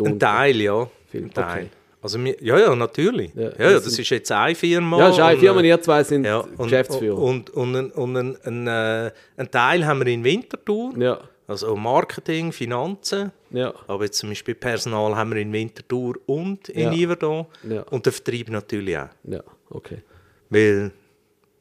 Ein 0.00 0.18
Teil, 0.18 0.60
ja. 0.60 0.88
Ein 1.12 1.32
Teil. 1.32 1.62
okay. 1.64 1.70
Also 2.00 2.22
wir, 2.24 2.36
ja, 2.40 2.58
ja, 2.58 2.76
natürlich. 2.76 3.34
Ja, 3.34 3.42
Ja, 3.58 3.72
das 3.72 3.84
das 3.84 3.98
ist 3.98 4.08
jetzt 4.10 4.30
eine 4.30 4.54
Firma. 4.54 4.98
Ja, 4.98 5.08
es 5.08 5.16
ist 5.16 5.20
eine 5.22 5.34
und, 5.34 5.40
Firma, 5.40 5.60
äh, 5.62 5.68
ihr 5.68 5.82
zwei 5.82 6.04
sind 6.04 6.24
ja, 6.24 6.38
und, 6.38 6.56
Geschäftsführer. 6.58 7.18
Und, 7.18 7.50
und, 7.50 7.74
und, 7.74 7.90
und 7.92 8.16
ein, 8.16 8.36
ein, 8.44 8.66
äh, 9.06 9.10
ein 9.36 9.50
Teil 9.50 9.84
haben 9.84 10.00
wir 10.00 10.06
in 10.12 10.22
Winterthur, 10.22 10.96
ja, 10.96 11.20
also 11.48 11.74
Marketing, 11.76 12.52
Finanzen. 12.52 13.32
ja, 13.50 13.74
Aber 13.88 14.04
jetzt 14.04 14.18
zum 14.18 14.28
Beispiel 14.28 14.54
Personal 14.54 15.16
haben 15.16 15.30
wir 15.34 15.40
in 15.40 15.52
Winterthur 15.52 16.14
und 16.26 16.68
in 16.68 16.92
Ja. 16.92 17.06
Yverdon. 17.06 17.46
Ja. 17.68 17.82
Und 17.84 18.06
den 18.06 18.12
Vertrieb 18.12 18.48
natürlich 18.50 18.96
auch. 18.96 19.08
ja, 19.24 19.42
okay. 19.70 20.02
Weil 20.50 20.92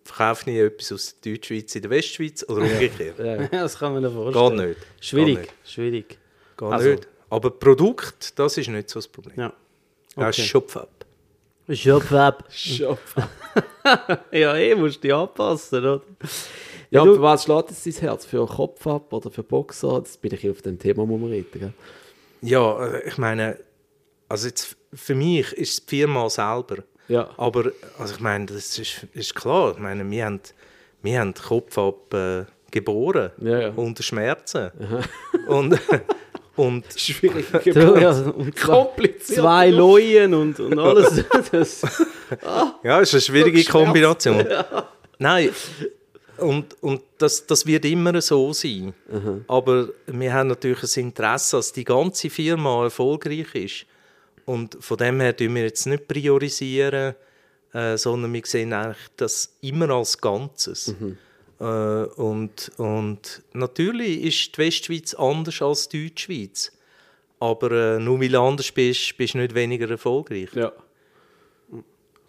verkaufe 0.03 0.49
nie 0.49 0.59
etwas 0.59 0.91
aus 0.91 1.15
der 1.19 1.33
Deutschschweiz 1.33 1.75
in 1.75 1.81
der 1.81 1.91
Westschweiz 1.91 2.45
oder 2.47 2.61
umgekehrt. 2.61 3.17
Ja, 3.19 3.47
das 3.51 3.77
kann 3.79 3.93
man 3.93 4.03
sich 4.03 4.13
Geht 4.13 4.33
vorstellen. 4.33 4.69
nicht. 4.69 4.79
Schwierig, 5.01 5.35
Geht 5.35 5.39
nicht. 5.41 5.53
schwierig. 5.65 6.17
Geht 6.57 6.69
Also- 6.71 6.89
nicht. 6.89 7.07
Aber 7.29 7.49
Produkt, 7.49 8.39
das 8.39 8.57
ist 8.57 8.69
nicht 8.69 8.89
so 8.89 8.99
das 8.99 9.07
Problem. 9.09 9.33
Ja. 9.37 9.53
Das 10.17 10.37
ist 10.37 10.39
Okay. 10.43 10.47
Schopf-up. 10.49 10.89
Schopfweb. 11.69 12.43
Schopf. 12.49 13.15
Ja, 14.31 14.55
eh, 14.55 14.75
musst 14.75 15.03
dich 15.03 15.13
anpassen, 15.13 15.79
oder? 15.79 16.01
Ja, 16.89 17.03
du- 17.03 17.15
für 17.15 17.21
was 17.21 17.43
schlägt 17.43 17.71
es 17.71 17.83
dein 17.83 17.93
Herz? 17.93 18.25
Für 18.25 18.45
Kopf 18.47 18.85
ab 18.87 19.11
oder 19.11 19.29
für 19.29 19.43
Boxer? 19.43 19.99
Das 20.01 20.17
bin 20.17 20.33
ich 20.33 20.49
auf 20.49 20.61
dem 20.61 20.79
Thema, 20.79 21.05
muss 21.05 21.19
man 21.19 21.29
reden. 21.29 21.47
Gell? 21.59 21.73
Ja, 22.41 22.85
äh, 22.85 23.07
ich 23.07 23.17
meine, 23.17 23.57
also 24.29 24.47
jetzt 24.47 24.77
für 24.93 25.15
mich 25.15 25.51
ist 25.53 25.71
es 25.79 25.85
die 25.85 25.97
Firma 25.97 26.29
selber. 26.29 26.77
Ja. 27.09 27.29
Aber 27.37 27.71
also 27.99 28.13
ich 28.15 28.19
meine, 28.21 28.45
das 28.45 28.77
ist, 28.79 29.05
ist 29.13 29.35
klar. 29.35 29.73
Ich 29.73 29.79
meine, 29.79 30.09
wir 30.09 30.25
haben, 30.25 30.39
wir 31.01 31.19
haben 31.19 31.33
Kopf 31.33 31.77
ab 31.77 32.13
äh, 32.13 32.45
geboren 32.71 33.31
Ja, 33.41 33.59
ja. 33.59 33.69
unter 33.75 34.03
Schmerzen. 34.03 34.71
Und, 35.47 35.77
und 36.57 36.85
Schwierig. 36.97 37.45
Du, 37.63 37.95
ja, 37.99 38.11
und 38.11 38.57
zwei, 38.57 38.73
Kompliziert. 38.73 39.39
zwei 39.39 39.69
Leuen 39.69 40.33
und, 40.33 40.59
und 40.59 40.77
alles. 40.77 41.23
Das, 41.51 41.81
Ja, 42.83 42.99
es 42.99 43.13
ist 43.13 43.13
eine 43.13 43.21
schwierige 43.21 43.63
Kombination. 43.63 44.45
Nein, 45.17 45.49
und, 46.37 46.75
und 46.81 47.01
das, 47.17 47.45
das 47.47 47.65
wird 47.65 47.85
immer 47.85 48.19
so 48.21 48.51
sein. 48.53 48.93
Aber 49.47 49.89
wir 50.07 50.33
haben 50.33 50.49
natürlich 50.49 50.83
ein 50.97 51.05
Interesse, 51.05 51.57
dass 51.57 51.71
die 51.71 51.83
ganze 51.85 52.29
Firma 52.29 52.83
erfolgreich 52.83 53.55
ist. 53.55 53.85
Und 54.45 54.77
von 54.79 54.97
dem 54.97 55.19
her 55.19 55.35
tun 55.35 55.55
wir 55.55 55.63
jetzt 55.63 55.85
nicht 55.87 56.07
priorisieren, 56.07 57.15
äh, 57.73 57.97
sondern 57.97 58.33
wir 58.33 58.41
sehen 58.45 58.73
eigentlich 58.73 58.97
das 59.17 59.57
immer 59.61 59.89
als 59.89 60.17
Ganzes. 60.17 60.89
Äh, 60.89 61.15
und, 61.59 62.71
und 62.77 63.41
natürlich 63.53 64.23
ist 64.23 64.55
die 64.55 64.61
Westschweiz 64.61 65.13
anders 65.15 65.61
als 65.61 65.89
die 65.89 66.07
Deutschschweiz. 66.09 66.71
Aber 67.39 67.71
äh, 67.71 67.99
nur 67.99 68.19
weil 68.19 68.29
du 68.29 68.39
anders 68.41 68.71
bist, 68.71 69.15
bist 69.17 69.33
du 69.33 69.37
nicht 69.39 69.53
weniger 69.53 69.89
erfolgreich. 69.89 70.49
Ja. 70.55 70.71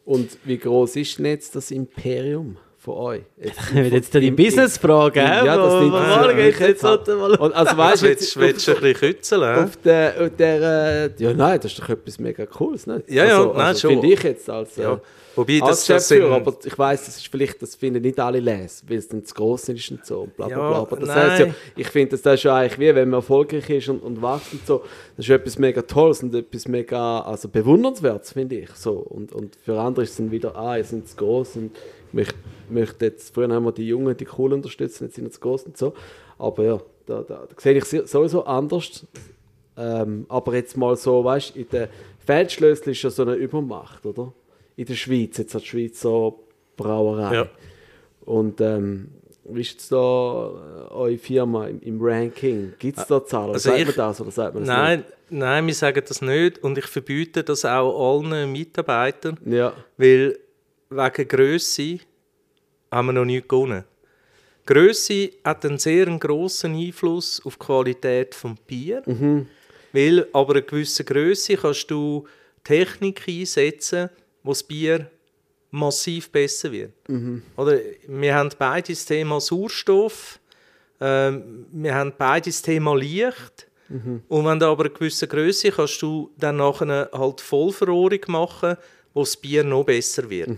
Und 0.05 0.39
wie 0.45 0.57
groß 0.59 0.97
ist 0.97 1.19
denn 1.19 1.27
jetzt 1.27 1.55
das 1.55 1.71
Imperium 1.71 2.57
von 2.79 2.95
euch? 2.95 3.23
Jetzt, 3.43 3.75
Wenn 3.75 3.93
jetzt 3.93 4.15
die 4.15 4.31
Businessfrage, 4.31 5.21
hä? 5.21 5.45
Ja, 5.47 5.57
das 5.57 5.75
nimmt 5.83 5.93
ja 5.95 6.67
jetzt 6.69 6.83
halt 6.83 7.07
mal- 7.09 7.35
Und 7.37 7.53
also 7.53 7.77
weißt 7.77 8.03
du, 8.03 8.07
jetzt 8.07 8.37
willst 8.39 8.67
du 8.69 8.73
ein 8.75 8.81
bisschen 8.81 8.95
kützeln? 9.01 9.65
auf 9.65 9.77
der, 9.79 10.15
auf 10.21 10.31
der 10.39 11.11
äh, 11.19 11.23
ja 11.23 11.35
nein, 11.35 11.61
das 11.61 11.73
ist 11.73 11.81
doch 11.81 11.89
etwas 11.91 12.19
mega 12.19 12.47
cooles, 12.47 12.87
ne? 12.87 13.03
Ja, 13.09 13.27
ja, 13.27 13.39
also, 13.39 13.53
nein, 13.53 13.61
also 13.61 13.81
schon. 13.81 13.91
Finde 14.01 14.07
ich 14.15 14.23
jetzt 14.23 14.49
als, 14.49 14.79
äh, 14.79 14.83
Ja. 14.83 15.01
Wobei, 15.39 15.61
als 15.63 15.87
das, 15.87 15.87
sind, 15.87 15.95
Geschäftsführer, 16.19 16.37
aber 16.37 16.55
ich 16.65 16.79
weiß, 16.79 17.07
das 17.07 17.17
ist 17.17 17.29
vielleicht, 17.29 17.63
das 17.63 17.75
finden 17.77 18.03
nicht 18.03 18.19
alle 18.21 18.41
lesen, 18.41 18.89
weil 18.89 18.99
es 18.99 19.09
dann 19.09 19.25
zu 19.25 19.35
gross 19.35 19.69
ist 19.69 19.91
und 19.91 20.05
so 20.05 20.21
und 20.23 20.37
bla 20.37 20.47
bla 20.49 20.57
Ja, 20.59 20.69
bla. 20.69 20.79
Aber 20.81 20.97
das 20.97 21.09
nein. 21.09 21.31
heisst 21.31 21.41
ja, 21.47 21.55
ich 21.77 21.87
finde, 21.89 22.17
das 22.19 22.35
ist 22.35 22.43
ja 22.43 22.57
eigentlich 22.57 22.79
wie, 22.79 22.95
wenn 22.95 23.09
man 23.09 23.19
erfolgreich 23.19 23.71
ist 23.71 23.89
und, 23.89 24.01
und 24.03 24.21
wächst 24.21 24.53
und 24.53 24.67
so, 24.67 24.83
das 25.17 25.25
ist 25.27 25.31
etwas 25.31 25.59
mega 25.59 25.81
Tolles 25.83 26.23
und 26.23 26.35
etwas 26.35 26.69
mega, 26.69 27.21
also 27.21 27.49
bewundernswertes, 27.49 28.33
finde 28.33 28.57
ich. 28.59 28.71
So. 28.71 28.93
Und, 28.93 29.33
und 29.33 29.57
für 29.57 29.79
andere 29.81 30.05
ist 30.05 30.11
es 30.11 30.17
dann 30.17 30.31
wieder, 30.31 30.57
ah, 30.57 30.77
ihr 30.77 30.85
seid 30.85 31.09
zu 31.09 31.17
gross 31.17 31.57
und 31.57 31.71
ich 32.09 32.15
möchte, 32.15 32.35
möchte 32.69 33.05
jetzt, 33.07 33.35
früher 33.35 33.49
haben 33.49 33.65
wir 33.65 33.73
die 33.73 33.87
Jungen, 33.87 34.17
die 34.17 34.27
cool 34.37 34.53
unterstützen, 34.53 35.05
jetzt 35.05 35.15
sind 35.15 35.25
wir 35.25 35.31
zu 35.31 35.41
gross 35.41 35.63
und 35.65 35.77
so. 35.77 35.95
Aber 36.39 36.63
ja, 36.65 36.81
da, 37.07 37.23
da, 37.23 37.47
da 37.47 37.49
sehe 37.59 37.75
ich 37.79 37.85
sie- 37.85 38.07
sowieso 38.07 38.45
anders. 38.45 39.07
Ähm, 39.77 40.27
aber 40.29 40.55
jetzt 40.57 40.77
mal 40.77 40.97
so, 40.97 41.23
weißt 41.23 41.55
du, 41.55 41.61
in 41.61 41.69
der 41.71 41.89
Feldschlössli 42.27 42.93
ist 42.93 43.03
ja 43.03 43.11
so 43.11 43.23
eine 43.23 43.35
Übermacht, 43.35 44.05
oder? 44.05 44.33
In 44.79 44.85
der 44.87 44.95
Schweiz, 44.95 45.37
jetzt 45.39 45.55
hat 45.55 45.63
die 45.63 45.67
Schweizer 45.67 46.33
Brauerei. 46.77 47.35
Ja. 47.35 47.49
Und 48.25 48.61
ähm, 48.61 49.09
wie 49.45 49.63
ist 49.63 49.73
jetzt 49.73 49.91
da 49.91 49.97
äh, 49.99 50.93
eure 50.93 51.19
Firma 51.19 51.67
im, 51.67 51.81
im 51.83 51.99
Ranking? 52.01 52.75
Gibt 52.79 52.97
es 52.97 53.07
da 53.09 53.25
Zahlen? 53.25 53.55
Also 53.55 53.71
sagt 53.71 53.81
ich- 53.81 53.87
man 53.87 53.95
das 53.97 54.21
oder 54.21 54.31
sagt 54.31 54.55
man 54.55 54.63
das 54.65 54.69
Nein, 54.69 55.05
nein, 55.31 55.67
wir 55.67 55.75
sagen 55.75 56.01
das 56.07 56.23
nicht 56.23 56.63
und 56.63 56.79
ich 56.79 56.87
verbiete 56.87 57.43
das 57.43 57.65
auch 57.65 58.21
allen 58.23 58.53
Mitarbeitern, 58.53 59.37
nicht? 59.45 59.57
Ja, 59.57 59.73
weil 59.97 60.39
wegen 60.91 61.29
Grösse 61.29 61.99
haben 62.93 63.07
wir 63.09 63.13
noch 63.15 63.25
nicht 63.25 63.49
gewonnen. 63.49 63.83
Grösse 64.65 65.31
hat 65.45 65.65
einen 65.65 65.79
sehr 65.79 66.07
grossen 66.19 66.77
Einfluss 66.77 67.45
auf 67.45 67.57
die 67.57 67.67
Qualität 67.67 68.33
des 68.45 68.51
Bier, 68.67 69.03
weil 69.93 70.27
aber 70.33 70.53
eine 70.53 70.63
gewisse 70.63 71.03
Grösse 71.03 71.57
kannst 71.57 71.91
du 71.91 72.27
Technik 72.63 73.25
einsetzen, 73.27 74.11
wo 74.49 74.53
das 74.53 74.63
Bier 74.63 75.11
massiv 75.71 76.31
besser 76.31 76.73
wird. 76.73 76.93
Oder 77.55 77.81
wir 78.07 78.35
haben 78.35 78.49
beide 78.59 78.95
das 78.95 79.05
Thema 79.05 79.43
Sauerstoff, 79.43 80.41
ähm, 81.03 81.67
wir 81.71 81.95
haben 81.95 82.15
beide 82.17 82.47
das 82.49 82.63
Thema 82.63 82.97
Licht. 82.97 83.67
Und 84.29 84.47
wenn 84.47 84.59
du 84.59 84.67
aber 84.67 84.85
eine 84.85 84.95
gewisse 84.95 85.29
Größe 85.29 85.71
kannst 85.71 86.01
du 86.01 86.31
dann 86.39 86.57
nachher 86.57 87.11
halt 87.13 87.43
Vollverrohrung 87.43 88.21
machen, 88.29 88.77
wo 89.13 89.21
das 89.21 89.37
Bier 89.37 89.65
noch 89.65 89.85
besser 89.85 90.31
wird. 90.31 90.49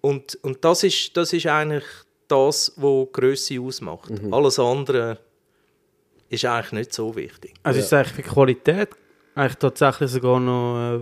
Und, 0.00 0.36
und 0.42 0.64
das, 0.64 0.82
ist, 0.82 1.16
das 1.16 1.32
ist 1.32 1.46
eigentlich 1.46 1.84
das, 2.26 2.72
was 2.76 3.12
Größe 3.12 3.60
ausmacht. 3.60 4.10
Alles 4.32 4.58
andere 4.58 5.18
ist 6.30 6.44
eigentlich 6.44 6.72
nicht 6.72 6.92
so 6.92 7.14
wichtig. 7.14 7.54
Also 7.62 7.78
ist 7.78 7.86
es 7.86 7.92
eigentlich 7.92 8.14
für 8.14 8.22
die 8.22 8.28
Qualität 8.28 8.88
eigentlich 9.38 9.56
tatsächlich 9.56 10.10
sogar 10.10 10.40
noch 10.40 10.96
äh, 10.96 10.98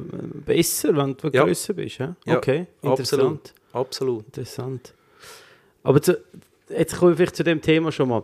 besser, 0.47 0.97
wenn 0.97 1.17
du 1.17 1.29
Ja. 1.33 1.45
grösser 1.45 1.75
bist. 1.75 1.99
Ja? 1.99 2.15
Ja, 2.25 2.37
Okay, 2.37 2.67
interessant. 2.83 3.23
Absolut. 3.23 3.55
Absolut. 3.73 4.25
Interessant. 4.27 4.95
Aber 5.83 6.01
zu, 6.03 6.19
jetzt 6.69 6.97
komme 6.97 7.13
ich 7.13 7.17
vielleicht 7.17 7.37
zu 7.37 7.45
dem 7.45 7.61
Thema 7.61 7.91
schon 7.93 8.09
mal. 8.09 8.23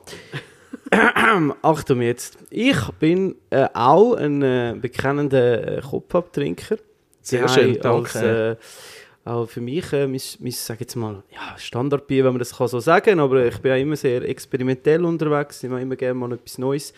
Achtung 1.62 2.02
jetzt. 2.02 2.38
Ich 2.50 2.78
bin 2.98 3.36
äh, 3.50 3.68
auch 3.72 4.14
ein 4.14 4.42
äh, 4.42 4.74
bekennender 4.80 5.78
äh, 5.78 5.80
Kopfabtrinker. 5.80 6.76
Sehr 7.20 7.46
schön, 7.48 7.78
haben 7.84 8.02
als, 8.04 8.12
danke. 8.14 8.58
äh, 8.60 8.91
auch 9.24 9.46
für 9.46 9.60
mich, 9.60 9.92
äh, 9.92 10.06
mein, 10.06 10.20
mein, 10.40 10.54
jetzt 10.78 10.96
mal, 10.96 11.22
ja, 11.30 11.56
Standardbier, 11.56 12.24
wenn 12.24 12.32
man 12.32 12.38
das 12.40 12.56
kann 12.56 12.66
so 12.66 12.80
sagen 12.80 13.20
aber 13.20 13.46
ich 13.46 13.58
bin 13.58 13.72
auch 13.72 13.76
immer 13.76 13.96
sehr 13.96 14.22
experimentell 14.28 15.04
unterwegs, 15.04 15.62
ich 15.62 15.70
mache 15.70 15.82
immer 15.82 15.96
gerne 15.96 16.14
mal 16.14 16.32
etwas 16.32 16.58
Neues 16.58 16.92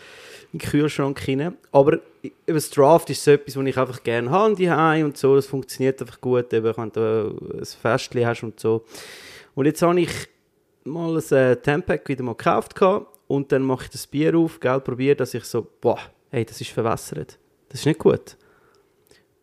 in 0.51 0.59
den 0.59 0.67
Kühlschrank 0.69 1.19
hinein. 1.19 1.55
Aber 1.71 1.99
über 2.23 2.33
das 2.47 2.69
Draft 2.71 3.09
ist 3.11 3.23
so 3.23 3.31
etwas, 3.31 3.55
was 3.55 3.65
ich 3.65 3.77
einfach 3.77 4.03
gerne 4.03 4.31
habe, 4.31 4.55
die 4.55 4.69
und 5.03 5.17
so, 5.17 5.35
das 5.35 5.45
funktioniert 5.45 6.01
einfach 6.01 6.19
gut, 6.19 6.51
eben, 6.51 6.75
wenn 6.75 6.91
du 6.91 7.37
ein 7.59 7.65
Festchen 7.65 8.25
hast 8.25 8.43
und 8.43 8.59
so. 8.59 8.83
Und 9.53 9.65
jetzt 9.65 9.81
habe 9.83 9.99
ich 9.99 10.09
mal 10.83 11.17
ein 11.17 11.37
äh, 11.37 11.55
Tampack 11.57 12.07
wieder 12.09 12.23
mal 12.23 12.35
gekauft 12.35 12.73
und 13.27 13.51
dann 13.51 13.61
mache 13.61 13.85
ich 13.85 13.89
das 13.91 14.07
Bier 14.07 14.35
auf, 14.35 14.59
probiere, 14.59 15.15
dass 15.15 15.33
ich 15.33 15.43
so, 15.43 15.67
boah, 15.81 15.99
hey, 16.31 16.43
das 16.43 16.59
ist 16.59 16.71
verwässert. 16.71 17.37
Das 17.69 17.81
ist 17.81 17.85
nicht 17.85 17.99
gut. 17.99 18.37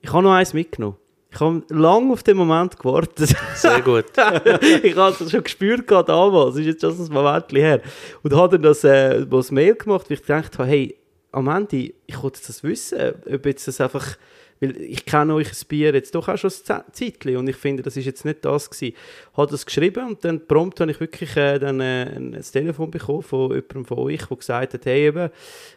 Ich 0.00 0.12
habe 0.12 0.22
noch 0.22 0.32
eins 0.32 0.52
mitgenommen. 0.52 0.96
Ich 1.32 1.40
habe 1.40 1.62
lange 1.70 2.12
auf 2.12 2.22
den 2.22 2.36
Moment 2.36 2.78
gewartet. 2.78 3.34
Sehr 3.54 3.80
gut. 3.80 4.04
ich 4.82 4.96
habe 4.96 5.16
es 5.18 5.30
schon 5.30 5.42
gespürt 5.42 5.90
damals. 5.90 6.54
Das 6.54 6.58
ist 6.58 6.66
jetzt 6.66 6.80
schon 6.82 7.06
ein 7.06 7.12
Moment 7.12 7.50
her. 7.52 7.80
Und 8.22 8.34
habe 8.34 8.58
dann 8.58 8.62
das, 8.62 8.84
äh, 8.84 9.26
das 9.26 9.50
Mail 9.50 9.74
gemacht, 9.74 10.10
weil 10.10 10.18
ich 10.18 10.22
gedacht 10.22 10.58
habe, 10.58 10.68
hey, 10.68 10.94
am 11.32 11.48
Ende, 11.48 11.94
ich 12.06 12.22
wollte 12.22 12.40
das 12.46 12.62
wissen, 12.62 13.14
ob 13.32 13.46
jetzt 13.46 13.66
das 13.66 13.80
einfach, 13.80 14.18
weil 14.60 14.76
ich 14.76 15.06
kenne 15.06 15.34
euch 15.34 15.48
ein 15.48 15.66
Bier 15.68 15.94
jetzt 15.94 16.14
doch 16.14 16.28
auch 16.28 16.36
schon 16.36 16.52
ein 16.68 16.82
Zeitchen 16.92 17.36
und 17.38 17.48
ich 17.48 17.56
finde, 17.56 17.82
das 17.82 17.96
ist 17.96 18.04
jetzt 18.04 18.26
nicht 18.26 18.44
das 18.44 18.68
gewesen. 18.68 18.94
Ich 18.94 19.36
habe 19.36 19.50
das 19.50 19.64
geschrieben 19.64 20.08
und 20.08 20.24
dann 20.24 20.46
prompt 20.46 20.80
habe 20.80 20.90
ich 20.90 21.00
wirklich 21.00 21.34
äh, 21.36 21.58
dann, 21.58 21.80
äh, 21.80 22.12
ein 22.14 22.42
Telefon 22.52 22.90
bekommen 22.90 23.22
von 23.22 23.50
jemandem 23.50 23.86
von 23.86 23.98
euch, 23.98 24.26
der 24.26 24.36
gesagt 24.36 24.74
hat, 24.74 24.84
hey 24.84 25.06
eben, 25.06 25.30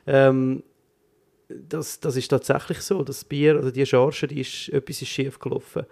ähm, 0.05 0.63
das, 1.47 1.99
das 1.99 2.15
ist 2.15 2.27
tatsächlich 2.27 2.79
so, 2.81 3.03
das 3.03 3.23
Bier, 3.23 3.55
also 3.55 3.71
die 3.71 3.85
Charge, 3.85 4.27
die 4.27 4.41
ist, 4.41 4.69
etwas 4.69 5.01
ist 5.01 5.09
schief 5.09 5.39
gelaufen. 5.39 5.83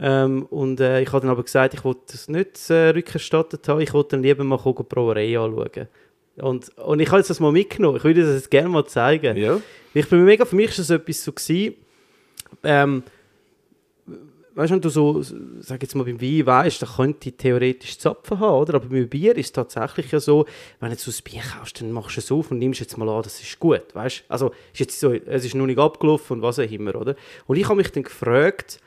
Ähm, 0.00 0.46
und 0.46 0.80
äh, 0.80 1.00
ich 1.00 1.08
habe 1.08 1.22
dann 1.22 1.30
aber 1.30 1.42
gesagt, 1.42 1.74
ich 1.74 1.84
wollte 1.84 2.00
das 2.12 2.28
nicht 2.28 2.70
äh, 2.70 2.90
rückerstattet 2.90 3.66
haben, 3.68 3.80
ich 3.80 3.92
wollte 3.92 4.10
dann 4.10 4.22
lieber 4.22 4.44
mal 4.44 4.58
die 4.64 4.82
Brauerei 4.82 5.38
anschauen. 5.38 5.88
Und, 6.36 6.68
und 6.78 7.00
ich 7.00 7.08
habe 7.08 7.18
jetzt 7.18 7.30
das 7.30 7.40
mal 7.40 7.50
mitgenommen, 7.50 7.96
ich 7.96 8.04
würde 8.04 8.22
das 8.22 8.34
jetzt 8.34 8.50
gerne 8.50 8.68
mal 8.68 8.86
zeigen. 8.86 9.36
Ja. 9.36 9.60
Ich 9.92 10.08
bin 10.08 10.24
mega, 10.24 10.44
für 10.44 10.54
mich 10.54 10.70
ist 10.70 10.78
das 10.78 10.90
etwas 10.90 11.24
so 11.24 11.32
gewesen, 11.32 11.74
ähm, 12.62 13.02
weißt 14.58 14.70
du, 14.70 14.74
wenn 14.74 14.80
du 14.80 14.88
so, 14.88 15.22
sag 15.60 15.82
jetzt 15.82 15.94
mal 15.94 16.04
beim 16.04 16.20
Wein 16.20 16.44
weißt, 16.44 16.82
dann 16.82 16.88
könnte 16.96 17.28
ich 17.28 17.36
theoretisch 17.36 17.98
Zapfen 17.98 18.38
haben, 18.40 18.60
oder? 18.60 18.74
Aber 18.74 18.86
beim 18.86 19.08
Bier 19.08 19.36
ist 19.36 19.46
es 19.46 19.52
tatsächlich 19.52 20.10
ja 20.12 20.20
so, 20.20 20.44
wenn 20.80 20.90
du 20.90 20.96
so 20.96 21.10
ein 21.10 21.22
Bier 21.24 21.42
kaufst, 21.42 21.80
dann 21.80 21.92
machst 21.92 22.16
du 22.16 22.20
es 22.20 22.30
auf 22.32 22.50
und 22.50 22.58
nimmst 22.58 22.80
jetzt 22.80 22.98
mal 22.98 23.08
an, 23.08 23.22
das 23.22 23.40
ist 23.40 23.58
gut, 23.58 23.94
weißt 23.94 24.20
du? 24.20 24.22
Also, 24.28 24.50
ist 24.72 24.80
jetzt 24.80 25.00
so, 25.00 25.12
es 25.12 25.44
ist 25.44 25.54
noch 25.54 25.66
nicht 25.66 25.78
abgelaufen 25.78 26.36
und 26.38 26.42
was 26.42 26.58
auch 26.58 26.70
immer, 26.70 26.94
oder? 26.94 27.14
Und 27.46 27.56
ich 27.56 27.64
habe 27.64 27.76
mich 27.76 27.90
dann 27.92 28.02
gefragt, 28.02 28.80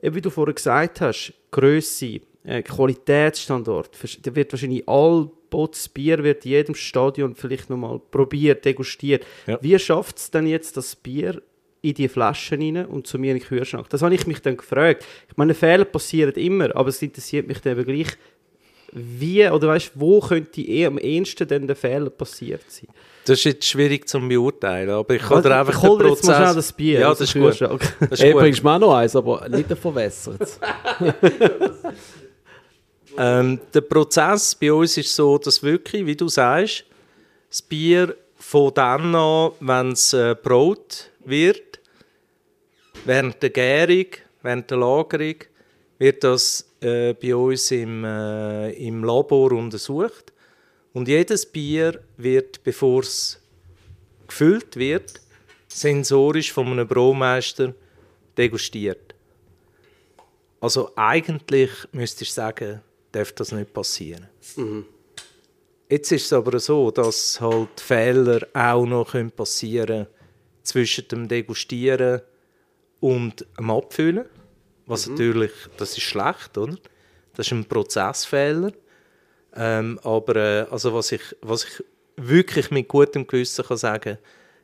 wie 0.00 0.20
du 0.20 0.30
vorher 0.30 0.54
gesagt 0.54 1.00
hast, 1.00 1.32
Größe, 1.50 2.20
äh, 2.44 2.62
Qualitätsstandard, 2.62 3.96
vers- 3.96 4.18
da 4.22 4.34
wird 4.34 4.52
wahrscheinlich 4.52 4.86
all 4.88 5.30
Bots 5.50 5.88
Bier 5.88 6.22
wird 6.24 6.44
in 6.44 6.50
jedem 6.50 6.74
Stadion 6.74 7.36
vielleicht 7.36 7.70
nochmal 7.70 8.00
probiert, 8.10 8.64
degustiert. 8.64 9.24
Ja. 9.46 9.56
Wie 9.62 9.78
schafft 9.78 10.18
es 10.18 10.30
denn 10.30 10.48
jetzt 10.48 10.76
das 10.76 10.96
Bier 10.96 11.40
in 11.84 11.94
die 11.94 12.08
Flaschen 12.08 12.60
rein 12.60 12.86
und 12.86 13.06
zu 13.06 13.18
mir 13.18 13.32
in 13.32 13.38
den 13.38 13.46
Kühlschrank? 13.46 13.88
Das 13.90 14.02
habe 14.02 14.14
ich 14.14 14.26
mich 14.26 14.40
dann 14.42 14.56
gefragt. 14.56 15.04
Ich 15.30 15.36
meine, 15.36 15.54
Fehler 15.54 15.84
passieren 15.84 16.32
immer, 16.34 16.74
aber 16.74 16.88
es 16.88 17.00
interessiert 17.02 17.46
mich 17.46 17.60
dann 17.60 17.78
eben 17.78 17.84
gleich, 17.84 18.16
wie, 18.92 19.48
oder 19.48 19.68
weißt 19.68 19.92
wo 19.94 20.20
könnte 20.20 20.60
eh 20.60 20.86
am 20.86 20.98
ehesten 20.98 21.48
denn 21.48 21.66
der 21.66 21.74
Fehler 21.76 22.10
passiert 22.10 22.62
sein? 22.68 22.88
Das 23.26 23.38
ist 23.38 23.44
jetzt 23.44 23.66
schwierig 23.66 24.06
zu 24.08 24.20
beurteilen, 24.20 24.90
aber 24.90 25.14
ich 25.14 25.22
kann 25.22 25.42
dir 25.42 25.56
einfach 25.58 25.74
ich 25.74 25.80
den 25.80 26.08
jetzt 26.08 26.24
mal 26.26 26.34
Prozess- 26.36 26.54
das 26.54 26.72
Bier 26.72 27.00
Ja, 27.00 27.08
das 27.08 27.20
ist 27.22 27.32
gut. 27.32 27.42
Kühlschrank. 27.42 27.80
Das 28.00 28.10
ist 28.12 28.22
Ey, 28.22 28.32
gut. 28.32 28.40
bringst 28.42 28.60
du 28.60 28.64
mir 28.64 28.74
auch 28.74 28.78
noch 28.78 28.94
eins, 28.94 29.16
aber 29.16 29.48
nicht 29.48 29.68
verwässert. 29.76 30.60
Ähm, 33.16 33.60
der 33.72 33.80
Prozess 33.82 34.54
bei 34.56 34.72
uns 34.72 34.96
ist 34.96 35.14
so, 35.14 35.38
dass 35.38 35.62
wirklich, 35.62 36.04
wie 36.04 36.16
du 36.16 36.26
sagst, 36.28 36.84
das 37.48 37.62
Bier 37.62 38.16
von 38.36 38.74
dann 38.74 39.14
an, 39.14 39.52
wenn 39.60 39.92
es 39.92 40.12
äh, 40.12 40.34
braut 40.40 41.10
wird, 41.24 41.73
während 43.04 43.42
der 43.42 43.50
Gärung, 43.50 44.06
während 44.42 44.70
der 44.70 44.78
Lagerung, 44.78 45.36
wird 45.98 46.24
das 46.24 46.68
äh, 46.80 47.14
bei 47.14 47.34
uns 47.34 47.70
im, 47.70 48.04
äh, 48.04 48.72
im 48.72 49.04
Labor 49.04 49.52
untersucht. 49.52 50.32
Und 50.92 51.08
jedes 51.08 51.46
Bier 51.46 52.00
wird, 52.16 52.62
bevor 52.62 53.00
es 53.00 53.40
gefüllt 54.26 54.76
wird, 54.76 55.20
sensorisch 55.68 56.52
von 56.52 56.68
einem 56.68 56.86
Braumeister 56.86 57.74
degustiert. 58.36 59.14
Also 60.60 60.92
eigentlich 60.96 61.70
müsste 61.92 62.24
ich 62.24 62.32
sagen, 62.32 62.80
darf 63.12 63.32
das 63.32 63.52
nicht 63.52 63.72
passieren. 63.72 64.28
Jetzt 65.88 66.10
ist 66.12 66.26
es 66.26 66.32
aber 66.32 66.58
so, 66.58 66.90
dass 66.90 67.40
halt 67.40 67.80
Fehler 67.80 68.46
auch 68.54 68.86
noch 68.86 69.12
können 69.12 69.30
passieren 69.30 70.06
zwischen 70.62 71.06
dem 71.08 71.28
Degustieren 71.28 72.22
und 73.04 73.46
dem 73.58 73.70
Abfüllen. 73.70 74.24
Was 74.86 75.06
natürlich, 75.06 75.52
das 75.76 75.90
ist 75.90 76.04
schlecht, 76.04 76.56
oder? 76.56 76.74
Das 77.36 77.46
ist 77.46 77.52
ein 77.52 77.66
Prozessfehler. 77.66 78.72
Ähm, 79.54 80.00
aber 80.02 80.36
äh, 80.36 80.66
also 80.70 80.94
was, 80.94 81.12
ich, 81.12 81.20
was 81.42 81.64
ich 81.64 81.84
wirklich 82.16 82.70
mit 82.70 82.88
gutem 82.88 83.26
Gewissen 83.26 83.64
kann 83.64 83.76
sagen 83.76 84.16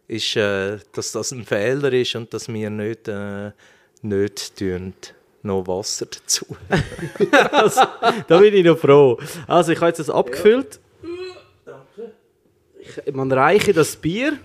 ist, 0.08 0.36
äh, 0.36 0.78
dass 0.92 1.12
das 1.12 1.32
ein 1.32 1.44
Fehler 1.44 1.92
ist 1.92 2.16
und 2.16 2.32
dass 2.32 2.48
wir 2.48 2.70
nicht, 2.70 3.08
äh, 3.08 3.50
nicht 4.00 4.56
tun, 4.56 4.94
noch 5.42 5.66
Wasser 5.66 6.06
dazu. 6.06 6.46
Da 8.26 8.38
bin 8.38 8.54
ich 8.54 8.64
noch 8.64 8.78
froh. 8.78 9.18
Also, 9.46 9.72
ich 9.72 9.78
habe 9.78 9.88
jetzt 9.88 10.00
das 10.00 10.10
abgefüllt. 10.10 10.80
Ich, 12.80 13.14
man 13.14 13.30
reiche 13.30 13.74
das 13.74 13.96
Bier. 13.96 14.38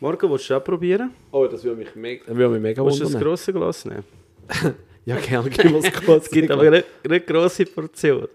Morgen, 0.00 0.30
willst 0.30 0.50
du 0.50 0.54
auch 0.56 0.62
probieren? 0.64 1.10
Oh, 1.30 1.46
das 1.46 1.64
würde 1.64 1.78
mich 1.78 1.94
mega, 1.94 2.26
würde 2.28 2.54
mich 2.54 2.62
mega 2.62 2.84
Willst 2.84 2.98
du 3.00 3.04
das 3.04 3.12
wundern. 3.14 3.28
grosse 3.28 3.52
Glas 3.52 3.84
nehmen? 3.84 4.04
Ja, 5.06 5.16
gerne, 5.20 5.48
gib 5.48 5.70
mir 5.70 5.80
das 5.80 5.92
kurz. 6.04 6.24
Es 6.24 6.30
gibt 6.32 6.50
aber 6.50 6.68
nicht, 6.68 6.84
nicht 7.08 7.26
grosse 7.28 7.64
Portionen. 7.64 8.26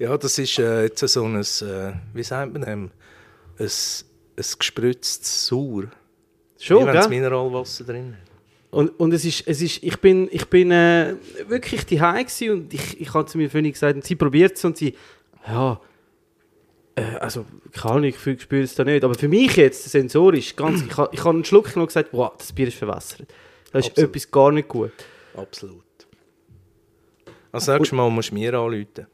Ja, 0.00 0.18
das 0.18 0.36
ist 0.36 0.58
äh, 0.58 0.82
jetzt 0.82 0.98
so 0.98 1.24
ein, 1.24 1.36
äh, 1.36 1.92
wie 2.12 2.24
sagt 2.24 2.52
man 2.52 2.62
dem, 2.62 2.90
ein, 3.56 3.66
ein 3.66 4.44
gespritztes 4.58 5.46
Sauer. 5.46 5.84
Schon, 6.58 6.86
gell? 6.86 7.08
Mineralwasser 7.08 7.84
drin. 7.84 8.16
Und, 8.72 8.98
und 8.98 9.14
es 9.14 9.24
ist, 9.24 9.46
es 9.46 9.62
ist, 9.62 9.80
ich 9.84 9.96
bin, 9.98 10.28
ich 10.32 10.46
bin 10.46 10.72
äh, 10.72 11.14
wirklich 11.46 11.86
die 11.86 11.98
gsi 11.98 12.50
und 12.50 12.74
ich, 12.74 13.00
ich 13.00 13.14
habe 13.14 13.26
zu 13.26 13.38
mir 13.38 13.48
vorhin 13.48 13.70
gesagt, 13.70 13.94
und 13.94 14.04
sie 14.04 14.16
probiert 14.16 14.56
es 14.56 14.64
und 14.64 14.76
sie, 14.76 14.94
ja, 15.46 15.80
äh, 16.94 17.16
also 17.20 17.46
keine 17.72 17.94
Ahnung, 17.94 18.04
ich 18.04 18.42
spüre 18.42 18.62
es 18.62 18.74
da 18.74 18.84
nicht, 18.84 19.04
aber 19.04 19.14
für 19.14 19.28
mich 19.28 19.56
jetzt 19.56 19.90
sensorisch, 19.90 20.54
ganz, 20.56 20.82
ich, 20.82 20.88
ich 20.88 20.96
habe 20.96 21.30
einen 21.30 21.44
Schluck 21.44 21.66
genommen 21.66 21.82
und 21.82 21.86
gesagt, 21.88 22.10
wow, 22.12 22.32
das 22.36 22.52
Bier 22.52 22.68
ist 22.68 22.76
verwässert. 22.76 23.28
Das 23.72 23.86
ist 23.86 23.90
Absolut. 23.92 24.10
etwas 24.10 24.30
gar 24.30 24.52
nicht 24.52 24.68
gut. 24.68 24.92
Absolut. 25.34 25.82
Also 27.50 27.72
nächstes 27.72 27.92
Mal 27.92 28.10
musst 28.10 28.30
du 28.30 28.34
mir 28.34 28.54
anrufen. 28.54 29.06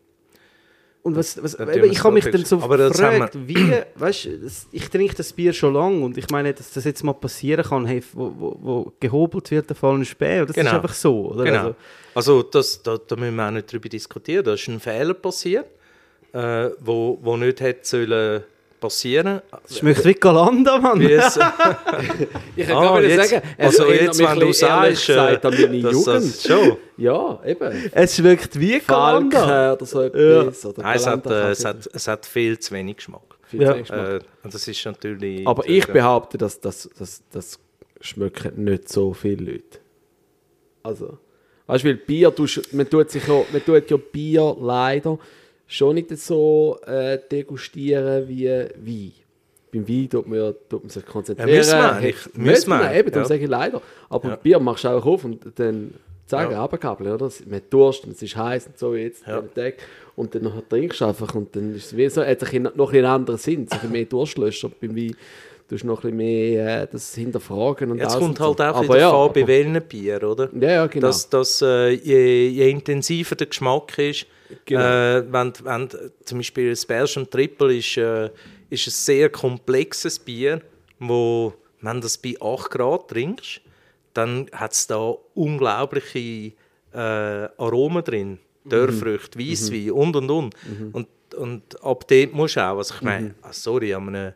Und 1.02 1.16
was, 1.16 1.42
was, 1.42 1.54
eben, 1.54 1.90
ich 1.90 2.02
habe 2.02 2.12
mich 2.12 2.24
dann 2.24 2.44
so 2.44 2.58
gefragt, 2.58 3.38
wie, 3.46 3.72
weißt, 3.94 4.28
ich 4.72 4.88
trinke 4.90 5.14
das 5.14 5.32
Bier 5.32 5.52
schon 5.52 5.72
lange 5.72 6.04
und 6.04 6.18
ich 6.18 6.28
meine, 6.28 6.52
dass 6.52 6.72
das 6.72 6.84
jetzt 6.84 7.02
mal 7.04 7.14
passieren 7.14 7.64
kann, 7.64 7.86
hey, 7.86 8.02
wo, 8.12 8.32
wo, 8.36 8.58
wo 8.60 8.92
gehobelt 9.00 9.50
wird, 9.50 9.70
der 9.70 9.76
fallen 9.76 10.04
Späh, 10.04 10.44
das 10.44 10.54
Genau. 10.54 10.70
ist 10.70 10.74
einfach 10.76 10.94
so, 10.94 11.30
oder? 11.30 11.44
Genau. 11.44 11.58
Also, 11.58 11.74
Also, 12.14 12.42
das, 12.42 12.82
da, 12.82 12.98
da 12.98 13.16
müssen 13.16 13.36
wir 13.36 13.46
auch 13.46 13.52
nicht 13.52 13.72
drüber 13.72 13.88
diskutieren. 13.88 14.44
Da 14.44 14.54
ist 14.54 14.66
ein 14.68 14.80
Fehler 14.80 15.14
passiert, 15.14 15.70
äh, 16.32 16.70
wo, 16.80 17.18
wo 17.22 17.36
nicht 17.36 17.60
hätte 17.60 17.80
sollen 17.86 18.42
passieren. 18.80 19.40
es 19.68 19.78
schmeckt 19.78 20.04
wie 20.04 20.14
Galanda, 20.14 20.78
Mann. 20.78 21.00
Wie 21.00 21.12
es, 21.12 21.36
Ich 22.56 22.66
kann 22.66 22.76
Ah, 22.76 23.00
jetzt- 23.00 23.28
sagen, 23.30 23.42
es 23.56 23.80
also 23.80 23.92
jetzt, 23.92 24.18
wenn 24.20 24.38
du 24.40 24.52
sagst, 24.52 25.06
gesagt, 25.06 25.44
an 25.46 25.54
meine 25.54 25.80
dass 25.82 25.92
Jugend. 25.92 26.06
das 26.24 26.42
schon. 26.46 26.76
Ja, 26.96 27.40
eben. 27.44 27.90
Es 27.92 28.14
schmeckt 28.16 28.58
wie 28.60 28.78
Galanda. 28.78 29.72
Oder 29.72 29.84
so 29.86 30.02
etwas. 30.02 30.64
Oder 30.64 30.82
Nein, 30.82 30.96
es 30.96 31.06
hat, 31.06 31.26
äh, 31.26 31.50
es, 31.50 31.64
hat, 31.64 31.90
es 31.92 32.06
hat 32.08 32.24
viel 32.26 32.58
zu 32.60 32.72
wenig 32.74 32.96
Geschmack. 32.98 33.22
viel 33.44 33.62
Ja. 33.62 33.68
zu 33.70 33.74
wenig 33.74 33.88
Geschmack. 33.88 34.08
Äh, 34.08 34.20
und 34.44 34.54
das 34.54 34.68
ist 34.68 34.84
natürlich. 34.86 35.46
Aber 35.48 35.68
ich 35.68 35.86
behaupte, 35.86 36.38
dass 36.38 36.60
das, 36.60 36.88
das, 36.98 37.22
das 37.32 37.58
schmecken 38.00 38.62
nicht 38.64 38.88
so 38.88 39.12
viele 39.12 39.50
Leute. 39.52 39.78
Also, 40.84 41.18
weißt 41.66 41.82
du, 41.84 41.88
weil 41.88 41.96
Bier, 41.96 42.30
du, 42.30 42.46
man, 42.72 42.88
tut 42.88 43.10
sich 43.10 43.26
ja, 43.26 43.42
man 43.52 43.64
tut 43.64 43.90
ja 43.90 43.96
Bier 43.96 44.56
leider 44.60 45.18
schon 45.68 45.94
nicht 45.94 46.10
so 46.18 46.78
äh, 46.86 47.18
degustieren 47.30 48.26
wie 48.28 48.48
Wein. 48.48 49.12
Beim 49.70 49.86
Wein 49.86 50.08
tut 50.10 50.26
man, 50.26 50.38
ja- 50.38 50.52
tut 50.68 50.82
man 50.82 50.90
sich 50.90 51.04
konzentrieren. 51.04 51.50
Ja, 51.50 51.56
müssen 51.58 51.78
wir 51.78 51.92
eigentlich. 51.92 52.16
Müssen 52.34 52.70
wir, 52.70 52.94
eben, 52.94 53.10
darum 53.10 53.22
ja. 53.24 53.28
sage 53.28 53.42
ich 53.44 53.48
leider. 53.50 53.82
Aber 54.08 54.28
Ja. 54.30 54.36
Bier 54.36 54.58
machst 54.58 54.84
du 54.84 54.88
auch 54.88 55.04
auf 55.04 55.24
und 55.24 55.40
dann 55.56 55.92
sagen, 56.26 56.52
Ja. 56.52 56.62
runterkabeln, 56.62 57.12
oder? 57.12 57.30
Man 57.46 57.56
hat 57.56 57.64
Durst 57.72 58.04
und 58.04 58.12
es 58.12 58.22
ist 58.22 58.34
heiß 58.36 58.66
und 58.68 58.78
so 58.78 58.94
jetzt 58.94 59.26
Ja. 59.26 59.42
Tag. 59.42 59.74
Und 60.16 60.34
dann 60.34 60.42
nachher 60.44 60.66
trinkst 60.68 61.00
du 61.02 61.04
einfach 61.04 61.34
und 61.34 61.54
dann 61.54 61.74
ist 61.76 61.86
es 61.92 61.96
wie 61.96 62.08
so, 62.08 62.24
hat 62.24 62.40
sich 62.40 62.58
noch 62.60 62.92
ein 62.92 63.04
anderen 63.04 63.38
Sinn, 63.38 63.68
so 63.70 63.76
ein 63.80 63.92
mehr 63.92 64.04
Durstlöscher. 64.06 64.70
Beim 64.80 64.96
Wein 64.96 65.14
du 65.68 65.74
noch 65.86 65.98
ein 65.98 66.00
bisschen 66.02 66.16
mehr 66.16 66.82
äh, 66.82 66.86
das 66.90 67.14
hinterfragen 67.14 67.90
und 67.90 67.98
Jetzt 67.98 68.12
alles 68.14 68.18
kommt 68.24 68.40
halt 68.40 68.56
so. 68.56 68.64
auch 68.64 68.74
Aber 68.74 68.84
wieder 68.84 68.98
ja, 68.98 69.46
welchen 69.46 69.82
Bier, 69.82 70.22
oder? 70.22 70.48
Ja, 70.58 70.70
ja, 70.70 70.86
genau. 70.86 71.06
Dass, 71.08 71.28
dass 71.28 71.60
äh, 71.60 71.90
je, 71.90 72.48
je 72.48 72.70
intensiver 72.70 73.34
der 73.36 73.48
Geschmack 73.48 73.98
ist, 73.98 74.26
Genau. 74.64 74.80
äh, 74.80 75.32
wenn, 75.32 75.52
wenn 75.62 75.88
zum 76.24 76.38
Beispiel 76.38 76.70
das 76.70 76.86
Belgian 76.86 77.28
Triple 77.28 77.76
ist, 77.76 77.96
äh, 77.96 78.30
ist 78.70 78.86
ein 78.86 78.90
sehr 78.90 79.30
komplexes 79.30 80.18
Bier, 80.18 80.60
wo, 80.98 81.54
wenn 81.80 81.96
du 81.96 82.02
das 82.02 82.18
bei 82.18 82.34
8 82.40 82.70
Grad 82.70 83.08
trinkst, 83.08 83.60
dann 84.14 84.46
hat 84.52 84.72
es 84.72 84.86
da 84.86 85.14
unglaubliche 85.34 86.52
äh, 86.92 86.98
Aromen 86.98 88.02
drin. 88.02 88.38
Mhm. 88.64 88.68
Dörrfrüchte, 88.70 89.38
Weisswein 89.38 89.90
und 89.92 90.16
und 90.16 90.30
und. 90.30 90.54
und. 90.92 91.08
Und 91.36 91.84
ab 91.84 92.08
dort 92.08 92.32
musst 92.32 92.56
du 92.56 92.60
auch, 92.60 92.78
also 92.78 92.94
ich 92.94 93.02
meine, 93.02 93.34
ah, 93.42 93.52
sorry, 93.52 93.92
an 93.92 94.08
einem 94.08 94.32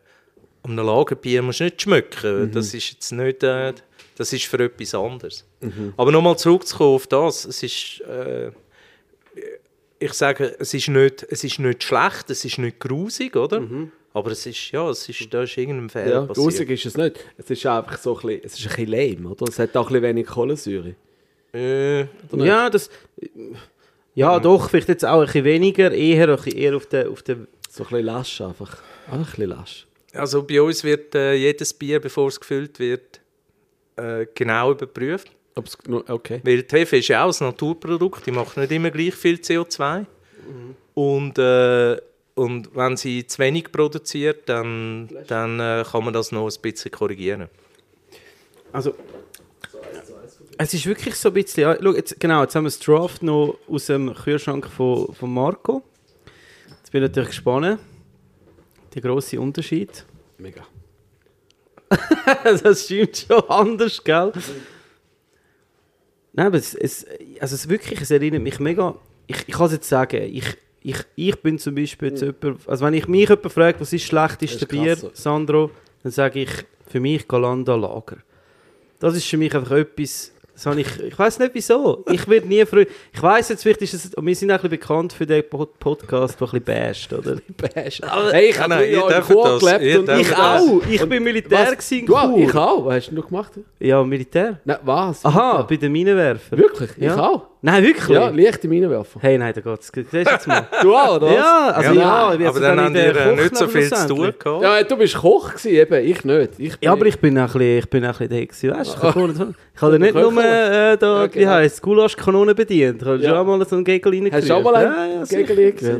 an 0.63 0.71
einem 0.71 0.85
Lagerbier 0.85 1.41
musst 1.41 1.59
du 1.59 1.65
nicht 1.65 1.81
schmecken. 1.81 2.51
Das 2.51 2.73
ist 2.73 2.91
jetzt 2.91 3.11
nicht, 3.11 3.43
äh, 3.43 3.73
das 4.15 4.31
ist 4.31 4.45
für 4.45 4.63
etwas 4.63 4.95
anderes. 4.95 5.45
Aber 5.97 6.11
nochmal 6.11 6.37
zurückzukommen 6.37 6.95
auf 6.95 7.07
das, 7.07 7.45
es 7.45 7.63
ist, 7.63 8.01
äh, 8.01 8.51
ich 10.03 10.13
sage, 10.13 10.55
es 10.59 10.73
ist, 10.73 10.87
nicht, 10.89 11.23
es 11.29 11.43
ist 11.43 11.59
nicht 11.59 11.83
schlecht, 11.83 12.29
es 12.29 12.43
ist 12.45 12.57
nicht 12.57 12.79
grusig, 12.79 13.35
oder? 13.35 13.61
Aber 14.13 14.31
es 14.31 14.45
ist, 14.45 14.71
ja, 14.71 14.89
es 14.89 15.07
ist, 15.09 15.33
da 15.33 15.43
ist 15.43 15.57
irgendein 15.57 15.89
Fehler 15.89 16.09
Ja, 16.11 16.21
passiert. 16.25 16.35
grusig 16.45 16.69
ist 16.69 16.85
es 16.85 16.97
nicht. 16.97 17.19
Es 17.37 17.49
ist 17.49 17.65
einfach 17.65 17.97
so 17.97 18.15
ein 18.15 18.21
bisschen, 18.27 18.41
es 18.45 18.59
ist 18.59 18.67
ein 18.77 18.85
bisschen 18.85 19.19
lame, 19.19 19.29
oder? 19.29 19.45
Es 19.49 19.57
hat 19.59 19.75
auch 19.75 19.87
ein 19.87 19.93
bisschen 19.93 20.03
wenig 20.03 20.27
Kohlensäure. 20.27 20.95
Äh, 21.53 22.01
Ja, 22.33 22.69
das. 22.69 22.89
Ja, 24.15 24.39
doch, 24.39 24.69
vielleicht 24.69 24.89
jetzt 24.89 25.05
auch 25.05 25.19
ein 25.21 25.25
bisschen 25.25 25.45
weniger, 25.45 25.91
eher, 25.91 26.29
ein 26.29 26.35
bisschen 26.35 26.57
eher 26.59 26.75
auf 26.75 26.85
der. 26.85 27.09
Auf 27.09 27.23
der 27.23 27.37
So 27.69 27.83
ein 27.83 27.89
bisschen 27.89 28.05
lasch 28.05 28.41
einfach. 28.41 28.77
Einfach 29.07 29.17
ein 29.17 29.23
bisschen 29.25 29.49
lasch. 29.49 29.87
Also 30.13 30.43
bei 30.43 30.61
uns 30.61 30.83
wird 30.83 31.15
äh, 31.15 31.33
jedes 31.33 31.73
Bier, 31.73 31.99
bevor 31.99 32.27
es 32.27 32.39
gefüllt 32.39 32.77
wird, 32.79 33.19
äh, 33.95 34.27
genau 34.35 34.71
überprüft. 34.73 35.31
Ob's, 35.55 35.77
okay. 36.07 36.41
Weil 36.43 36.63
die 36.63 36.75
Hefe 36.75 36.97
ist 36.97 37.07
ja 37.09 37.23
auch 37.23 37.39
ein 37.39 37.47
Naturprodukt, 37.47 38.25
die 38.25 38.31
macht 38.31 38.57
nicht 38.57 38.71
immer 38.71 38.89
gleich 38.89 39.13
viel 39.13 39.35
CO2. 39.35 40.05
Und, 40.93 41.37
äh, 41.37 41.97
und 42.35 42.75
wenn 42.75 42.97
sie 42.97 43.25
zu 43.27 43.39
wenig 43.39 43.71
produziert, 43.71 44.49
dann, 44.49 45.09
dann 45.27 45.59
äh, 45.59 45.83
kann 45.89 46.03
man 46.03 46.13
das 46.13 46.31
noch 46.31 46.47
ein 46.47 46.61
bisschen 46.61 46.91
korrigieren. 46.91 47.49
Also. 48.71 48.95
Es 50.57 50.73
ist 50.73 50.85
wirklich 50.85 51.15
so 51.15 51.29
ein 51.29 51.33
bisschen. 51.33 51.63
Ja, 51.63 51.77
schau, 51.81 51.93
jetzt, 51.93 52.19
genau, 52.19 52.41
jetzt 52.41 52.55
haben 52.55 52.63
wir 52.63 52.69
das 52.69 52.79
Draft 52.79 53.23
noch 53.23 53.57
aus 53.67 53.87
dem 53.87 54.13
Kühlschrank 54.13 54.67
von, 54.67 55.13
von 55.13 55.33
Marco. 55.33 55.83
Jetzt 56.69 56.91
bin 56.91 57.03
ich 57.03 57.09
natürlich 57.09 57.29
gespannt. 57.29 57.79
Der 58.93 59.01
grosse 59.01 59.39
Unterschied. 59.39 60.05
Mega. 60.37 60.61
das 62.63 62.85
stimmt 62.85 63.25
schon 63.27 63.49
anders, 63.49 64.03
gell? 64.03 64.31
Nein, 66.33 66.47
aber 66.47 66.57
es, 66.57 66.73
es, 66.73 67.05
also 67.39 67.55
es 67.55 67.69
wirklich, 67.69 68.01
es 68.01 68.11
erinnert 68.11 68.41
mich 68.41 68.59
mega. 68.59 68.95
Ich, 69.27 69.47
ich 69.47 69.53
kann 69.53 69.67
es 69.67 69.73
jetzt 69.73 69.87
sagen, 69.87 70.21
ich, 70.21 70.45
ich, 70.81 70.97
ich 71.15 71.35
bin 71.41 71.59
zum 71.59 71.75
Beispiel 71.75 72.09
jetzt 72.09 72.21
jemand, 72.21 72.67
also 72.67 72.85
wenn 72.85 72.93
ich 72.93 73.07
mich 73.07 73.29
jemand 73.29 73.51
fragt, 73.51 73.79
was 73.79 73.93
ist 73.93 74.03
das 74.03 74.09
schlechteste 74.09 74.65
Bier, 74.65 74.95
so. 74.95 75.11
Sandro, 75.13 75.71
dann 76.01 76.11
sage 76.11 76.41
ich, 76.41 76.49
für 76.87 76.99
mich 76.99 77.27
Galanda 77.27 77.75
Lager. 77.75 78.17
Das 78.99 79.15
ist 79.15 79.25
für 79.25 79.37
mich 79.37 79.55
einfach 79.55 79.71
etwas, 79.71 80.31
das 80.53 80.65
habe 80.67 80.81
ich, 80.81 80.99
ich 80.99 81.17
weiß 81.17 81.39
nicht 81.39 81.51
wieso. 81.53 82.03
Ich 82.11 82.27
werde 82.27 82.47
nie 82.47 82.65
früh, 82.65 82.85
ich 83.11 83.21
weiß 83.21 83.49
jetzt, 83.49 83.63
vielleicht 83.63 83.81
ist 83.81 83.93
es, 83.93 84.13
und 84.13 84.25
wir 84.25 84.35
sind 84.35 84.49
auch 84.51 84.55
ein 84.55 84.61
bisschen 84.61 84.69
bekannt 84.79 85.13
für 85.13 85.25
den 85.25 85.43
Pod- 85.49 85.79
Podcast, 85.79 86.39
der 86.39 86.47
ein 86.47 86.61
bisschen 86.61 86.63
basht, 86.65 87.13
oder? 87.13 87.37
Bash. 87.57 88.01
Hey, 88.31 88.49
ich 88.49 88.55
Ja, 88.55 88.61
habe 88.63 88.85
Jahre 88.85 88.85
in 88.85 89.09
das, 89.09 89.27
gelebt 89.59 90.09
und 90.09 90.19
Ich 90.19 90.29
das. 90.29 90.39
auch, 90.39 90.81
ich 90.89 91.09
bin 91.09 91.23
Militär 91.23 91.59
Was? 91.67 91.71
gewesen 91.89 92.05
Du, 92.05 92.15
auch? 92.15 92.27
Chur. 92.29 92.37
ich 92.39 92.55
auch. 92.55 92.85
Was 92.85 92.95
hast 92.95 93.09
du 93.11 93.15
noch 93.15 93.27
gemacht? 93.27 93.51
Ja, 93.79 94.03
Militär. 94.03 94.59
Nein, 94.63 94.77
was? 94.83 95.25
Aha, 95.25 95.63
bei 95.63 95.75
den 95.77 95.91
Minenwerfern. 95.91 96.59
Wirklich? 96.59 96.91
Ja. 96.97 97.13
Ich 97.15 97.19
auch. 97.19 97.47
Nein, 97.65 97.81
wirklich? 97.81 98.09
Ja, 98.09 98.27
leichte 98.27 98.67
Minenwerfer. 98.67 99.21
Hey, 99.21 99.37
nein, 99.37 99.53
da 99.55 99.61
geht's. 99.61 99.89
Siehst 99.95 100.11
du 100.11 100.17
jetzt 100.17 100.47
mal? 100.47 100.67
Du 100.81 100.93
auch, 100.93 101.15
oder 101.15 101.27
was? 101.27 101.35
ja, 101.35 101.69
also 101.69 101.93
ja, 101.93 102.31
ich 102.33 102.37
bin 102.39 102.47
aber 102.47 102.59
dann 102.59 102.93
ihr 102.93 103.15
äh, 103.15 103.35
nicht 103.37 103.55
so 103.55 103.67
viel 103.69 103.89
zu 103.89 104.05
tun 104.09 104.33
gehabt. 104.37 104.63
Ja, 104.63 104.83
du 104.83 104.97
bist 104.97 105.15
Koch 105.15 105.53
gewesen, 105.53 105.69
eben. 105.69 106.05
Ich 106.05 106.25
nicht. 106.25 106.49
Ich 106.57 106.73
Ja, 106.81 106.91
aber 106.91 107.05
ich 107.05 107.17
bin 107.17 107.37
auch 107.39 107.43
ein 107.43 107.47
bisschen, 107.53 107.77
ich 107.77 107.89
bin 107.89 108.03
ein 108.03 108.11
bisschen 108.11 108.29
der 108.29 108.45
gewesen, 108.47 108.71
weißt 108.71 108.93
du? 108.93 109.07
Ich 109.07 109.15
habe 109.15 109.53
ich 109.75 109.81
habe 109.81 109.99
nicht 109.99 110.13
nur 110.13 110.43
äh, 110.43 110.97
da, 110.97 111.23
Ja, 111.23 111.33
wie 111.33 111.39
genau. 111.39 111.51
heisst 111.51 111.81
Gulaschkanone 111.81 112.53
bedient. 112.53 113.01
Ich 113.01 113.07
habe 113.07 113.17
Ja. 113.19 113.29
schon 113.29 113.37
einmal 113.39 113.65
so 113.65 113.75
einen 113.77 113.85
Gegel 113.85 114.11
reingekriegt. 114.11 114.35
Hast 114.41 114.49
du 114.49 114.53
auch 114.55 114.63
mal 114.71 114.83
ja, 114.83 114.91
ein 115.01 115.19
ja, 115.19 115.23
Gegel 115.23 115.73
sicher. 115.79 115.99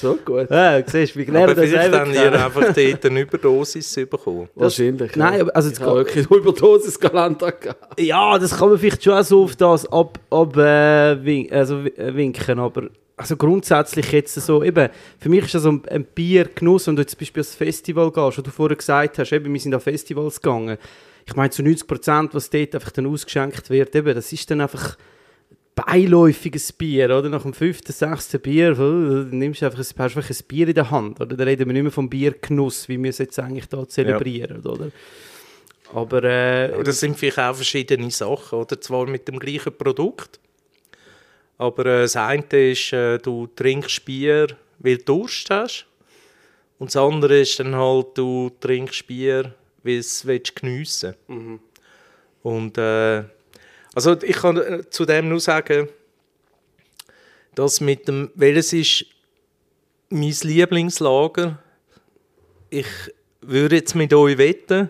So 0.00 0.18
gut. 0.22 0.50
Ja, 0.50 0.82
siehst 0.86 1.14
du, 1.14 1.18
wie 1.20 1.22
Aber 1.22 1.32
gelernt 1.32 1.58
das 1.58 1.64
vielleicht 1.64 1.82
selber 1.82 1.98
haben 2.00 2.12
kennen. 2.12 2.34
einfach 2.34 2.74
dort 2.74 3.06
eine 3.06 3.20
Überdosis 3.20 3.94
bekommen. 3.94 4.48
Wahrscheinlich. 4.54 5.16
Nein, 5.16 5.34
ja. 5.34 5.40
aber 5.40 5.56
also 5.56 5.70
ich 5.70 5.80
habe 5.80 5.96
wirklich 5.96 6.26
eine 6.30 6.38
Überdosis 6.38 7.00
Galanta 7.00 7.50
gehabt. 7.50 7.98
Ja, 7.98 8.38
das 8.38 8.56
kann 8.58 8.68
man 8.68 8.78
vielleicht 8.78 9.02
schon 9.02 9.22
so 9.24 9.44
auf 9.44 9.56
das 9.56 9.90
ab, 9.90 10.18
ab 10.30 10.56
äh, 10.90 11.24
win 11.24 11.52
also, 11.52 11.78
äh, 11.80 12.14
winken, 12.14 12.58
aber 12.58 12.88
also 13.16 13.36
grundsätzlich 13.36 14.10
jetzt 14.12 14.34
so, 14.34 14.64
eben, 14.64 14.88
für 15.18 15.28
mich 15.28 15.44
ist 15.44 15.54
das 15.54 15.62
so 15.64 15.72
ein, 15.72 15.82
ein 15.88 16.04
Biergenuss, 16.04 16.86
wenn 16.86 16.96
du 16.96 17.02
jetzt 17.02 17.12
zum 17.12 17.18
Beispiel 17.18 17.42
ans 17.42 17.54
Festival 17.54 18.10
gehst, 18.10 18.38
wo 18.38 18.42
du 18.42 18.50
vorher 18.50 18.76
gesagt 18.76 19.18
hast, 19.18 19.32
eben, 19.32 19.52
wir 19.52 19.60
sind 19.60 19.74
an 19.74 19.80
Festivals 19.80 20.40
gegangen, 20.40 20.78
ich 21.26 21.36
meine 21.36 21.50
zu 21.50 21.62
90 21.62 21.86
Prozent, 21.86 22.34
was 22.34 22.48
dort 22.48 22.74
einfach 22.74 22.90
dann 22.92 23.06
ausgeschenkt 23.06 23.68
wird, 23.70 23.94
eben, 23.94 24.14
das 24.14 24.32
ist 24.32 24.50
dann 24.50 24.62
einfach 24.62 24.96
beiläufiges 25.74 26.72
Bier, 26.72 27.06
oder? 27.16 27.28
Nach 27.28 27.42
dem 27.42 27.54
fünften, 27.54 27.92
sechsten 27.92 28.40
Bier, 28.40 28.70
äh, 28.78 29.34
nimmst 29.34 29.62
du 29.62 29.66
einfach, 29.66 29.78
ein- 29.78 29.84
hast 29.98 30.16
einfach 30.16 30.30
ein 30.30 30.36
Bier 30.48 30.68
in 30.68 30.74
der 30.74 30.90
Hand, 30.90 31.20
oder? 31.20 31.36
Da 31.36 31.44
reden 31.44 31.66
wir 31.66 31.72
nicht 31.72 31.82
mehr 31.82 31.92
vom 31.92 32.08
Biergenuss, 32.10 32.88
wie 32.88 33.02
wir 33.02 33.10
es 33.10 33.18
jetzt 33.18 33.38
eigentlich 33.38 33.66
da 33.68 33.86
zelebrieren, 33.86 34.62
oder? 34.62 34.90
Aber, 35.92 36.22
äh, 36.24 36.72
Aber 36.72 36.84
das 36.84 37.00
sind 37.00 37.18
vielleicht 37.18 37.38
auch 37.38 37.54
verschiedene 37.54 38.10
Sachen, 38.10 38.58
oder? 38.60 38.80
Zwar 38.80 39.06
mit 39.06 39.26
dem 39.28 39.38
gleichen 39.38 39.72
Produkt, 39.76 40.38
aber 41.60 41.84
äh, 41.84 42.02
das 42.02 42.16
eine 42.16 42.70
ist, 42.70 42.90
äh, 42.94 43.18
du 43.18 43.46
trinkst 43.48 44.06
Bier, 44.06 44.46
weil 44.78 44.96
du 44.96 45.04
Durst 45.04 45.50
hast. 45.50 45.84
Und 46.78 46.88
das 46.88 46.96
andere 46.96 47.40
ist 47.40 47.60
dann 47.60 47.76
halt, 47.76 48.16
du 48.16 48.50
trinkst 48.60 49.06
Bier, 49.06 49.54
weil 49.82 49.94
du 49.94 49.98
es 49.98 50.24
willst 50.24 50.56
geniessen 50.56 51.14
Und 52.42 52.78
äh, 52.78 53.24
also 53.94 54.16
ich 54.22 54.36
kann 54.36 54.56
äh, 54.56 54.88
zu 54.88 55.04
dem 55.04 55.28
nur 55.28 55.40
sagen, 55.40 55.90
dass 57.54 57.82
mit 57.82 58.08
dem, 58.08 58.30
welches 58.34 58.72
ist 58.72 59.06
mein 60.08 60.34
Lieblingslager? 60.42 61.62
Ich 62.70 62.86
würde 63.42 63.76
jetzt 63.76 63.94
mit 63.94 64.14
euch 64.14 64.38
wetten, 64.38 64.88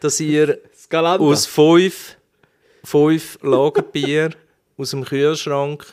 dass 0.00 0.20
ihr 0.20 0.58
aus 0.92 1.46
fünf, 1.46 2.18
fünf 2.84 3.38
Lagerbier 3.40 4.32
aus 4.78 4.90
dem 4.90 5.04
Kühlschrank 5.04 5.84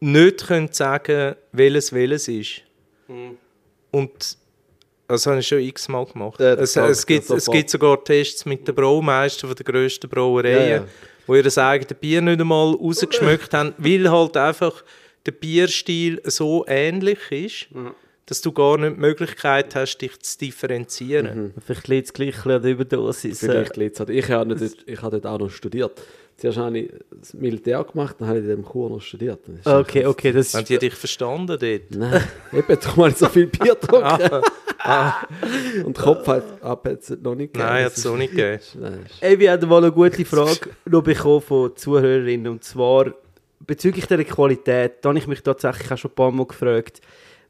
nicht 0.00 0.46
könnt 0.46 0.74
sagen, 0.74 1.34
welches 1.52 1.92
welches 1.92 2.28
ist. 2.28 2.62
Und 3.90 4.36
das 5.08 5.26
habe 5.26 5.40
ich 5.40 5.48
schon 5.48 5.58
x-mal 5.60 6.06
gemacht. 6.06 6.38
Ja, 6.40 6.54
es, 6.54 6.76
es, 6.76 7.04
gibt, 7.04 7.28
es 7.30 7.46
gibt 7.46 7.70
sogar 7.70 8.02
Tests 8.04 8.44
mit 8.46 8.66
den 8.68 8.74
Braumeistern 8.74 9.48
von 9.50 9.56
der 9.56 9.64
grössten 9.64 10.08
Brauereien, 10.08 10.54
Ja, 10.70 10.76
ja. 10.76 10.84
wo 11.26 11.34
ihr 11.34 11.42
das 11.42 11.58
eigene 11.58 11.94
Bier 11.98 12.22
nicht 12.22 12.40
einmal 12.40 12.74
rausgeschmeckt 12.74 13.52
haben, 13.52 13.74
weil 13.78 14.08
halt 14.10 14.36
einfach 14.36 14.84
der 15.26 15.32
Bierstil 15.32 16.20
so 16.24 16.64
ähnlich 16.68 17.18
ist, 17.30 17.66
dass 18.26 18.40
du 18.40 18.52
gar 18.52 18.78
nicht 18.78 18.96
die 18.96 19.00
Möglichkeit 19.00 19.74
hast, 19.74 19.98
dich 19.98 20.18
zu 20.20 20.38
differenzieren. 20.38 21.52
Vielleicht 21.66 21.88
liegt 21.88 22.06
es 22.06 22.12
gleich 22.12 22.46
an 22.46 22.62
der 22.62 22.70
Überdosis. 22.70 23.40
Vielleicht 23.40 23.76
liegt 23.76 23.96
es 23.96 24.00
an- 24.00 24.08
Ich 24.14 24.30
habe 24.30 24.54
dort, 24.54 24.76
ich 24.86 25.02
habe 25.02 25.20
dort 25.20 25.26
auch 25.26 25.38
noch 25.44 25.50
studiert. 25.50 26.00
Zuerst 26.40 26.56
habe 26.58 26.78
ich 26.78 26.90
das 27.20 27.34
Militär 27.34 27.84
gemacht, 27.84 28.16
dann 28.18 28.28
habe 28.28 28.38
ich 28.38 28.44
in 28.44 28.50
dem 28.50 28.64
Chur 28.66 28.88
noch 28.88 29.00
studiert. 29.00 29.40
Das 29.46 29.56
ist 29.58 29.66
Okay, 29.66 30.06
okay, 30.06 30.32
das 30.32 30.54
Haben 30.54 30.64
die 30.64 30.78
dich 30.78 30.94
verstanden 30.94 31.58
dort? 31.60 31.90
Nein, 31.90 32.24
eben, 32.52 32.80
darum 32.80 32.96
habe 33.04 33.08
ich 33.10 33.16
so 33.16 33.26
viel 33.28 33.46
Bier 33.46 33.74
getrunken. 33.74 34.42
Und 35.84 35.96
Kopf 35.98 36.26
hat, 36.26 36.62
ab 36.62 36.86
es 36.86 37.10
noch 37.10 37.34
nicht 37.34 37.52
gegeben. 37.52 37.68
Nein, 37.68 37.84
hat 37.84 37.92
Das 37.92 37.98
es 37.98 38.04
ist- 38.06 38.12
nicht 38.16 38.30
gegeben. 38.34 38.60
Ey, 39.20 39.38
wir 39.38 39.52
haben 39.52 39.68
mal 39.68 39.78
eine 39.82 39.92
gute 39.92 40.24
Frage 40.24 40.70
noch 40.86 41.02
bekommen 41.02 41.42
von 41.42 41.76
Zuhörerinnen. 41.76 42.50
Und 42.50 42.64
zwar 42.64 43.12
bezüglich 43.66 44.06
der 44.06 44.24
Qualität. 44.24 44.94
Da 45.02 45.10
habe 45.10 45.18
ich 45.18 45.26
mich 45.26 45.42
tatsächlich 45.42 45.92
auch 45.92 45.98
schon 45.98 46.10
ein 46.10 46.14
paar 46.14 46.30
Mal 46.32 46.46
gefragt. 46.46 47.02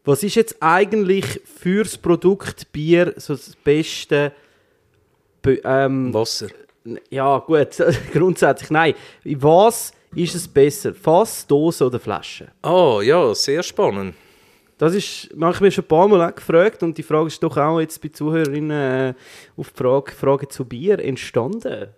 Was 0.05 0.23
ist 0.25 0.35
jetzt 0.35 0.57
eigentlich 0.61 1.41
fürs 1.45 1.97
Produkt 1.97 2.73
Bier 2.73 3.15
so 3.17 3.35
das 3.35 3.55
beste? 3.63 4.33
Be- 5.43 5.61
Ähm, 5.65 6.13
Wasser. 6.13 6.49
Ja, 7.11 7.39
gut, 7.39 7.77
grundsätzlich 8.13 8.71
nein. 8.71 8.95
In 9.25 9.43
Was 9.43 9.93
ist 10.15 10.35
es 10.35 10.49
besser? 10.49 10.95
Fass, 10.95 11.47
Dose 11.47 11.87
oder 11.87 12.01
Flasche? 12.01 12.49
Ah, 12.63 13.01
ja, 13.03 13.35
sehr 13.35 13.63
spannend. 13.63 14.15
Das 14.79 14.95
ist, 14.95 15.29
habe 15.39 15.53
ich 15.55 15.61
mir 15.61 15.71
schon 15.71 15.85
ein 15.85 15.89
paar 15.89 16.09
Mal 16.09 16.33
gefragt 16.33 16.83
und 16.83 16.97
die 16.97 17.03
Frage 17.03 17.27
ist 17.27 17.43
doch 17.43 17.55
auch 17.57 17.81
jetzt 17.81 18.01
bei 18.01 18.09
Zuhörerinnen 18.09 19.11
äh, 19.11 19.15
auf 19.57 19.71
die 19.73 19.77
Frage, 19.77 20.13
Frage 20.13 20.49
zu 20.49 20.65
Bier 20.65 20.99
entstanden. 20.99 21.89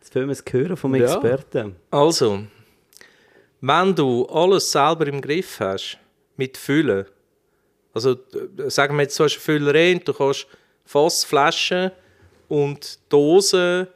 Jetzt 0.00 0.12
wollen 0.16 0.26
wir 0.26 0.32
es 0.32 0.42
hören 0.50 0.76
vom 0.76 0.96
Ja. 0.96 1.04
Experten. 1.04 1.76
Also, 1.92 2.40
wenn 3.60 3.94
du 3.94 4.26
alles 4.26 4.72
selber 4.72 5.06
im 5.06 5.20
Griff 5.20 5.60
hast, 5.60 5.96
mit 6.36 6.56
Füllen, 6.56 7.06
also 7.94 8.12
äh, 8.12 8.68
sagen 8.68 8.96
wir 8.96 9.02
jetzt, 9.02 9.18
du 9.20 9.24
hast 9.24 9.34
eine 9.34 9.40
Füllerei 9.40 9.92
und 9.94 10.08
du 10.08 10.12
kannst 10.12 10.48
Fass, 10.84 11.22
Flaschen 11.24 11.92
und 12.52 12.98
Dosen 13.08 13.86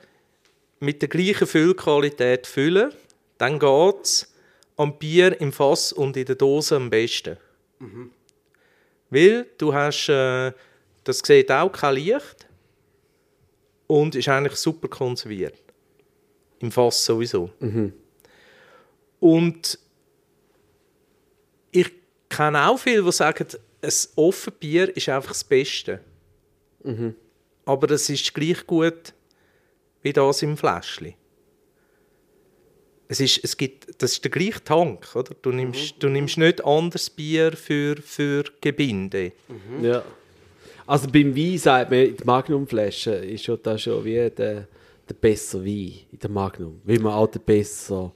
mit 0.80 1.02
der 1.02 1.10
gleichen 1.10 1.46
Füllqualität 1.46 2.46
füllen, 2.46 2.90
dann 3.36 3.58
geht 3.58 4.02
es 4.02 4.32
am 4.76 4.98
Bier 4.98 5.38
im 5.42 5.52
Fass 5.52 5.92
und 5.92 6.16
in 6.16 6.24
der 6.24 6.36
Dose 6.36 6.76
am 6.76 6.88
besten. 6.88 7.36
Weil 9.10 9.46
du 9.58 9.74
hast, 9.74 10.08
äh, 10.08 10.52
das 11.04 11.18
sieht 11.18 11.52
auch 11.52 11.70
kein 11.70 11.96
Licht 11.96 12.46
und 13.88 14.14
ist 14.14 14.28
eigentlich 14.30 14.56
super 14.56 14.88
konserviert. 14.88 15.62
Im 16.60 16.72
Fass 16.72 17.04
sowieso. 17.04 17.50
Und 19.20 19.78
ich 21.72 21.92
kenne 22.30 22.70
auch 22.70 22.78
viele, 22.78 23.02
die 23.02 23.12
sagen, 23.12 23.48
ein 23.82 23.92
Offenbier 24.16 24.96
ist 24.96 25.10
einfach 25.10 25.32
das 25.32 25.44
Beste. 25.44 26.00
Aber 27.66 27.90
es 27.90 28.08
ist 28.08 28.32
gleich 28.32 28.66
gut 28.66 29.12
wie 30.02 30.12
das 30.12 30.42
im 30.42 30.56
Fläschchen. 30.56 31.14
Es 33.08 33.20
ist, 33.20 33.44
es 33.44 33.56
gibt, 33.56 34.02
das 34.02 34.12
ist 34.12 34.24
der 34.24 34.30
gleiche 34.30 34.64
Tank, 34.64 35.14
oder? 35.14 35.34
Du 35.42 35.52
nimmst, 35.52 35.96
du 36.00 36.08
nimmst 36.08 36.38
nicht 36.38 36.64
anderes 36.64 37.10
Bier 37.10 37.52
für, 37.52 37.96
für 37.96 38.44
Gebinde. 38.60 39.32
Ja. 39.82 40.02
Also 40.86 41.08
beim 41.10 41.36
Wein 41.36 41.58
sagt 41.58 41.90
man, 41.90 42.16
die 42.16 42.24
Magnumflasche 42.24 43.12
ist 43.12 43.44
schon 43.44 43.58
da 43.62 43.76
schon 43.76 44.04
wie 44.04 44.30
der, 44.30 44.66
der 45.08 45.14
bessere 45.20 45.64
Wein 45.64 45.92
in 46.10 46.18
der 46.20 46.30
Magnum. 46.30 46.80
Weil 46.84 46.98
man 46.98 47.12
auch 47.12 47.28
den 47.28 47.42
besser 47.42 48.12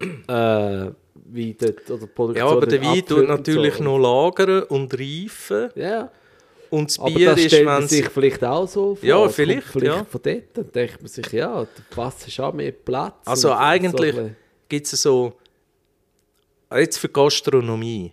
äh, 0.00 0.06
Wein 0.28 1.56
dort, 1.58 1.90
oder 1.90 2.06
Produktion 2.06 2.48
Ja, 2.48 2.52
aber 2.52 2.66
der 2.66 2.82
Wein 2.82 3.04
tut 3.04 3.28
natürlich 3.28 3.74
so. 3.74 3.84
noch 3.84 3.98
lagern 3.98 4.64
und 4.64 4.94
reifen. 4.94 5.70
Ja, 5.74 6.10
Und 6.76 6.90
das 6.90 6.98
aber 6.98 7.10
Bier 7.10 7.30
das 7.30 7.40
ist, 7.40 7.46
stellt 7.46 7.64
man 7.64 7.80
wenn 7.82 7.88
sich 7.88 8.08
vielleicht 8.08 8.44
auch 8.44 8.66
so 8.66 8.94
vor. 8.94 9.08
Ja, 9.08 9.28
vielleicht, 9.28 9.66
vielleicht 9.68 9.96
ja. 9.96 10.04
von 10.04 10.20
dort, 10.22 10.42
dann 10.54 10.72
denkt 10.72 11.00
man 11.00 11.08
sich, 11.08 11.32
ja, 11.32 11.64
der 11.64 11.82
Pass 11.94 12.26
ist 12.26 12.38
auch 12.40 12.52
mehr 12.52 12.72
Platz. 12.72 13.14
Also 13.24 13.48
so 13.48 13.54
eigentlich 13.54 14.12
bisschen- 14.14 14.36
gibt 14.68 14.92
es 14.92 15.02
so, 15.02 15.32
jetzt 16.74 16.98
für 16.98 17.08
Gastronomie, 17.08 18.12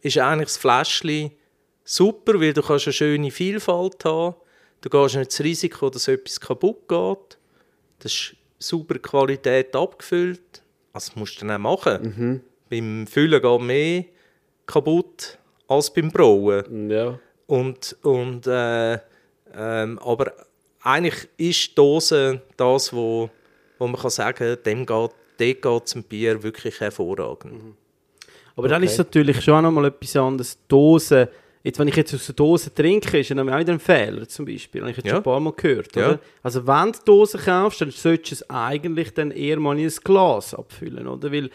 ist 0.00 0.18
eigentlich 0.18 0.48
das 0.48 0.56
Fläschchen 0.56 1.30
super, 1.84 2.40
weil 2.40 2.52
du 2.52 2.62
kannst 2.62 2.86
eine 2.86 2.92
schöne 2.92 3.30
Vielfalt 3.30 4.04
haben. 4.04 4.34
Du 4.80 4.88
gehst 4.88 5.16
nicht 5.16 5.30
das 5.30 5.40
Risiko, 5.40 5.90
dass 5.90 6.08
etwas 6.08 6.40
kaputt 6.40 6.88
geht. 6.88 7.38
Das 7.98 8.12
ist 8.12 8.36
super 8.58 8.98
Qualität 8.98 9.76
abgefüllt. 9.76 10.62
Also 10.92 11.10
das 11.10 11.16
musst 11.16 11.40
du 11.40 11.46
dann 11.46 11.64
auch 11.64 11.84
machen. 11.84 12.42
Beim 12.70 13.06
Füllen 13.06 13.42
geht 13.42 13.60
mehr 13.60 14.04
kaputt 14.66 15.38
als 15.68 15.92
beim 15.92 16.10
Brauen. 16.10 16.90
Ja. 16.90 17.18
Und, 17.50 17.96
und, 18.04 18.46
äh, 18.46 18.92
ähm, 19.52 19.98
aber 19.98 20.32
eigentlich 20.84 21.28
ist 21.36 21.70
die 21.70 21.74
Dose 21.74 22.40
das, 22.56 22.92
wo, 22.92 23.28
wo 23.76 23.86
man 23.88 24.00
kann 24.00 24.10
sagen 24.10 24.38
kann, 24.38 24.58
dem 24.64 24.86
geht, 24.86 24.86
dort 24.86 25.12
geht 25.36 25.82
es 25.84 26.02
Bier 26.04 26.40
wirklich 26.44 26.78
hervorragend. 26.78 27.74
Aber 28.54 28.68
dann 28.68 28.84
ist 28.84 28.92
es 28.92 28.98
natürlich 28.98 29.42
schon 29.42 29.54
auch 29.54 29.62
noch 29.62 29.72
mal 29.72 29.86
etwas 29.86 30.14
anderes. 30.14 30.58
Dosen, 30.68 31.26
jetzt, 31.64 31.80
wenn 31.80 31.88
ich 31.88 31.96
jetzt 31.96 32.14
aus 32.14 32.26
der 32.26 32.36
Dose 32.36 32.72
trinke, 32.72 33.18
ist 33.18 33.30
ja 33.30 33.34
dann 33.34 33.50
auch 33.50 33.58
wieder 33.58 33.72
ein 33.72 33.80
Fehler 33.80 34.28
zum 34.28 34.44
Beispiel. 34.44 34.82
Habe 34.82 34.92
ich 34.92 34.98
jetzt 34.98 35.06
Ja. 35.06 35.10
schon 35.14 35.20
ein 35.20 35.24
paar 35.24 35.40
Mal 35.40 35.52
gehört. 35.54 35.96
Ja. 35.96 36.20
Also 36.44 36.64
wenn 36.68 36.92
du 36.92 36.98
Dose 37.04 37.36
kaufst, 37.36 37.80
dann 37.80 37.90
solltest 37.90 38.30
du 38.30 38.34
es 38.44 38.50
eigentlich 38.50 39.12
dann 39.12 39.32
eher 39.32 39.58
mal 39.58 39.76
in 39.76 39.86
ein 39.88 39.94
Glas 40.04 40.54
abfüllen. 40.54 41.08
Oder? 41.08 41.32
Weil 41.32 41.50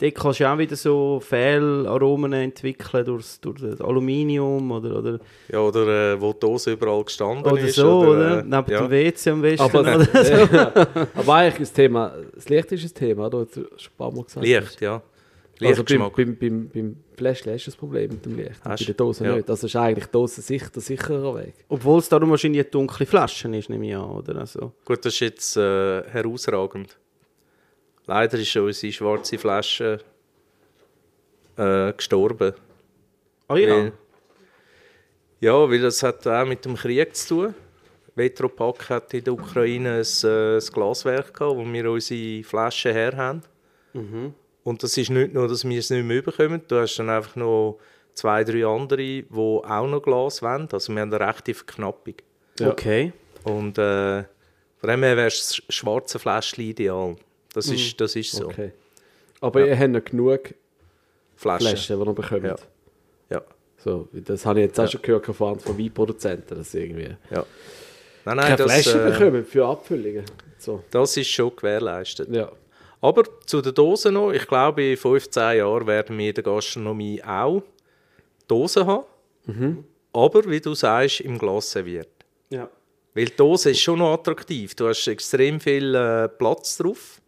dort 0.00 0.14
kannst 0.14 0.40
du 0.40 0.48
auch 0.50 0.58
wieder 0.58 0.76
so 0.76 1.20
Fehlaromen 1.20 2.32
entwickeln 2.32 3.04
durch, 3.04 3.38
durch 3.40 3.60
das 3.60 3.80
Aluminium 3.80 4.70
oder, 4.72 4.98
oder, 4.98 5.18
Ja, 5.52 5.60
oder 5.60 6.12
äh, 6.14 6.20
wo 6.20 6.32
die 6.32 6.40
Dose 6.40 6.72
überall 6.72 7.04
gestanden 7.04 7.44
oder 7.50 7.60
ist. 7.62 7.74
so. 7.76 8.00
Oder, 8.00 8.38
äh, 8.40 8.42
Neben 8.42 8.70
ja. 8.70 8.80
dem 8.80 8.90
WC 8.90 9.30
am 9.30 9.42
besten. 9.42 9.62
Aber, 9.62 9.80
oder? 9.80 10.52
ja. 10.52 11.06
aber 11.14 11.34
eigentlich 11.34 11.60
ist 11.60 11.70
das 11.70 11.72
Thema, 11.72 12.14
das 12.34 12.48
Licht 12.48 12.72
ist 12.72 12.84
ein 12.84 12.94
Thema, 12.94 13.26
oder? 13.26 13.44
Du 13.44 13.44
hast 13.44 13.82
schon 13.82 13.92
ein 13.92 13.96
paar 13.98 14.12
Mal 14.12 14.24
gesagt. 14.24 14.46
Licht, 14.46 14.80
ja. 14.80 15.02
Also 15.62 15.84
beim, 15.84 15.98
Lichtgeschmack. 15.98 16.16
beim, 16.16 16.36
beim, 16.38 16.68
beim 16.70 16.96
Fläschchen 17.16 17.52
hast 17.52 17.66
du 17.66 17.70
das 17.70 17.76
Problem 17.76 18.10
mit 18.12 18.24
dem 18.24 18.34
Licht. 18.36 18.60
Hast 18.64 18.80
bei 18.80 18.86
der? 18.86 18.94
Dose 18.94 19.24
Ja. 19.26 19.36
nicht. 19.36 19.50
Also 19.50 19.66
ist 19.66 19.76
eigentlich 19.76 20.06
die 20.06 20.12
Dose 20.12 20.40
sicher, 20.40 20.70
der 20.74 20.80
sicherer 20.80 21.34
Weg. 21.36 21.52
Obwohl 21.68 21.98
es 21.98 22.08
darum 22.08 22.30
wahrscheinlich 22.30 22.62
eine 22.62 22.70
dunkle 22.70 23.04
Flasche 23.04 23.54
ist, 23.54 23.68
nehme 23.68 23.86
ich 23.86 23.94
an. 23.94 24.08
Oder? 24.10 24.36
Also, 24.36 24.72
Gut, 24.86 25.04
das 25.04 25.12
ist 25.12 25.20
jetzt 25.20 25.56
äh, 25.58 26.02
herausragend. 26.08 26.96
Leider 28.10 28.38
ist 28.40 28.56
unsere 28.56 28.92
schwarze 28.92 29.38
Flasche 29.38 30.00
äh, 31.56 31.92
gestorben. 31.92 32.54
ah 33.46 33.56
ja. 33.56 33.68
Weil, 33.68 33.92
ja, 35.38 35.70
weil 35.70 35.80
das 35.80 36.02
hat 36.02 36.26
auch 36.26 36.44
mit 36.44 36.64
dem 36.64 36.74
Krieg 36.74 37.14
zu 37.14 37.28
tun. 37.28 37.54
Vetropack 38.16 38.90
hat 38.90 39.14
in 39.14 39.22
der 39.22 39.32
Ukraine 39.34 40.02
ein, 40.02 40.28
äh, 40.28 40.56
ein 40.56 40.72
Glaswerk 40.72 41.32
gehabt, 41.32 41.56
wo 41.56 41.64
wir 41.64 41.88
unsere 41.88 42.42
Flaschen 42.42 42.92
her 42.92 43.16
haben. 43.16 43.42
Mhm. 43.92 44.34
Und 44.64 44.82
das 44.82 44.96
ist 44.96 45.10
nicht 45.10 45.32
nur, 45.32 45.46
dass 45.46 45.64
wir 45.64 45.78
es 45.78 45.90
nicht 45.90 46.04
mehr 46.04 46.22
bekommen. 46.22 46.62
Du 46.66 46.80
hast 46.80 46.96
dann 46.96 47.10
einfach 47.10 47.36
noch 47.36 47.78
zwei, 48.14 48.42
drei 48.42 48.66
andere, 48.66 49.22
die 49.22 49.24
auch 49.38 49.86
noch 49.86 50.02
Glas 50.02 50.42
wollen. 50.42 50.68
Also 50.72 50.92
wir 50.92 51.00
haben 51.02 51.14
eine 51.14 51.28
rechte 51.28 51.54
Verknappung. 51.54 52.14
Ja. 52.58 52.70
Okay. 52.70 53.12
Und 53.44 53.78
äh, 53.78 54.24
von 54.78 54.88
dem 54.88 55.02
her 55.04 55.16
wäre 55.16 55.28
das 55.28 55.62
schwarze 55.68 56.18
Fläschchen 56.18 56.64
ideal. 56.64 57.14
Das, 57.52 57.68
ist, 57.68 58.00
das 58.00 58.16
ist 58.16 58.32
so. 58.32 58.44
Mhm. 58.44 58.50
Okay. 58.50 58.72
Aber 59.40 59.66
ihr 59.66 59.78
habt 59.78 59.90
noch 59.90 60.04
genug 60.04 60.54
Flaschen. 61.36 61.68
Flaschen, 61.68 62.00
die 62.00 62.06
ihr 62.08 62.14
bekommt. 62.14 62.44
Ja. 62.44 62.56
Ja. 63.30 63.42
So, 63.78 64.08
das 64.12 64.44
habe 64.44 64.60
ich 64.60 64.66
jetzt 64.66 64.78
auch 64.78 64.88
schon 64.88 65.02
gehört 65.02 65.26
von 65.26 65.58
von 65.58 65.78
Weinproduzenten, 65.78 66.56
dass 66.56 66.74
irgendwie 66.74 67.16
ja. 67.30 67.44
Nein, 68.24 68.36
nein, 68.36 68.38
keine 68.38 68.56
das, 68.56 68.72
Flaschen 68.72 69.00
äh, 69.00 69.10
bekommen 69.10 69.44
für 69.44 69.66
Abfüllungen. 69.66 70.24
So. 70.58 70.84
das 70.90 71.16
ist 71.16 71.28
schon 71.28 71.56
gewährleistet. 71.56 72.28
Ja. 72.30 72.52
Aber 73.00 73.24
zu 73.46 73.62
den 73.62 73.74
Dosen 73.74 74.14
noch. 74.14 74.32
Ich 74.32 74.46
glaube, 74.46 74.90
in 74.90 74.96
15 74.96 75.56
Jahren 75.56 75.86
werden 75.86 76.18
wir 76.18 76.28
in 76.28 76.34
der 76.34 76.44
Gastronomie 76.44 77.22
auch 77.24 77.62
Dosen 78.46 78.86
haben. 78.86 79.84
Aber, 80.12 80.44
wie 80.44 80.60
du 80.60 80.74
sagst, 80.74 81.20
im 81.20 81.38
Glas 81.38 81.70
serviert. 81.70 82.08
Ja. 82.50 82.68
Weil 83.14 83.26
die 83.26 83.36
Dose 83.36 83.70
ist 83.70 83.80
schon 83.80 83.98
noch 83.98 84.12
attraktiv. 84.12 84.74
Du 84.74 84.88
hast 84.88 85.06
extrem 85.06 85.60
viel 85.60 85.94
äh, 85.94 86.28
Platz 86.28 86.76
drauf, 86.78 87.20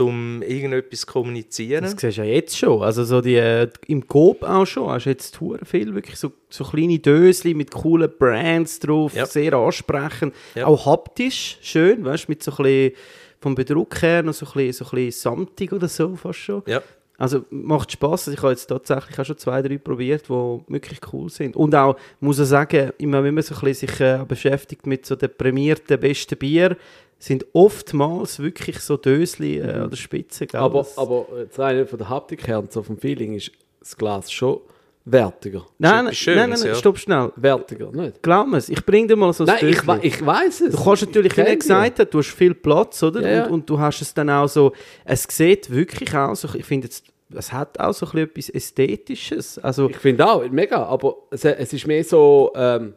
um 0.00 0.42
irgendetwas 0.42 1.00
zu 1.00 1.06
kommunizieren. 1.06 1.82
Das 1.84 1.92
siehst 1.98 2.16
du 2.18 2.22
ja 2.22 2.26
jetzt 2.28 2.56
schon. 2.56 2.82
Also 2.82 3.04
so 3.04 3.20
die, 3.20 3.36
äh, 3.36 3.68
im 3.88 4.06
Coop 4.06 4.42
auch 4.42 4.64
schon. 4.66 4.88
Hast 4.88 5.04
du 5.06 5.10
jetzt 5.10 5.40
hure 5.40 5.64
viel 5.64 5.94
wirklich 5.94 6.16
so, 6.16 6.32
so 6.48 6.64
kleine 6.64 6.98
Dösli 6.98 7.54
mit 7.54 7.70
coolen 7.70 8.10
Brands 8.18 8.78
drauf, 8.80 9.14
Ja. 9.14 9.26
sehr 9.26 9.52
ansprechend. 9.54 10.34
Ja. 10.54 10.66
Auch 10.66 10.86
haptisch, 10.86 11.58
schön, 11.60 12.04
weißt 12.04 12.28
du, 12.28 12.32
mit 12.32 12.42
so 12.42 12.52
ein 12.52 12.56
bisschen 12.62 12.92
vom 13.40 13.54
Bedruck 13.54 14.00
her 14.02 14.22
noch 14.22 14.32
so 14.34 14.46
ein 14.46 14.52
bisschen, 14.54 14.72
so 14.72 14.84
ein 14.96 15.04
bisschen 15.04 15.36
samtig 15.36 15.72
oder 15.72 15.88
so 15.88 16.14
fast 16.16 16.38
schon. 16.38 16.62
Ja. 16.66 16.80
Also 17.18 17.44
macht 17.50 17.92
Spaß. 17.92 18.28
Ich 18.28 18.38
habe 18.38 18.50
jetzt 18.50 18.66
tatsächlich 18.66 19.16
auch 19.18 19.24
schon 19.24 19.36
zwei, 19.38 19.62
drei 19.62 19.78
probiert, 19.78 20.24
die 20.28 20.32
wirklich 20.32 20.98
cool 21.12 21.28
sind. 21.28 21.54
Und 21.54 21.74
auch, 21.74 21.96
muss 22.18 22.38
ich 22.40 22.46
sagen, 22.46 22.90
immer 22.98 23.22
wenn 23.22 23.34
man 23.34 23.42
so 23.44 23.54
ein 23.54 23.60
bisschen 23.60 23.88
sich 23.88 24.00
äh, 24.00 24.24
beschäftigt 24.26 24.86
mit 24.86 25.06
so 25.06 25.14
den 25.14 25.30
prämierten 25.36 26.00
besten 26.00 26.36
Bier, 26.38 26.76
sind 27.22 27.46
oftmals 27.52 28.40
wirklich 28.40 28.80
so 28.80 28.96
Dösli 28.96 29.58
äh, 29.58 29.70
an 29.70 29.90
der 29.90 29.96
Spitze. 29.96 30.46
glaub 30.46 30.64
Aber, 30.64 30.80
ich. 30.80 30.98
aber 30.98 31.26
jetzt 31.38 31.58
rein 31.58 31.86
von 31.86 31.98
der 31.98 32.08
Haptik 32.08 32.48
her 32.48 32.58
und 32.58 32.72
so 32.72 32.82
vom 32.82 32.98
Feeling 32.98 33.34
ist 33.34 33.52
das 33.78 33.96
Glas 33.96 34.30
schon 34.32 34.60
wertiger. 35.04 35.66
Nein, 35.78 35.90
nein, 35.90 35.90
etwas 35.90 35.94
nein, 35.96 36.04
nein, 36.04 36.14
Schönes, 36.14 36.60
nein, 36.62 36.72
ja. 36.72 36.74
stopp 36.74 36.98
schnell. 36.98 37.32
Wertiger, 37.36 37.92
nicht? 37.92 38.22
Glaub 38.22 38.48
mir's, 38.48 38.68
ich 38.68 38.84
bring 38.84 39.06
dir 39.06 39.14
mal 39.14 39.32
so 39.32 39.44
ein 39.44 39.46
Nein, 39.46 39.68
ich, 39.68 40.14
ich 40.14 40.26
weiß 40.26 40.62
es. 40.62 40.74
Du 40.74 40.82
kannst 40.82 41.02
natürlich, 41.06 41.36
wie 41.36 41.42
Ich 41.42 41.58
gesagt 41.60 41.98
du 42.12 42.18
hast 42.18 42.30
viel 42.30 42.54
Platz, 42.54 43.00
oder? 43.04 43.20
Ja, 43.22 43.28
ja. 43.28 43.44
Und, 43.46 43.52
und 43.52 43.70
du 43.70 43.78
hast 43.78 44.00
es 44.02 44.12
dann 44.12 44.28
auch 44.28 44.48
so, 44.48 44.72
es 45.04 45.22
sieht 45.30 45.70
wirklich 45.70 46.12
auch 46.16 46.34
so, 46.34 46.48
ich 46.54 46.64
finde 46.64 46.88
jetzt, 46.88 47.04
es 47.34 47.52
hat 47.52 47.78
auch 47.78 47.94
so 47.94 48.04
ein 48.06 48.10
bisschen 48.12 48.30
etwas 48.30 48.48
Ästhetisches. 48.50 49.58
Also, 49.58 49.88
Ich 49.88 49.96
finde 49.96 50.28
auch, 50.28 50.48
mega, 50.50 50.84
aber 50.84 51.16
es, 51.30 51.44
es 51.44 51.72
ist 51.72 51.86
mehr 51.86 52.02
so, 52.02 52.52
ähm, 52.56 52.94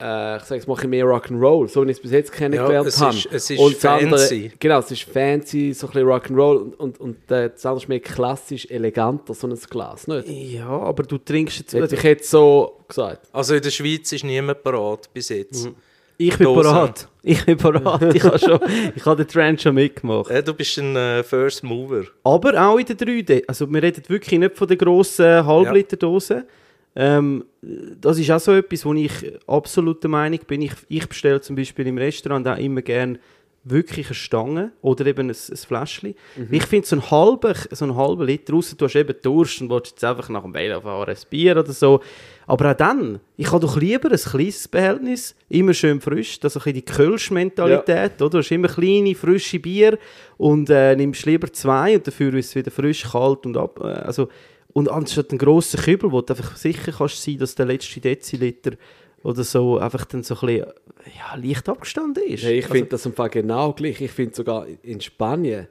äh, 0.00 0.36
ich 0.36 0.42
sage 0.44 0.62
mal, 0.66 0.74
ein 0.74 0.76
bisschen 0.76 0.90
mehr 0.90 1.04
Rock'n'Roll, 1.06 1.68
so 1.68 1.84
wie 1.84 1.90
ich 1.90 1.96
es 1.96 2.02
bis 2.02 2.12
jetzt 2.12 2.32
kennengelernt 2.32 2.86
es 2.86 3.00
habe. 3.00 3.16
ist- 3.16 3.28
es 3.32 3.50
ist 3.50 3.84
andere- 3.86 4.18
fancy. 4.18 4.52
genau, 4.58 4.78
es 4.78 4.90
ist 4.90 5.02
fancy, 5.02 5.72
so 5.72 5.86
ein 5.88 5.92
bisschen 5.92 6.08
Rock'n'Roll 6.08 6.56
und, 6.56 6.74
und, 6.80 7.00
und 7.00 7.30
äh, 7.30 7.50
das 7.50 7.66
andere 7.66 7.82
ist 7.84 7.88
mehr 7.88 8.00
klassisch, 8.00 8.66
eleganter, 8.70 9.34
so 9.34 9.46
ein 9.48 9.54
Glas, 9.68 10.06
nicht? 10.06 10.28
ja, 10.28 10.68
aber 10.68 11.02
du 11.02 11.18
trinkst 11.18 11.58
jetzt... 11.58 11.74
Hätte 11.74 11.94
ich 11.96 12.02
jetzt 12.02 12.30
so 12.30 12.78
gesagt. 12.86 13.26
Also 13.32 13.54
in 13.54 13.62
der 13.62 13.70
Schweiz 13.70 14.12
ist 14.12 14.24
niemand 14.24 14.62
parat 14.62 15.12
bis 15.12 15.28
jetzt. 15.30 15.68
ich 16.16 16.36
bin 16.38 16.44
Dose. 16.44 16.62
parat. 16.68 17.08
Ich 17.22 17.44
bin 17.44 17.56
parat. 17.58 18.14
ich 18.14 18.22
habe 18.22 18.38
schon, 18.38 18.58
ich 18.94 19.04
habe 19.04 19.24
den 19.24 19.28
Trend 19.28 19.60
schon 19.60 19.74
mitgemacht. 19.74 20.30
Äh, 20.30 20.42
du 20.42 20.54
bist 20.54 20.78
ein 20.78 20.94
äh, 20.96 21.22
First 21.22 21.62
Mover. 21.64 22.04
Aber 22.24 22.54
auch 22.68 22.78
in 22.78 22.86
der 22.86 22.96
3D. 22.96 23.42
Also 23.46 23.66
wir 23.70 23.82
reden 23.82 24.02
wirklich 24.08 24.38
nicht 24.38 24.56
von 24.56 24.66
der 24.68 24.76
grossen 24.78 25.44
Halbliterdose. 25.44 26.46
Ähm, 26.96 27.44
das 28.00 28.18
ist 28.18 28.30
auch 28.30 28.40
so 28.40 28.52
etwas, 28.52 28.84
wo 28.84 28.94
ich 28.94 29.12
absolut 29.46 30.02
der 30.02 30.10
Meinung 30.10 30.40
bin. 30.46 30.62
Ich, 30.62 30.72
ich 30.88 31.08
bestelle 31.08 31.40
zum 31.40 31.56
Beispiel 31.56 31.86
im 31.86 31.98
Restaurant 31.98 32.46
auch 32.48 32.58
immer 32.58 32.82
gerne 32.82 33.18
wirklich 33.70 34.06
eine 34.06 34.14
Stange 34.14 34.72
oder 34.82 35.06
eben 35.06 35.28
ein, 35.28 35.30
ein 35.30 35.56
Fläschchen. 35.56 36.14
Ich 36.50 36.64
finde 36.66 36.86
so 36.86 36.96
ein 36.96 37.10
halber, 37.10 37.54
so 37.70 37.84
ein 37.84 37.96
halber 37.96 38.24
Liter, 38.24 38.54
ausser 38.54 38.76
du 38.76 38.84
hast 38.86 38.96
eben 38.96 39.14
Durst 39.22 39.60
und 39.60 39.70
willst 39.70 39.92
jetzt 39.92 40.04
einfach 40.04 40.28
nach 40.28 40.42
dem 40.42 40.52
Bail 40.52 40.80
fahren, 40.80 41.10
ein 41.10 41.16
Bier 41.28 41.56
oder 41.56 41.72
so. 41.72 42.00
Aber 42.46 42.70
auch 42.70 42.76
dann, 42.76 43.20
ich 43.36 43.50
habe 43.50 43.60
doch 43.60 43.76
lieber 43.76 44.10
ein 44.10 44.18
kleines 44.18 44.68
Behältnis, 44.68 45.34
immer 45.48 45.74
schön 45.74 46.00
frisch, 46.00 46.40
das 46.40 46.56
ist 46.56 46.62
ein 46.66 46.72
bisschen 46.72 46.86
die 46.86 46.92
Kölsch-Mentalität, 46.92 48.22
oder? 48.22 48.30
Du 48.30 48.38
hast 48.38 48.50
immer 48.50 48.68
kleine, 48.68 49.14
frische 49.14 49.58
Bier 49.58 49.98
und 50.36 50.70
äh, 50.70 50.96
nimmst 50.96 51.26
lieber 51.26 51.52
zwei 51.52 51.96
und 51.96 52.06
dafür 52.06 52.32
ist 52.34 52.48
es 52.48 52.54
wieder 52.54 52.70
frisch, 52.70 53.04
kalt 53.10 53.44
und 53.44 53.56
ab. 53.56 53.80
Äh, 53.82 53.88
also, 53.88 54.28
und 54.78 54.88
anstatt 54.90 55.30
einen 55.30 55.38
grossen 55.38 55.80
Kübel, 55.80 56.12
wo 56.12 56.20
du 56.20 56.32
einfach 56.34 56.56
sicher 56.56 56.92
kannst 56.92 57.22
sein, 57.22 57.38
dass 57.38 57.54
der 57.54 57.66
letzte 57.66 58.00
Deziliter 58.00 58.72
oder 59.22 59.42
so 59.44 59.78
einfach 59.78 60.04
dann 60.04 60.22
so 60.22 60.34
ein 60.34 60.40
bisschen 60.46 60.66
ja, 61.16 61.34
leicht 61.36 61.68
abgestanden 61.68 62.22
ist. 62.24 62.44
Hey, 62.44 62.58
ich 62.58 62.64
Also- 62.64 62.74
finde 62.74 62.90
das 62.90 63.06
im 63.06 63.12
Fall 63.14 63.30
genau 63.30 63.72
gleich. 63.72 64.00
Ich 64.00 64.10
finde 64.10 64.34
sogar 64.34 64.66
in 64.82 65.00
Spanien 65.00 65.66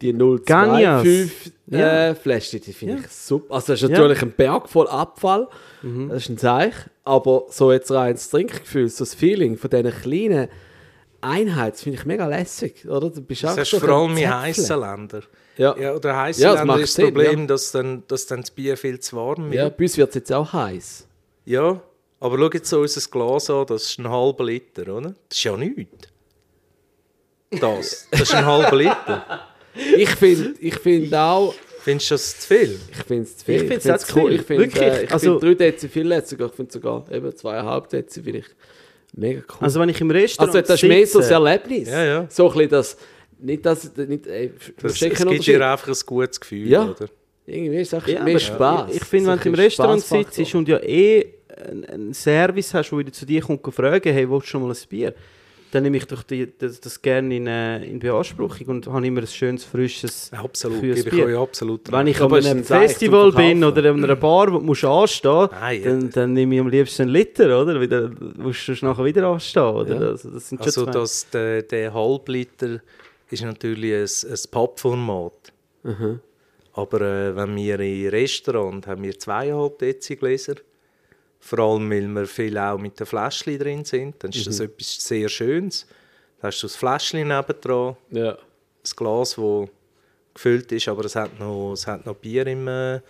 die 0.00 0.12
Genias. 0.12 1.02
025 1.02 1.52
Ja. 1.68 2.08
äh, 2.10 2.14
Flasche, 2.14 2.58
die 2.60 2.72
finde 2.72 2.94
Ja. 2.94 3.00
ich 3.00 3.08
super. 3.08 3.54
Also 3.54 3.72
das 3.72 3.82
ist 3.82 3.88
Ja. 3.90 3.96
natürlich 3.98 4.22
ein 4.22 4.32
Berg 4.32 4.68
voll 4.68 4.88
Abfall, 4.88 5.48
das 6.08 6.22
ist 6.24 6.28
ein 6.28 6.38
Zeich, 6.38 6.74
aber 7.04 7.44
so 7.50 7.70
jetzt 7.72 7.90
rein 7.92 8.14
das 8.14 8.28
Trinkgefühl, 8.30 8.88
so 8.88 9.04
das 9.04 9.14
Feeling 9.14 9.56
von 9.56 9.70
diesen 9.70 9.92
kleinen 9.92 10.48
Einheiten, 11.22 11.72
das 11.72 11.82
finde 11.82 11.98
ich 11.98 12.04
mega 12.04 12.26
lässig, 12.26 12.86
oder? 12.86 13.10
Du 13.10 13.20
bist 13.22 13.44
Das 13.44 13.56
ist 13.56 13.70
vor 13.80 13.88
allem 13.88 14.16
in 14.16 14.28
heißen 14.32 14.78
Ländern. 14.80 15.22
Ja. 15.56 15.76
Ja, 15.78 15.94
oder 15.94 16.16
heiße 16.16 16.42
Ja, 16.42 16.50
das 16.50 16.58
Länder 16.60 16.72
macht 16.72 16.82
ist 16.82 16.90
das 16.90 16.94
Sinn, 16.96 17.14
Problem, 17.14 17.40
ja. 17.40 17.46
dass, 17.46 17.72
dann, 17.72 18.02
dass 18.08 18.26
dann 18.26 18.40
das 18.40 18.50
Bier 18.50 18.76
viel 18.76 18.98
zu 19.00 19.16
warm 19.16 19.52
ja, 19.52 19.64
wird. 19.64 19.76
bei 19.76 19.84
uns 19.84 19.96
wird 19.96 20.08
es 20.10 20.14
jetzt 20.16 20.32
auch 20.32 20.52
heiß. 20.52 21.06
Ja, 21.44 21.80
aber 22.20 22.38
schau 22.38 22.50
jetzt 22.52 22.68
so 22.68 22.80
unser 22.80 23.10
Glas 23.10 23.50
an, 23.50 23.66
das 23.66 23.82
ist 23.84 23.98
ein 23.98 24.08
halber 24.08 24.44
Liter, 24.44 24.82
oder? 24.94 25.14
Das 25.28 25.38
ist 25.38 25.44
ja 25.44 25.56
nichts. 25.56 26.08
Das, 27.50 28.08
das 28.10 28.20
ist 28.22 28.34
ein 28.34 28.46
halber 28.46 28.76
Liter. 28.76 29.24
Ich 29.96 30.10
finde 30.10 30.52
ich 30.60 30.74
find 30.74 31.14
auch, 31.14 31.54
Findest 31.80 32.10
du 32.10 32.14
das 32.14 32.40
zu 32.40 32.46
viel? 32.46 32.78
ich 32.90 32.96
finde 33.04 33.22
es 33.22 33.38
zu 33.38 33.44
viel. 33.46 33.62
Ich 33.62 33.68
find's 33.68 33.88
auch 33.88 33.96
zu 33.96 34.12
viel. 34.12 34.32
Ich 34.32 34.42
finde 34.42 34.64
äh, 34.64 35.04
ich 35.04 35.10
also- 35.12 35.40
find 35.40 35.58
3 35.58 35.64
Dezi 35.70 35.88
viel 35.88 36.12
jetzt 36.12 36.28
sogar. 36.28 36.48
Ich 36.50 36.54
finde 36.54 36.72
sogar 36.72 37.10
eben 37.10 37.28
2,5 37.30 37.88
Dezi 37.88 38.22
finde 38.22 38.38
ich 38.40 38.46
mega 39.12 39.40
cool. 39.50 39.56
Also 39.60 39.80
wenn 39.80 39.88
ich 39.88 40.00
im 40.00 40.10
Restaurant 40.10 40.54
Also 40.54 40.66
das 40.66 40.82
ist 40.82 40.88
mehr 40.88 41.06
so 41.06 41.18
das 41.18 41.28
sitze- 41.28 41.34
Erlebnis. 41.34 41.88
Ja, 41.88 42.04
ja. 42.04 42.26
So 42.28 42.46
ein 42.48 42.52
bisschen 42.54 42.70
das, 42.70 42.96
nicht 43.40 43.66
das, 43.66 43.96
nicht, 43.96 44.26
ey, 44.26 44.52
Das, 44.80 45.00
es 45.00 45.18
gibt 45.18 45.46
dir 45.46 45.66
einfach 45.70 45.88
ein 45.88 45.94
gutes 46.06 46.40
Gefühl, 46.40 46.68
Ja. 46.68 46.90
oder? 46.90 47.06
Irgendwie 47.44 47.78
ist 47.80 47.92
es 47.92 48.00
auch 48.02 48.06
Ja, 48.06 48.22
mehr 48.22 48.38
Spaß. 48.38 48.90
Ich, 48.90 48.96
ich 48.98 49.04
finde, 49.04 49.30
wenn 49.32 49.38
du 49.40 49.48
im 49.48 49.54
Restaurant 49.54 50.00
sitzt 50.02 50.54
und 50.54 50.68
ja 50.68 50.78
eh 50.78 51.26
einen, 51.66 52.14
Service 52.14 52.72
hast, 52.72 52.90
der 52.90 52.98
wieder 52.98 53.12
zu 53.12 53.26
dir 53.26 53.40
kommt 53.42 53.64
und 53.64 53.72
fragen, 53.72 54.12
hey, 54.12 54.30
willst 54.30 54.46
du 54.46 54.50
schon 54.50 54.62
mal 54.62 54.70
ein 54.70 54.78
Bier? 54.88 55.12
Dann 55.72 55.84
nehme 55.84 55.96
ich 55.96 56.04
doch 56.06 56.22
die, 56.22 56.52
das, 56.58 56.80
das 56.82 57.00
gerne 57.00 57.34
in, 57.34 57.46
äh, 57.46 57.82
in 57.82 57.98
Beanspruchung 57.98 58.66
und 58.66 58.86
habe 58.88 59.06
immer 59.06 59.22
ein 59.22 59.26
schönes, 59.26 59.64
frisches 59.64 60.30
Absolut, 60.30 60.82
gebe 60.82 60.98
ich 60.98 61.24
euch 61.24 61.36
absolut 61.36 61.90
Wenn 61.90 62.08
ich 62.08 62.20
Aber 62.20 62.36
an 62.36 62.44
einem 62.44 62.62
Festival 62.62 63.32
bin 63.32 63.64
oder 63.64 63.90
an 63.90 64.04
einer 64.04 64.14
Bar, 64.14 64.52
wo 64.52 64.58
du 64.58 64.64
musst 64.66 64.84
anstehen 64.84 65.48
Nein, 65.50 65.82
dann, 65.82 66.10
dann 66.10 66.32
nehme 66.34 66.56
ich 66.56 66.60
am 66.60 66.68
liebsten 66.68 67.02
einen 67.02 67.12
Liter, 67.12 67.62
oder? 67.62 67.80
Wieder, 67.80 68.10
musst 68.36 68.68
du 68.68 68.72
nachher 68.82 69.02
wieder 69.02 69.26
anstehen, 69.26 69.62
oder? 69.62 69.94
Ja. 69.94 70.08
Also, 70.08 70.28
das 70.28 70.50
sind 70.50 70.58
schon 70.58 70.66
Also 70.66 70.84
zwei. 70.84 70.92
das, 70.92 71.30
der, 71.30 71.62
der 71.62 71.94
Halbliter 71.94 72.80
ist 73.30 73.42
natürlich 73.42 73.94
ein, 73.94 74.30
ein 74.30 74.40
Pappformat. 74.50 75.52
Mhm. 75.84 76.20
Aber 76.74 77.00
äh, 77.00 77.34
wenn 77.34 77.56
wir 77.56 77.80
in 77.80 78.08
Restaurant 78.08 78.86
haben 78.86 79.02
wir 79.02 79.18
zweieinhalb 79.18 79.78
Dezigläser. 79.78 80.56
Vor 81.44 81.58
allem, 81.58 81.90
weil 81.90 82.06
wir 82.08 82.26
viel 82.26 82.56
auch 82.56 82.78
mit 82.78 82.98
den 83.00 83.04
Fläschchen 83.06 83.58
drin 83.58 83.84
sind. 83.84 84.22
Dann 84.22 84.30
ist 84.30 84.46
das 84.46 84.60
Mhm. 84.60 84.66
etwas 84.66 84.94
sehr 85.00 85.28
Schönes. 85.28 85.86
Da 86.40 86.46
hast 86.48 86.62
du 86.62 86.66
das 86.68 86.76
Fläschchen 86.76 87.26
nebendran, 87.28 87.96
Ja. 88.10 88.32
ein 88.34 88.90
Glas, 88.96 89.34
das 89.36 89.68
gefüllt 90.34 90.70
ist, 90.72 90.86
aber 90.88 91.04
es 91.04 91.16
hat 91.16 91.38
noch, 91.40 91.72
es 91.72 91.84
hat 91.86 92.06
noch 92.06 92.14
Bier 92.14 92.46
im, 92.46 92.68
äh, 92.68 93.00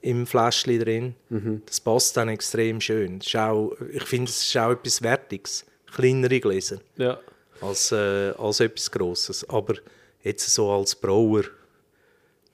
im 0.00 0.26
Fläschchen 0.26 0.78
drin. 0.80 1.14
Mhm. 1.28 1.62
Das 1.66 1.80
passt 1.80 2.16
dann 2.16 2.28
extrem 2.28 2.80
schön. 2.80 3.18
Das 3.18 3.26
ist 3.26 3.36
auch, 3.36 3.72
ich 3.92 4.04
finde, 4.04 4.30
es 4.30 4.42
ist 4.42 4.56
auch 4.56 4.70
etwas 4.70 5.02
Wertiges. 5.02 5.66
Kleinere 5.92 6.38
Gläser 6.40 6.78
Ja. 6.96 7.18
als, 7.60 7.90
äh, 7.92 8.30
als 8.38 8.60
etwas 8.60 8.90
Grosses. 8.92 9.48
Aber 9.50 9.74
jetzt 10.22 10.48
so 10.54 10.70
als 10.70 10.94
Brauer 10.94 11.42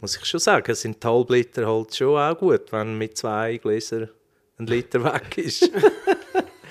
muss 0.00 0.16
ich 0.16 0.24
schon 0.24 0.40
sagen, 0.40 0.74
sind 0.74 1.02
die 1.02 1.06
Halbliter 1.06 1.66
halt 1.66 1.94
schon 1.94 2.18
auch 2.18 2.36
gut, 2.38 2.72
wenn 2.72 2.96
mit 2.96 3.16
zwei 3.18 3.58
Gläsern 3.58 4.08
ein 4.58 4.66
Liter 4.66 5.02
weg 5.04 5.38
ist. 5.38 5.70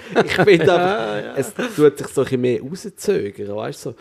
Ich 0.10 0.32
finde 0.32 0.74
einfach, 0.74 1.38
es 1.38 1.54
tut 1.54 1.98
sich 1.98 2.08
so 2.08 2.22
ein 2.22 2.26
bisschen 2.26 2.42
mehr 2.42 2.62
rauszögern, 2.62 3.56
weißt 3.58 3.88
du? 3.88 3.90
So, 3.90 3.96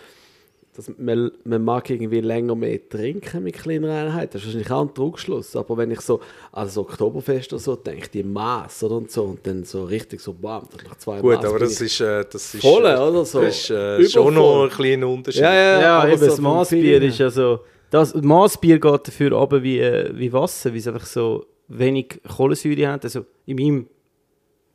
dass 0.77 0.93
man, 0.99 1.31
man 1.45 1.65
mag 1.65 1.89
irgendwie 1.89 2.21
länger 2.21 2.55
mehr 2.55 2.79
trinken 2.89 3.43
mit 3.43 3.55
kleineren 3.55 4.09
Einheiten. 4.09 4.35
Das 4.35 4.43
ist 4.43 4.49
wahrscheinlich 4.49 4.71
auch 4.71 4.83
ein 4.83 4.95
Trugschluss. 4.95 5.57
Aber 5.57 5.77
wenn 5.79 5.91
ich 5.91 6.01
so 6.03 6.21
an 6.53 6.67
das 6.67 6.77
Oktoberfest 6.77 7.53
oder 7.55 7.61
so 7.61 7.77
denke, 7.77 8.09
die 8.11 8.23
Maß 8.23 8.85
oder 8.85 8.97
und 8.97 9.11
so, 9.11 9.25
und 9.25 9.47
dann 9.47 9.65
so 9.65 9.85
richtig 9.85 10.21
so 10.21 10.35
bam, 10.35 10.69
dann 10.71 10.87
nach 10.87 10.97
zwei 10.99 11.21
gut, 11.21 11.37
Maß 11.37 11.45
aber 11.47 11.59
das 11.61 11.81
ist, 11.81 12.01
äh, 12.01 12.25
das 12.31 12.55
ist, 12.55 12.61
voll, 12.61 12.85
äh, 12.85 12.97
oder 12.97 13.25
so? 13.25 13.41
das 13.41 13.57
ist 13.57 13.71
äh, 13.71 14.09
schon 14.09 14.35
noch 14.35 14.65
ein 14.65 14.71
kleiner 14.71 15.09
Unterschied. 15.09 15.43
Ja, 15.43 15.55
ja, 15.55 15.81
Ja, 15.81 15.99
aber 16.01 16.11
eben, 16.11 16.19
so 16.21 16.27
das 16.27 16.41
Maßbier 16.41 17.03
ist 17.03 17.19
ja 17.19 17.31
so. 17.31 17.61
Das 17.91 18.15
Maßbier 18.15 18.79
geht 18.79 19.09
dafür 19.09 19.33
runter 19.33 19.63
wie, 19.63 19.79
äh, 19.81 20.11
wie 20.15 20.33
Wasser, 20.33 20.71
weil 20.71 20.79
es 20.79 20.89
einfach 20.89 21.07
so 21.07 21.47
wenig 21.69 22.21
Kohlensäure 22.37 22.89
hat. 22.89 23.05
Also 23.05 23.27
in 23.47 23.57
meinem, 23.57 23.87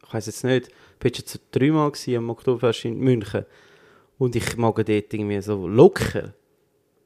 ich 0.06 0.14
weiß 0.14 0.26
jetzt 0.28 0.44
nicht, 0.44 0.68
ich 0.68 1.04
war 1.04 1.12
jetzt 1.12 1.40
dreimal 1.52 1.92
am 2.18 2.30
Oktoberfest 2.30 2.86
in 2.86 3.00
München 3.00 3.46
und 4.18 4.36
ich 4.36 4.58
mag 4.58 4.76
dort 4.76 4.90
irgendwie 4.90 5.42
so 5.42 5.68
locker. 5.68 6.34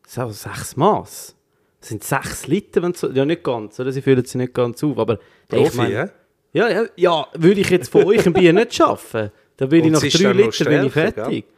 So 0.08 0.30
sechs 0.30 0.76
Maß. 0.76 1.36
Das 1.80 1.90
sind 1.90 2.04
sechs 2.04 2.48
Liter, 2.48 2.82
wenn 2.82 2.94
so, 2.94 3.10
ja 3.12 3.26
nicht 3.26 3.44
ganz, 3.44 3.80
oder? 3.80 3.92
Sie 3.92 4.02
fühlen 4.02 4.24
sich 4.26 4.36
nicht 4.36 4.54
ganz 4.54 4.84
auf, 4.84 4.98
aber 4.98 5.20
hey, 5.50 5.60
ich 5.62 5.66
Profi, 5.66 5.78
mein- 5.78 5.92
ja, 6.54 6.70
ja, 6.70 6.86
ja, 6.96 7.28
würde 7.34 7.62
ich 7.62 7.70
jetzt 7.70 7.90
von 7.90 8.06
euch 8.06 8.26
ein 8.26 8.34
Bier 8.34 8.54
nicht 8.54 8.74
schaffen, 8.74 9.30
dann 9.58 9.70
bin 9.70 9.86
ich 9.86 9.92
nach 9.92 10.00
drei 10.00 10.08
Litern 10.34 10.68
bin 10.68 10.86
ich 10.88 10.94
fertig. 10.94 11.46
Ja, 11.46 11.55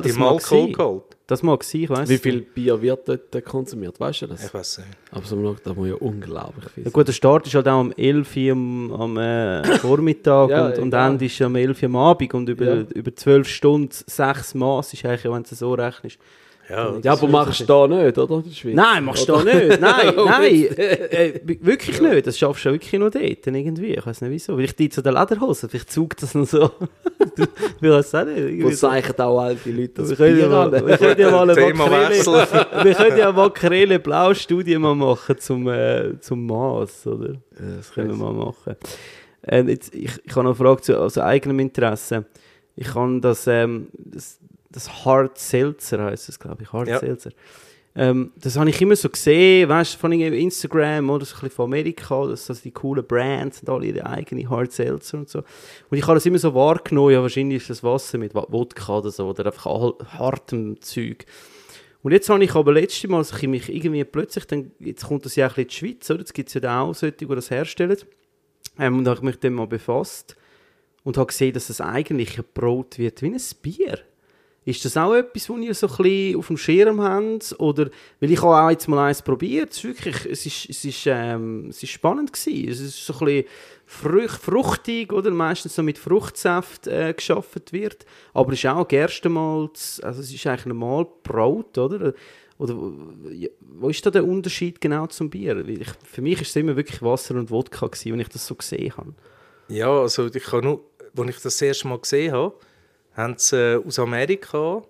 das 0.00 0.12
Im 0.12 0.18
mag 0.20 0.40
sein. 0.40 0.72
geholt. 0.72 1.02
Das 1.26 1.42
mag 1.42 1.64
sein, 1.64 1.80
ich 1.82 1.90
weiss 1.90 2.08
Wie 2.08 2.18
viel 2.18 2.42
Bier 2.42 2.80
wird 2.82 3.08
dort 3.08 3.44
konsumiert? 3.46 3.98
Weißt 3.98 4.22
du 4.22 4.26
das? 4.26 4.44
Ich 4.44 4.52
weiß 4.52 4.78
nicht. 4.78 4.90
Aber 5.10 5.24
so 5.24 5.36
am 5.36 5.56
da 5.64 5.72
muss 5.72 5.88
ja 5.88 5.94
unglaublich 5.94 6.68
viel 6.70 6.84
Ja, 6.84 6.90
gut, 6.90 7.08
der 7.08 7.12
Start 7.14 7.46
ist 7.46 7.54
halt 7.54 7.66
auch 7.66 7.80
um 7.80 7.92
11 7.92 8.36
Uhr 8.36 8.52
am, 8.52 8.92
am 8.92 9.16
äh, 9.16 9.64
Vormittag 9.78 10.50
Ja, 10.50 10.66
und, 10.66 10.78
und 10.78 10.88
egal. 10.88 11.10
Ende 11.12 11.24
ist 11.24 11.40
am 11.40 11.56
11 11.56 11.82
Uhr 11.82 11.86
am 11.88 11.96
Abend 11.96 12.34
und 12.34 12.48
über, 12.50 12.64
Ja. 12.66 12.74
über 12.94 13.14
12 13.16 13.48
Stunden, 13.48 13.88
6 14.06 14.54
Maß 14.54 14.92
ist 14.92 15.04
eigentlich, 15.06 15.24
wenn 15.24 15.42
du 15.42 15.48
es 15.50 15.58
so 15.58 15.72
rechnest. 15.74 16.18
Ja, 16.68 16.94
Ja, 17.02 17.12
aber 17.12 17.28
machst 17.28 17.60
du 17.60 17.64
da 17.64 17.86
nicht, 17.86 18.16
oder? 18.16 18.42
Nein, 18.64 19.04
machst 19.04 19.28
du 19.28 19.32
da 19.32 19.44
nicht. 19.44 19.80
Nein, 19.80 20.14
nein. 20.16 20.52
Äh, 20.76 21.28
äh, 21.28 21.40
wirklich 21.60 22.00
nicht. 22.00 22.26
Das 22.26 22.38
schaffst 22.38 22.64
du 22.64 22.72
wirklich 22.72 22.92
nur 22.94 23.10
dort. 23.10 23.46
Irgendwie. 23.46 23.94
Ich 23.94 24.06
weiß 24.06 24.22
nicht 24.22 24.30
wieso. 24.30 24.56
Vielleicht 24.56 24.78
die 24.78 24.88
zu 24.88 25.02
den 25.02 25.14
Lederhosen. 25.14 25.68
Vielleicht 25.68 25.92
zaugt 25.92 26.22
das 26.22 26.34
noch 26.34 26.46
so. 26.46 26.70
ich 27.80 27.88
weiß 27.88 28.14
auch 28.14 28.24
nicht. 28.24 28.36
Wo 28.36 28.40
Irgendwie 28.40 28.72
so. 28.72 28.88
zeichnen 28.88 29.20
auch 29.20 29.40
all 29.40 29.56
die 29.56 29.72
Leute 29.72 29.92
das 29.94 30.10
Wir 30.10 30.16
können, 30.16 30.40
ja 30.40 30.48
mal, 30.48 30.72
wir 30.72 30.98
können 30.98 31.20
ja 31.20 31.30
mal 31.30 31.50
eine 31.50 31.74
Makrele, 31.74 32.46
wir 32.84 32.94
können 32.94 33.18
ja 33.18 33.28
eine 33.28 33.36
Makrele 33.36 33.98
Blau 33.98 34.34
Studie 34.34 34.78
mal 34.78 34.94
machen 34.94 35.36
zum, 35.38 35.68
äh, 35.68 36.18
zum 36.20 36.46
Maß, 36.46 37.06
oder? 37.08 37.34
das 37.76 37.92
können 37.92 38.08
wir 38.08 38.16
mal 38.16 38.32
machen. 38.32 38.76
Äh, 39.42 39.62
jetzt, 39.62 39.94
ich, 39.94 40.10
ich 40.24 40.30
habe 40.34 40.44
noch 40.44 40.50
eine 40.50 40.54
Frage 40.54 40.82
zu 40.82 40.98
also 40.98 41.20
eigenem 41.20 41.60
Interesse. 41.60 42.24
Ich 42.76 42.88
kann 42.88 43.20
das, 43.20 43.46
ähm, 43.46 43.88
das, 43.92 44.38
das 44.74 45.04
Hard 45.04 45.38
Seltzer 45.38 46.02
heißt 46.02 46.28
es, 46.28 46.38
glaube 46.38 46.62
ich, 46.62 46.72
Hard 46.72 46.88
Ja. 46.88 46.98
Seltzer. 46.98 47.30
Ähm, 47.96 48.32
das 48.36 48.56
habe 48.56 48.68
ich 48.68 48.82
immer 48.82 48.96
so 48.96 49.08
gesehen, 49.08 49.68
weißt 49.68 49.94
du, 49.94 49.98
von 49.98 50.10
Instagram 50.12 51.10
oder 51.10 51.24
so 51.24 51.36
ein 51.36 51.40
bisschen 51.42 51.50
von 51.50 51.66
Amerika, 51.66 52.26
dass 52.26 52.46
das 52.46 52.62
die 52.62 52.72
coolen 52.72 53.06
Brands 53.06 53.60
und 53.60 53.68
alle 53.68 53.86
ihre 53.86 54.04
eigene 54.04 54.50
Hard 54.50 54.72
Seltzer 54.72 55.18
und 55.18 55.28
so. 55.28 55.44
Und 55.90 55.98
ich 55.98 56.02
habe 56.04 56.14
das 56.14 56.26
immer 56.26 56.38
so 56.38 56.52
wahrgenommen, 56.54 57.12
ja, 57.12 57.22
wahrscheinlich 57.22 57.58
ist 57.58 57.70
das 57.70 57.84
Wasser 57.84 58.18
mit 58.18 58.34
Wodka 58.34 58.98
oder 58.98 59.12
so, 59.12 59.28
oder 59.28 59.46
einfach 59.46 59.66
hartem 60.18 60.80
Zeug. 60.80 61.24
Und 62.02 62.10
jetzt 62.10 62.28
habe 62.28 62.42
ich 62.42 62.54
aber 62.54 62.72
letztes 62.72 63.08
Mal 63.08 63.18
ein 63.18 63.22
bisschen 63.22 63.50
mich 63.52 63.72
irgendwie 63.72 64.02
plötzlich, 64.04 64.44
dann, 64.46 64.72
jetzt 64.80 65.06
kommt 65.06 65.24
das 65.24 65.36
ja 65.36 65.46
auch 65.46 65.56
ein 65.56 65.64
bisschen 65.64 65.88
in 65.88 65.94
die 65.94 65.94
Schweiz, 65.94 66.10
oder? 66.10 66.18
Jetzt 66.18 66.34
gibt 66.34 66.48
es 66.48 66.54
ja 66.54 66.60
da 66.60 66.80
auch 66.80 66.94
solche, 66.94 67.16
die 67.16 67.26
das 67.26 67.50
herstellen. 67.50 67.96
Ähm, 68.78 68.98
und 68.98 69.04
da 69.04 69.12
habe 69.12 69.20
ich 69.20 69.24
mich 69.24 69.38
dann 69.38 69.52
mal 69.54 69.68
befasst 69.68 70.36
und 71.04 71.16
habe 71.16 71.28
gesehen, 71.28 71.52
dass 71.52 71.68
das 71.68 71.80
eigentlich 71.80 72.34
gebraut 72.34 72.98
wird 72.98 73.22
wie 73.22 73.26
ein 73.26 73.40
Bier. 73.62 74.00
Ist 74.66 74.84
das 74.84 74.96
auch 74.96 75.14
etwas, 75.14 75.50
was 75.50 75.58
ihr 75.58 75.74
so 75.74 75.86
ein 75.88 75.96
bisschen 75.96 76.38
auf 76.38 76.46
dem 76.46 76.56
Schirm 76.56 77.00
habt? 77.02 77.54
Oder, 77.58 77.90
weil 78.20 78.30
ich 78.30 78.42
habe 78.42 78.56
auch 78.56 78.70
jetzt 78.70 78.88
mal 78.88 79.08
eins 79.08 79.20
probiert, 79.20 79.72
es 79.72 79.78
ist 79.78 79.84
wirklich, 79.84 80.26
es 80.26 80.46
ist, 80.46 80.70
es 80.70 80.84
ist, 80.84 81.06
ähm, 81.06 81.68
es 81.68 81.82
ist 81.82 81.90
spannend 81.90 82.32
gewesen. 82.32 82.68
Es 82.70 82.80
ist 82.80 83.04
so 83.04 83.12
ein 83.12 83.26
bisschen 83.26 83.44
fruch, 83.84 84.38
fruchtig, 84.38 85.12
oder? 85.12 85.30
Meistens 85.30 85.74
so 85.74 85.82
mit 85.82 85.98
Fruchtsaft 85.98 86.86
äh, 86.86 87.12
geschaffen 87.12 87.62
wird. 87.72 88.06
Aber 88.32 88.52
es 88.52 88.60
ist 88.60 88.66
auch 88.70 88.88
Gerstenmalz, 88.88 90.00
also 90.02 90.20
es 90.20 90.32
ist 90.32 90.46
eigentlich 90.46 90.66
normal 90.66 91.06
braut, 91.22 91.76
oder? 91.76 92.14
Oder 92.56 92.74
wo 93.60 93.88
ist 93.88 94.06
da 94.06 94.10
der 94.10 94.24
Unterschied 94.24 94.80
genau 94.80 95.06
zum 95.08 95.28
Bier? 95.28 95.66
Ich, 95.68 95.88
für 96.04 96.22
mich 96.22 96.40
ist 96.40 96.50
es 96.50 96.56
immer 96.56 96.76
wirklich 96.76 97.02
Wasser 97.02 97.34
und 97.34 97.50
Wodka 97.50 97.86
gewesen, 97.86 98.12
wenn 98.12 98.20
ich 98.20 98.28
das 98.28 98.46
so 98.46 98.54
gesehen 98.54 98.96
habe. 98.96 99.12
Ja, 99.68 99.90
also 99.90 100.26
ich 100.26 100.42
kann 100.42 100.64
nur, 100.64 100.84
als 101.16 101.30
ich 101.30 101.42
das 101.42 101.60
erste 101.60 101.88
Mal 101.88 101.98
gesehen 101.98 102.32
habe, 102.32 102.54
haben 103.14 103.34
sie 103.38 103.56
äh, 103.56 103.84
aus 103.84 103.98
Amerika 103.98 104.82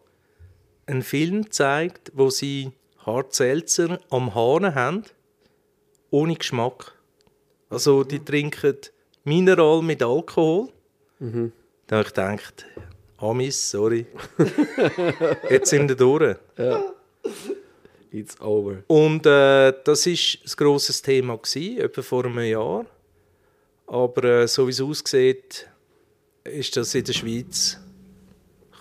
einen 0.86 1.02
Film 1.02 1.44
gezeigt, 1.44 2.12
wo 2.14 2.30
sie 2.30 2.72
Hard 3.04 3.34
Seltzer 3.34 4.00
am 4.10 4.34
Hahn 4.34 4.74
haben, 4.74 5.04
ohne 6.10 6.34
Geschmack. 6.36 6.92
Also 7.70 8.04
die 8.04 8.24
trinken 8.24 8.76
Mineral 9.24 9.82
mit 9.82 10.02
Alkohol. 10.02 10.68
Da 11.86 11.96
habe 11.96 12.08
ich 12.08 12.14
gedacht, 12.14 12.66
Amis, 13.18 13.70
sorry. 13.70 14.06
Jetzt 15.50 15.70
sind 15.70 15.88
wir 15.88 15.96
durch. 15.96 16.36
It's 18.10 18.40
over. 18.40 18.84
Und 18.86 19.26
äh, 19.26 19.72
das 19.82 20.06
war 20.06 20.12
ein 20.12 20.52
grosses 20.56 21.02
Thema, 21.02 21.36
gewesen, 21.36 21.78
etwa 21.78 22.02
vor 22.02 22.24
einem 22.26 22.44
Jahr. 22.44 22.86
Aber 23.86 24.24
äh, 24.24 24.48
so 24.48 24.66
wie 24.66 24.70
es 24.70 24.80
aussieht, 24.80 25.68
ist 26.44 26.76
das 26.76 26.94
in 26.94 27.04
der 27.04 27.12
Schweiz, 27.12 27.80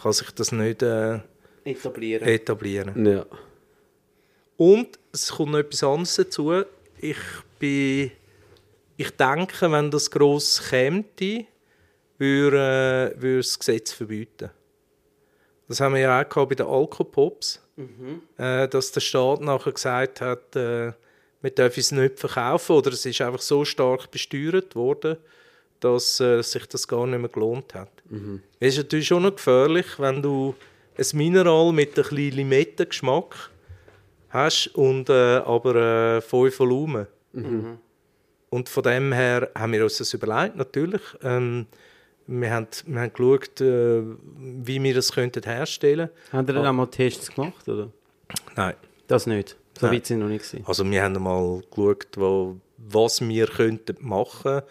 kann 0.04 0.14
sich 0.14 0.32
das 0.32 0.52
nicht 0.52 0.84
äh, 0.84 1.20
Etablieren. 1.64 2.28
etablieren. 2.28 3.06
Ja. 3.06 3.26
Und 4.58 5.00
es 5.14 5.32
kommt 5.32 5.54
noch 5.54 5.60
etwas 5.60 5.84
anderes 5.84 6.16
dazu. 6.16 6.64
Ich 7.00 7.18
bin, 7.58 8.12
ich 8.98 9.10
denke, 9.12 9.72
wenn 9.72 9.90
das 9.90 10.12
gross 10.12 10.62
käme, 10.70 11.06
würde, 12.18 13.14
äh, 13.16 13.22
würde 13.22 13.38
das 13.38 13.58
Gesetz 13.58 13.92
verbieten. 13.94 14.50
Das 15.68 15.80
haben 15.80 15.96
wir 15.96 16.02
ja 16.02 16.22
auch 16.22 16.30
gehabt 16.30 16.50
bei 16.50 16.56
den 16.56 16.68
Alkopops, 16.68 17.62
äh, 18.38 18.68
dass 18.68 18.92
der 18.92 19.00
Staat 19.00 19.42
nachher 19.42 19.72
gesagt 19.72 20.22
hat, 20.22 20.56
äh, 20.56 20.92
wir 21.42 21.52
dürfen 21.52 21.80
es 21.80 21.92
nicht 21.92 22.20
verkaufen 22.20 22.76
oder 22.76 22.92
es 22.92 23.06
ist 23.06 23.22
einfach 23.22 23.42
so 23.42 23.66
stark 23.66 24.12
besteuert 24.12 24.76
worden, 24.76 25.18
dass 25.84 26.20
äh, 26.20 26.42
sich 26.42 26.66
das 26.68 26.88
gar 26.88 27.06
nicht 27.08 27.20
mehr 27.20 27.30
gelohnt 27.30 27.74
hat. 27.74 27.92
Es 28.60 28.74
ist 28.74 28.78
natürlich 28.78 29.08
schon 29.08 29.24
noch 29.24 29.36
gefährlich, 29.36 29.86
wenn 29.98 30.22
du 30.22 30.56
ein 30.98 31.06
Mineral 31.18 31.72
mit 31.72 31.90
ein 31.90 32.04
bisschen 32.04 32.32
Limettengeschmack 32.32 33.50
hast 34.30 34.68
und 34.76 35.10
äh, 35.10 35.38
aber 35.38 35.76
äh, 36.18 36.22
fünf 36.22 36.60
Volumen. 36.60 37.08
Und 38.50 38.70
von 38.70 38.84
dem 38.84 39.12
her 39.12 39.50
haben 39.56 39.72
wir 39.72 39.84
uns 39.84 39.98
das 39.98 40.14
überlegt, 40.14 40.56
natürlich. 40.56 41.02
Ähm, 41.24 41.66
wir, 42.28 42.52
haben, 42.52 42.68
wir 42.86 43.02
haben 43.02 43.14
geschaut, 43.14 43.62
äh, 43.62 44.04
wie 44.64 44.82
wir 44.82 44.94
das 44.94 45.12
könnten 45.12 45.44
herstellen 45.44 46.10
Haben 46.32 46.48
ihr 46.48 46.54
dann 46.54 46.68
auch 46.68 46.74
mal 46.74 46.86
Tests 46.86 47.34
gemacht, 47.34 47.68
oder? 47.68 47.90
Nein. 48.56 48.76
Das 49.08 49.28
nicht. 49.28 49.58
So 49.80 49.88
Nein. 49.88 49.96
weit 49.96 50.06
sind 50.06 50.20
noch 50.20 50.28
nicht 50.28 50.46
gewesen. 50.46 50.64
Also 50.68 50.90
wir 50.90 51.04
haben 51.04 51.22
mal 51.22 51.62
geschaut, 51.70 52.08
wo, 52.16 52.58
was 52.78 53.22
wir 53.28 53.48
könnten 53.48 53.98
machen 54.00 54.62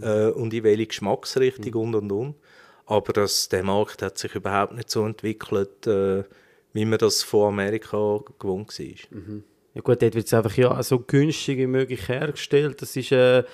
äh, 0.00 0.26
und 0.30 0.54
in 0.54 0.64
welche 0.64 0.86
Geschmacksrichtung 0.86 1.74
und 1.74 1.94
und 1.94 2.12
und. 2.12 2.34
Aber 2.86 3.12
das, 3.12 3.48
der 3.48 3.62
Markt 3.62 4.02
hat 4.02 4.18
sich 4.18 4.34
überhaupt 4.34 4.74
nicht 4.74 4.90
so 4.90 5.04
entwickelt, 5.06 5.86
äh, 5.86 6.24
wie 6.72 6.84
man 6.84 6.98
das 6.98 7.22
von 7.22 7.48
Amerika 7.48 8.20
gewohnt 8.38 8.78
war. 8.78 8.86
Ja 9.74 9.80
gut, 9.80 10.02
dort 10.02 10.14
wird 10.14 10.26
es 10.26 10.34
einfach 10.34 10.54
ja, 10.56 10.82
so 10.82 10.98
günstig 10.98 11.58
wie 11.58 11.66
möglich 11.66 12.08
hergestellt. 12.08 12.82
Das 12.82 12.94
ist 12.94 13.12
äh, 13.12 13.44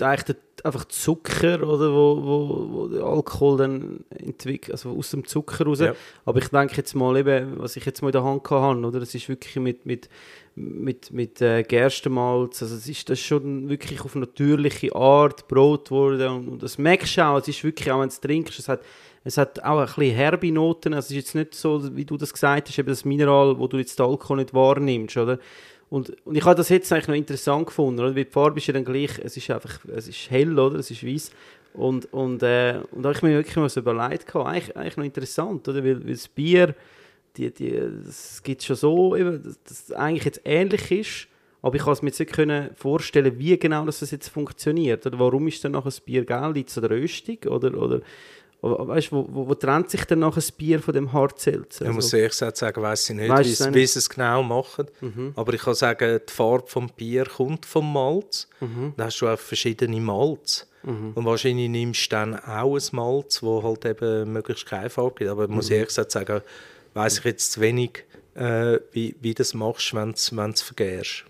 eigentlich 0.00 0.36
einfach 0.64 0.84
Zucker, 0.86 1.66
oder, 1.68 1.92
wo, 1.92 2.22
wo, 2.22 2.68
wo 2.70 2.88
der 2.88 3.04
Alkohol 3.04 3.56
dann 3.58 4.04
entwickelt, 4.10 4.72
also 4.72 4.90
aus 4.96 5.10
dem 5.10 5.26
Zucker 5.26 5.64
raus. 5.64 5.80
Ja. 5.80 5.94
Aber 6.24 6.40
ich 6.40 6.48
denke 6.48 6.76
jetzt 6.76 6.94
mal, 6.94 7.16
eben, 7.16 7.58
was 7.58 7.76
ich 7.76 7.84
jetzt 7.84 8.00
mal 8.02 8.08
in 8.08 8.12
der 8.12 8.24
Hand 8.24 8.48
hatte, 8.48 8.78
oder, 8.78 9.00
das 9.00 9.14
ist 9.14 9.28
wirklich 9.28 9.56
mit, 9.56 9.86
mit, 9.86 10.08
mit, 10.54 11.12
mit 11.12 11.40
äh, 11.40 11.62
Gerstenmalz, 11.62 12.62
also 12.62 12.76
es 12.76 12.88
ist 12.88 13.10
das 13.10 13.18
schon 13.18 13.68
wirklich 13.68 14.02
auf 14.02 14.14
natürliche 14.14 14.94
Art 14.94 15.48
Brot 15.48 15.90
worden 15.90 16.28
und, 16.28 16.48
und 16.48 16.62
das 16.62 16.78
merkst 16.78 17.16
du 17.16 17.24
auch, 17.26 17.38
es 17.38 17.48
ist 17.48 17.64
wirklich, 17.64 17.90
auch 17.90 18.00
wenn 18.00 18.08
du 18.08 18.12
es 18.12 18.20
trinkst, 18.20 18.58
es 18.58 18.68
hat, 18.68 18.82
es 19.24 19.38
hat 19.38 19.62
auch 19.64 19.78
ein 19.78 19.86
bisschen 19.86 20.14
herbe 20.14 20.52
Noten, 20.52 20.94
also 20.94 21.06
es 21.06 21.10
ist 21.10 21.16
jetzt 21.16 21.34
nicht 21.34 21.54
so, 21.54 21.96
wie 21.96 22.04
du 22.04 22.16
das 22.16 22.32
gesagt 22.32 22.68
hast, 22.68 22.78
eben 22.78 22.88
das 22.88 23.04
Mineral, 23.04 23.58
wo 23.58 23.66
du 23.66 23.78
jetzt 23.78 23.98
den 23.98 24.06
Alkohol 24.06 24.38
nicht 24.38 24.54
wahrnimmst, 24.54 25.16
oder? 25.16 25.38
Und, 25.92 26.16
und 26.24 26.34
ich 26.34 26.44
habe 26.46 26.54
das 26.54 26.70
jetzt 26.70 26.90
eigentlich 26.90 27.08
noch 27.08 27.14
interessant 27.14 27.66
gefunden, 27.66 28.00
oder? 28.00 28.16
Weil 28.16 28.24
die 28.24 28.30
Farbe 28.30 28.56
ist 28.56 28.66
ja 28.66 28.72
dann 28.72 28.86
gleich, 28.86 29.10
es 29.22 29.36
ist 29.36 29.50
einfach, 29.50 29.78
es 29.94 30.08
ist 30.08 30.30
hell, 30.30 30.58
oder? 30.58 30.78
Es 30.78 30.90
ist 30.90 31.06
weiß. 31.06 31.32
Und, 31.74 32.10
und, 32.14 32.42
äh, 32.42 32.80
und 32.92 33.02
da 33.02 33.10
habe 33.10 33.18
ich 33.18 33.22
mir 33.22 33.34
wirklich 33.34 33.56
mal 33.56 33.68
so 33.68 33.80
überlegt, 33.80 34.34
eigentlich, 34.34 34.74
eigentlich 34.74 34.96
noch 34.96 35.04
interessant, 35.04 35.68
oder? 35.68 35.84
Weil, 35.84 36.02
weil 36.02 36.14
das 36.14 36.28
Bier, 36.28 36.74
die, 37.36 37.50
die, 37.50 37.78
das 38.06 38.42
gibt 38.42 38.62
schon 38.62 38.76
so, 38.76 39.14
dass 39.14 39.62
das 39.64 39.92
eigentlich 39.92 40.24
jetzt 40.24 40.40
ähnlich 40.46 40.90
ist, 40.90 41.28
aber 41.60 41.76
ich 41.76 41.82
kann 41.82 41.92
es 41.92 42.00
mir 42.00 42.08
jetzt 42.08 42.20
nicht 42.20 42.78
vorstellen, 42.78 43.38
wie 43.38 43.58
genau 43.58 43.84
das 43.84 44.10
jetzt 44.10 44.28
funktioniert. 44.28 45.04
Oder 45.06 45.18
warum 45.18 45.46
ist 45.46 45.62
dann 45.62 45.72
nachher 45.72 45.84
das 45.84 46.00
Bier 46.00 46.24
geil? 46.24 46.54
Liegt 46.54 46.70
es 46.70 46.78
an 46.78 46.88
der 46.88 46.90
Röstung? 46.92 47.36
Oder, 47.48 47.76
oder, 47.76 48.00
weißt, 48.62 49.10
wo, 49.10 49.26
wo, 49.28 49.48
wo 49.48 49.54
trennt 49.54 49.90
sich 49.90 50.04
dann 50.04 50.20
nachher 50.20 50.36
das 50.36 50.52
Bier 50.52 50.80
von 50.80 50.94
dem 50.94 51.12
Hartzelzer? 51.12 51.86
Ich 51.86 51.92
muss 51.92 52.12
ehrlich 52.12 52.30
gesagt 52.30 52.56
sagen, 52.56 52.80
weiß 52.80 53.10
ich 53.10 53.16
nicht, 53.16 53.28
Weisst 53.28 53.74
wie 53.74 53.86
sie 53.86 53.98
es 53.98 54.08
genau 54.08 54.42
machen. 54.42 54.86
Aber 55.34 55.52
ich 55.52 55.62
kann 55.62 55.74
sagen, 55.74 56.20
die 56.28 56.32
Farbe 56.32 56.68
vom 56.68 56.88
Bier 56.88 57.24
kommt 57.24 57.66
vom 57.66 57.92
Malz. 57.92 58.48
Dann 58.60 59.06
hast 59.06 59.20
du 59.20 59.28
auch 59.28 59.38
verschiedene 59.38 60.00
Malz. 60.00 60.68
Und 60.84 61.24
wahrscheinlich 61.24 61.68
nimmst 61.68 62.06
du 62.06 62.10
dann 62.10 62.38
auch 62.38 62.76
ein 62.76 62.82
Malz, 62.92 63.42
wo 63.42 63.62
halt 63.62 63.84
eben 63.84 64.32
möglichst 64.32 64.66
keine 64.66 64.90
Farbe 64.90 65.14
gibt. 65.16 65.30
Aber 65.30 65.44
ich 65.44 65.50
muss 65.50 65.70
ehrlich 65.70 65.88
gesagt 65.88 66.10
sagen, 66.10 66.40
weiß 66.94 67.18
ich 67.18 67.24
jetzt 67.24 67.52
zu 67.52 67.60
wenig, 67.60 68.04
äh, 68.34 68.78
wie, 68.92 69.14
wie 69.20 69.34
du 69.34 69.38
das 69.38 69.54
machst, 69.54 69.94
wenn 69.94 70.12
du 70.12 70.50
es 70.50 70.62
vergärst. 70.62 71.24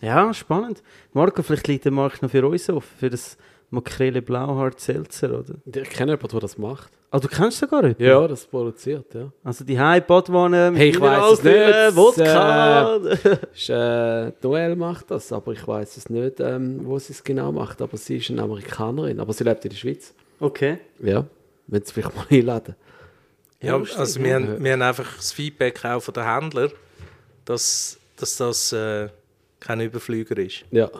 Ja, 0.00 0.32
spannend. 0.34 0.82
Marco, 1.12 1.42
vielleicht 1.42 1.68
liegt 1.68 1.84
der 1.84 1.92
Markt 1.92 2.22
noch 2.22 2.30
für 2.30 2.46
uns 2.46 2.68
offen, 2.68 2.98
für 2.98 3.10
das 3.10 3.36
Makrele 3.70 4.22
Blauhart 4.22 4.80
Seltzer, 4.80 5.40
oder? 5.40 5.54
Ich 5.66 5.90
kenne 5.90 6.12
jemanden, 6.12 6.28
der 6.28 6.40
das 6.40 6.56
macht. 6.56 6.92
Ah, 7.10 7.18
du 7.18 7.28
kennst 7.28 7.58
sogar 7.58 7.82
jemanden? 7.82 8.02
Ja, 8.02 8.26
das 8.28 8.46
produziert, 8.46 9.14
ja. 9.14 9.32
Also 9.42 9.64
die 9.64 9.74
Badwanne 9.74 10.70
mit 10.70 10.80
Hey, 10.80 10.88
ich 10.90 11.00
weiss 11.00 11.38
es 11.38 11.42
nicht. 11.42 11.96
Wodka. 11.96 12.96
Ist, 13.54 13.70
äh, 13.70 14.32
Noel 14.42 14.76
macht 14.76 15.10
das, 15.10 15.32
aber 15.32 15.52
ich 15.52 15.66
weiß 15.66 15.96
es 15.96 16.10
nicht, 16.10 16.40
ähm, 16.40 16.80
wo 16.84 16.98
sie 16.98 17.12
es 17.12 17.24
genau 17.24 17.52
macht. 17.52 17.80
Aber 17.82 17.96
sie 17.96 18.16
ist 18.16 18.30
eine 18.30 18.42
Amerikanerin, 18.42 19.18
aber 19.20 19.32
sie 19.32 19.44
lebt 19.44 19.64
in 19.64 19.70
der 19.70 19.76
Schweiz. 19.76 20.14
okay. 20.40 20.78
Ja, 21.00 21.24
wenn 21.66 21.84
sie 21.84 21.92
vielleicht 21.92 22.14
mal 22.14 22.26
einladen. 22.30 22.76
Ja, 23.60 23.76
lustig, 23.76 23.98
also 23.98 24.22
wir, 24.22 24.34
haben, 24.34 24.62
wir 24.62 24.72
haben 24.72 24.82
einfach 24.82 25.16
das 25.16 25.32
Feedback 25.32 25.84
auch 25.84 26.00
von 26.00 26.14
den 26.14 26.24
Händlern, 26.24 26.70
dass, 27.44 27.98
dass 28.16 28.36
das 28.36 28.72
äh, 28.72 29.08
kein 29.60 29.80
Überflüger 29.80 30.36
ist. 30.38 30.64
Ja. 30.70 30.90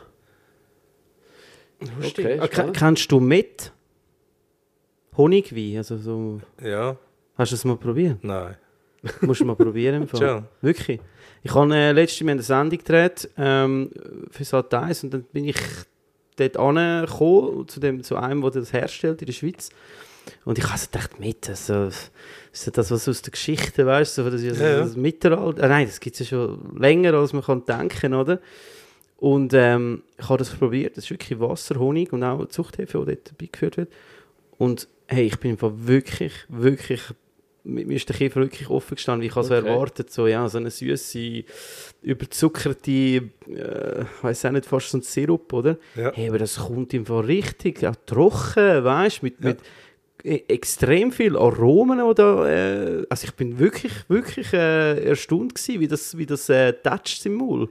Okay, 1.81 2.41
Okay, 2.41 2.61
ah, 2.63 2.71
kennst 2.73 3.11
du 3.13 3.21
mit 3.21 3.73
Honigwein? 5.17 5.79
Also 5.79 5.97
so, 5.97 6.41
Ja, 6.63 6.97
hast 7.37 7.53
du 7.53 7.57
es 7.57 7.65
mal 7.65 7.77
probiert? 7.77 8.23
nein. 8.23 8.57
Musst 9.21 9.41
du 9.41 9.45
mal 9.45 9.55
probieren. 9.55 10.03
Im 10.03 10.09
Fall. 10.09 10.19
Schon. 10.21 10.45
Wirklich. 10.63 11.01
Ich 11.45 11.55
habe 11.55 11.73
äh, 11.77 11.93
letztes 11.93 12.23
Mal 12.25 12.33
eine 12.33 12.43
Sendung 12.43 12.79
gedreht 12.79 13.31
ähm, 13.37 13.91
für 14.33 14.45
Sat 14.45 14.75
1 14.75 15.05
und 15.05 15.15
dann 15.15 15.23
bin 15.25 15.45
ich 15.45 15.57
dort 16.35 16.57
angekommen, 16.57 17.69
zu, 17.69 17.79
dem, 17.79 18.03
zu 18.03 18.17
einem, 18.17 18.41
der 18.43 18.51
das 18.51 18.73
herstellt 18.73 19.23
in 19.23 19.27
der 19.27 19.33
Schweiz. 19.33 19.69
Und 20.45 20.59
ich 20.59 20.65
habe 20.67 20.77
so 20.79 20.87
gedacht, 20.91 21.21
mit, 21.21 21.49
also, 21.49 21.85
ist 22.53 22.77
das 22.77 22.91
was 22.91 23.09
aus 23.09 23.23
der 23.23 23.31
Geschichte, 23.31 23.87
weißt 23.87 24.19
du, 24.19 24.25
so, 24.25 24.31
das 24.31 24.43
ist 24.43 24.59
Ja, 24.61 24.69
ja. 24.71 24.79
das 24.81 24.97
Mittelalter. 24.97 25.63
Äh, 25.63 25.69
nein, 25.69 25.87
das 25.87 26.01
gibt 26.01 26.15
es 26.19 26.29
ja 26.29 26.37
schon 26.39 26.77
länger, 26.77 27.15
als 27.15 27.33
man 27.33 27.45
kann 27.45 27.65
denken, 27.65 28.13
oder? 28.13 28.41
Und 29.19 29.55
ähm, 29.55 30.03
ich 30.19 30.29
habe 30.29 30.39
das 30.39 30.51
probiert, 30.51 30.97
das 30.97 31.05
ist 31.05 31.11
wirklich 31.11 31.41
Wasser, 31.41 31.79
Honig 31.79 32.13
und 32.13 32.23
auch 32.23 32.47
Zuchthefe, 32.47 32.99
die 32.99 33.15
dort 33.15 33.39
beigeführt 33.39 33.77
wird. 33.79 33.93
Und 34.59 34.89
hey, 35.09 35.25
ich 35.27 35.39
bin 35.39 35.57
wirklich, 35.61 36.33
wirklich, 36.49 37.01
mir 37.65 37.87
mir 37.87 37.95
ist 37.97 38.09
der 38.09 38.17
Kiefer 38.17 38.41
wirklich 38.41 38.69
offen 38.69 38.95
gestanden, 38.97 39.23
wie 39.23 39.27
ich 39.29 39.37
also 39.37 39.55
Okay. 39.55 39.67
erwartet, 39.69 40.11
so, 40.13 40.27
ja, 40.27 40.47
so 40.49 40.59
eine 40.59 40.71
süße, 40.71 41.45
überzuckerte, 42.03 42.91
äh, 42.91 44.05
weiß 44.23 44.45
auch 44.47 44.51
nicht, 44.53 44.67
fast 44.67 44.91
so 44.91 44.99
ein 44.99 45.03
Sirup, 45.03 45.53
oder? 45.53 45.79
Ja. 45.95 46.13
Hey, 46.15 46.29
aber 46.29 46.39
das 46.39 46.57
kommt 46.57 46.93
im 46.95 47.07
Fall 47.07 47.25
richtig, 47.25 47.85
auch 47.87 47.97
trocken, 48.07 48.85
weißt 48.85 49.23
mit, 49.23 49.35
Ja. 49.43 49.51
mit 49.51 49.59
e- 50.25 50.43
extrem 50.49 51.13
viel 51.13 51.37
Aromen 51.37 52.01
oder 52.01 52.49
äh, 53.01 53.07
also 53.09 53.27
ich 53.27 53.35
bin 53.35 53.59
wirklich 53.59 53.93
wirklich 54.09 54.53
äh, 54.53 55.05
erstaunt 55.05 55.55
gewesen, 55.55 55.81
wie 55.81 55.89
das 55.89 56.17
wie 56.17 56.27
das 56.27 56.49
äh, 56.49 56.75
im 57.25 57.35
Maul 57.35 57.69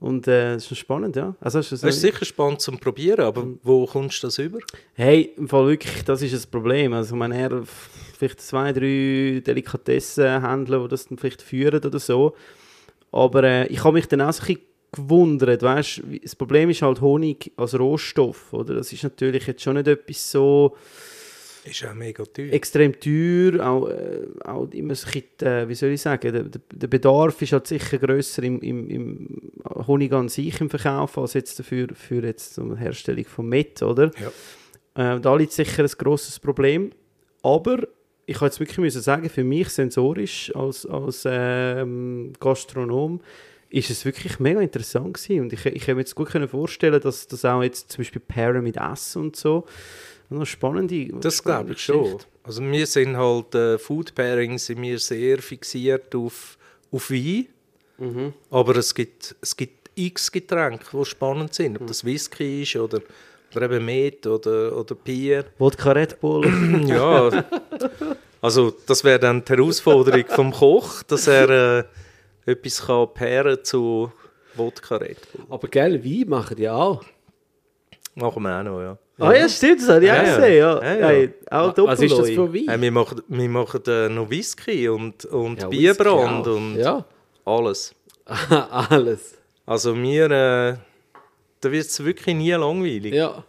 und 0.00 0.28
äh, 0.28 0.54
das 0.54 0.62
ist 0.62 0.68
schon 0.68 0.76
spannend 0.76 1.16
ja 1.16 1.34
also 1.40 1.58
ist 1.58 1.72
das 1.72 1.82
ist 1.82 2.00
sicher 2.00 2.24
spannend 2.24 2.60
zum 2.60 2.78
Probieren, 2.78 3.24
aber 3.24 3.46
wo 3.62 3.86
kommst 3.86 4.22
du 4.22 4.26
das 4.26 4.38
über? 4.38 4.58
hey 4.94 5.32
im 5.36 5.48
Fall 5.48 5.66
wirklich 5.68 6.04
das 6.04 6.22
ist 6.22 6.34
das 6.34 6.46
Problem 6.46 6.92
also 6.92 7.14
ich 7.14 7.18
meine 7.18 7.38
eher 7.38 7.62
vielleicht 7.64 8.40
zwei 8.40 8.72
drei 8.72 9.42
Delikatessenhändler 9.46 10.82
die 10.82 10.88
das 10.88 11.06
dann 11.08 11.18
vielleicht 11.18 11.42
führen 11.42 11.84
oder 11.84 11.98
so 11.98 12.34
aber 13.12 13.44
äh, 13.44 13.66
ich 13.68 13.82
habe 13.84 13.94
mich 13.94 14.06
dann 14.06 14.20
auch 14.20 14.32
so 14.32 14.42
ein 14.42 14.46
bisschen 14.46 14.62
gewundert, 14.92 15.62
weißt, 15.62 16.02
das 16.22 16.36
Problem 16.36 16.70
ist 16.70 16.82
halt 16.82 17.00
Honig 17.00 17.52
als 17.56 17.78
Rohstoff, 17.78 18.52
oder? 18.52 18.74
Das 18.74 18.92
ist 18.92 19.02
natürlich 19.02 19.46
jetzt 19.46 19.62
schon 19.62 19.76
nicht 19.76 19.88
etwas 19.88 20.30
so 20.30 20.76
Ist 21.70 21.86
auch 21.86 21.94
mega 21.94 22.24
teuer. 22.24 22.52
extrem 22.52 22.98
teuer, 22.98 23.66
auch, 23.66 23.88
äh, 23.88 24.26
auch 24.44 24.68
immer 24.70 24.94
so 24.94 25.06
ein 25.06 25.12
bisschen, 25.12 25.46
äh, 25.46 25.68
wie 25.68 25.74
soll 25.74 25.90
ich 25.90 26.00
sagen, 26.00 26.32
der, 26.32 26.44
der, 26.44 26.88
Bedarf 26.88 27.40
ist 27.42 27.52
halt 27.52 27.66
sicher 27.66 27.98
grösser 27.98 28.42
im, 28.42 28.60
im, 28.60 28.88
im 28.88 29.52
Honig 29.86 30.12
an 30.12 30.28
sich 30.28 30.60
im 30.60 30.70
Verkauf, 30.70 31.18
als 31.18 31.34
jetzt 31.34 31.58
dafür 31.58 31.88
für 31.94 32.24
jetzt 32.24 32.58
eine 32.58 32.76
Herstellung 32.76 33.24
von 33.24 33.48
Met, 33.48 33.82
oder? 33.82 34.10
Ja. 34.94 35.16
Äh, 35.16 35.20
da 35.20 35.34
liegt 35.36 35.52
sicher 35.52 35.82
ein 35.82 35.90
grosses 35.98 36.38
Problem, 36.38 36.90
aber 37.42 37.86
ich 38.26 38.36
habe 38.36 38.46
jetzt 38.46 38.60
wirklich 38.60 38.78
müssen 38.78 39.00
sagen, 39.00 39.28
für 39.28 39.44
mich 39.44 39.70
sensorisch 39.70 40.54
als, 40.54 40.84
als 40.84 41.24
ähm, 41.26 42.32
Gastronom 42.38 43.20
ist 43.70 43.90
es 43.90 44.04
wirklich 44.04 44.38
mega 44.38 44.60
interessant 44.60 45.14
gewesen. 45.14 45.42
und 45.42 45.52
ich, 45.52 45.64
ich 45.66 45.84
kann 45.84 45.96
mir 45.96 46.02
jetzt 46.02 46.14
gut 46.14 46.28
können 46.28 46.48
vorstellen, 46.48 47.00
dass 47.00 47.26
das 47.26 47.44
auch 47.44 47.62
jetzt 47.62 47.92
zum 47.92 48.02
Beispiel 48.02 48.22
Pairen 48.26 48.64
mit 48.64 48.76
Essen 48.76 49.22
und 49.22 49.36
so 49.36 49.66
noch 50.30 50.46
spannende 50.46 51.08
Das 51.20 51.42
glaube 51.42 51.72
ich 51.72 51.80
schon. 51.80 52.18
Also 52.42 52.62
wir 52.62 52.86
sind 52.86 53.16
halt, 53.16 53.54
äh, 53.54 53.78
Food 53.78 54.14
Pairing 54.14 54.58
sind 54.58 54.80
wir 54.80 54.98
sehr 54.98 55.38
fixiert 55.38 56.14
auf, 56.14 56.58
auf 56.90 57.10
Wein. 57.10 57.46
Mhm. 57.98 58.32
Aber 58.50 58.76
es 58.76 58.94
gibt, 58.94 59.36
es 59.40 59.56
gibt 59.56 59.90
x 59.94 60.30
Getränke, 60.30 60.84
die 60.92 61.04
spannend 61.04 61.54
sind. 61.54 61.72
Mhm. 61.72 61.82
Ob 61.82 61.86
das 61.88 62.04
Whisky 62.04 62.62
ist 62.62 62.76
oder, 62.76 63.00
oder 63.54 63.70
eben 63.70 63.84
Met 63.84 64.26
oder, 64.26 64.76
oder 64.76 64.94
Bier. 64.94 65.46
Wodka 65.58 65.92
Red 65.92 66.20
Bull. 66.20 66.46
Ja, 66.86 67.44
also 68.40 68.72
das 68.86 69.02
wäre 69.02 69.18
dann 69.18 69.44
die 69.44 69.52
Herausforderung 69.52 70.24
vom 70.28 70.52
Koch, 70.52 71.02
dass 71.02 71.26
er 71.26 71.50
äh, 71.50 71.84
etwas 72.50 72.86
kann 72.86 73.12
pairen 73.12 73.64
zu 73.64 74.12
Wodka 74.54 74.96
Red 74.96 75.32
Bull. 75.32 75.46
Aber 75.50 75.68
gell, 75.68 76.02
Wein 76.04 76.28
machen 76.28 76.56
die 76.56 76.68
auch. 76.68 77.04
Machen 78.14 78.42
wir 78.42 78.58
auch 78.58 78.62
noch, 78.62 78.80
ja. 78.80 78.98
Ah 79.18 79.34
ja, 79.34 79.48
stimmt, 79.48 79.80
das 79.80 79.88
habe 79.88 80.04
ich 80.04 80.10
auch 80.12 80.14
Ja, 80.16 80.22
ja. 80.24 80.36
gesehen. 80.36 80.58
Ja. 80.58 80.82
Ja, 80.82 80.98
ja. 81.00 81.06
Hey, 81.08 81.30
auch 81.50 81.76
Was 81.78 82.00
ist 82.00 82.16
das 82.18 82.30
für 82.30 82.54
Wein? 82.54 82.68
Äh, 82.68 82.80
wir 82.80 82.92
machen, 82.92 83.22
wir 83.26 83.48
machen 83.48 83.82
äh, 83.86 84.08
noch 84.08 84.30
Whisky 84.30 84.88
und, 84.88 85.24
und 85.24 85.60
Ja, 85.60 85.68
Bierbrand 85.68 86.46
und 86.46 86.76
Ja, 86.76 87.04
alles. 87.44 87.94
alles. 88.26 89.34
Also 89.66 89.94
mir, 89.94 90.24
äh, 90.26 90.76
da 91.60 91.72
wird 91.72 91.86
es 91.86 92.04
wirklich 92.04 92.34
nie 92.36 92.52
langweilig. 92.52 93.12
Ja. 93.12 93.42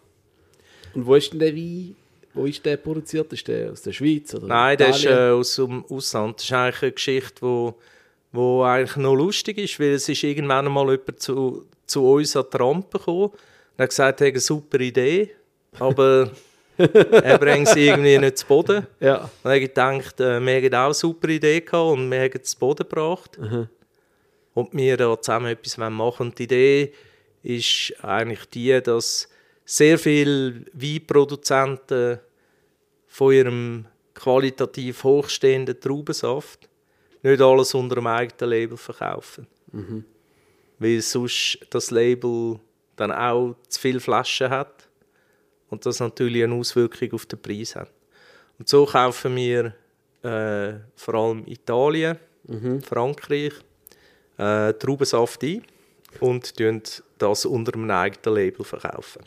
Und 0.95 1.05
wo 1.05 1.15
ist 1.15 1.32
denn 1.32 1.39
der 1.39 1.55
Wein? 1.55 1.95
Wo 2.34 2.45
ist 2.45 2.65
der 2.65 2.78
produziert? 2.78 3.32
Ist 3.34 3.47
der 3.47 3.72
aus 3.72 3.82
der 3.82 3.91
Schweiz? 3.91 4.34
Oder 4.34 4.47
Nein, 4.47 4.78
das 4.78 4.97
ist 4.99 5.05
äh, 5.05 5.30
aus 5.30 5.55
dem 5.55 5.86
Ausland. 5.86 6.38
Das 6.38 6.45
ist 6.45 6.51
eigentlich 6.53 6.82
eine 6.84 6.91
Geschichte, 6.93 7.41
wo, 7.41 7.76
wo 8.32 8.63
eigentlich 8.63 8.95
noch 8.97 9.15
lustig 9.15 9.57
ist, 9.59 9.80
weil 9.80 9.93
es 9.93 10.09
ist 10.09 10.24
irgendwann 10.24 10.65
einmal 10.65 10.89
jemand 10.89 11.20
zu, 11.20 11.65
zu 11.86 12.05
uns 12.09 12.36
an 12.36 12.45
die 12.51 12.57
Rampe 12.57 12.97
gekommen 12.97 13.30
und 13.30 13.34
hat 13.78 13.89
gesagt, 13.89 14.22
er 14.22 14.28
hat 14.28 14.34
eine 14.34 14.39
super 14.39 14.80
Idee, 14.80 15.32
aber 15.80 16.32
er 16.88 17.38
bringt 17.38 17.67
sie 17.67 17.88
irgendwie 17.88 18.17
nicht 18.17 18.38
zu 18.38 18.45
Boden. 18.47 18.88
Ja. 18.99 19.30
Und 19.43 19.51
ich 19.51 19.61
gedacht, 19.61 20.19
äh, 20.19 20.39
wir 20.39 20.53
hätten 20.53 20.75
auch 20.75 20.86
eine 20.86 20.93
super 20.93 21.27
Idee 21.27 21.61
gehabt 21.61 21.91
und 21.91 22.09
wir 22.09 22.21
haben 22.21 22.32
es 22.41 22.51
zu 22.51 22.59
Boden 22.59 22.88
gebracht. 22.88 23.38
Und 24.53 24.73
wir 24.73 24.97
da 24.97 25.21
zusammen 25.21 25.47
etwas 25.47 25.77
machen 25.77 25.97
wollen. 25.97 26.13
Und 26.19 26.39
die 26.39 26.43
Idee 26.43 26.93
ist 27.43 27.93
eigentlich 28.03 28.45
die, 28.49 28.82
dass 28.82 29.27
sehr 29.65 29.99
viele 29.99 30.65
Weinproduzenten 30.73 32.19
von 33.07 33.34
ihrem 33.34 33.86
qualitativ 34.13 35.03
hochstehenden 35.03 35.80
Traubensaft 35.80 36.67
nicht 37.21 37.41
alles 37.41 37.73
unter 37.73 37.95
dem 37.95 38.07
eigenen 38.07 38.49
Label 38.49 38.77
verkaufen. 38.77 39.47
Weil 40.80 41.01
sonst 41.01 41.59
das 41.69 41.91
Label 41.91 42.59
dann 42.95 43.11
auch 43.11 43.55
zu 43.67 43.80
viele 43.80 43.99
Flaschen 43.99 44.49
hat 44.49 44.88
und 45.70 45.86
das 45.86 45.99
natürlich 45.99 46.43
eine 46.43 46.55
Auswirkung 46.55 47.13
auf 47.13 47.26
den 47.26 47.41
Preis 47.41 47.76
hat. 47.76 47.91
Und 48.57 48.67
so 48.67 48.86
kaufen 48.86 49.36
wir 49.36 49.74
äh, 50.24 50.80
vor 50.95 51.13
allem 51.15 51.43
Italien, 51.47 52.17
Frankreich, 52.88 53.53
äh, 54.38 54.74
Traubensaft 54.74 55.43
ein 55.43 55.63
und 56.20 56.55
tun 56.57 56.82
das 57.17 57.45
unter 57.45 57.74
einem 57.76 57.91
eigenen 57.91 58.36
Label 58.36 58.63
verkaufen. 58.65 59.22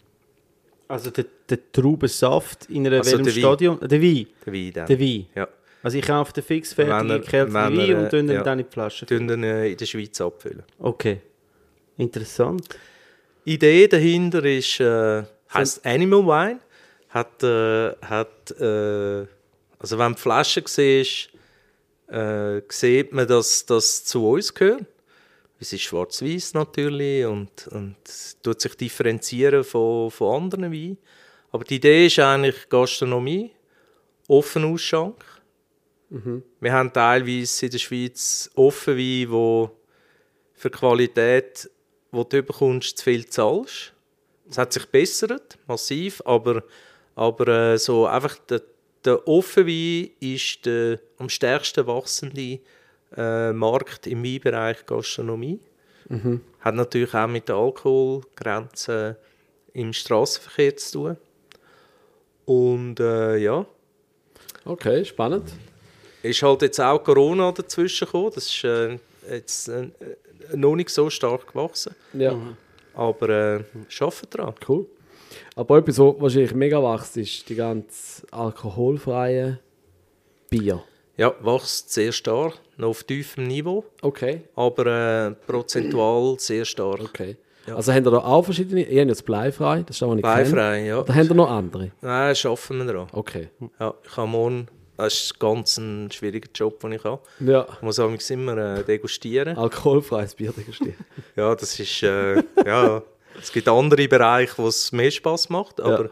Also 0.88 1.10
der, 1.10 1.24
der 1.48 1.58
Traubensaft 1.72 2.68
in 2.68 2.86
einer 2.86 2.98
Also 2.98 3.18
welchem. 3.18 3.30
Stadion? 3.40 3.78
Der 3.80 4.02
Wein. 4.02 4.26
Der 4.44 4.52
Wein 4.52 4.72
dann. 4.74 4.86
Der 4.86 5.00
Wein. 5.00 5.26
Ja. 5.34 5.48
Also 5.82 5.98
ich 5.98 6.04
kaufe 6.06 6.32
den 6.32 6.42
fix 6.44 6.74
fertig 6.74 7.10
er- 7.10 7.18
gekälteten 7.20 7.54
wenn 7.54 7.76
Wein 7.78 7.90
er, 7.90 7.98
und 8.02 8.12
den 8.12 8.28
ja. 8.30 8.42
dann 8.42 8.58
in 8.58 8.66
die 8.66 8.70
Flasche. 8.72 9.06
Dann 9.06 9.42
äh, 9.42 9.68
in 9.70 9.76
der 9.76 9.86
Schweiz 9.86 10.20
abfüllen. 10.20 10.62
Okay. 10.78 11.20
Interessant. 11.96 12.68
Die 13.46 13.54
Idee 13.54 13.88
dahinter 13.88 14.44
ist, 14.44 14.80
äh, 14.80 15.22
heißt 15.54 15.84
Animal 15.84 16.26
Wine. 16.26 16.60
Hat, 17.08 17.42
äh, 17.42 17.94
hat, 18.00 18.50
äh, 18.52 19.26
also 19.78 19.98
wenn 19.98 20.14
die 20.14 20.20
Flasche 20.20 20.62
siehst, 20.66 21.28
äh, 22.08 22.62
sieht 22.68 23.12
man, 23.12 23.26
dass 23.26 23.66
das 23.66 24.04
zu 24.04 24.30
uns 24.30 24.54
gehört. 24.54 24.86
Es 25.60 25.72
ist 25.72 25.82
schwarz-weiß 25.82 26.54
natürlich 26.54 27.24
und, 27.26 27.68
und 27.68 27.96
tut 28.42 28.60
sich 28.60 28.74
differenzieren 28.76 29.62
von, 29.62 30.10
von 30.10 30.42
anderen 30.42 30.72
Weinen. 30.72 30.98
Aber 31.50 31.64
die 31.64 31.76
Idee 31.76 32.06
ist 32.06 32.18
eigentlich 32.18 32.68
Gastronomie, 32.68 33.52
offen 34.26 34.64
Ausschank. 34.64 35.22
Wir 36.60 36.72
haben 36.72 36.92
teilweise 36.92 37.66
in 37.66 37.72
der 37.72 37.78
Schweiz 37.78 38.50
Offenwein, 38.54 39.30
wo 39.30 39.70
für 40.52 40.68
die 40.68 40.78
Qualität, 40.78 41.70
die 42.12 42.28
du 42.28 42.42
bekommst, 42.42 42.98
zu 42.98 43.04
viel 43.04 43.26
zahlst. 43.26 43.91
Es 44.52 44.58
hat 44.58 44.72
sich 44.72 44.84
bessert, 44.86 45.56
massiv, 45.66 46.20
aber, 46.26 46.62
aber 47.14 47.48
äh, 47.48 47.78
so 47.78 48.06
einfach 48.06 48.36
der, 48.50 48.60
der 49.02 49.26
Offenwein 49.26 50.10
ist 50.20 50.66
der 50.66 51.00
am 51.18 51.28
stärksten 51.30 51.86
wachsende 51.86 52.60
äh, 53.16 53.52
Markt 53.52 54.06
im 54.06 54.22
Weinbereich 54.22 54.84
Gastronomie. 54.86 55.58
Hat 56.60 56.74
natürlich 56.74 57.14
auch 57.14 57.26
mit 57.26 57.48
der 57.48 57.56
Alkoholgrenze 57.56 59.16
im 59.72 59.94
Straßenverkehr 59.94 60.76
zu 60.76 60.92
tun. 60.98 61.16
Und 62.44 63.00
äh, 63.00 63.38
ja, 63.38 63.64
Okay, 64.66 65.04
spannend. 65.04 65.50
ist 66.22 66.42
halt 66.42 66.60
jetzt 66.62 66.80
auch 66.80 67.02
Corona 67.02 67.50
dazwischen 67.52 68.04
gekommen. 68.04 68.32
Das 68.34 68.44
ist 68.46 68.64
äh, 68.64 68.98
jetzt 69.30 69.68
äh, 69.68 69.88
noch 70.54 70.76
nicht 70.76 70.90
so 70.90 71.08
stark 71.08 71.46
gewachsen. 71.48 71.94
Ja, 72.12 72.36
Aber 72.94 73.28
äh, 73.28 73.64
arbeiten 74.00 74.30
dran. 74.30 74.54
cool. 74.68 74.86
Aber 75.56 75.78
etwas, 75.78 75.98
was 75.98 76.20
wahrscheinlich 76.20 76.54
mega 76.54 76.82
wächst, 76.82 77.16
ist 77.16 77.48
die 77.48 77.54
ganz 77.54 78.26
alkoholfreie 78.30 79.58
Bier. 80.50 80.82
Ja, 81.16 81.34
wächst 81.42 81.92
sehr 81.92 82.12
stark, 82.12 82.54
noch 82.76 82.88
auf 82.88 83.04
tiefem 83.04 83.46
Niveau, 83.46 83.84
Okay, 84.00 84.42
aber 84.56 84.86
äh, 84.86 85.30
prozentual 85.46 86.38
sehr 86.38 86.64
stark. 86.64 87.00
okay. 87.02 87.36
Also 87.72 87.92
haben 87.92 88.02
da 88.04 88.10
auch 88.18 88.42
verschiedene, 88.44 88.82
ihr 88.82 89.00
habt 89.02 89.08
jetzt 89.10 89.24
bleifrei, 89.24 89.84
das 89.86 89.96
ist 89.96 90.02
was 90.02 90.16
ich 90.16 90.22
kenne. 90.22 90.34
Beifrei, 90.34 90.86
ja. 90.86 90.98
Oder 91.00 91.14
habt 91.14 91.28
ihr 91.30 91.34
noch 91.34 91.48
andere? 91.50 91.92
Nein, 92.00 92.34
arbeiten 92.44 92.78
wir 92.78 92.92
dran. 92.92 93.06
Okay. 93.12 93.48
Ja, 93.78 93.94
ich 94.04 94.16
habe 94.16 94.26
morgen, 94.28 94.66
das 95.04 95.14
ist 95.24 95.38
ganz 95.38 95.76
ein 95.78 96.10
schwieriger 96.10 96.48
Job, 96.54 96.80
den 96.80 96.92
ich 96.92 97.04
habe. 97.04 97.22
Ja, 97.40 97.66
Ich 97.76 97.82
muss 97.82 97.98
amigs 97.98 98.28
immer 98.30 98.56
äh, 98.78 98.84
degustieren. 98.84 99.56
alkoholfreies 99.56 100.34
Bier 100.34 100.52
degustieren. 100.52 100.96
Ja, 101.36 101.54
das 101.54 101.78
ist, 101.78 102.02
äh, 102.02 102.42
ja, 102.66 103.02
es 103.40 103.50
gibt 103.52 103.68
andere 103.68 104.06
Bereiche, 104.08 104.54
wo 104.58 104.68
es 104.68 104.92
mehr 104.92 105.10
Spaß 105.10 105.48
macht, 105.48 105.80
aber, 105.80 106.10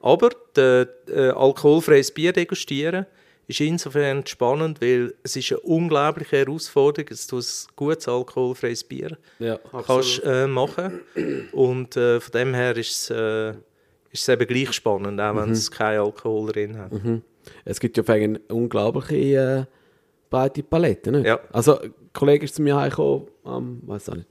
aber 0.00 0.30
der, 0.56 0.88
äh, 1.08 1.28
alkoholfreies 1.30 2.10
Bier 2.12 2.32
degustieren 2.32 3.06
ist 3.48 3.60
insofern 3.60 4.24
spannend, 4.26 4.80
weil 4.80 5.14
es 5.24 5.36
ist 5.36 5.50
eine 5.52 5.60
unglaubliche 5.60 6.38
Herausforderung, 6.38 7.08
dass 7.10 7.26
du 7.26 7.38
ein 7.38 7.44
gutes 7.76 8.08
alkoholfreies 8.08 8.84
Bier 8.84 9.18
Ja. 9.40 9.58
kannst 9.86 10.22
äh, 10.24 10.46
machen 10.46 11.00
und 11.52 11.96
äh, 11.96 12.20
von 12.20 12.32
dem 12.32 12.54
her 12.54 12.76
ist 12.76 12.90
es, 12.90 13.10
äh, 13.10 13.50
ist 14.10 14.22
es 14.22 14.28
eben 14.28 14.46
gleich 14.46 14.72
spannend, 14.72 15.20
auch 15.20 15.36
wenn 15.36 15.50
es 15.50 15.70
keinen 15.70 16.00
Alkohol 16.00 16.52
drin 16.52 16.78
hat. 16.78 16.92
Es 17.64 17.80
gibt 17.80 17.96
ja 17.96 18.04
eine 18.06 18.40
unglaubliche 18.48 19.16
äh, 19.16 19.64
breite 20.30 20.62
Palette, 20.62 21.10
nicht? 21.12 21.26
Ja. 21.26 21.40
Also, 21.52 21.80
ein 21.80 21.92
Kollege 22.12 22.44
ist 22.44 22.54
zu 22.56 22.62
mir 22.62 22.76
heimgekommen, 22.76 23.26
am, 23.44 23.82
weiß 23.86 24.08
auch 24.10 24.14
nicht, 24.16 24.28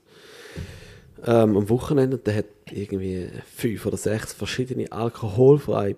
ähm, 1.24 1.56
am 1.56 1.68
Wochenende, 1.68 2.16
und 2.16 2.26
der 2.26 2.36
hat 2.36 2.46
irgendwie 2.70 3.28
fünf 3.54 3.86
oder 3.86 3.96
sechs 3.96 4.32
verschiedene 4.32 4.90
alkoholfreie 4.90 5.96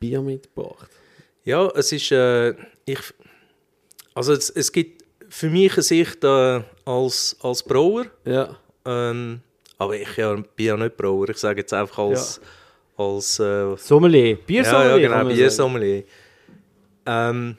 Bier 0.00 0.22
mitgebracht. 0.22 0.88
Ja, 1.44 1.68
es 1.74 1.92
ist, 1.92 2.10
äh, 2.12 2.54
ich, 2.86 2.98
also 4.14 4.32
es, 4.32 4.48
es 4.50 4.72
gibt 4.72 5.04
für 5.28 5.50
mich 5.50 5.72
eine 5.74 5.82
Sicht 5.82 6.24
äh, 6.24 6.62
als, 6.84 7.36
als 7.42 7.62
Brauer, 7.62 8.06
Ja. 8.24 8.56
ähm, 8.84 9.40
aber 9.78 9.96
ich 9.96 10.16
ja, 10.16 10.34
bin 10.34 10.66
ja 10.66 10.76
nicht 10.76 10.96
Brauer, 10.96 11.28
ich 11.28 11.38
sage 11.38 11.60
jetzt 11.60 11.72
einfach 11.74 11.98
als, 11.98 12.40
als 12.96 13.38
äh, 13.40 13.76
Sommelier. 13.76 14.30
ja, 14.30 14.36
Biersommelier. 14.46 14.84
ja, 14.84 14.92
kann 14.92 15.00
genau, 15.28 15.34
man 15.44 15.50
sagen. 15.50 16.04
Ähm, 17.06 17.56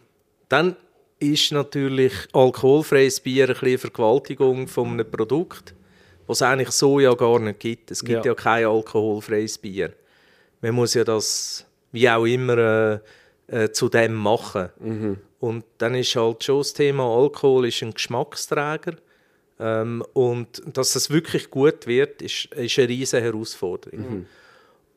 dann 0.50 0.76
ist 1.20 1.52
natürlich 1.52 2.14
alkoholfreies 2.34 3.20
Bier 3.20 3.50
ein 3.50 3.56
eine 3.56 3.78
Vergewaltigung 3.78 4.68
von 4.68 4.90
einem 4.90 5.10
Produkt, 5.10 5.74
was 6.28 6.38
es 6.38 6.42
eigentlich 6.42 6.72
so 6.72 7.00
ja 7.00 7.14
gar 7.14 7.40
nicht 7.40 7.60
gibt. 7.60 7.92
Es 7.92 8.04
gibt 8.04 8.26
Ja. 8.26 8.32
ja, 8.32 8.36
kein 8.36 8.66
alkoholfreies 8.66 9.58
Bier. 9.58 9.94
Man 10.62 10.76
muss 10.76 10.94
ja 10.94 11.04
das 11.04 11.66
wie 11.92 12.10
auch 12.10 12.26
immer 12.26 12.58
äh, 12.58 13.00
äh, 13.48 13.72
zu 13.72 13.90
dem 13.90 14.14
machen. 14.14 14.70
Und 15.40 15.66
dann 15.78 15.96
ist 15.96 16.16
halt 16.16 16.44
schon 16.44 16.60
das 16.60 16.74
Thema 16.74 17.04
Alkohol 17.04 17.68
ist 17.68 17.82
ein 17.84 17.94
Geschmacksträger. 17.94 18.96
Ähm, 19.60 20.04
und 20.14 20.62
dass 20.74 20.94
das 20.94 21.10
wirklich 21.10 21.50
gut 21.50 21.86
wird, 21.86 22.22
ist, 22.22 22.46
ist 22.56 22.80
eine 22.80 22.90
riesige 22.90 23.22
Herausforderung. 23.24 24.26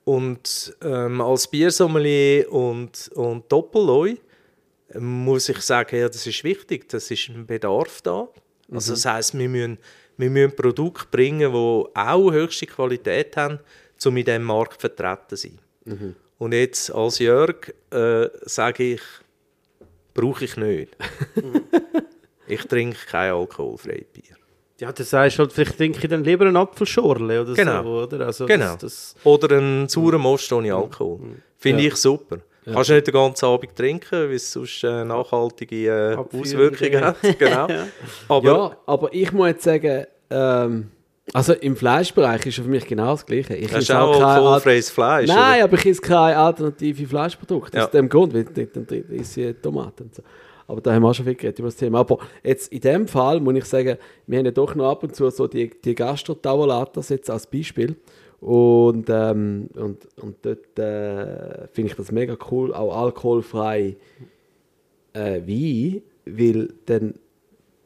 Und 0.05 0.77
ähm, 0.83 1.21
als 1.21 1.49
Biersommelier 1.49 2.51
und, 2.53 3.11
und 3.15 3.51
Doppelleu 3.51 4.11
ähm, 4.11 4.17
muss 4.95 5.49
ich 5.49 5.59
sagen, 5.61 5.97
ja, 5.97 6.09
das 6.09 6.27
ist 6.27 6.45
wichtig, 6.45 6.89
das 6.89 7.11
ist 7.11 7.29
ein 7.29 7.47
Bedarf 7.47 8.03
da. 8.03 8.29
Also 8.73 8.93
das 8.95 9.05
heisst, 9.05 9.39
wir 9.39 9.49
müssen, 9.49 9.79
wir 10.17 10.31
müssen 10.31 10.55
Produkte 10.57 11.07
bringen, 11.11 11.53
die 11.53 11.85
auch 11.95 12.33
höchste 12.33 12.67
Qualität 12.67 13.37
haben, 13.37 13.59
um 14.05 14.17
in 14.17 14.25
diesem 14.25 14.43
Markt 14.45 14.81
vertreten 14.81 15.29
zu 15.29 15.37
sein. 15.37 15.59
Und 16.39 16.53
jetzt 16.53 16.91
als 16.95 17.19
Jörg 17.19 17.73
äh, 17.91 18.29
sage 18.43 18.95
ich, 18.95 19.01
brauche 20.15 20.45
ich 20.45 20.57
nicht. 20.57 20.97
ich 22.49 22.63
trinke 22.65 22.99
kein 23.07 23.33
alkoholfreies 23.33 24.05
Bier. 24.13 24.37
Ja, 24.79 24.93
das 24.93 25.11
du 25.11 25.17
halt, 25.19 25.53
vielleicht 25.53 25.79
trinke 25.79 25.99
ich 26.03 26.09
dann 26.11 26.23
lieber 26.25 26.45
einen 26.47 26.57
Apfelschorle 26.57 27.41
oder 27.43 27.55
Genau. 27.55 27.83
so, 27.83 27.89
oder? 28.03 28.27
Also 28.27 28.47
Genau. 28.47 28.73
Das, 28.73 28.81
das, 28.81 29.17
Oder 29.25 29.57
einen 29.57 29.89
sauren 29.89 30.21
Most 30.21 30.53
ohne 30.53 30.75
Alkohol. 30.75 31.37
Finde 31.57 31.83
Ja. 31.83 31.89
ich 31.89 31.97
super. 31.97 32.41
Kannst 32.73 32.91
du 32.91 32.95
nicht 32.95 33.07
den 33.07 33.15
ganzen 33.15 33.45
Abend 33.47 33.77
trinken, 33.77 34.11
weil 34.29 34.35
es 34.35 34.53
sonst 34.53 34.83
äh, 34.85 35.05
nachhaltige 35.05 35.87
äh, 35.87 36.17
Auswirkungen 36.17 37.05
hat. 37.05 37.17
Genau. 37.39 37.69
Aber 38.29 38.45
ja, 38.47 38.77
aber 38.87 39.15
ich 39.15 39.33
muss 39.33 39.49
jetzt 39.49 39.65
sagen, 39.65 40.07
ähm, 40.31 40.91
also 41.33 41.53
im 41.55 41.77
Fleischbereich 41.77 42.47
ist 42.47 42.59
es 42.59 42.65
für 42.65 42.71
mich 42.71 42.87
genau 42.87 43.13
das 43.13 43.27
Gleiche. 43.27 43.55
Ich 43.57 43.73
esse 43.73 43.99
auch 43.99 44.13
kein 44.13 44.23
alkoholfreies 44.23 44.91
Fleisch? 44.91 45.29
Nein, 45.29 45.63
aber 45.63 45.75
ich 45.77 45.87
esse 45.87 46.01
keine 46.01 46.37
alternative 46.37 47.07
Fleischprodukte. 47.07 47.77
Ja. 47.77 47.85
Aus 47.85 47.91
dem 47.91 48.09
Grund, 48.09 48.33
weil 48.35 48.45
dann- 48.45 48.87
esse 49.11 49.41
ich 49.43 49.57
Tomaten 49.61 50.05
und 50.05 50.15
so. 50.15 50.23
Aber 50.69 50.81
da 50.81 50.93
haben 50.93 51.03
wir 51.03 51.09
auch 51.11 51.15
schon 51.15 51.25
viel 51.27 51.35
geredet 51.35 51.59
über 51.61 51.69
das 51.69 51.77
Thema. 51.77 52.01
Aber 52.01 52.19
jetzt 52.43 52.73
in 52.73 52.81
dem 52.81 53.07
Fall 53.09 53.41
muss 53.41 53.55
ich 53.55 53.65
sagen, 53.65 53.97
wir 54.27 54.39
haben 54.39 54.47
ja 54.47 54.51
doch 54.53 54.75
noch 54.75 54.91
ab 54.91 55.03
und 55.05 55.15
zu 55.15 55.29
so 55.31 55.47
die, 55.47 55.71
die 55.85 55.95
Gastro-Tavolatas 55.95 57.09
jetzt 57.11 57.31
als 57.31 57.47
Beispiel. 57.47 57.97
Und, 58.41 59.09
ähm, 59.09 59.69
und, 59.75 60.07
und 60.17 60.37
dort 60.43 60.79
äh, 60.79 61.69
finde 61.73 61.91
ich 61.91 61.97
das 61.97 62.13
mega 62.13 62.37
cool, 62.51 62.75
auch 62.75 63.05
alkoholfrei 63.05 63.97
äh, 65.15 65.41
Wein, 65.47 66.03
weil 66.27 66.69
dann 66.87 67.15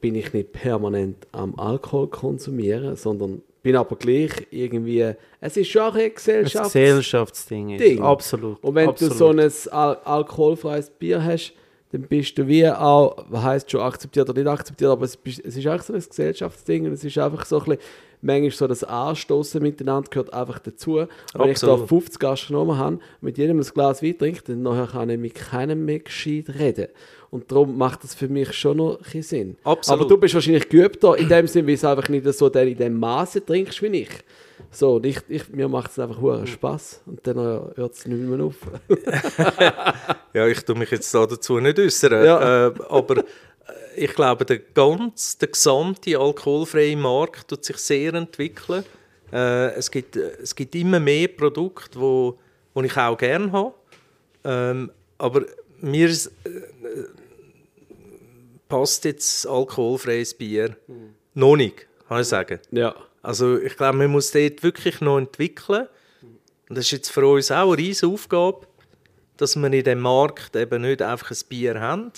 bin 0.01 0.15
ich 0.15 0.33
nicht 0.33 0.53
permanent 0.53 1.27
am 1.33 1.59
Alkohol 1.59 2.09
konsumieren, 2.09 2.97
sondern 2.97 3.43
bin 3.63 3.77
aber 3.77 3.97
gleich 3.97 4.31
irgendwie, 4.51 5.13
es 5.41 5.57
ist 5.57 5.69
schon 5.69 5.83
auch 5.83 5.95
ein 5.95 6.15
Gesellschafts 6.15 6.73
Gesellschaftsding. 6.73 7.71
ist. 7.71 7.85
Ding. 7.85 8.01
Absolut. 8.01 8.63
und 8.63 8.75
wenn 8.75 8.89
absolut. 8.89 9.13
du 9.13 9.19
so 9.19 9.29
ein 9.29 9.79
Al 9.79 9.97
alkoholfreies 10.05 10.91
Bier 10.91 11.23
hast, 11.23 11.53
dann 11.93 12.03
bist 12.03 12.39
du 12.39 12.47
wie 12.47 12.69
auch, 12.69 13.25
was 13.29 13.43
heisst 13.43 13.71
schon 13.71 13.81
akzeptiert 13.81 14.29
oder 14.31 14.41
nicht 14.41 14.51
akzeptiert, 14.51 14.91
aber 14.91 15.05
es, 15.05 15.19
es 15.25 15.57
ist 15.57 15.67
auch 15.67 15.83
so 15.83 15.93
ein 15.93 16.03
Gesellschaftsding 16.07 16.87
und 16.87 16.93
es 16.93 17.05
ist 17.05 17.19
einfach 17.19 17.45
so 17.45 17.59
ein 17.59 17.65
bisschen, 17.65 17.83
manchmal 18.23 18.51
so 18.51 18.67
das 18.67 18.85
Anstoßen 18.85 19.63
miteinander 19.63 20.09
gehört 20.11 20.33
einfach 20.33 20.59
dazu. 20.59 20.99
Und 20.99 21.09
wenn 21.35 21.51
ich 21.51 21.61
da 21.61 21.69
Absolut. 21.69 21.89
50 21.89 22.19
Gastronomen 22.19 22.79
habe 22.79 22.97
und 22.97 23.03
mit 23.21 23.39
jedem 23.39 23.59
ein 23.59 23.65
Glas 23.65 24.03
Wein 24.03 24.19
trinke, 24.19 24.43
dann 24.47 24.63
nachher 24.63 24.87
kann 24.87 25.11
ich 25.11 25.19
mit 25.19 25.35
keinem 25.35 25.85
mehr 25.85 26.01
gescheit 26.01 26.47
reden. 26.59 26.89
Und 27.31 27.51
darum 27.51 27.79
macht 27.79 28.03
das 28.03 28.15
für 28.15 28.29
mich 28.29 28.53
schon 28.53 28.79
noch 28.79 28.99
ein 29.15 29.23
Sinn. 29.23 29.57
Absolut. 29.63 30.01
Aber 30.01 30.09
du 30.09 30.17
bist 30.19 30.35
wahrscheinlich 30.35 30.69
geübter 30.69 31.17
in 31.17 31.29
dem 31.29 31.47
Sinn, 31.47 31.67
weil 31.67 31.75
es 31.75 31.85
einfach 31.85 32.09
nicht 32.09 32.27
so 32.33 32.49
in 32.49 32.77
dem 32.77 32.99
Maße 32.99 33.45
trinkst 33.45 33.83
wie 33.83 33.87
ich. 33.87 34.11
So, 34.73 34.97
und 34.97 35.07
ich, 35.07 35.19
ich, 35.29 35.49
mir 35.49 35.69
macht 35.69 35.91
es 35.91 35.99
einfach 35.99 36.21
hure 36.21 36.47
Spaß 36.47 37.03
und 37.07 37.27
dann 37.27 37.39
äh, 37.39 37.61
hört 37.77 37.95
es 37.95 38.07
nicht 38.07 38.21
mehr 38.21 38.45
auf. 38.45 38.57
Ja, 40.33 40.47
ich 40.47 40.65
tue 40.65 40.77
mich 40.77 40.91
jetzt 40.93 41.13
da 41.13 41.27
dazu 41.27 41.59
nicht 41.59 41.77
äußern. 41.77 42.25
Ja. 42.25 42.69
Äh, 42.69 42.73
aber 42.89 43.25
ich 44.05 44.15
glaube, 44.15 44.45
der 44.45 44.59
ganze, 44.59 45.39
der 45.39 45.49
gesamte 45.49 46.19
alkoholfreie 46.19 46.97
Markt 46.97 47.49
tut 47.49 47.65
sich 47.65 47.77
sehr 47.77 48.15
entwickeln. 48.15 48.85
Äh, 49.33 49.75
es, 49.75 49.91
gibt, 49.91 50.17
äh, 50.17 50.31
es 50.43 50.55
gibt 50.55 50.75
immer 50.75 50.99
mehr 51.01 51.29
Produkte, 51.29 52.01
wo, 52.01 52.39
wo 52.75 52.83
ich 52.83 52.97
auch 52.97 53.17
gerne 53.17 53.53
habe. 53.53 53.75
Ähm, 54.45 54.91
aber 55.19 55.45
mir 55.81 56.09
s- 56.09 56.27
äh, 56.45 56.51
passt 58.69 59.05
jetzt 59.05 59.47
alkoholfreies 59.47 60.35
Bier 60.35 60.77
noch 61.35 61.57
nicht, 61.57 61.87
kann 62.09 62.21
ich 62.21 62.29
sagen. 62.29 62.59
ja. 62.71 62.95
Also 63.23 63.59
ich 63.59 63.77
glaube, 63.77 63.99
man 63.99 64.11
muss 64.11 64.31
dort 64.31 64.63
wirklich 64.63 65.03
noch 65.03 65.19
entwickeln. 65.19 65.87
Und 66.71 66.79
das 66.79 66.87
ist 66.87 66.93
jetzt 66.93 67.11
für 67.11 67.27
uns 67.27 67.51
auch 67.51 67.69
eine 67.69 67.77
riesige 67.77 68.11
Aufgabe, 68.11 68.67
dass 69.37 69.57
wir 69.57 69.71
in 69.71 69.85
dem 69.85 70.01
Markt 70.01 70.57
eben 70.57 70.81
nicht 70.81 71.03
einfach 71.03 71.31
ein 71.31 71.37
Bier 71.51 71.79
haben. 71.83 72.13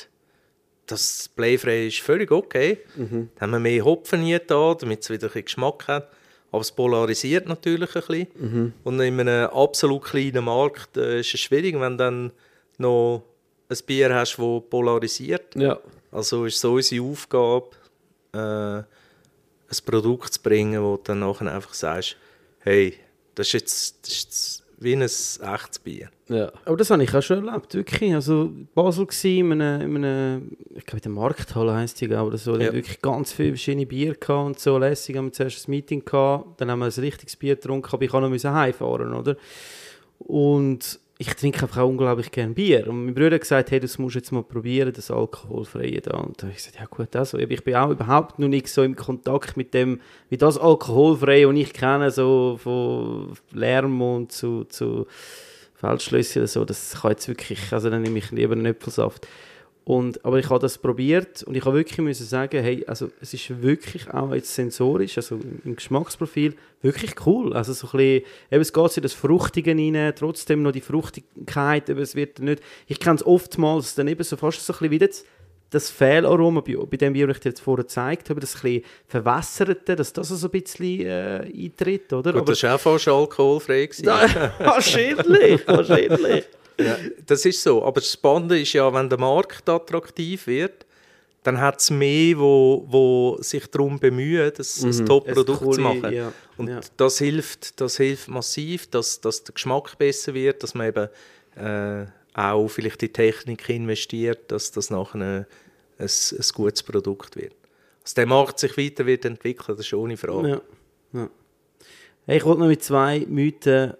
Das 0.86 1.28
Bleifrei 1.28 1.86
ist 1.86 2.00
völlig 2.00 2.30
okay. 2.30 2.78
Dann 2.96 3.30
haben 3.40 3.50
wir 3.52 3.60
mehr 3.60 3.84
Hopfen 3.84 4.22
hier 4.22 4.40
da, 4.40 4.74
damit 4.74 5.02
es 5.02 5.10
wieder 5.10 5.26
ein 5.26 5.28
bisschen 5.28 5.44
Geschmack 5.44 5.88
hat. 5.88 6.10
Aber 6.50 6.60
es 6.60 6.72
polarisiert 6.72 7.48
natürlich 7.48 7.94
ein 7.94 8.02
bisschen. 8.02 8.74
Und 8.84 9.00
in 9.00 9.20
einem 9.20 9.48
absolut 9.50 10.04
kleinen 10.04 10.44
Markt 10.44 10.96
äh, 10.96 11.20
ist 11.20 11.32
es 11.32 11.40
schwierig, 11.40 11.80
wenn 11.80 11.92
du 11.92 12.04
dann 12.04 12.32
noch 12.78 13.22
ein 13.70 13.78
Bier 13.86 14.14
hast, 14.14 14.36
das 14.36 14.62
polarisiert. 14.68 15.54
Ja. 15.54 15.78
Also 16.10 16.44
ist 16.44 16.60
so 16.60 16.74
unsere 16.74 17.02
Aufgabe, 17.02 17.70
äh, 18.34 18.38
ein 18.38 19.84
Produkt 19.86 20.34
zu 20.34 20.42
bringen, 20.42 20.82
wo 20.82 20.96
du 20.96 21.02
dann 21.04 21.20
nachher 21.20 21.54
einfach 21.54 21.72
sagst, 21.72 22.16
hey, 22.60 22.98
das 23.34 23.46
ist 23.46 23.52
jetzt, 23.54 24.06
das 24.06 24.12
ist 24.12 24.24
jetzt 24.24 24.61
wie 24.82 24.94
ein 24.94 25.02
echtes 25.02 25.78
Bier. 25.82 26.08
Ja. 26.28 26.50
Aber 26.64 26.76
das 26.76 26.90
habe 26.90 27.02
ich 27.02 27.14
auch 27.14 27.22
schon 27.22 27.46
erlebt, 27.46 27.74
wirklich. 27.74 28.14
Also 28.14 28.44
in 28.44 28.68
Basel 28.74 29.06
war, 29.06 29.24
in 29.24 29.52
einem, 29.62 29.96
in 29.96 30.04
einem 30.04 30.56
ich 30.74 30.86
glaube 30.86 30.98
in 30.98 31.02
der 31.02 31.12
Markthalle 31.12 31.74
heisst 31.74 32.00
die, 32.00 32.08
oder 32.08 32.38
so. 32.38 32.56
Da 32.56 32.64
Ja. 32.64 32.72
wirklich 32.72 33.00
ganz 33.02 33.32
viele 33.32 33.50
verschiedene 33.50 33.86
Bier 33.86 34.14
gehabt 34.14 34.46
und 34.46 34.58
so 34.58 34.78
lässig. 34.78 35.16
Haben 35.16 35.26
wir 35.26 35.32
zuerst 35.32 35.68
ein 35.68 35.70
Meeting 35.70 36.04
gehabt, 36.04 36.60
dann 36.60 36.70
haben 36.70 36.78
wir 36.80 36.86
ein 36.86 36.92
richtiges 36.92 37.36
Bier 37.36 37.56
getrunken, 37.56 37.88
aber 37.92 38.02
ich 38.04 38.10
kann 38.10 38.22
noch 38.22 38.44
heimfahren, 38.54 39.14
oder? 39.14 39.36
Und 40.18 41.00
ich 41.22 41.34
trinke 41.34 41.62
einfach 41.62 41.78
auch 41.78 41.88
unglaublich 41.88 42.32
gerne 42.32 42.52
Bier. 42.52 42.88
Und 42.88 43.06
mein 43.06 43.14
Bruder 43.14 43.36
hat 43.36 43.42
gesagt, 43.42 43.70
hey, 43.70 43.78
das 43.78 43.98
musst 43.98 44.16
du 44.16 44.18
jetzt 44.18 44.32
mal 44.32 44.42
probieren, 44.42 44.92
das 44.92 45.10
Alkoholfreie 45.10 46.00
da. 46.00 46.16
Und 46.16 46.38
da 46.38 46.42
habe 46.42 46.50
ich 46.50 46.56
gesagt, 46.56 46.76
ja 46.78 46.86
gut, 46.86 47.14
also, 47.14 47.38
ich 47.38 47.64
bin 47.64 47.76
auch 47.76 47.90
überhaupt 47.90 48.38
noch 48.40 48.48
nicht 48.48 48.68
so 48.68 48.82
im 48.82 48.96
Kontakt 48.96 49.56
mit 49.56 49.72
dem, 49.72 50.00
wie 50.30 50.36
das 50.36 50.58
Alkoholfreie, 50.58 51.46
das 51.46 51.56
ich 51.56 51.72
kenne, 51.72 52.10
so 52.10 52.58
von 52.60 53.34
Lärm 53.52 54.28
zu, 54.28 54.64
zu 54.64 55.06
Feldschlösschen 55.74 56.42
oder 56.42 56.48
so, 56.48 56.64
das 56.64 56.98
kann 57.00 57.12
jetzt 57.12 57.28
wirklich, 57.28 57.72
also 57.72 57.88
dann 57.88 58.02
nehme 58.02 58.18
ich 58.18 58.30
lieber 58.32 58.54
einen 58.54 58.66
Äpfelsaft. 58.66 59.26
Und, 59.84 60.24
aber 60.24 60.38
ich 60.38 60.48
habe 60.48 60.60
das 60.60 60.78
probiert 60.78 61.42
und 61.42 61.56
ich 61.56 61.64
habe 61.64 61.76
wirklich 61.76 61.98
müssen 61.98 62.24
sagen, 62.24 62.62
hey, 62.62 62.84
also 62.86 63.10
es 63.20 63.34
ist 63.34 63.62
wirklich 63.62 64.08
auch 64.10 64.32
jetzt 64.32 64.54
sensorisch, 64.54 65.16
also 65.16 65.40
im 65.64 65.74
Geschmacksprofil, 65.74 66.54
wirklich 66.82 67.14
cool. 67.26 67.52
Also 67.52 67.72
so 67.72 67.88
ein 67.88 67.90
bisschen, 67.90 68.24
eben, 68.52 68.60
es 68.60 68.72
geht 68.72 68.96
in 68.96 69.02
das 69.02 69.12
Fruchtige 69.12 69.72
rein, 69.72 70.12
trotzdem 70.16 70.62
noch 70.62 70.70
die 70.70 70.80
Fruchtigkeit, 70.80 71.90
aber 71.90 72.00
es 72.00 72.14
wird 72.14 72.38
nicht, 72.38 72.62
ich 72.86 73.00
kenne 73.00 73.16
es 73.16 73.26
oftmals 73.26 73.96
dann 73.96 74.06
eben 74.06 74.22
so 74.22 74.36
fast 74.36 74.64
so 74.64 74.72
ein 74.72 74.78
bisschen 74.78 74.90
wie 74.92 74.98
das, 74.98 75.24
das 75.70 75.90
Fehlaroma, 75.90 76.60
bei, 76.60 76.76
bei 76.76 76.96
dem 76.96 77.14
das 77.14 77.36
ich 77.36 77.42
dir 77.42 77.48
jetzt 77.48 77.60
vorher 77.60 77.84
gezeigt 77.84 78.30
habe, 78.30 78.38
das 78.38 78.54
ein 78.54 78.60
bisschen 78.62 78.84
verwässerte, 79.08 79.96
dass 79.96 80.12
das 80.12 80.28
so 80.28 80.46
ein 80.46 80.50
bisschen 80.50 81.00
äh, 81.00 81.50
eintritt, 81.52 82.12
oder? 82.12 82.32
Gut, 82.34 82.48
das 82.50 82.62
war 82.62 82.76
auch 82.76 82.80
fast 82.80 83.08
alkoholfrei. 83.08 83.86
gewesen. 83.86 84.06
wahrscheinlich, 84.58 85.66
wahrscheinlich. 85.66 86.44
Ja, 86.78 86.96
das 87.26 87.44
ist 87.44 87.62
so. 87.62 87.84
Aber 87.84 88.00
das 88.00 88.12
Spannende 88.12 88.60
ist 88.60 88.72
ja, 88.72 88.92
wenn 88.92 89.08
der 89.08 89.18
Markt 89.18 89.68
attraktiv 89.68 90.46
wird, 90.46 90.86
dann 91.42 91.60
hat 91.60 91.80
es 91.80 91.90
mehr, 91.90 92.38
wo, 92.38 92.84
wo 92.88 93.36
sich 93.40 93.66
darum 93.66 93.98
bemühen, 93.98 94.52
das, 94.56 94.82
ein 94.82 95.04
Top-Produkt 95.04 95.74
zu 95.74 95.80
machen. 95.80 96.12
ja, 96.12 96.32
Und 96.56 96.68
ja. 96.68 96.80
das, 96.96 97.18
hilft, 97.18 97.80
das 97.80 97.96
hilft 97.96 98.28
massiv, 98.28 98.88
dass, 98.88 99.20
dass 99.20 99.42
der 99.42 99.54
Geschmack 99.54 99.98
besser 99.98 100.34
wird, 100.34 100.62
dass 100.62 100.74
man 100.74 100.88
eben 100.88 101.08
äh, 101.56 102.06
auch 102.34 102.68
vielleicht 102.68 103.02
in 103.02 103.08
die 103.08 103.12
Technik 103.12 103.68
investiert, 103.68 104.52
dass 104.52 104.70
das 104.70 104.90
nachher 104.90 105.20
ein, 105.20 105.46
ein, 105.98 106.08
ein 106.08 106.46
gutes 106.54 106.82
Produkt 106.82 107.36
wird. 107.36 107.54
Dass 108.04 108.14
der 108.14 108.26
Markt 108.26 108.60
sich 108.60 108.76
weiter 108.78 109.04
wird 109.06 109.24
entwickeln, 109.24 109.76
das 109.76 109.86
ist 109.86 109.94
ohne 109.94 110.16
Frage. 110.16 110.62
Ja. 111.12 111.28
Hey, 112.26 112.36
ich 112.36 112.44
wollte 112.44 112.60
noch 112.60 112.68
mit 112.68 112.84
zwei 112.84 113.26
Mythen 113.28 113.94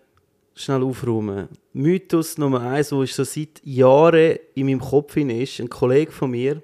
schnell 0.54 0.82
aufräumen. 0.82 1.48
Mythos 1.72 2.38
Nummer 2.38 2.60
eins, 2.60 2.90
der 2.90 3.06
so 3.06 3.24
seit 3.24 3.60
Jahren 3.64 4.38
in 4.54 4.66
meinem 4.66 4.80
Kopf 4.80 5.16
ist, 5.16 5.60
ein 5.60 5.70
Kollege 5.70 6.12
von 6.12 6.30
mir, 6.30 6.62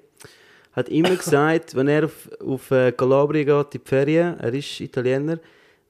hat 0.73 0.89
immer 0.89 1.15
gesagt, 1.15 1.75
wenn 1.75 1.87
er 1.87 2.05
auf, 2.05 2.29
auf 2.45 2.71
äh, 2.71 2.91
Calabria 2.91 3.43
geht, 3.43 3.75
in 3.75 3.81
die 3.81 3.89
Ferien, 3.89 4.39
er 4.39 4.53
ist 4.53 4.79
Italiener, 4.79 5.39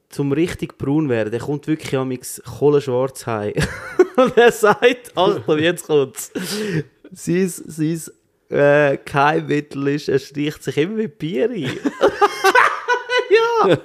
zum 0.09 0.31
richtig 0.31 0.77
braun 0.77 1.07
werden, 1.07 1.31
der 1.31 1.39
kommt 1.39 1.67
wirklich 1.67 1.95
am 1.95 2.11
kohlenschwarz 2.57 3.27
heim. 3.27 3.53
Und 4.15 4.35
er 4.37 4.51
sagt, 4.51 5.15
Achtung, 5.15 5.59
jetzt 5.59 5.85
kommt's. 5.85 6.31
Sein, 7.11 7.47
sein 7.47 8.01
äh, 8.49 8.97
Keimmittel 8.97 9.87
ist, 9.89 10.09
er 10.09 10.19
streicht 10.19 10.63
sich 10.63 10.77
immer 10.77 10.95
mit 10.95 11.17
Bier 11.19 11.49
ein. 11.49 11.69
ja, 13.67 13.77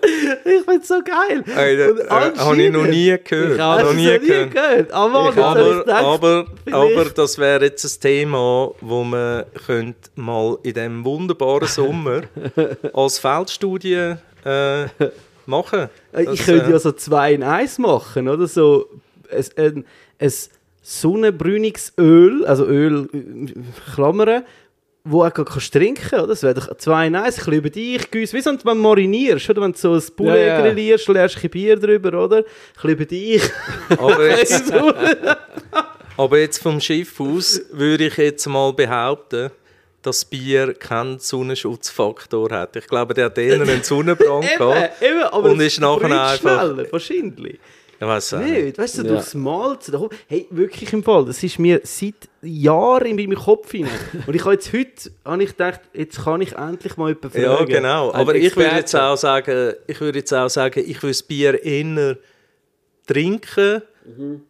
ich 0.45 0.63
find's 0.65 0.89
so 0.89 1.01
geil. 1.03 1.43
Das, 1.47 1.91
Und 1.91 2.37
äh, 2.37 2.39
habe 2.41 2.63
ich 2.63 2.73
noch 2.73 2.87
nie 2.87 3.17
gehört. 3.23 3.55
Ich 3.55 3.61
auch 3.61 3.83
noch 3.83 3.95
nie 3.95 4.19
gehört. 4.19 4.51
gehört? 4.53 4.93
Habe 4.93 5.31
ich 5.31 5.43
Aber, 5.45 5.79
gedacht, 5.81 6.05
aber, 6.05 6.47
aber 6.71 7.05
das 7.15 7.39
wäre 7.39 7.65
jetzt 7.65 7.85
ein 7.85 8.01
Thema, 8.01 8.71
wo 8.81 9.05
man 9.05 9.45
könnte 9.67 10.11
mal 10.17 10.59
in 10.63 10.75
diesem 10.75 11.05
wunderbaren 11.05 11.69
Sommer 11.69 12.23
als 12.93 13.19
Feldstudie 13.19 14.15
äh, 14.45 14.85
machen 15.47 15.89
Äh, 16.13 16.25
Das, 16.25 16.35
Ich 16.35 16.45
könnte 16.47 16.71
ja 16.71 16.79
so 16.79 16.93
zwei 16.93 17.33
in 17.35 17.43
eins 17.43 17.79
machen, 17.79 18.29
oder? 18.29 18.47
So 18.47 18.89
ein, 19.31 19.45
ein, 19.57 19.85
ein 20.19 20.33
sonnenbrüniges 20.83 21.95
Öl, 21.99 22.45
also 22.47 22.67
Öl, 22.67 23.09
äh, 23.13 23.93
Klammern, 23.95 24.45
wo 25.07 25.19
du 25.23 25.27
auch 25.43 25.45
kannst 25.45 25.73
trinken 25.73 26.15
oder? 26.19 26.29
Das 26.29 26.43
wäre 26.43 26.55
doch 26.55 26.75
zwei 26.79 27.07
eins, 27.07 27.17
ein 27.17 27.25
bisschen 27.25 27.53
über 27.53 27.71
dich 27.71 28.11
gießen, 28.11 28.37
wie 28.39 28.43
so, 28.43 28.51
wenn 28.51 28.59
du 28.65 28.75
marinierst, 28.75 29.51
oder? 29.51 29.63
Wenn 29.63 29.73
du 29.73 29.79
so 29.79 29.93
ein 29.95 30.03
Poulet 30.17 30.37
Ja, 30.39 30.45
ja. 30.47 30.61
grillierst, 30.63 31.07
leerst 31.09 31.37
du 31.37 31.41
ein 31.43 31.51
Bier 31.51 31.77
drüber, 31.79 32.25
oder? 32.25 32.39
Ein 32.39 32.45
bisschen 32.75 32.91
über 32.91 33.05
dich. 33.05 33.43
aber, 33.91 34.29
jetzt, 34.39 34.73
aber 36.17 36.39
jetzt 36.39 36.63
vom 36.63 36.81
Schiff 36.81 37.21
aus 37.21 37.61
würde 37.73 38.07
ich 38.07 38.17
jetzt 38.17 38.47
mal 38.47 38.73
behaupten, 38.73 39.51
dass 40.03 40.25
Bier 40.25 40.75
keinen 40.75 41.19
Sonnenschutzfaktor 41.19 42.51
hat. 42.51 42.77
Ich 42.77 42.87
glaube, 42.87 43.15
der 43.15 43.27
hat 43.27 43.39
eher 43.39 43.61
einen 43.61 43.83
Sonnenbrand 43.83 44.47
gehabt. 44.59 45.03
eben, 45.03 45.23
aber 45.23 45.51
Und 45.51 45.61
es 45.61 45.75
ist 45.75 45.81
nachher 45.81 46.05
einfach- 46.05 46.39
schneller, 46.39 46.87
wahrscheinlich. 46.91 47.59
Weiß 48.07 48.33
nicht. 48.33 48.79
Weißt 48.79 48.99
du, 48.99 49.03
Ja. 49.03 49.09
durchs 49.09 49.35
Malzen. 49.35 50.09
Hey, 50.29 50.47
wirklich 50.51 50.93
im 50.93 51.03
Fall, 51.03 51.25
das 51.25 51.43
ist 51.43 51.59
mir 51.59 51.81
seit 51.85 52.29
Jahren 52.43 53.07
in 53.07 53.17
meinem 53.17 53.39
Kopf 53.39 53.71
hinein. 53.73 53.91
Und 54.27 54.35
ich 54.35 54.45
habe 54.45 54.55
jetzt 54.55 54.73
heute, 54.73 55.11
habe 55.25 55.43
ich 55.43 55.51
gedacht, 55.51 55.81
jetzt 55.93 56.23
kann 56.25 56.41
ich 56.41 56.53
endlich 56.53 56.97
mal 56.97 57.09
jemanden 57.09 57.31
fragen. 57.31 57.45
Ja, 57.45 57.65
genau. 57.65 58.11
Ein 58.11 58.21
Aber 58.21 58.35
ich 58.35 58.55
würde 58.57 58.77
jetzt 58.77 58.95
auch 58.95 59.17
sagen, 59.17 59.75
ich 59.87 60.01
würde 60.01 60.19
jetzt 60.19 60.33
auch 60.33 60.49
sagen, 60.49 60.83
ich 60.87 61.03
will 61.03 61.11
das 61.11 61.23
Bier 61.23 61.63
eher 61.65 62.17
trinken, 63.07 63.83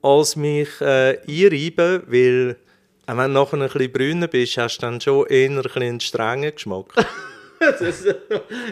als 0.03 0.37
mich 0.37 0.69
äh, 0.81 1.19
einreiben, 1.29 2.03
weil 2.07 2.57
auch 3.07 3.17
wenn 3.17 3.35
du 3.35 3.41
nachher 3.41 3.61
ein 3.61 3.69
bisschen 3.69 3.93
brüner 3.93 4.29
bist, 4.29 4.57
hast 4.57 4.79
du 4.79 4.81
dann 4.87 5.01
schon 5.01 5.27
eher 5.27 5.63
einen 5.77 6.01
strengen 6.01 6.55
Geschmack. 6.55 6.87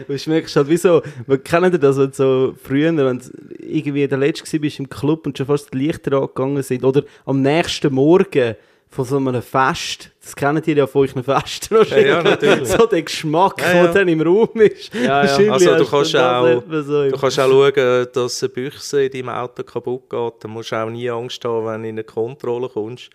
Du 0.06 0.19
schmeckst 0.19 0.56
halt 0.56 0.69
wie 0.69 0.77
so, 0.77 1.02
man 1.27 1.43
kennt 1.43 1.82
das, 1.82 1.98
wenn 1.98 2.12
so 2.12 2.55
früher, 2.62 2.94
wenn 2.97 3.19
du 3.19 3.24
irgendwie 3.59 4.06
der 4.06 4.19
Letzte 4.19 4.62
warst 4.62 4.78
im 4.78 4.89
Club 4.89 5.27
und 5.27 5.36
schon 5.39 5.47
fast 5.47 5.73
die 5.73 5.78
Lichter 5.78 6.12
angegangen 6.20 6.62
sind, 6.62 6.85
oder 6.85 7.02
am 7.24 7.43
nächsten 7.43 7.93
Morgen 7.94 8.56
von 8.90 9.05
so 9.06 9.16
einem 9.16 9.40
Fest, 9.40 10.10
das 10.23 10.36
kennt 10.36 10.66
ihr 10.69 10.77
ja 10.77 10.86
von 10.86 11.02
euch 11.02 11.12
Festen 11.12 11.74
wahrscheinlich, 11.77 12.06
Ja, 12.09 12.16
ja, 12.19 12.23
natürlich. 12.23 12.69
so 12.69 12.85
der 12.86 13.01
Geschmack, 13.02 13.55
Ja, 13.62 13.73
der 13.73 13.85
ja. 13.85 13.93
dann 13.93 14.09
im 14.09 14.20
Raum 14.20 14.51
ist. 14.55 14.94
Ja, 14.94 15.24
ja. 15.24 15.51
Also, 15.52 15.77
du 15.77 15.86
kannst 15.86 16.14
auch- 16.14 16.62
so 16.82 17.09
Du 17.09 17.16
kannst 17.16 17.40
auch 17.40 17.48
schauen, 17.51 18.06
dass 18.12 18.43
eine 18.43 18.48
Büchse 18.51 19.05
in 19.05 19.10
deinem 19.12 19.28
Auto 19.31 19.62
kaputt 19.62 20.10
geht. 20.10 20.32
Dann 20.44 20.51
musst 20.51 20.73
du 20.73 20.77
auch 20.77 20.90
nie 20.90 21.09
Angst 21.09 21.43
haben, 21.43 21.64
wenn 21.66 21.82
du 21.82 21.89
in 21.89 21.94
eine 21.94 22.05
Kontrolle 22.05 22.69
kommst. 22.69 23.09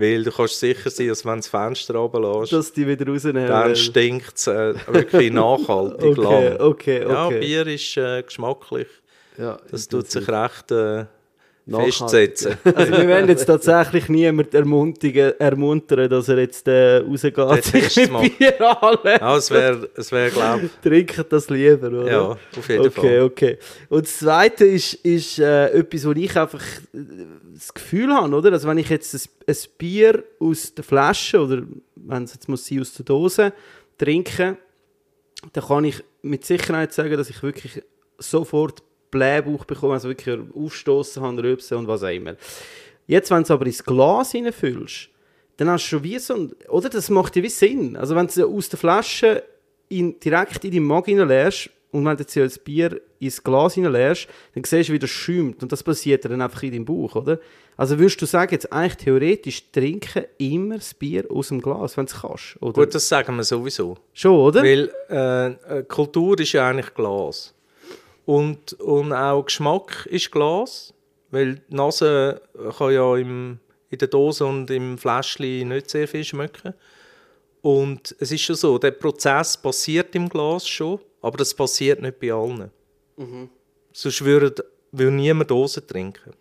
Weil 0.00 0.22
du 0.22 0.30
kannst 0.30 0.60
sicher 0.60 0.88
sein, 0.90 1.08
dass 1.08 1.24
wenn 1.24 1.32
du 1.32 1.36
das 1.38 1.48
Fenster 1.48 1.94
runterlässt, 1.96 2.52
dass 2.52 2.72
die 2.72 2.86
wieder 2.86 3.06
rausnehmen. 3.06 3.48
dann 3.48 3.74
stinkt 3.76 4.36
es 4.36 4.46
äh, 4.46 4.74
wirklich 4.86 5.32
nachhaltig 5.32 6.16
Okay, 6.16 6.48
lang. 6.48 6.60
okay, 6.60 7.02
Ja, 7.02 7.26
okay. 7.26 7.40
Bier 7.40 7.66
ist 7.66 7.96
äh, 7.96 8.22
geschmacklich. 8.22 8.86
Ja, 9.36 9.58
Das 9.70 9.88
tut 9.88 10.08
sich 10.10 10.26
recht 10.28 10.70
äh. 10.70 11.04
Festsetzen. 11.70 12.56
Also 12.64 12.92
wir 12.92 13.08
werden 13.08 13.28
jetzt 13.28 13.44
tatsächlich 13.44 14.08
niemand 14.08 14.54
ermutigen, 14.54 15.32
ermuntern, 15.38 16.08
dass 16.08 16.28
er 16.28 16.38
jetzt 16.38 16.66
äh, 16.68 16.98
rausgeht, 16.98 17.64
sich 17.64 18.10
mit. 18.10 18.38
Bier 18.38 18.82
anlegt. 18.82 19.20
Ja, 19.20 19.36
es 19.36 19.50
wäre, 19.50 19.88
es 19.94 20.12
wär, 20.12 20.30
glaube 20.30 20.66
ich, 20.66 20.70
Trinkt 20.82 21.32
das 21.32 21.50
lieber, 21.50 21.88
oder? 21.88 22.10
ja, 22.10 22.30
auf 22.30 22.68
jeden 22.68 22.86
okay, 22.86 22.90
Fall. 22.90 23.22
okay. 23.22 23.58
Und 23.88 24.06
das 24.06 24.18
Zweite 24.18 24.64
ist, 24.64 24.94
ist 24.94 25.38
äh, 25.38 25.68
etwas, 25.70 26.06
wo 26.06 26.12
ich 26.12 26.36
einfach 26.36 26.64
äh, 26.94 26.98
das 27.54 27.72
Gefühl 27.74 28.12
habe, 28.14 28.34
oder? 28.34 28.52
Also 28.52 28.68
wenn 28.68 28.78
ich 28.78 28.88
jetzt 28.88 29.14
ein, 29.14 29.20
ein 29.46 29.56
Bier 29.76 30.24
aus 30.40 30.74
der 30.74 30.84
Flasche 30.84 31.40
oder 31.40 31.62
wenn 31.96 32.24
es 32.24 32.34
jetzt 32.34 32.48
muss 32.48 32.66
sein, 32.66 32.80
aus 32.80 32.94
der 32.94 33.04
Dose 33.04 33.52
trinke, 33.98 34.56
dann 35.52 35.64
kann 35.64 35.84
ich 35.84 36.02
mit 36.22 36.44
Sicherheit 36.44 36.92
sagen, 36.92 37.16
dass 37.16 37.30
ich 37.30 37.42
wirklich 37.42 37.82
sofort 38.18 38.82
Blähbauch 39.10 39.64
bekomme, 39.64 39.94
also 39.94 40.08
wirklich 40.08 40.38
aufstoßen 40.54 41.22
habe, 41.22 41.42
rübsen 41.42 41.78
und 41.78 41.88
was 41.88 42.02
auch 42.02 42.08
immer. 42.08 42.36
Jetzt, 43.06 43.30
wenn 43.30 43.38
du 43.38 43.42
es 43.44 43.50
aber 43.50 43.66
ins 43.66 43.84
Glas 43.84 44.32
hineinfüllst, 44.32 45.08
dann 45.56 45.70
hast 45.70 45.84
du 45.84 45.88
schon 45.88 46.04
wie 46.04 46.18
so 46.18 46.34
ein, 46.34 46.52
oder? 46.68 46.88
Das 46.88 47.10
macht 47.10 47.36
ja 47.36 47.42
wie 47.42 47.48
Sinn. 47.48 47.96
Also 47.96 48.14
wenn 48.14 48.26
du 48.26 48.32
es 48.32 48.38
aus 48.38 48.68
der 48.68 48.78
Flasche 48.78 49.42
in, 49.88 50.18
direkt 50.20 50.64
in 50.64 50.72
deinen 50.72 50.84
Magen 50.84 51.10
hineinlässt 51.12 51.70
und 51.90 52.04
wenn 52.04 52.16
du 52.16 52.22
jetzt 52.22 52.36
das 52.36 52.58
Bier 52.58 53.00
ins 53.18 53.42
Glas 53.42 53.74
hineinlässt, 53.74 54.28
dann 54.54 54.64
siehst 54.64 54.88
du, 54.88 54.92
wie 54.92 54.98
das 54.98 55.10
schäumt 55.10 55.62
und 55.62 55.72
das 55.72 55.82
passiert 55.82 56.24
dann 56.24 56.40
einfach 56.42 56.62
in 56.62 56.72
deinem 56.72 56.84
Bauch, 56.84 57.16
oder? 57.16 57.40
Also 57.76 57.98
würdest 57.98 58.20
du 58.20 58.26
sagen, 58.26 58.52
jetzt 58.52 58.72
eigentlich 58.72 58.96
theoretisch 58.96 59.70
trinken 59.70 60.24
immer 60.38 60.76
das 60.76 60.94
Bier 60.94 61.24
aus 61.30 61.48
dem 61.48 61.60
Glas, 61.60 61.96
wenn 61.96 62.06
du 62.06 62.12
es 62.12 62.20
kannst, 62.20 62.56
oder? 62.60 62.72
Gut, 62.72 62.94
das 62.94 63.08
sagen 63.08 63.36
wir 63.36 63.44
sowieso. 63.44 63.96
Schon, 64.12 64.32
oder? 64.32 64.62
Weil 64.62 64.90
äh, 65.08 65.78
äh, 65.78 65.82
Kultur 65.84 66.38
ist 66.38 66.52
ja 66.52 66.68
eigentlich 66.68 66.92
Glas. 66.94 67.54
Und, 68.28 68.74
und 68.74 69.14
auch 69.14 69.42
Geschmack 69.42 70.04
ist 70.10 70.30
Glas. 70.30 70.92
Weil 71.30 71.62
die 71.70 71.74
Nase 71.74 72.42
kann 72.76 72.92
ja 72.92 73.16
im, 73.16 73.58
in 73.88 73.98
der 73.98 74.08
Dose 74.08 74.44
und 74.44 74.70
im 74.70 74.98
Fläschchen 74.98 75.68
nicht 75.68 75.88
sehr 75.88 76.06
viel 76.06 76.24
schmecken. 76.24 76.74
Und 77.62 78.14
es 78.18 78.30
ist 78.30 78.42
schon 78.42 78.56
so, 78.56 78.76
der 78.76 78.90
Prozess 78.90 79.56
passiert 79.56 80.14
im 80.14 80.28
Glas 80.28 80.68
schon, 80.68 81.00
aber 81.22 81.38
das 81.38 81.54
passiert 81.54 82.02
nicht 82.02 82.20
bei 82.20 82.30
allen. 82.30 82.70
Sonst 83.94 84.22
würde, 84.22 84.54
würde 84.92 85.16
niemand 85.16 85.50
Dose 85.50 85.86
trinken. 85.86 86.34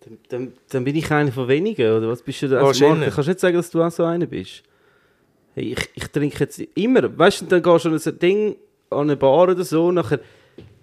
Dann, 0.00 0.18
dann, 0.28 0.52
dann 0.68 0.84
bin 0.84 0.94
ich 0.94 1.10
einer 1.10 1.32
von 1.32 1.48
wenigen, 1.48 1.90
oder 1.90 2.08
was 2.08 2.22
bist 2.22 2.42
du 2.42 2.48
da? 2.48 2.64
Also. 2.64 2.88
Marc, 2.88 3.00
kannst 3.12 3.26
du 3.26 3.30
nicht 3.32 3.40
sagen, 3.40 3.56
dass 3.56 3.70
du 3.70 3.82
auch 3.82 3.90
so 3.90 4.04
einer 4.04 4.26
bist? 4.26 4.62
Hey, 5.54 5.72
ich, 5.72 5.90
ich 5.94 6.06
trinke 6.08 6.38
jetzt 6.38 6.60
immer, 6.60 7.18
weißt 7.18 7.40
du, 7.40 7.46
dann 7.46 7.62
gehst 7.62 7.84
du 7.84 7.88
an 7.88 8.00
ein 8.04 8.18
Ding, 8.20 8.56
an 8.90 9.00
eine 9.00 9.16
Bar 9.16 9.48
oder 9.48 9.64
so, 9.64 9.90
nachher 9.92 10.20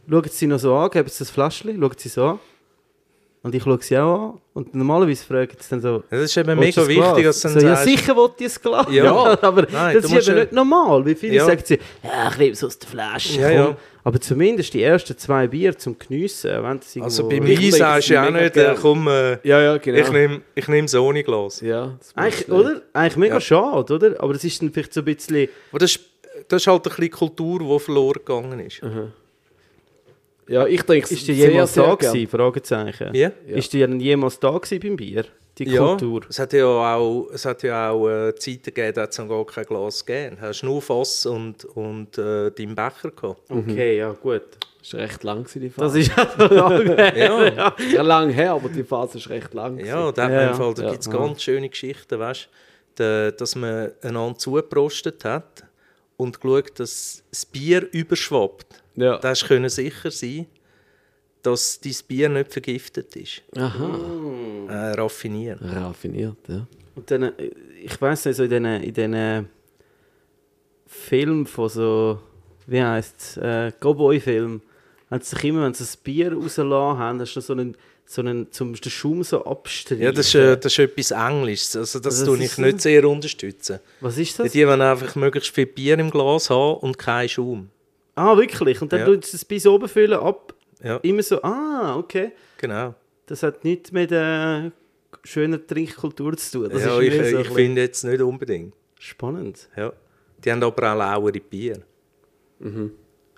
schauen 0.09 0.23
sie 0.29 0.47
noch 0.47 0.59
so 0.59 0.75
an, 0.75 0.89
geben 0.89 1.09
sie 1.09 1.19
das 1.19 1.29
Fläschchen, 1.29 1.79
schauen 1.79 1.93
sie 1.97 2.09
so 2.09 2.23
an. 2.25 2.39
Und 3.45 3.53
ich 3.53 3.61
schaue 3.63 3.77
sie 3.81 3.97
auch 3.97 4.29
an. 4.35 4.41
Und 4.53 4.73
normalerweise 4.73 5.25
fragen 5.25 5.51
sie 5.59 5.69
dann 5.69 5.81
so, 5.81 6.03
Das 6.09 6.21
ist 6.21 6.37
eben 6.37 6.57
«Willst 6.59 6.77
du 6.77 6.81
mega 6.85 6.87
wichtig, 7.17 7.23
Glas?» 7.23 7.41
dass 7.41 7.53
dann 7.53 7.61
so, 7.61 7.67
Ja, 7.67 7.75
sicher 7.75 8.15
will 8.15 8.29
ich 8.37 8.55
ein 8.55 8.61
Glas. 8.61 8.85
Ja. 8.89 9.13
aber 9.41 9.67
Nein, 9.69 9.95
das 10.01 10.05
ist 10.05 10.27
eben 10.29 10.37
ja- 10.37 10.43
nicht 10.43 10.53
normal. 10.53 11.05
Wie 11.05 11.15
viele 11.15 11.35
Ja. 11.35 11.45
sagen 11.45 11.61
sie, 11.65 11.77
ja, 12.03 12.29
ich 12.31 12.37
nehme 12.37 12.51
es 12.53 12.63
aus 12.63 12.79
der 12.79 12.89
Flasche. 12.89 13.41
Ja, 13.41 13.49
ja. 13.51 13.77
Aber 14.05 14.19
zumindest 14.21 14.73
die 14.73 14.81
ersten 14.83 15.17
zwei 15.17 15.47
Bier 15.47 15.77
zum 15.77 15.97
Geniessen, 15.99 16.51
wenn 16.63 16.79
das 16.79 16.95
Also 17.01 17.27
bei 17.27 17.41
mir 17.41 17.71
sagst 17.73 18.09
du 18.09 18.13
ja 18.13 18.27
auch 18.27 18.31
nicht, 18.31 18.55
äh, 18.55 18.75
komm, 18.81 19.07
äh, 19.09 19.37
Ja, 19.45 19.61
ja, 19.61 19.77
genau. 19.77 19.97
ich 19.97 20.11
nehme 20.11 20.41
ich 20.55 20.67
nehm 20.69 20.85
das 20.85 20.95
ohne 20.95 21.21
Glas. 21.23 21.59
ja, 21.59 21.97
das 21.99 22.15
Eigentlich, 22.15 22.49
oder? 22.49 22.81
Eigentlich 22.93 23.17
mega 23.17 23.33
Ja. 23.35 23.41
schade, 23.41 23.93
oder? 23.93 24.21
Aber 24.23 24.31
das 24.33 24.43
ist 24.45 24.61
dann 24.61 24.71
vielleicht 24.71 24.93
so 24.93 25.01
ein 25.01 25.05
bisschen... 25.05 25.49
Aber 25.71 25.79
das 25.79 25.91
ist, 25.95 25.99
das 26.47 26.61
ist 26.61 26.67
halt 26.67 26.85
ein 26.85 26.89
bisschen 26.89 27.11
Kultur, 27.11 27.59
die 27.59 27.79
verloren 27.79 28.13
gegangen 28.25 28.59
ist. 28.59 28.81
Ja, 30.47 30.67
ich 30.67 30.81
es 30.89 31.11
Ist 31.11 31.27
dir 31.27 31.35
sehr, 31.35 31.51
jemals 31.51 31.73
sehr 31.73 31.83
da 31.85 31.95
gewesen? 31.95 32.27
Fragezeichen. 32.27 33.13
Wie? 33.13 33.19
Ja. 33.21 33.31
Ist 33.47 33.71
dir 33.71 33.87
denn 33.87 33.99
jemals 33.99 34.39
da 34.39 34.51
gewesen 34.57 34.79
beim 34.81 34.95
Bier? 34.97 35.25
Die 35.57 35.65
Ja, 35.69 35.85
Kultur? 35.85 36.21
es 36.27 36.39
hat 36.39 36.51
ja 36.53 36.65
auch, 36.65 37.29
es 37.31 37.45
hat 37.45 37.61
ja 37.63 37.91
auch 37.91 38.09
äh, 38.09 38.33
Zeiten 38.35 38.63
gegeben, 38.65 38.93
da 38.95 39.03
hat 39.03 39.11
es 39.11 39.17
noch 39.19 39.27
gar 39.29 39.45
kein 39.45 39.65
Glas 39.65 40.03
gegeben. 40.05 40.35
Du 40.37 40.41
hast 40.47 40.63
nur 40.63 40.81
Fass 40.81 41.25
und, 41.27 41.63
und 41.63 42.17
äh, 42.17 42.49
deinen 42.51 42.75
Becher 42.75 43.11
gehabt. 43.15 43.49
Okay, 43.49 43.97
ja, 43.97 44.11
gut. 44.11 44.41
Das 44.79 44.93
war 44.93 44.99
recht 45.01 45.23
lang, 45.23 45.47
die 45.53 45.59
Das 45.69 45.75
Phase. 45.75 45.99
ist 45.99 46.17
also 46.17 46.53
lange. 46.55 47.13
Ja, 47.17 47.75
ja 47.93 48.01
lang 48.01 48.31
her, 48.31 48.51
aber 48.53 48.67
die 48.67 48.83
Phase 48.83 49.19
ist 49.19 49.29
recht 49.29 49.53
lang. 49.53 49.77
ja 49.79 50.11
da, 50.11 50.23
hat 50.23 50.31
Ja, 50.31 50.41
ja. 50.41 50.53
Fall, 50.55 50.73
da 50.73 50.83
Ja. 50.83 50.89
gibt 50.89 51.03
es 51.03 51.09
ganz 51.09 51.41
schöne 51.43 51.69
Geschichten, 51.69 52.19
weißt 52.19 52.49
du, 52.95 53.31
dass 53.31 53.55
man 53.55 53.91
einander 54.01 54.37
zugeprostet 54.37 55.23
hat 55.23 55.63
und 56.17 56.39
geschaut, 56.39 56.79
dass 56.79 57.23
das 57.29 57.45
Bier 57.45 57.87
überschwappt. 57.91 58.83
Ja. 58.95 59.17
Da 59.17 59.29
hast 59.29 59.43
du 59.43 59.47
können 59.47 59.69
sicher 59.69 60.11
sein, 60.11 60.45
dass 61.41 61.79
dein 61.81 61.95
Bier 62.07 62.29
nicht 62.29 62.51
vergiftet 62.53 63.15
ist. 63.15 63.41
Aha, 63.57 63.99
Äh, 64.69 64.91
raffiniert. 64.93 65.59
raffiniert, 65.61 66.37
ja. 66.47 66.65
Und 66.95 67.09
dann, 67.11 67.23
äh, 67.23 67.49
ich 67.83 67.99
weiss 68.01 68.25
nicht, 68.25 68.35
so 68.37 68.43
in 68.43 68.49
diesen 68.49 68.65
in 68.65 68.93
diesen 68.93 69.49
Filmen 70.85 71.45
von 71.47 71.69
so, 71.69 72.19
wie 72.67 72.81
heisst 72.81 73.15
es, 73.19 73.37
äh, 73.37 73.71
Cowboy-Film, 73.79 74.61
sie 75.21 75.35
sich 75.35 75.43
immer, 75.45 75.63
wenn 75.63 75.73
sie 75.73 75.83
das 75.83 75.97
Bier 75.97 76.33
rausgelassen 76.33 76.99
haben, 76.99 77.19
hast 77.19 77.33
du 77.35 77.41
so 77.41 77.53
einen, 77.53 77.75
so 78.05 78.21
einen 78.21 78.51
zum 78.51 78.73
den 78.75 78.91
Schaum 78.91 79.23
so 79.23 79.45
abstreichen. 79.45 80.03
Ja, 80.03 80.11
das 80.11 80.27
ist, 80.27 80.35
äh, 80.35 80.57
das 80.57 80.73
ist 80.73 80.79
etwas 80.79 81.11
Englisches. 81.11 81.75
Also 81.75 81.99
das 81.99 82.17
Das 82.19 82.25
tue 82.25 82.37
ich 82.43 82.51
so- 82.51 82.61
nicht 82.61 82.81
sehr 82.81 83.07
unterstützen. 83.07 83.79
Was 84.01 84.17
ist 84.17 84.37
das? 84.39 84.51
Die 84.51 84.67
wollen 84.67 84.81
einfach 84.81 85.15
möglichst 85.15 85.53
viel 85.55 85.65
Bier 85.65 85.97
im 85.97 86.11
Glas 86.11 86.49
haben 86.49 86.77
und 86.79 86.97
keinen 86.97 87.29
Schaum. 87.29 87.69
Ah, 88.15 88.37
wirklich? 88.37 88.81
Und 88.81 88.91
dann 88.93 88.99
Ja. 88.99 89.05
tun 89.07 89.21
sie 89.23 89.35
es 89.37 89.45
bis 89.45 89.65
oben 89.65 89.87
füllen, 89.87 90.19
ab, 90.19 90.53
Ja, 90.83 90.97
immer 90.97 91.23
so, 91.23 91.41
ah, 91.41 91.95
okay. 91.97 92.31
genau. 92.57 92.93
Das 93.25 93.41
hat 93.41 93.63
nichts 93.63 93.91
mit 93.91 94.11
der 94.11 94.71
schöner 95.23 95.65
Trinkkultur 95.65 96.35
zu 96.37 96.59
tun. 96.59 96.69
Das 96.69 96.83
ja, 96.83 96.99
ist 96.99 97.07
ich, 97.07 97.13
so 97.13 97.19
ich 97.21 97.27
ein 97.31 97.37
bisschen 97.37 97.55
finde 97.55 97.81
jetzt 97.81 98.03
nicht 98.03 98.21
unbedingt. 98.21 98.73
spannend. 98.99 99.69
Ja. 99.77 99.93
Die 100.43 100.51
haben 100.51 100.61
aber 100.61 100.91
auch 100.93 100.97
lauere 100.97 101.39
Bier. 101.39 101.81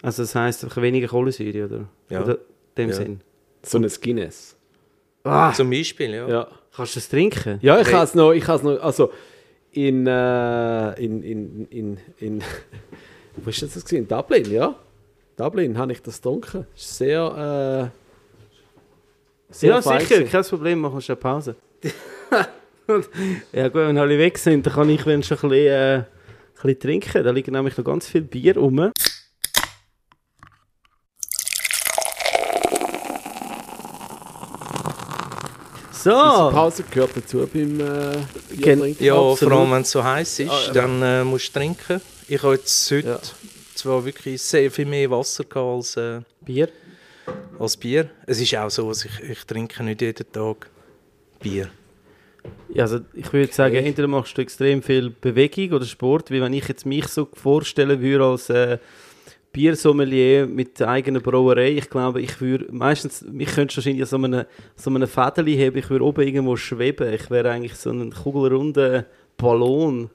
Also 0.01 0.23
das 0.23 0.35
heisst 0.35 0.63
einfach 0.63 0.81
weniger 0.81 1.07
Kohlensäure, 1.07 1.65
oder? 1.65 1.89
Ja. 2.09 2.23
Oder 2.23 2.33
in 2.35 2.39
dem 2.77 2.89
Ja. 2.89 2.95
Sinn. 2.95 3.21
So 3.63 3.77
ein 3.79 3.87
Guinness. 4.01 4.54
Ah, 5.25 5.51
Zum 5.53 5.69
Beispiel, 5.69 6.11
ja. 6.13 6.27
Ja. 6.27 6.47
kannst 6.75 6.95
du 6.95 6.99
das 6.99 7.09
trinken? 7.09 7.59
Ja, 7.61 7.79
ich 7.79 7.87
Hey. 7.87 7.93
habe 7.93 8.03
es 8.05 8.15
noch, 8.15 8.31
ich 8.31 8.47
habe 8.47 8.57
es 8.57 8.63
noch, 8.63 8.83
also 8.83 9.11
in, 9.71 10.05
äh, 10.07 10.93
in, 11.03 11.23
in, 11.23 11.67
in, 11.69 11.97
in, 12.19 12.43
wo 13.37 13.49
ist 13.49 13.61
das 13.61 13.73
gewesen? 13.73 13.97
In 14.03 14.07
Dublin, 14.07 14.51
ja. 14.51 14.75
Dublin 15.35 15.77
habe 15.77 15.91
ich 15.91 16.01
das 16.01 16.17
getrunken. 16.17 16.65
Ist 16.75 16.97
Sehr, 16.97 17.91
äh, 17.91 19.53
sehr 19.53 19.69
ja, 19.71 19.81
sicher, 19.81 19.97
gewesen. 19.99 20.29
kein 20.29 20.43
Problem, 20.43 20.79
machen 20.79 20.95
wir 20.95 21.01
schnell 21.01 21.15
Pause. 21.17 21.55
Ja 23.51 23.67
gut, 23.69 23.81
wenn 23.81 23.97
alle 23.97 24.15
weg 24.19 24.37
sind, 24.37 24.63
dann 24.67 24.73
kann 24.73 24.89
ich 24.91 25.03
wenn 25.07 25.23
schon 25.23 25.37
ein 25.39 25.49
bisschen, 25.49 25.67
äh, 25.73 25.95
ein 25.95 26.05
bisschen 26.61 26.79
trinken. 26.79 27.23
Da 27.23 27.31
liegen 27.31 27.51
nämlich 27.53 27.75
noch 27.75 27.83
ganz 27.83 28.07
viel 28.07 28.21
Bier 28.21 28.55
rum. 28.57 28.91
So, 36.05 36.11
Pause 36.11 36.83
gehört 36.91 37.17
dazu 37.17 37.47
beim 37.51 37.79
äh, 37.79 38.17
Gen-. 38.55 38.95
Ja, 38.99 39.15
Absolut. 39.15 39.39
vor 39.39 39.51
allem 39.53 39.71
wenn 39.71 39.81
es 39.81 39.89
so 39.89 40.03
heiß 40.03 40.39
ist, 40.41 40.51
Ah, 40.51 40.61
ja. 40.67 40.73
dann 40.73 41.01
äh, 41.01 41.23
musst 41.23 41.47
du 41.55 41.59
trinken. 41.59 41.99
Ich 42.27 42.43
habe 42.43 42.53
jetzt 42.53 42.91
heute 42.91 43.07
Ja. 43.07 43.19
zwar 43.73 44.05
wirklich 44.05 44.39
sehr 44.39 44.69
viel 44.69 44.85
mehr 44.85 45.09
Wasser 45.09 45.45
gehabt 45.45 45.57
als, 45.77 45.97
äh, 45.97 46.21
Bier. 46.41 46.69
als 47.57 47.75
Bier. 47.75 48.07
Es 48.27 48.39
ist 48.39 48.55
auch 48.55 48.69
so, 48.69 48.87
dass 48.89 49.03
ich, 49.05 49.19
ich 49.31 49.43
trinke 49.45 49.81
nicht 49.83 49.99
jeden 49.99 50.31
Tag 50.31 50.69
Bier. 51.39 51.69
Ja, 52.71 52.83
also 52.83 52.99
ich 53.15 53.33
würde 53.33 53.51
sagen, 53.51 53.75
entweder 53.77 54.07
machst 54.07 54.37
du 54.37 54.43
extrem 54.43 54.83
viel 54.83 55.09
Bewegung 55.09 55.71
oder 55.73 55.85
Sport, 55.85 56.29
wie 56.29 56.39
wenn 56.39 56.53
ich 56.53 56.67
jetzt 56.67 56.85
mich 56.85 57.07
so 57.07 57.27
vorstellen 57.33 57.99
würde 57.99 58.25
als 58.25 58.51
äh, 58.51 58.77
Biersommelier 59.55 60.47
mit 60.47 60.81
der 60.81 60.89
eigenen 60.89 61.21
Brauerei. 61.21 61.71
Ich 61.71 61.89
glaube, 61.89 62.21
ich 62.21 62.41
würde 62.41 62.67
meistens, 62.71 63.21
mich 63.21 63.55
könntest 63.55 63.77
wahrscheinlich 63.77 64.01
an 64.01 64.07
so 64.09 64.17
einem 64.17 64.45
so 64.75 64.89
einem 64.89 65.07
Fädeli 65.07 65.57
haben, 65.57 65.77
ich 65.77 65.89
würde 65.89 66.03
oben 66.03 66.27
irgendwo 66.27 66.57
schweben. 66.57 67.13
Ich 67.13 67.29
wäre 67.29 67.51
eigentlich 67.51 67.75
so 67.75 67.89
ein 67.89 68.11
kugelrunder 68.11 69.05
Ballon. 69.37 70.09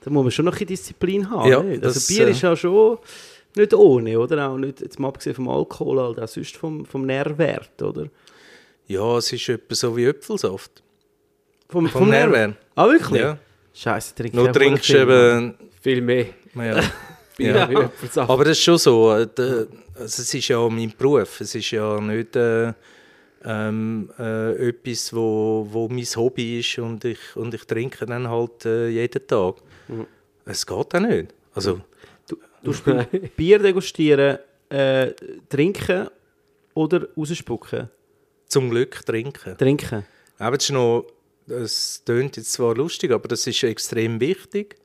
Da 0.00 0.10
muss 0.10 0.24
man 0.24 0.30
schon 0.32 0.46
noch 0.46 0.60
ein 0.60 0.66
Disziplin 0.66 1.30
haben. 1.30 1.48
Ja, 1.48 1.62
nicht? 1.62 1.84
das, 1.84 1.94
also 1.94 2.12
Bier 2.12 2.26
äh, 2.26 2.30
ist 2.32 2.42
ja 2.42 2.56
schon 2.56 2.98
nicht 3.54 3.72
ohne, 3.72 4.18
oder? 4.18 4.48
Auch 4.50 4.58
nicht, 4.58 4.80
jetzt 4.80 4.98
mal 4.98 5.06
abgesehen 5.06 5.36
vom 5.36 5.48
Alkohol, 5.48 6.00
halt 6.00 6.18
auch 6.18 6.26
sonst 6.26 6.56
vom, 6.56 6.84
vom 6.84 7.06
Nährwert, 7.06 7.80
oder? 7.80 8.08
Ja, 8.88 9.18
es 9.18 9.32
ist 9.32 9.48
etwa 9.48 9.74
so 9.76 9.96
wie 9.96 10.06
Äpfelsaft. 10.06 10.82
Vom, 11.68 11.88
Vom 11.88 12.10
Nährwert. 12.10 12.56
Ah, 12.74 12.88
wirklich? 12.88 13.22
Ja. 13.22 13.38
Scheiße, 13.72 14.14
Nur 14.32 14.52
trinkst 14.52 14.88
du 14.88 14.92
viel, 14.92 15.06
Mann. 15.06 15.44
eben... 15.44 15.54
Viel 15.80 16.00
mehr. 16.00 16.26
Ja. 16.56 16.82
Bier 17.36 17.54
Ja. 17.70 17.80
Äpfelsaft. 17.82 18.30
Aber 18.30 18.44
das 18.44 18.58
ist 18.58 18.64
schon 18.64 18.78
so. 18.78 19.08
Also 19.10 19.34
es 19.98 20.34
ist 20.34 20.48
ja 20.48 20.68
mein 20.68 20.92
Beruf. 20.96 21.40
Es 21.40 21.54
ist 21.54 21.70
ja 21.70 22.00
nicht 22.00 22.34
äh, 22.36 22.72
ähm, 23.44 24.10
äh, 24.18 24.68
etwas, 24.68 25.12
wo, 25.14 25.66
wo 25.70 25.88
mein 25.88 26.04
Hobby 26.04 26.60
ist 26.60 26.78
und 26.78 27.04
ich, 27.04 27.18
und 27.36 27.52
ich 27.54 27.64
trinke 27.64 28.06
dann 28.06 28.28
halt 28.28 28.64
äh, 28.64 28.88
jeden 28.88 29.26
Tag. 29.26 29.56
Es 30.44 30.66
geht 30.66 30.76
auch 30.94 31.00
nicht. 31.00 31.34
Also, 31.54 31.80
Du 32.62 32.72
spielst 32.72 33.08
Bier 33.36 33.58
degustieren, 33.58 34.38
äh, 34.70 35.12
trinken 35.50 36.08
oder 36.72 37.06
rausspucken? 37.16 37.90
zum 38.46 38.70
Glück 38.70 39.04
trinken. 39.04 39.56
Trinken. 39.58 40.04
Aber 40.38 40.56
das 40.56 40.64
ist 40.66 40.70
noch, 40.72 41.06
das 41.46 42.02
tönt 42.04 42.36
jetzt 42.38 42.52
zwar 42.52 42.74
lustig, 42.74 43.10
aber 43.10 43.28
das 43.28 43.46
ist 43.46 43.62
extrem 43.64 44.18
wichtig, 44.20 44.76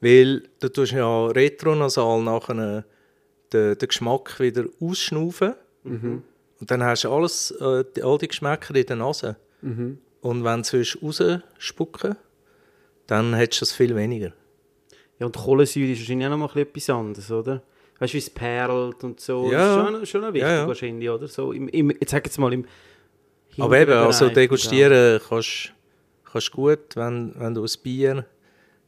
weil 0.00 0.42
du 0.60 0.68
tust 0.68 0.92
ja 0.92 1.26
retronasal 1.26 2.22
nachher 2.22 2.84
den, 3.52 3.78
den 3.78 3.88
Geschmack 3.88 4.38
wieder 4.40 4.64
ausschnaufen 4.80 5.54
und 6.60 6.70
dann 6.70 6.82
hast 6.82 7.04
du 7.04 7.12
alles, 7.12 7.50
äh, 7.60 7.84
all 8.02 8.18
die 8.18 8.28
Geschmäcker 8.28 8.74
in 8.74 8.86
der 8.86 8.96
Nase. 8.96 9.36
Und 10.20 10.44
wenn 10.44 10.62
du 10.62 10.78
rausspucken 10.78 12.16
dann 13.08 13.34
hättest 13.34 13.62
du 13.62 13.64
das 13.64 13.72
viel 13.72 13.96
weniger. 13.96 14.32
Ja, 15.18 15.26
und 15.26 15.34
Kohlensäure 15.34 15.90
ist 15.90 16.00
wahrscheinlich 16.00 16.26
auch 16.26 16.30
noch 16.30 16.38
mal 16.38 16.48
ein 16.48 16.66
bisschen 16.66 16.68
etwas 16.68 16.90
anderes, 16.90 17.30
oder? 17.30 17.62
Weißt 17.98 18.12
du, 18.12 18.14
wie 18.14 18.18
es 18.18 18.30
perlt 18.30 19.02
und 19.02 19.18
so. 19.18 19.50
Ja. 19.50 19.76
Das 19.90 20.02
ist 20.02 20.10
schon, 20.10 20.22
schon 20.22 20.34
wichtig 20.34 20.42
Ja, 20.42 20.56
ja. 20.56 20.68
wahrscheinlich, 20.68 21.10
oder? 21.10 21.26
So 21.26 21.52
im, 21.52 21.68
im, 21.68 21.90
jetzt 21.90 22.10
sag 22.10 22.24
jetzt 22.26 22.38
mal 22.38 22.52
im 22.52 22.66
Aber 23.58 23.78
eben, 23.78 23.92
also 23.92 24.28
degustieren 24.28 25.20
kannst 25.26 25.72
kannst 26.30 26.52
gut, 26.52 26.94
wenn, 26.94 27.34
wenn 27.36 27.54
du 27.54 27.64
ein 27.64 27.70
Bier 27.82 28.26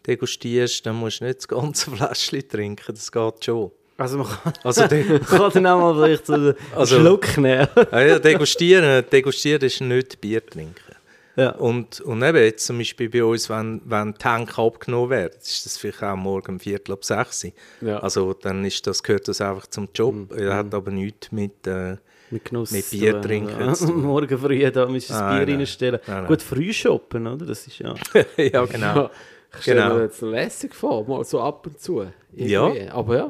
degustierst, 0.07 0.85
dann 0.87 0.97
musst 0.97 1.21
du 1.21 1.25
nicht 1.25 1.39
das 1.39 1.49
ganze 1.49 1.91
Fläschchen 1.97 2.49
trinken, 2.49 2.95
das 2.95 3.11
geht 3.11 3.45
schon. 3.45 3.71
Also 3.97 4.17
man 4.19 4.27
kann, 4.29 4.53
Also, 4.65 4.81
man 4.91 5.21
kann 5.27 5.51
dann 5.53 5.67
auch 5.67 5.81
mal 5.81 5.95
vielleicht 5.95 6.27
so 6.27 6.33
einen 6.35 6.55
Also- 6.75 6.99
Schluck 7.01 7.37
nehmen. 7.37 7.69
ah 7.91 8.01
ja, 8.01 8.19
degustieren, 8.19 9.05
degustieren 9.13 9.63
ist 9.63 9.81
nicht 9.83 10.21
Bier 10.23 10.45
trinken. 10.45 10.95
ja. 11.37 11.51
Und, 11.51 12.01
und 12.01 12.23
eben 12.23 12.39
jetzt 12.39 12.65
zum 12.67 12.79
Beispiel 12.79 13.11
bei 13.11 13.23
uns, 13.23 13.51
wenn, 13.51 13.83
wenn 13.85 14.13
die 14.13 14.19
Tank 14.19 14.59
abgenommen 14.59 15.11
werden, 15.11 15.39
ist 15.43 15.67
das 15.67 15.77
vielleicht 15.77 16.03
auch 16.03 16.17
morgen 16.17 16.53
um 16.53 16.61
Viertel 16.61 16.93
ab 16.93 17.05
sechs. 17.05 17.47
Ja. 17.83 17.99
Also 17.99 18.33
dann 18.33 18.65
ist 18.65 18.87
das, 18.87 19.03
gehört 19.03 19.29
das 19.29 19.43
einfach 19.43 19.67
zum 19.67 19.89
Job. 19.95 20.33
Er 20.35 20.55
hat 20.57 20.73
aber 20.75 20.91
nichts 20.91 21.31
mit... 21.31 21.67
Äh, 21.67 21.97
Mit 22.31 22.47
Genuss. 22.47 22.71
Mit 22.71 22.89
Bier 22.91 23.21
trinken 23.21 23.61
ja. 23.61 23.87
Morgen 23.93 24.39
früh 24.39 24.61
da 24.71 24.87
du 24.87 24.95
das 24.95 25.09
Nein, 25.11 25.37
Bier 25.37 25.47
nein. 25.47 25.57
reinstellen. 25.57 26.01
Nein, 26.07 26.17
nein. 26.19 26.27
Gut, 26.27 26.41
früh 26.41 26.73
shoppen, 26.73 27.27
oder? 27.27 27.45
Das 27.45 27.67
ist 27.67 27.79
ja... 27.81 27.95
ja, 28.39 28.65
genau. 28.65 29.11
Ich 29.57 29.63
stelle 29.63 29.83
Genau. 29.83 29.95
mir 29.97 30.03
jetzt 30.03 30.21
lässig 30.23 30.75
vor, 30.75 31.07
mal 31.09 31.25
so 31.25 31.41
ab 31.41 31.67
und 31.67 31.81
zu. 31.81 32.03
Ja. 32.33 32.69
Irgendwie. 32.69 32.89
Aber 32.91 33.17
ja, 33.17 33.29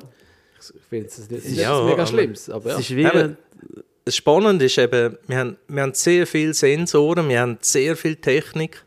ich 0.58 0.82
finde 0.88 1.06
es 1.06 1.30
nicht, 1.30 1.48
Ja, 1.56 1.82
mega 1.82 1.94
aber- 1.94 2.06
Schlimmes. 2.06 2.50
Aber 2.50 2.70
ja. 2.70 2.74
Es 2.74 2.80
ist 2.82 2.96
wie... 2.96 3.04
Eben, 3.04 3.36
das 4.04 4.16
Spannende 4.16 4.64
ist 4.64 4.76
eben, 4.78 5.16
wir 5.26 5.36
haben, 5.38 5.56
wir 5.68 5.82
haben 5.82 5.94
sehr 5.94 6.26
viele 6.26 6.52
Sensoren, 6.54 7.28
wir 7.28 7.40
haben 7.40 7.58
sehr 7.60 7.96
viel 7.96 8.16
Technik, 8.16 8.84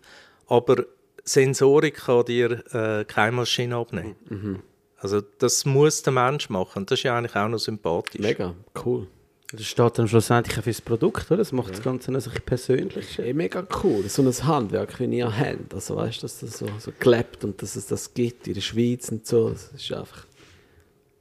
aber 0.48 0.84
Sensorik 1.24 1.96
kann 2.06 2.26
dir 2.26 2.64
äh, 2.74 3.06
keine 3.06 3.32
Maschine 3.34 3.76
abnehmen. 3.78 4.16
Mhm. 4.30 4.60
Also 4.98 5.22
das 5.40 5.66
muss 5.66 6.02
der 6.04 6.14
Mensch 6.14 6.50
machen. 6.50 6.86
Das 6.86 7.00
ist 7.00 7.04
ja 7.04 7.18
eigentlich 7.18 7.36
auch 7.36 7.48
noch 7.48 7.60
sympathisch. 7.60 8.20
mega 8.22 8.54
cool. 8.86 9.08
Das 9.56 9.66
steht 9.68 10.00
dann 10.00 10.08
schlussendlich 10.08 10.58
auch 10.58 10.64
fürs 10.64 10.82
Produkt, 10.82 11.30
oder? 11.30 11.38
Das 11.38 11.52
macht 11.52 11.74
das 11.74 11.84
Ganze 11.84 12.12
noch 12.12 12.20
so 12.22 12.30
ein 12.32 12.34
bisschen 12.34 12.46
persönlich. 12.46 13.20
Eh 13.20 13.34
mega 13.34 13.66
cool. 13.84 14.04
So 14.10 14.24
ein 14.24 14.48
Handwerk 14.48 15.00
wie 15.00 15.18
ihr 15.18 15.38
habt. 15.38 15.74
Also 15.74 15.96
weißt 15.96 16.18
du, 16.18 16.22
dass 16.24 16.40
das 16.40 16.58
so, 16.58 16.68
so 16.80 16.92
gelebt 17.00 17.44
und 17.44 17.62
dass 17.62 17.76
es 17.76 17.86
das 17.86 18.14
gibt 18.14 18.48
in 18.48 18.56
der 18.56 18.62
Schweiz 18.62 19.10
und 19.10 19.28
so. 19.28 19.50
Das 19.52 19.70
ist 19.76 19.92
einfach 19.92 20.26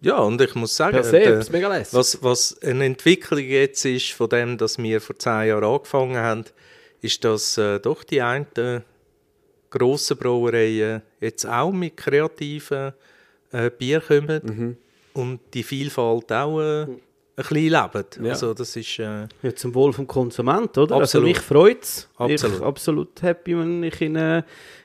Ja, 0.01 0.19
und 0.19 0.41
ich 0.41 0.55
muss 0.55 0.75
sagen, 0.75 0.93
per 0.93 1.05
se 1.05 1.21
der- 1.21 1.93
was, 1.93 2.23
was 2.23 2.57
eine 2.63 2.87
Entwicklung 2.87 3.39
jetzt 3.45 3.85
ist, 3.85 4.13
von 4.13 4.29
dem, 4.31 4.57
dass 4.57 4.79
wir 4.79 5.01
vor 5.01 5.19
zehn 5.19 5.49
Jahren 5.49 5.65
angefangen 5.65 6.17
haben, 6.17 6.45
ist, 7.03 7.23
dass 7.25 7.59
äh, 7.59 7.81
doch 7.81 8.03
die 8.03 8.23
einen 8.23 8.83
grossen 9.71 10.17
Brauereien 10.17 11.03
jetzt 11.21 11.47
auch 11.47 11.71
mit 11.73 11.97
kreativen 11.97 12.93
äh, 13.53 13.71
Bier 13.71 14.01
kommen 14.01 14.41
Mhm. 14.45 14.77
und 15.15 15.41
die 15.55 15.63
Vielfalt 15.63 16.33
auch 16.33 16.61
äh, 16.61 16.87
ein 17.37 17.45
bisschen 17.45 17.57
leben. 17.57 18.05
Ja. 18.25 18.31
Also 18.31 18.55
das 18.55 18.77
ist... 18.77 18.99
Äh, 18.99 19.27
Ja, 19.43 19.55
zum 19.55 19.75
Wohl 19.75 19.93
vom 19.93 20.07
Konsument, 20.07 20.77
oder? 20.79 20.97
Absolut. 20.97 21.01
Also 21.03 21.21
mich 21.21 21.39
freut 21.39 21.83
es. 21.83 22.09
Ich 22.15 22.21
Absolut. 22.21 22.59
bin 22.59 22.67
absolut 22.67 23.23
happy, 23.23 23.59
wenn 23.59 23.83
ich 23.83 24.01
in 24.01 24.17
äh, 24.17 24.43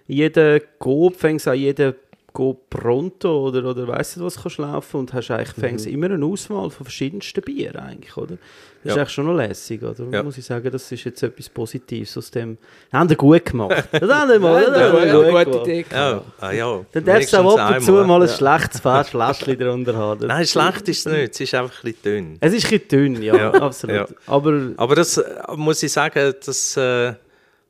jeden 0.07 0.61
Coop, 0.80 1.15
fängst 1.15 1.48
an 1.48 1.57
jeden 1.57 1.95
Coop 2.38 2.69
Pronto 2.69 3.47
oder, 3.47 3.65
oder 3.65 3.88
weiss 3.88 4.15
nicht 4.15 4.23
was 4.23 4.39
kannst 4.39 4.59
laufen 4.59 4.99
und 4.99 5.11
hast 5.11 5.31
eigentlich 5.31 5.55
fängst 5.55 5.88
immer 5.88 6.11
eine 6.11 6.23
Auswahl 6.23 6.69
von 6.69 6.85
verschiedensten 6.85 7.41
Bieren 7.41 7.77
eigentlich, 7.77 8.15
oder? 8.15 8.38
Das 8.84 8.91
ist 8.91 8.95
Ja. 8.95 9.01
eigentlich 9.01 9.09
schon 9.09 9.26
noch 9.26 9.34
lässig, 9.34 9.81
oder? 9.81 10.03
Ja. 10.11 10.22
Muss 10.22 10.38
ich 10.38 10.45
sagen, 10.45 10.69
das 10.72 10.91
ist 10.91 11.03
jetzt 11.03 11.23
etwas 11.23 11.49
Positives 11.49 12.15
aus 12.15 12.30
dem... 12.30 12.59
Haben 12.93 13.07
die 13.09 13.15
gut 13.15 13.43
gemacht. 13.43 13.85
Das 13.91 14.07
haben 14.07 14.31
die 14.31 14.38
mal, 14.38 14.61
ja, 14.61 14.69
das 14.69 14.80
ja, 14.80 14.88
haben 14.91 15.07
ja, 15.07 15.14
gut 15.14 15.45
gute 15.45 15.49
gemacht. 15.49 15.68
Idee. 15.68 15.85
ja, 15.91 16.22
ah, 16.39 16.51
ja, 16.51 16.85
Dann 16.91 17.05
darfst 17.05 17.34
du 17.34 17.38
auch 17.38 17.57
ab 17.57 17.76
und 17.77 17.81
zu 17.84 17.91
mal 17.93 18.22
ein 18.22 18.30
schlechtes 18.30 18.81
Fläschchen 19.09 19.57
drunter 19.57 19.95
haben. 19.95 20.27
Nein, 20.27 20.45
schlecht 20.45 20.88
ist 20.89 21.07
es 21.07 21.11
nicht, 21.11 21.34
es 21.34 21.39
ist 21.39 21.53
einfach 21.55 21.84
ein 21.84 21.91
bisschen 21.91 22.03
dünn. 22.03 22.38
Es 22.39 22.53
ist 22.53 22.65
ein 22.72 22.80
bisschen 22.80 23.15
dünn, 23.15 23.23
ja, 23.23 23.51
absolut. 23.51 24.14
Aber 24.27 24.73
Aber 24.77 24.95
das 24.95 25.18
äh, 25.18 25.23
muss 25.55 25.81
ich 25.81 25.91
sagen, 25.91 26.35
das 26.45 26.77
äh, 26.77 27.14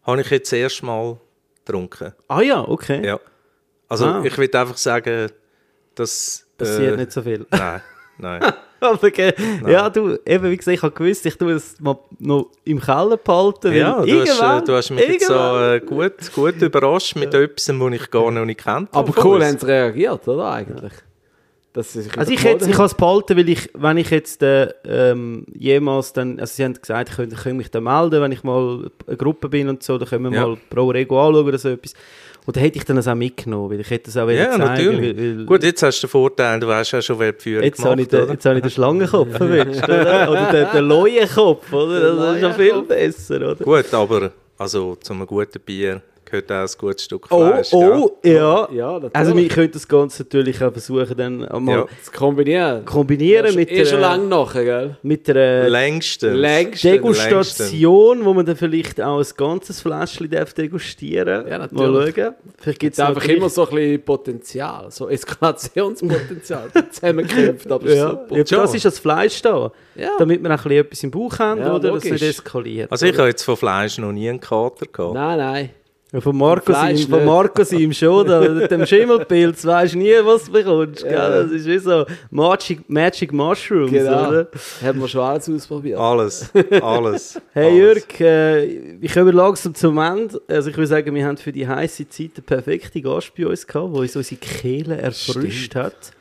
habe 0.04 0.20
ich 0.22 0.30
jetzt 0.30 0.52
erst 0.52 0.84
mal 0.84 1.18
getrunken. 1.66 2.12
Ah 2.28 2.42
ja, 2.42 2.68
okay. 2.68 3.06
Ja. 3.06 3.18
Also 3.90 4.06
Ah. 4.06 4.22
ich 4.24 4.38
will 4.38 4.50
einfach 4.56 4.78
sagen, 4.78 5.30
dass... 5.96 6.46
Passiert 6.58 6.94
äh, 6.94 6.98
nicht 6.98 7.12
so 7.12 7.22
viel. 7.22 7.46
Nein, 7.52 7.82
nein. 8.18 8.42
Aber 8.80 9.04
okay. 9.08 9.34
Ja, 9.68 9.90
du, 9.90 10.18
eben 10.26 10.52
wie 10.52 10.58
gesagt, 10.58 10.76
ich 10.78 10.84
habe 10.84 10.94
gewusst, 10.94 11.26
ich 11.26 11.36
tue 11.36 11.54
es 11.54 11.80
mal 11.80 11.98
noch 12.20 12.52
im 12.64 12.80
Keller 12.80 13.18
behalten. 13.18 13.74
ja, 13.74 13.94
du 13.94 14.00
hast, 14.02 14.08
äh, 14.08 14.12
irgendwann- 14.12 14.66
du 14.66 14.74
hast 14.74 14.90
mich 14.92 15.08
jetzt 15.08 15.28
so 15.28 15.34
äh, 15.34 15.80
gut, 15.80 16.32
gut 16.34 16.62
überrascht 16.62 17.16
mit 17.16 17.34
etwas, 17.34 17.68
was 17.70 17.94
ich 17.94 18.12
gar 18.12 18.30
noch 18.32 18.46
nicht 18.46 18.64
kennt. 18.64 18.90
Aber 18.94 19.24
cool 19.26 19.44
haben 19.44 19.58
sie 19.58 19.66
reagiert, 19.68 20.28
oder 20.28 20.52
eigentlich? 20.52 20.94
Also 21.76 22.32
ich, 22.32 22.44
hätte, 22.44 22.68
ich 22.68 22.76
habe 22.76 22.86
es 22.86 22.96
behalten, 22.96 23.38
weil 23.38 23.50
ich, 23.50 23.70
wenn 23.76 23.98
ich 23.98 24.10
jetzt 24.10 24.42
äh, 24.42 24.74
ähm, 24.84 25.46
jemals 25.54 26.12
dann, 26.12 26.40
also 26.40 26.52
sie 26.56 26.64
haben 26.64 26.74
gesagt, 26.74 27.10
ich 27.10 27.16
könnte, 27.16 27.36
ich 27.36 27.42
könnte 27.42 27.58
mich 27.58 27.70
dann 27.70 27.84
melden, 27.84 28.20
wenn 28.20 28.32
ich 28.32 28.44
mal 28.44 28.90
eine 29.06 29.16
Gruppe 29.18 29.48
bin 29.48 29.70
und 29.70 29.84
so, 29.84 30.00
dann 30.00 30.08
können 30.08 30.32
wir 30.32 30.40
Ja. 30.40 30.48
mal 30.48 30.58
Pro 30.72 30.90
Rego 30.90 31.20
anschauen 31.28 31.48
oder 31.48 31.58
so 31.60 31.70
etwas. 31.70 31.94
Und 32.48 32.56
dann 32.56 32.64
hätte 32.64 32.78
ich 32.78 32.86
dann 32.86 32.96
das 32.96 33.10
auch 33.10 33.14
mitgenommen, 33.14 33.70
weil 33.72 33.82
ich 33.82 33.90
hätte 33.90 34.06
das 34.06 34.16
auch 34.16 34.26
wieder 34.26 34.38
Ja, 34.40 34.52
zeigen, 34.52 34.64
natürlich. 34.94 35.18
Weil, 35.18 35.38
weil 35.40 35.46
Gut, 35.46 35.64
jetzt 35.64 35.84
hast 35.84 36.00
du 36.02 36.08
den 36.08 36.12
Vorteil, 36.12 36.60
du 36.62 36.72
hast 36.72 36.92
ja 36.92 37.02
schon 37.02 37.20
wer 37.20 37.34
die 37.34 37.42
Führung 37.42 37.64
jetzt, 37.66 37.84
habe 37.84 38.02
ich 38.02 38.08
gemacht, 38.08 38.14
den, 38.14 38.24
oder? 38.24 38.34
jetzt 38.34 38.46
habe 38.46 38.56
ich 38.56 38.62
den 38.62 38.72
Schlangenkopf 38.72 39.34
erwischt, 39.42 39.84
oder? 39.84 40.32
Oder 40.32 40.52
den, 40.54 40.68
den 40.74 40.86
Leuenkopf, 40.86 41.74
oder? 41.74 42.16
Das 42.16 42.36
ist 42.38 42.42
ja 42.42 42.54
viel 42.54 42.82
besser, 42.84 43.36
oder? 43.36 43.56
Gut, 43.66 43.94
aber 43.94 44.32
also 44.58 44.96
zu 44.96 45.12
einem 45.12 45.28
guten 45.28 45.60
Bier 45.60 46.02
gehört 46.30 46.52
auch 46.52 46.56
ein 46.56 46.68
gutes 46.78 47.04
Stück 47.06 47.28
Oh, 47.32 47.48
Fleisch. 47.48 47.74
oh, 47.74 48.18
ja. 48.24 48.68
Ja, 48.72 48.92
natürlich. 48.94 49.16
Also 49.16 49.36
wir 49.36 49.48
können 49.48 49.72
das 49.72 49.88
Ganze 49.88 50.24
natürlich 50.24 50.64
auch 50.64 50.72
versuchen, 50.72 51.16
dann 51.18 51.40
mal 51.64 51.76
Ja. 51.80 51.86
Zu 52.04 52.12
kombinieren. 52.12 52.86
kombinieren 52.86 53.56
mit 53.56 53.72
eh 53.72 53.86
schon 53.86 54.00
der, 54.00 54.10
lange 54.10 54.26
nachher, 54.28 54.64
gell? 54.64 54.98
mit 55.04 55.28
der 55.28 55.70
Längstens. 55.70 56.38
Längst. 56.38 56.84
Degustation, 56.84 58.26
wo 58.26 58.34
man 58.34 58.46
dann 58.46 58.56
vielleicht 58.56 59.02
auch 59.02 59.20
ein 59.20 59.26
ganzes 59.38 59.82
Fläschchen 59.82 60.30
darf 60.30 60.54
degustieren 60.54 61.46
Ja, 61.48 61.58
Mal 61.60 61.68
natürlich. 61.72 62.16
schauen. 62.16 62.36
Vielleicht 62.58 62.80
gibt 62.80 62.94
Es 62.94 63.00
ist 63.00 63.06
einfach 63.06 63.26
immer 63.28 63.50
so 63.50 63.68
ein 63.68 63.76
bisschen 63.76 64.02
Potenzial, 64.04 64.86
so 64.92 65.10
Eskalationspotenzial, 65.10 66.70
zusammengekämpft, 66.92 67.72
aber 67.72 67.90
Ja, 67.90 68.10
super. 68.12 68.38
ja, 68.38 68.46
Schon. 68.46 68.58
das 68.60 68.74
ist 68.76 68.86
das 68.86 69.00
Fleisch 69.00 69.42
da. 69.42 69.72
Ja. 69.96 70.10
Damit 70.20 70.42
wir 70.44 70.50
auch 70.50 70.52
ein 70.52 70.58
bisschen 70.64 70.78
etwas 70.86 71.04
im 71.04 71.12
Bauch 71.12 71.40
haben, 71.40 71.62
Ja, 71.62 71.76
oder? 71.76 71.92
Dass 71.92 72.04
es 72.04 72.10
logisch. 72.10 72.12
nicht 72.22 72.24
eskaliert. 72.30 72.92
Also 72.92 73.06
ich 73.06 73.18
habe 73.18 73.28
jetzt 73.30 73.44
von 73.44 73.58
Fleisch 73.58 73.98
noch 73.98 74.12
nie 74.12 74.30
einen 74.30 74.40
Kater 74.40 74.86
gehabt. 74.86 75.14
Nein, 75.14 75.38
nein. 75.38 75.70
Ja, 76.14 76.22
von 76.22 76.38
Marco, 76.38 76.68
Fleisch 76.68 77.02
seinem, 77.02 77.10
von. 77.10 77.26
Marco 77.26 77.64
seinem 77.66 77.92
schon, 77.92 78.26
da, 78.26 78.40
mit 78.40 78.72
dem 78.72 78.86
Schimmelpilz 78.86 79.66
weisst 79.66 79.96
nie, 79.96 80.14
was 80.24 80.46
du 80.46 80.54
bekommst. 80.54 81.04
Gell? 81.04 81.14
Das 81.14 81.52
ist 81.52 81.66
wie 81.66 81.78
so 81.80 82.06
Magic, 82.32 82.90
Magic 82.90 83.34
Mushrooms, 83.34 83.92
Genau. 83.92 84.30
oder? 84.30 84.48
Haben 84.82 85.02
wir 85.02 85.08
schon 85.10 85.22
alles 85.22 85.50
ausprobiert. 85.50 86.00
Alles, 86.00 86.50
alles. 86.82 87.42
Hey 87.54 87.66
alles. 87.68 87.78
Jörg, 87.78 88.22
äh, 88.22 88.66
ich 89.02 89.14
komme 89.14 89.32
langsam 89.32 89.76
zum 89.76 89.98
Ende. 89.98 90.40
Also 90.48 90.70
ich 90.70 90.78
würde 90.78 90.88
sagen, 90.88 91.14
wir 91.14 91.26
haben 91.26 91.36
für 91.36 91.52
die 91.52 91.68
heiße 91.68 92.08
Zeit 92.08 92.32
eine 92.36 92.44
perfekte 92.46 93.02
Gast 93.02 93.34
bei 93.38 93.46
uns 93.46 93.68
gehabt, 93.68 93.94
der 93.94 94.00
uns 94.02 94.16
unsere 94.16 94.40
Kehle 94.40 94.98
erfrischt 94.98 95.76
hat. 95.76 96.14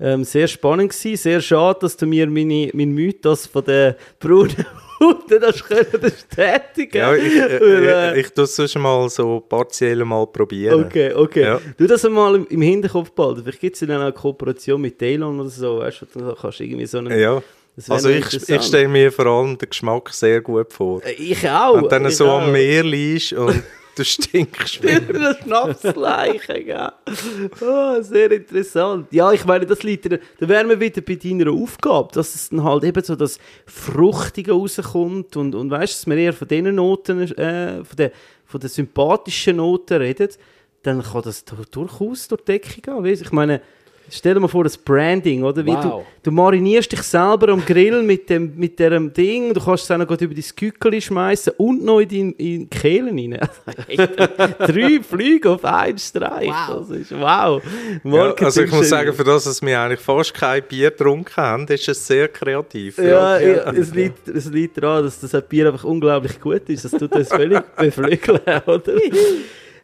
Ähm, 0.00 0.24
sehr 0.24 0.48
spannend 0.48 0.90
gewesen, 0.90 1.16
sehr 1.16 1.40
schade, 1.40 1.78
dass 1.82 1.96
du 1.96 2.06
mir 2.06 2.26
meine, 2.26 2.68
mein 2.74 2.90
Mythos 2.90 3.46
von 3.46 3.64
der 3.64 3.96
braunen 4.18 4.48
nicht 5.28 5.42
hast 5.42 5.64
können 5.64 6.00
bestätigen 6.00 6.96
Ja, 6.96 7.14
ich, 7.14 7.36
äh, 7.36 7.56
äh, 7.58 8.12
ich, 8.18 8.26
ich 8.26 8.32
tue 8.32 8.44
es 8.44 8.56
sonst 8.56 8.76
mal 8.76 9.08
so 9.08 9.40
partiell 9.40 10.04
mal 10.04 10.26
probieren. 10.26 10.84
Okay, 10.84 11.12
okay. 11.12 11.42
Ja. 11.42 11.60
Du 11.76 11.86
das 11.86 12.04
einmal 12.04 12.34
im, 12.34 12.46
im 12.48 12.62
Hinterkopf 12.62 13.12
behalten. 13.12 13.42
Vielleicht 13.44 13.60
gibt 13.60 13.76
es 13.76 13.80
ja 13.82 13.86
dann 13.86 14.00
eine 14.00 14.12
Kooperation 14.12 14.80
mit 14.80 14.98
Taylor 14.98 15.30
oder 15.30 15.48
so, 15.48 15.78
weißt 15.78 16.02
du, 16.12 16.18
dann 16.18 16.34
kannst 16.40 16.58
du 16.58 16.64
irgendwie 16.64 16.86
so 16.86 16.98
einen... 16.98 17.18
Ja. 17.18 17.42
Also 17.88 18.08
ich, 18.08 18.48
ich 18.48 18.62
stelle 18.62 18.86
mir 18.88 19.10
vor 19.10 19.26
allem 19.26 19.58
den 19.58 19.68
Geschmack 19.68 20.08
sehr 20.10 20.40
gut 20.40 20.72
vor. 20.72 21.02
Äh, 21.04 21.12
Ich 21.12 21.48
auch. 21.48 21.80
Du 21.80 21.88
dann 21.88 22.08
so 22.10 22.28
am 22.30 22.52
Meer 22.52 22.84
liegst 22.84 23.32
und 23.32 23.62
du 23.96 24.04
stinkst 24.04 24.82
wie 24.82 24.90
eine 24.90 25.36
Schnapsleiche, 25.42 26.64
gell? 26.64 26.92
Oh, 27.60 28.02
sehr 28.02 28.30
interessant. 28.32 29.08
Ja, 29.10 29.32
ich 29.32 29.44
meine, 29.44 29.66
das 29.66 29.82
liegt 29.82 30.04
da 30.04 30.18
wären 30.40 30.68
wir 30.68 30.80
wieder 30.80 31.00
bei 31.00 31.14
deiner 31.16 31.50
Aufgabe, 31.50 32.08
dass 32.12 32.34
es 32.34 32.48
dann 32.48 32.64
halt 32.64 32.84
eben 32.84 33.02
so 33.02 33.16
das 33.16 33.38
Fruchtige 33.66 34.52
rauskommt 34.52 35.36
und, 35.36 35.54
und 35.54 35.70
weißt, 35.70 35.94
dass 35.94 36.06
wir 36.06 36.16
eher 36.16 36.32
von 36.32 36.48
diesen 36.48 36.74
Noten, 36.74 37.22
äh, 37.36 37.84
von 37.84 37.96
den, 37.96 38.10
von 38.44 38.60
den 38.60 38.70
sympathischen 38.70 39.56
Noten 39.56 39.98
reden, 39.98 40.28
dann 40.82 41.02
kann 41.02 41.22
das 41.22 41.44
durchaus 41.44 42.28
durch 42.28 42.42
die 42.42 42.52
Decke 42.52 42.80
gehen. 42.80 43.04
Weißt, 43.04 43.22
ich 43.22 43.32
meine, 43.32 43.62
stell 44.10 44.34
dir 44.34 44.40
mal 44.40 44.48
vor, 44.48 44.64
das 44.64 44.76
Branding, 44.76 45.42
oder? 45.42 45.64
Wie 45.64 45.70
Wow. 45.70 45.82
du, 45.82 46.04
du 46.24 46.30
marinierst 46.30 46.92
dich 46.92 47.02
selber 47.02 47.48
am 47.48 47.64
Grill 47.64 48.02
mit 48.02 48.30
dem, 48.30 48.52
mit 48.56 48.78
diesem 48.78 49.12
Ding, 49.12 49.52
du 49.52 49.60
kannst 49.60 49.84
es 49.84 49.90
auch 49.90 49.98
noch 49.98 50.10
über 50.10 50.34
dein 50.34 50.44
Kückeli 50.56 51.00
schmeißen 51.00 51.54
und 51.56 51.84
noch 51.84 52.00
in 52.00 52.08
deine 52.08 52.30
in 52.32 52.60
die 52.60 52.66
Kehlen 52.66 53.18
rein. 53.18 53.48
Drei 54.58 55.00
Flüge 55.02 55.50
auf 55.50 55.64
einen 55.64 55.98
Streich. 55.98 56.48
Wow. 56.48 56.86
Das 56.88 56.90
ist 56.90 57.12
wow. 57.18 57.62
ja, 58.04 58.34
Also 58.34 58.62
ich 58.62 58.70
muss 58.70 58.88
sagen, 58.88 59.12
für 59.12 59.24
das, 59.24 59.44
dass 59.44 59.62
wir 59.62 59.80
eigentlich 59.80 60.00
fast 60.00 60.34
kein 60.34 60.62
Bier 60.62 60.90
getrunken 60.90 61.36
haben, 61.36 61.66
ist 61.66 61.88
es 61.88 62.06
sehr 62.06 62.28
kreativ. 62.28 62.98
Ja, 62.98 63.38
ja, 63.38 63.72
Es, 63.72 63.94
liegt, 63.94 64.28
es 64.28 64.46
liegt 64.46 64.82
daran, 64.82 65.04
dass 65.04 65.20
das 65.20 65.42
Bier 65.48 65.68
einfach 65.68 65.84
unglaublich 65.84 66.40
gut 66.40 66.68
ist. 66.68 66.84
Das 66.84 66.92
tut 66.92 67.12
uns 67.12 67.28
völlig 67.28 67.62
beflügeln, 67.76 68.40
oder? 68.66 68.92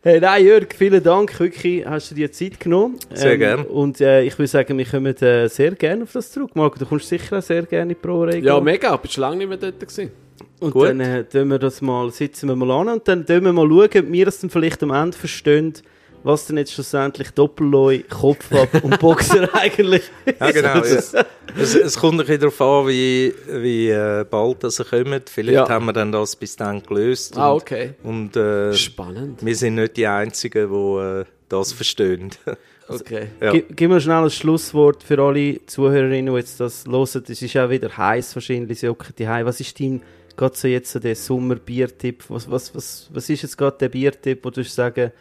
Hey, 0.03 0.19
nein, 0.19 0.47
Jörg, 0.47 0.69
vielen 0.75 1.03
Dank. 1.03 1.39
Wirklich 1.39 1.85
hast 1.85 2.11
du 2.11 2.15
dir 2.15 2.33
Zeit 2.33 2.59
genommen. 2.59 2.97
Sehr 3.13 3.37
gern. 3.37 3.67
Und 3.67 4.01
äh, 4.01 4.23
ich 4.23 4.39
würde 4.39 4.47
sagen, 4.47 4.79
wir 4.79 4.87
kommen 4.87 5.15
äh, 5.15 5.47
sehr 5.47 5.73
gerne 5.73 6.05
auf 6.05 6.13
das 6.13 6.33
zurück. 6.33 6.53
Marco, 6.55 6.79
du 6.79 6.87
kommst 6.87 7.07
sicher 7.07 7.37
auch 7.37 7.43
sehr 7.43 7.65
gerne 7.65 7.83
in 7.83 7.89
die 7.91 7.95
Brauerei. 7.97 8.39
Ja, 8.39 8.59
mega. 8.61 8.97
Bist 8.97 9.19
du 9.19 9.21
lange 9.21 9.37
nicht 9.37 9.49
mehr 9.49 9.59
dort 9.59 9.79
gewesen? 9.79 10.11
Und 10.59 10.71
Gut. 10.71 10.89
dann 10.89 11.01
äh, 11.01 11.27
wir 11.33 11.59
das 11.59 11.83
mal, 11.83 12.11
sitzen 12.11 12.49
wir 12.49 12.57
mal 12.57 12.71
an 12.71 12.89
und 12.89 13.07
dann 13.07 13.29
wir 13.29 13.53
mal 13.53 13.69
schauen, 13.69 13.91
ob 13.95 14.13
wir 14.13 14.25
das 14.25 14.41
dann 14.41 14.49
vielleicht 14.49 14.83
am 14.83 14.91
Ende 14.91 15.19
verstehen, 15.19 15.75
was 16.23 16.47
denn 16.47 16.59
jetzt 16.59 16.73
schlussendlich 16.73 17.31
Doppelloi, 17.31 18.05
Kopfab 18.09 18.83
und 18.85 18.99
Boxer 18.99 19.49
eigentlich 19.55 20.03
Ja, 20.39 20.51
genau. 20.51 20.81
es, 20.81 21.15
es, 21.57 21.75
es 21.75 21.99
kommt 21.99 22.15
ein 22.21 22.27
bisschen 22.27 22.41
darauf 22.41 22.61
an, 22.61 22.89
wie, 22.89 23.35
wie 23.49 23.89
äh, 23.91 24.25
bald 24.29 24.63
das 24.65 24.79
kommen. 24.79 25.23
Vielleicht 25.27 25.55
Ja. 25.55 25.69
haben 25.69 25.87
wir 25.87 25.93
dann 25.93 26.13
das 26.13 26.37
bis 26.37 26.57
dann 26.57 26.83
gelöst. 26.83 27.37
Ah, 27.37 27.51
und, 27.53 27.63
okay. 27.63 27.95
Und 28.03 28.37
äh, 28.37 28.73
Spannend. 28.75 29.45
wir 29.45 29.57
sind 29.57 29.77
nicht 29.77 29.97
die 29.97 30.07
Einzigen, 30.07 30.71
die 30.71 30.99
äh, 31.01 31.25
das 31.49 31.73
verstehen. 31.73 32.31
Okay. 32.91 33.29
ja. 33.41 33.53
Gib, 33.53 33.89
mir 33.89 34.01
schnell 34.01 34.25
ein 34.25 34.31
Schlusswort 34.31 35.05
für 35.05 35.17
alle 35.21 35.65
Zuhörerinnen, 35.67 36.35
die 36.35 36.41
jetzt 36.41 36.59
das 36.59 36.87
hören. 36.87 37.23
Es 37.29 37.41
ist 37.41 37.57
auch 37.57 37.71
wieder 37.71 37.97
heiß 37.97 38.35
wahrscheinlich, 38.35 38.81
sie 38.81 38.89
hocken 38.89 39.15
die 39.17 39.27
Was 39.29 39.61
ist 39.61 39.79
dein, 39.79 40.03
gerade 40.37 40.57
so 40.57 40.67
jetzt 40.67 40.91
so 40.91 40.99
der 40.99 41.15
Sommer-Biertipp? 41.15 42.25
Was, 42.29 42.51
was, 42.51 42.75
was, 42.75 43.09
was 43.13 43.31
ist 43.31 43.43
jetzt 43.43 43.57
gerade 43.57 43.79
der 43.79 43.91
Biertipp, 43.91 44.45
wo 44.45 44.51
du 44.51 44.65
sagen, 44.65 45.13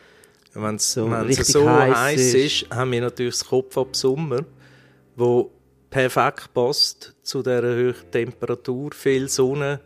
Wenn 0.53 0.75
es 0.75 0.93
So 0.93 1.05
richtig 1.05 1.45
so 1.45 1.69
heiß 1.69 1.95
heiß 1.95 2.33
ist. 2.33 2.63
ist, 2.63 2.69
haben 2.71 2.91
wir 2.91 3.01
natürlich 3.01 3.37
das 3.37 3.47
Kopf 3.47 3.77
ab 3.77 3.95
Sommer, 3.95 4.45
wo 5.15 5.51
perfekt 5.89 6.53
passt 6.53 7.15
zu 7.23 7.41
dieser 7.43 7.61
hohen 7.61 7.95
Temperatur. 8.11 8.91
Viel 8.93 9.29
Sonne, 9.29 9.79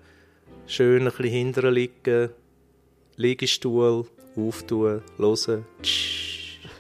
schön 0.66 1.02
ein 1.02 1.06
bisschen 1.06 1.26
hinterher 1.26 1.72
liegen, 1.72 2.30
Liegestuhl, 3.16 4.06
auftun, 4.36 5.02
hören. 5.18 5.66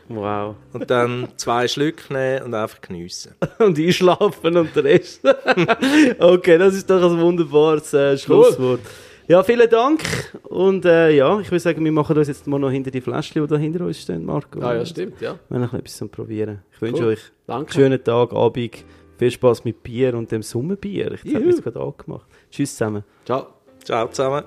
wow. 0.07 0.55
Und 0.71 0.89
dann 0.89 1.27
zwei 1.37 1.67
Schlücke 1.67 2.13
nehmen 2.13 2.45
und 2.45 2.53
einfach 2.53 2.81
geniessen. 2.81 3.35
und 3.59 3.77
einschlafen 3.77 4.57
und 4.57 4.75
der 4.75 4.83
Rest. 4.83 5.21
okay, 6.19 6.57
das 6.57 6.75
ist 6.75 6.89
doch 6.89 7.11
ein 7.11 7.19
wunderbares 7.19 7.93
äh, 7.93 8.17
Schlusswort. 8.17 8.81
Ja, 9.27 9.41
vielen 9.43 9.69
Dank. 9.69 10.01
Und 10.43 10.85
äh, 10.85 11.11
ja, 11.11 11.39
ich 11.39 11.49
würde 11.49 11.59
sagen, 11.59 11.83
wir 11.83 11.91
machen 11.91 12.17
uns 12.17 12.27
jetzt 12.27 12.45
mal 12.47 12.59
noch 12.59 12.69
hinter 12.71 12.91
die 12.91 13.01
Fläschchen, 13.01 13.41
die 13.41 13.47
da 13.47 13.57
hinter 13.57 13.85
uns 13.85 13.99
stehen, 14.01 14.25
Marco. 14.25 14.59
Ah, 14.61 14.75
ja, 14.75 14.85
stimmt, 14.85 15.21
ja. 15.21 15.39
Wir 15.49 15.59
noch 15.59 15.73
etwas 15.73 15.95
zum 15.97 16.09
Probieren. 16.09 16.61
Ich 16.73 16.81
wünsche 16.81 17.03
Cool. 17.03 17.09
euch 17.09 17.31
Danke. 17.47 17.61
einen 17.61 17.69
schönen 17.83 18.03
Tag, 18.03 18.33
Abend. 18.33 18.83
Viel 19.17 19.31
Spaß 19.31 19.63
mit 19.63 19.81
Bier 19.83 20.15
und 20.15 20.31
dem 20.31 20.41
Sommerbier. 20.41 21.13
Ich 21.23 21.33
habe 21.35 21.45
jetzt 21.45 21.63
gerade 21.63 21.79
angemacht. 21.79 22.27
Tschüss 22.51 22.71
zusammen. 22.75 23.03
Ciao. 23.25 23.47
Ciao 23.83 24.07
zusammen. 24.09 24.43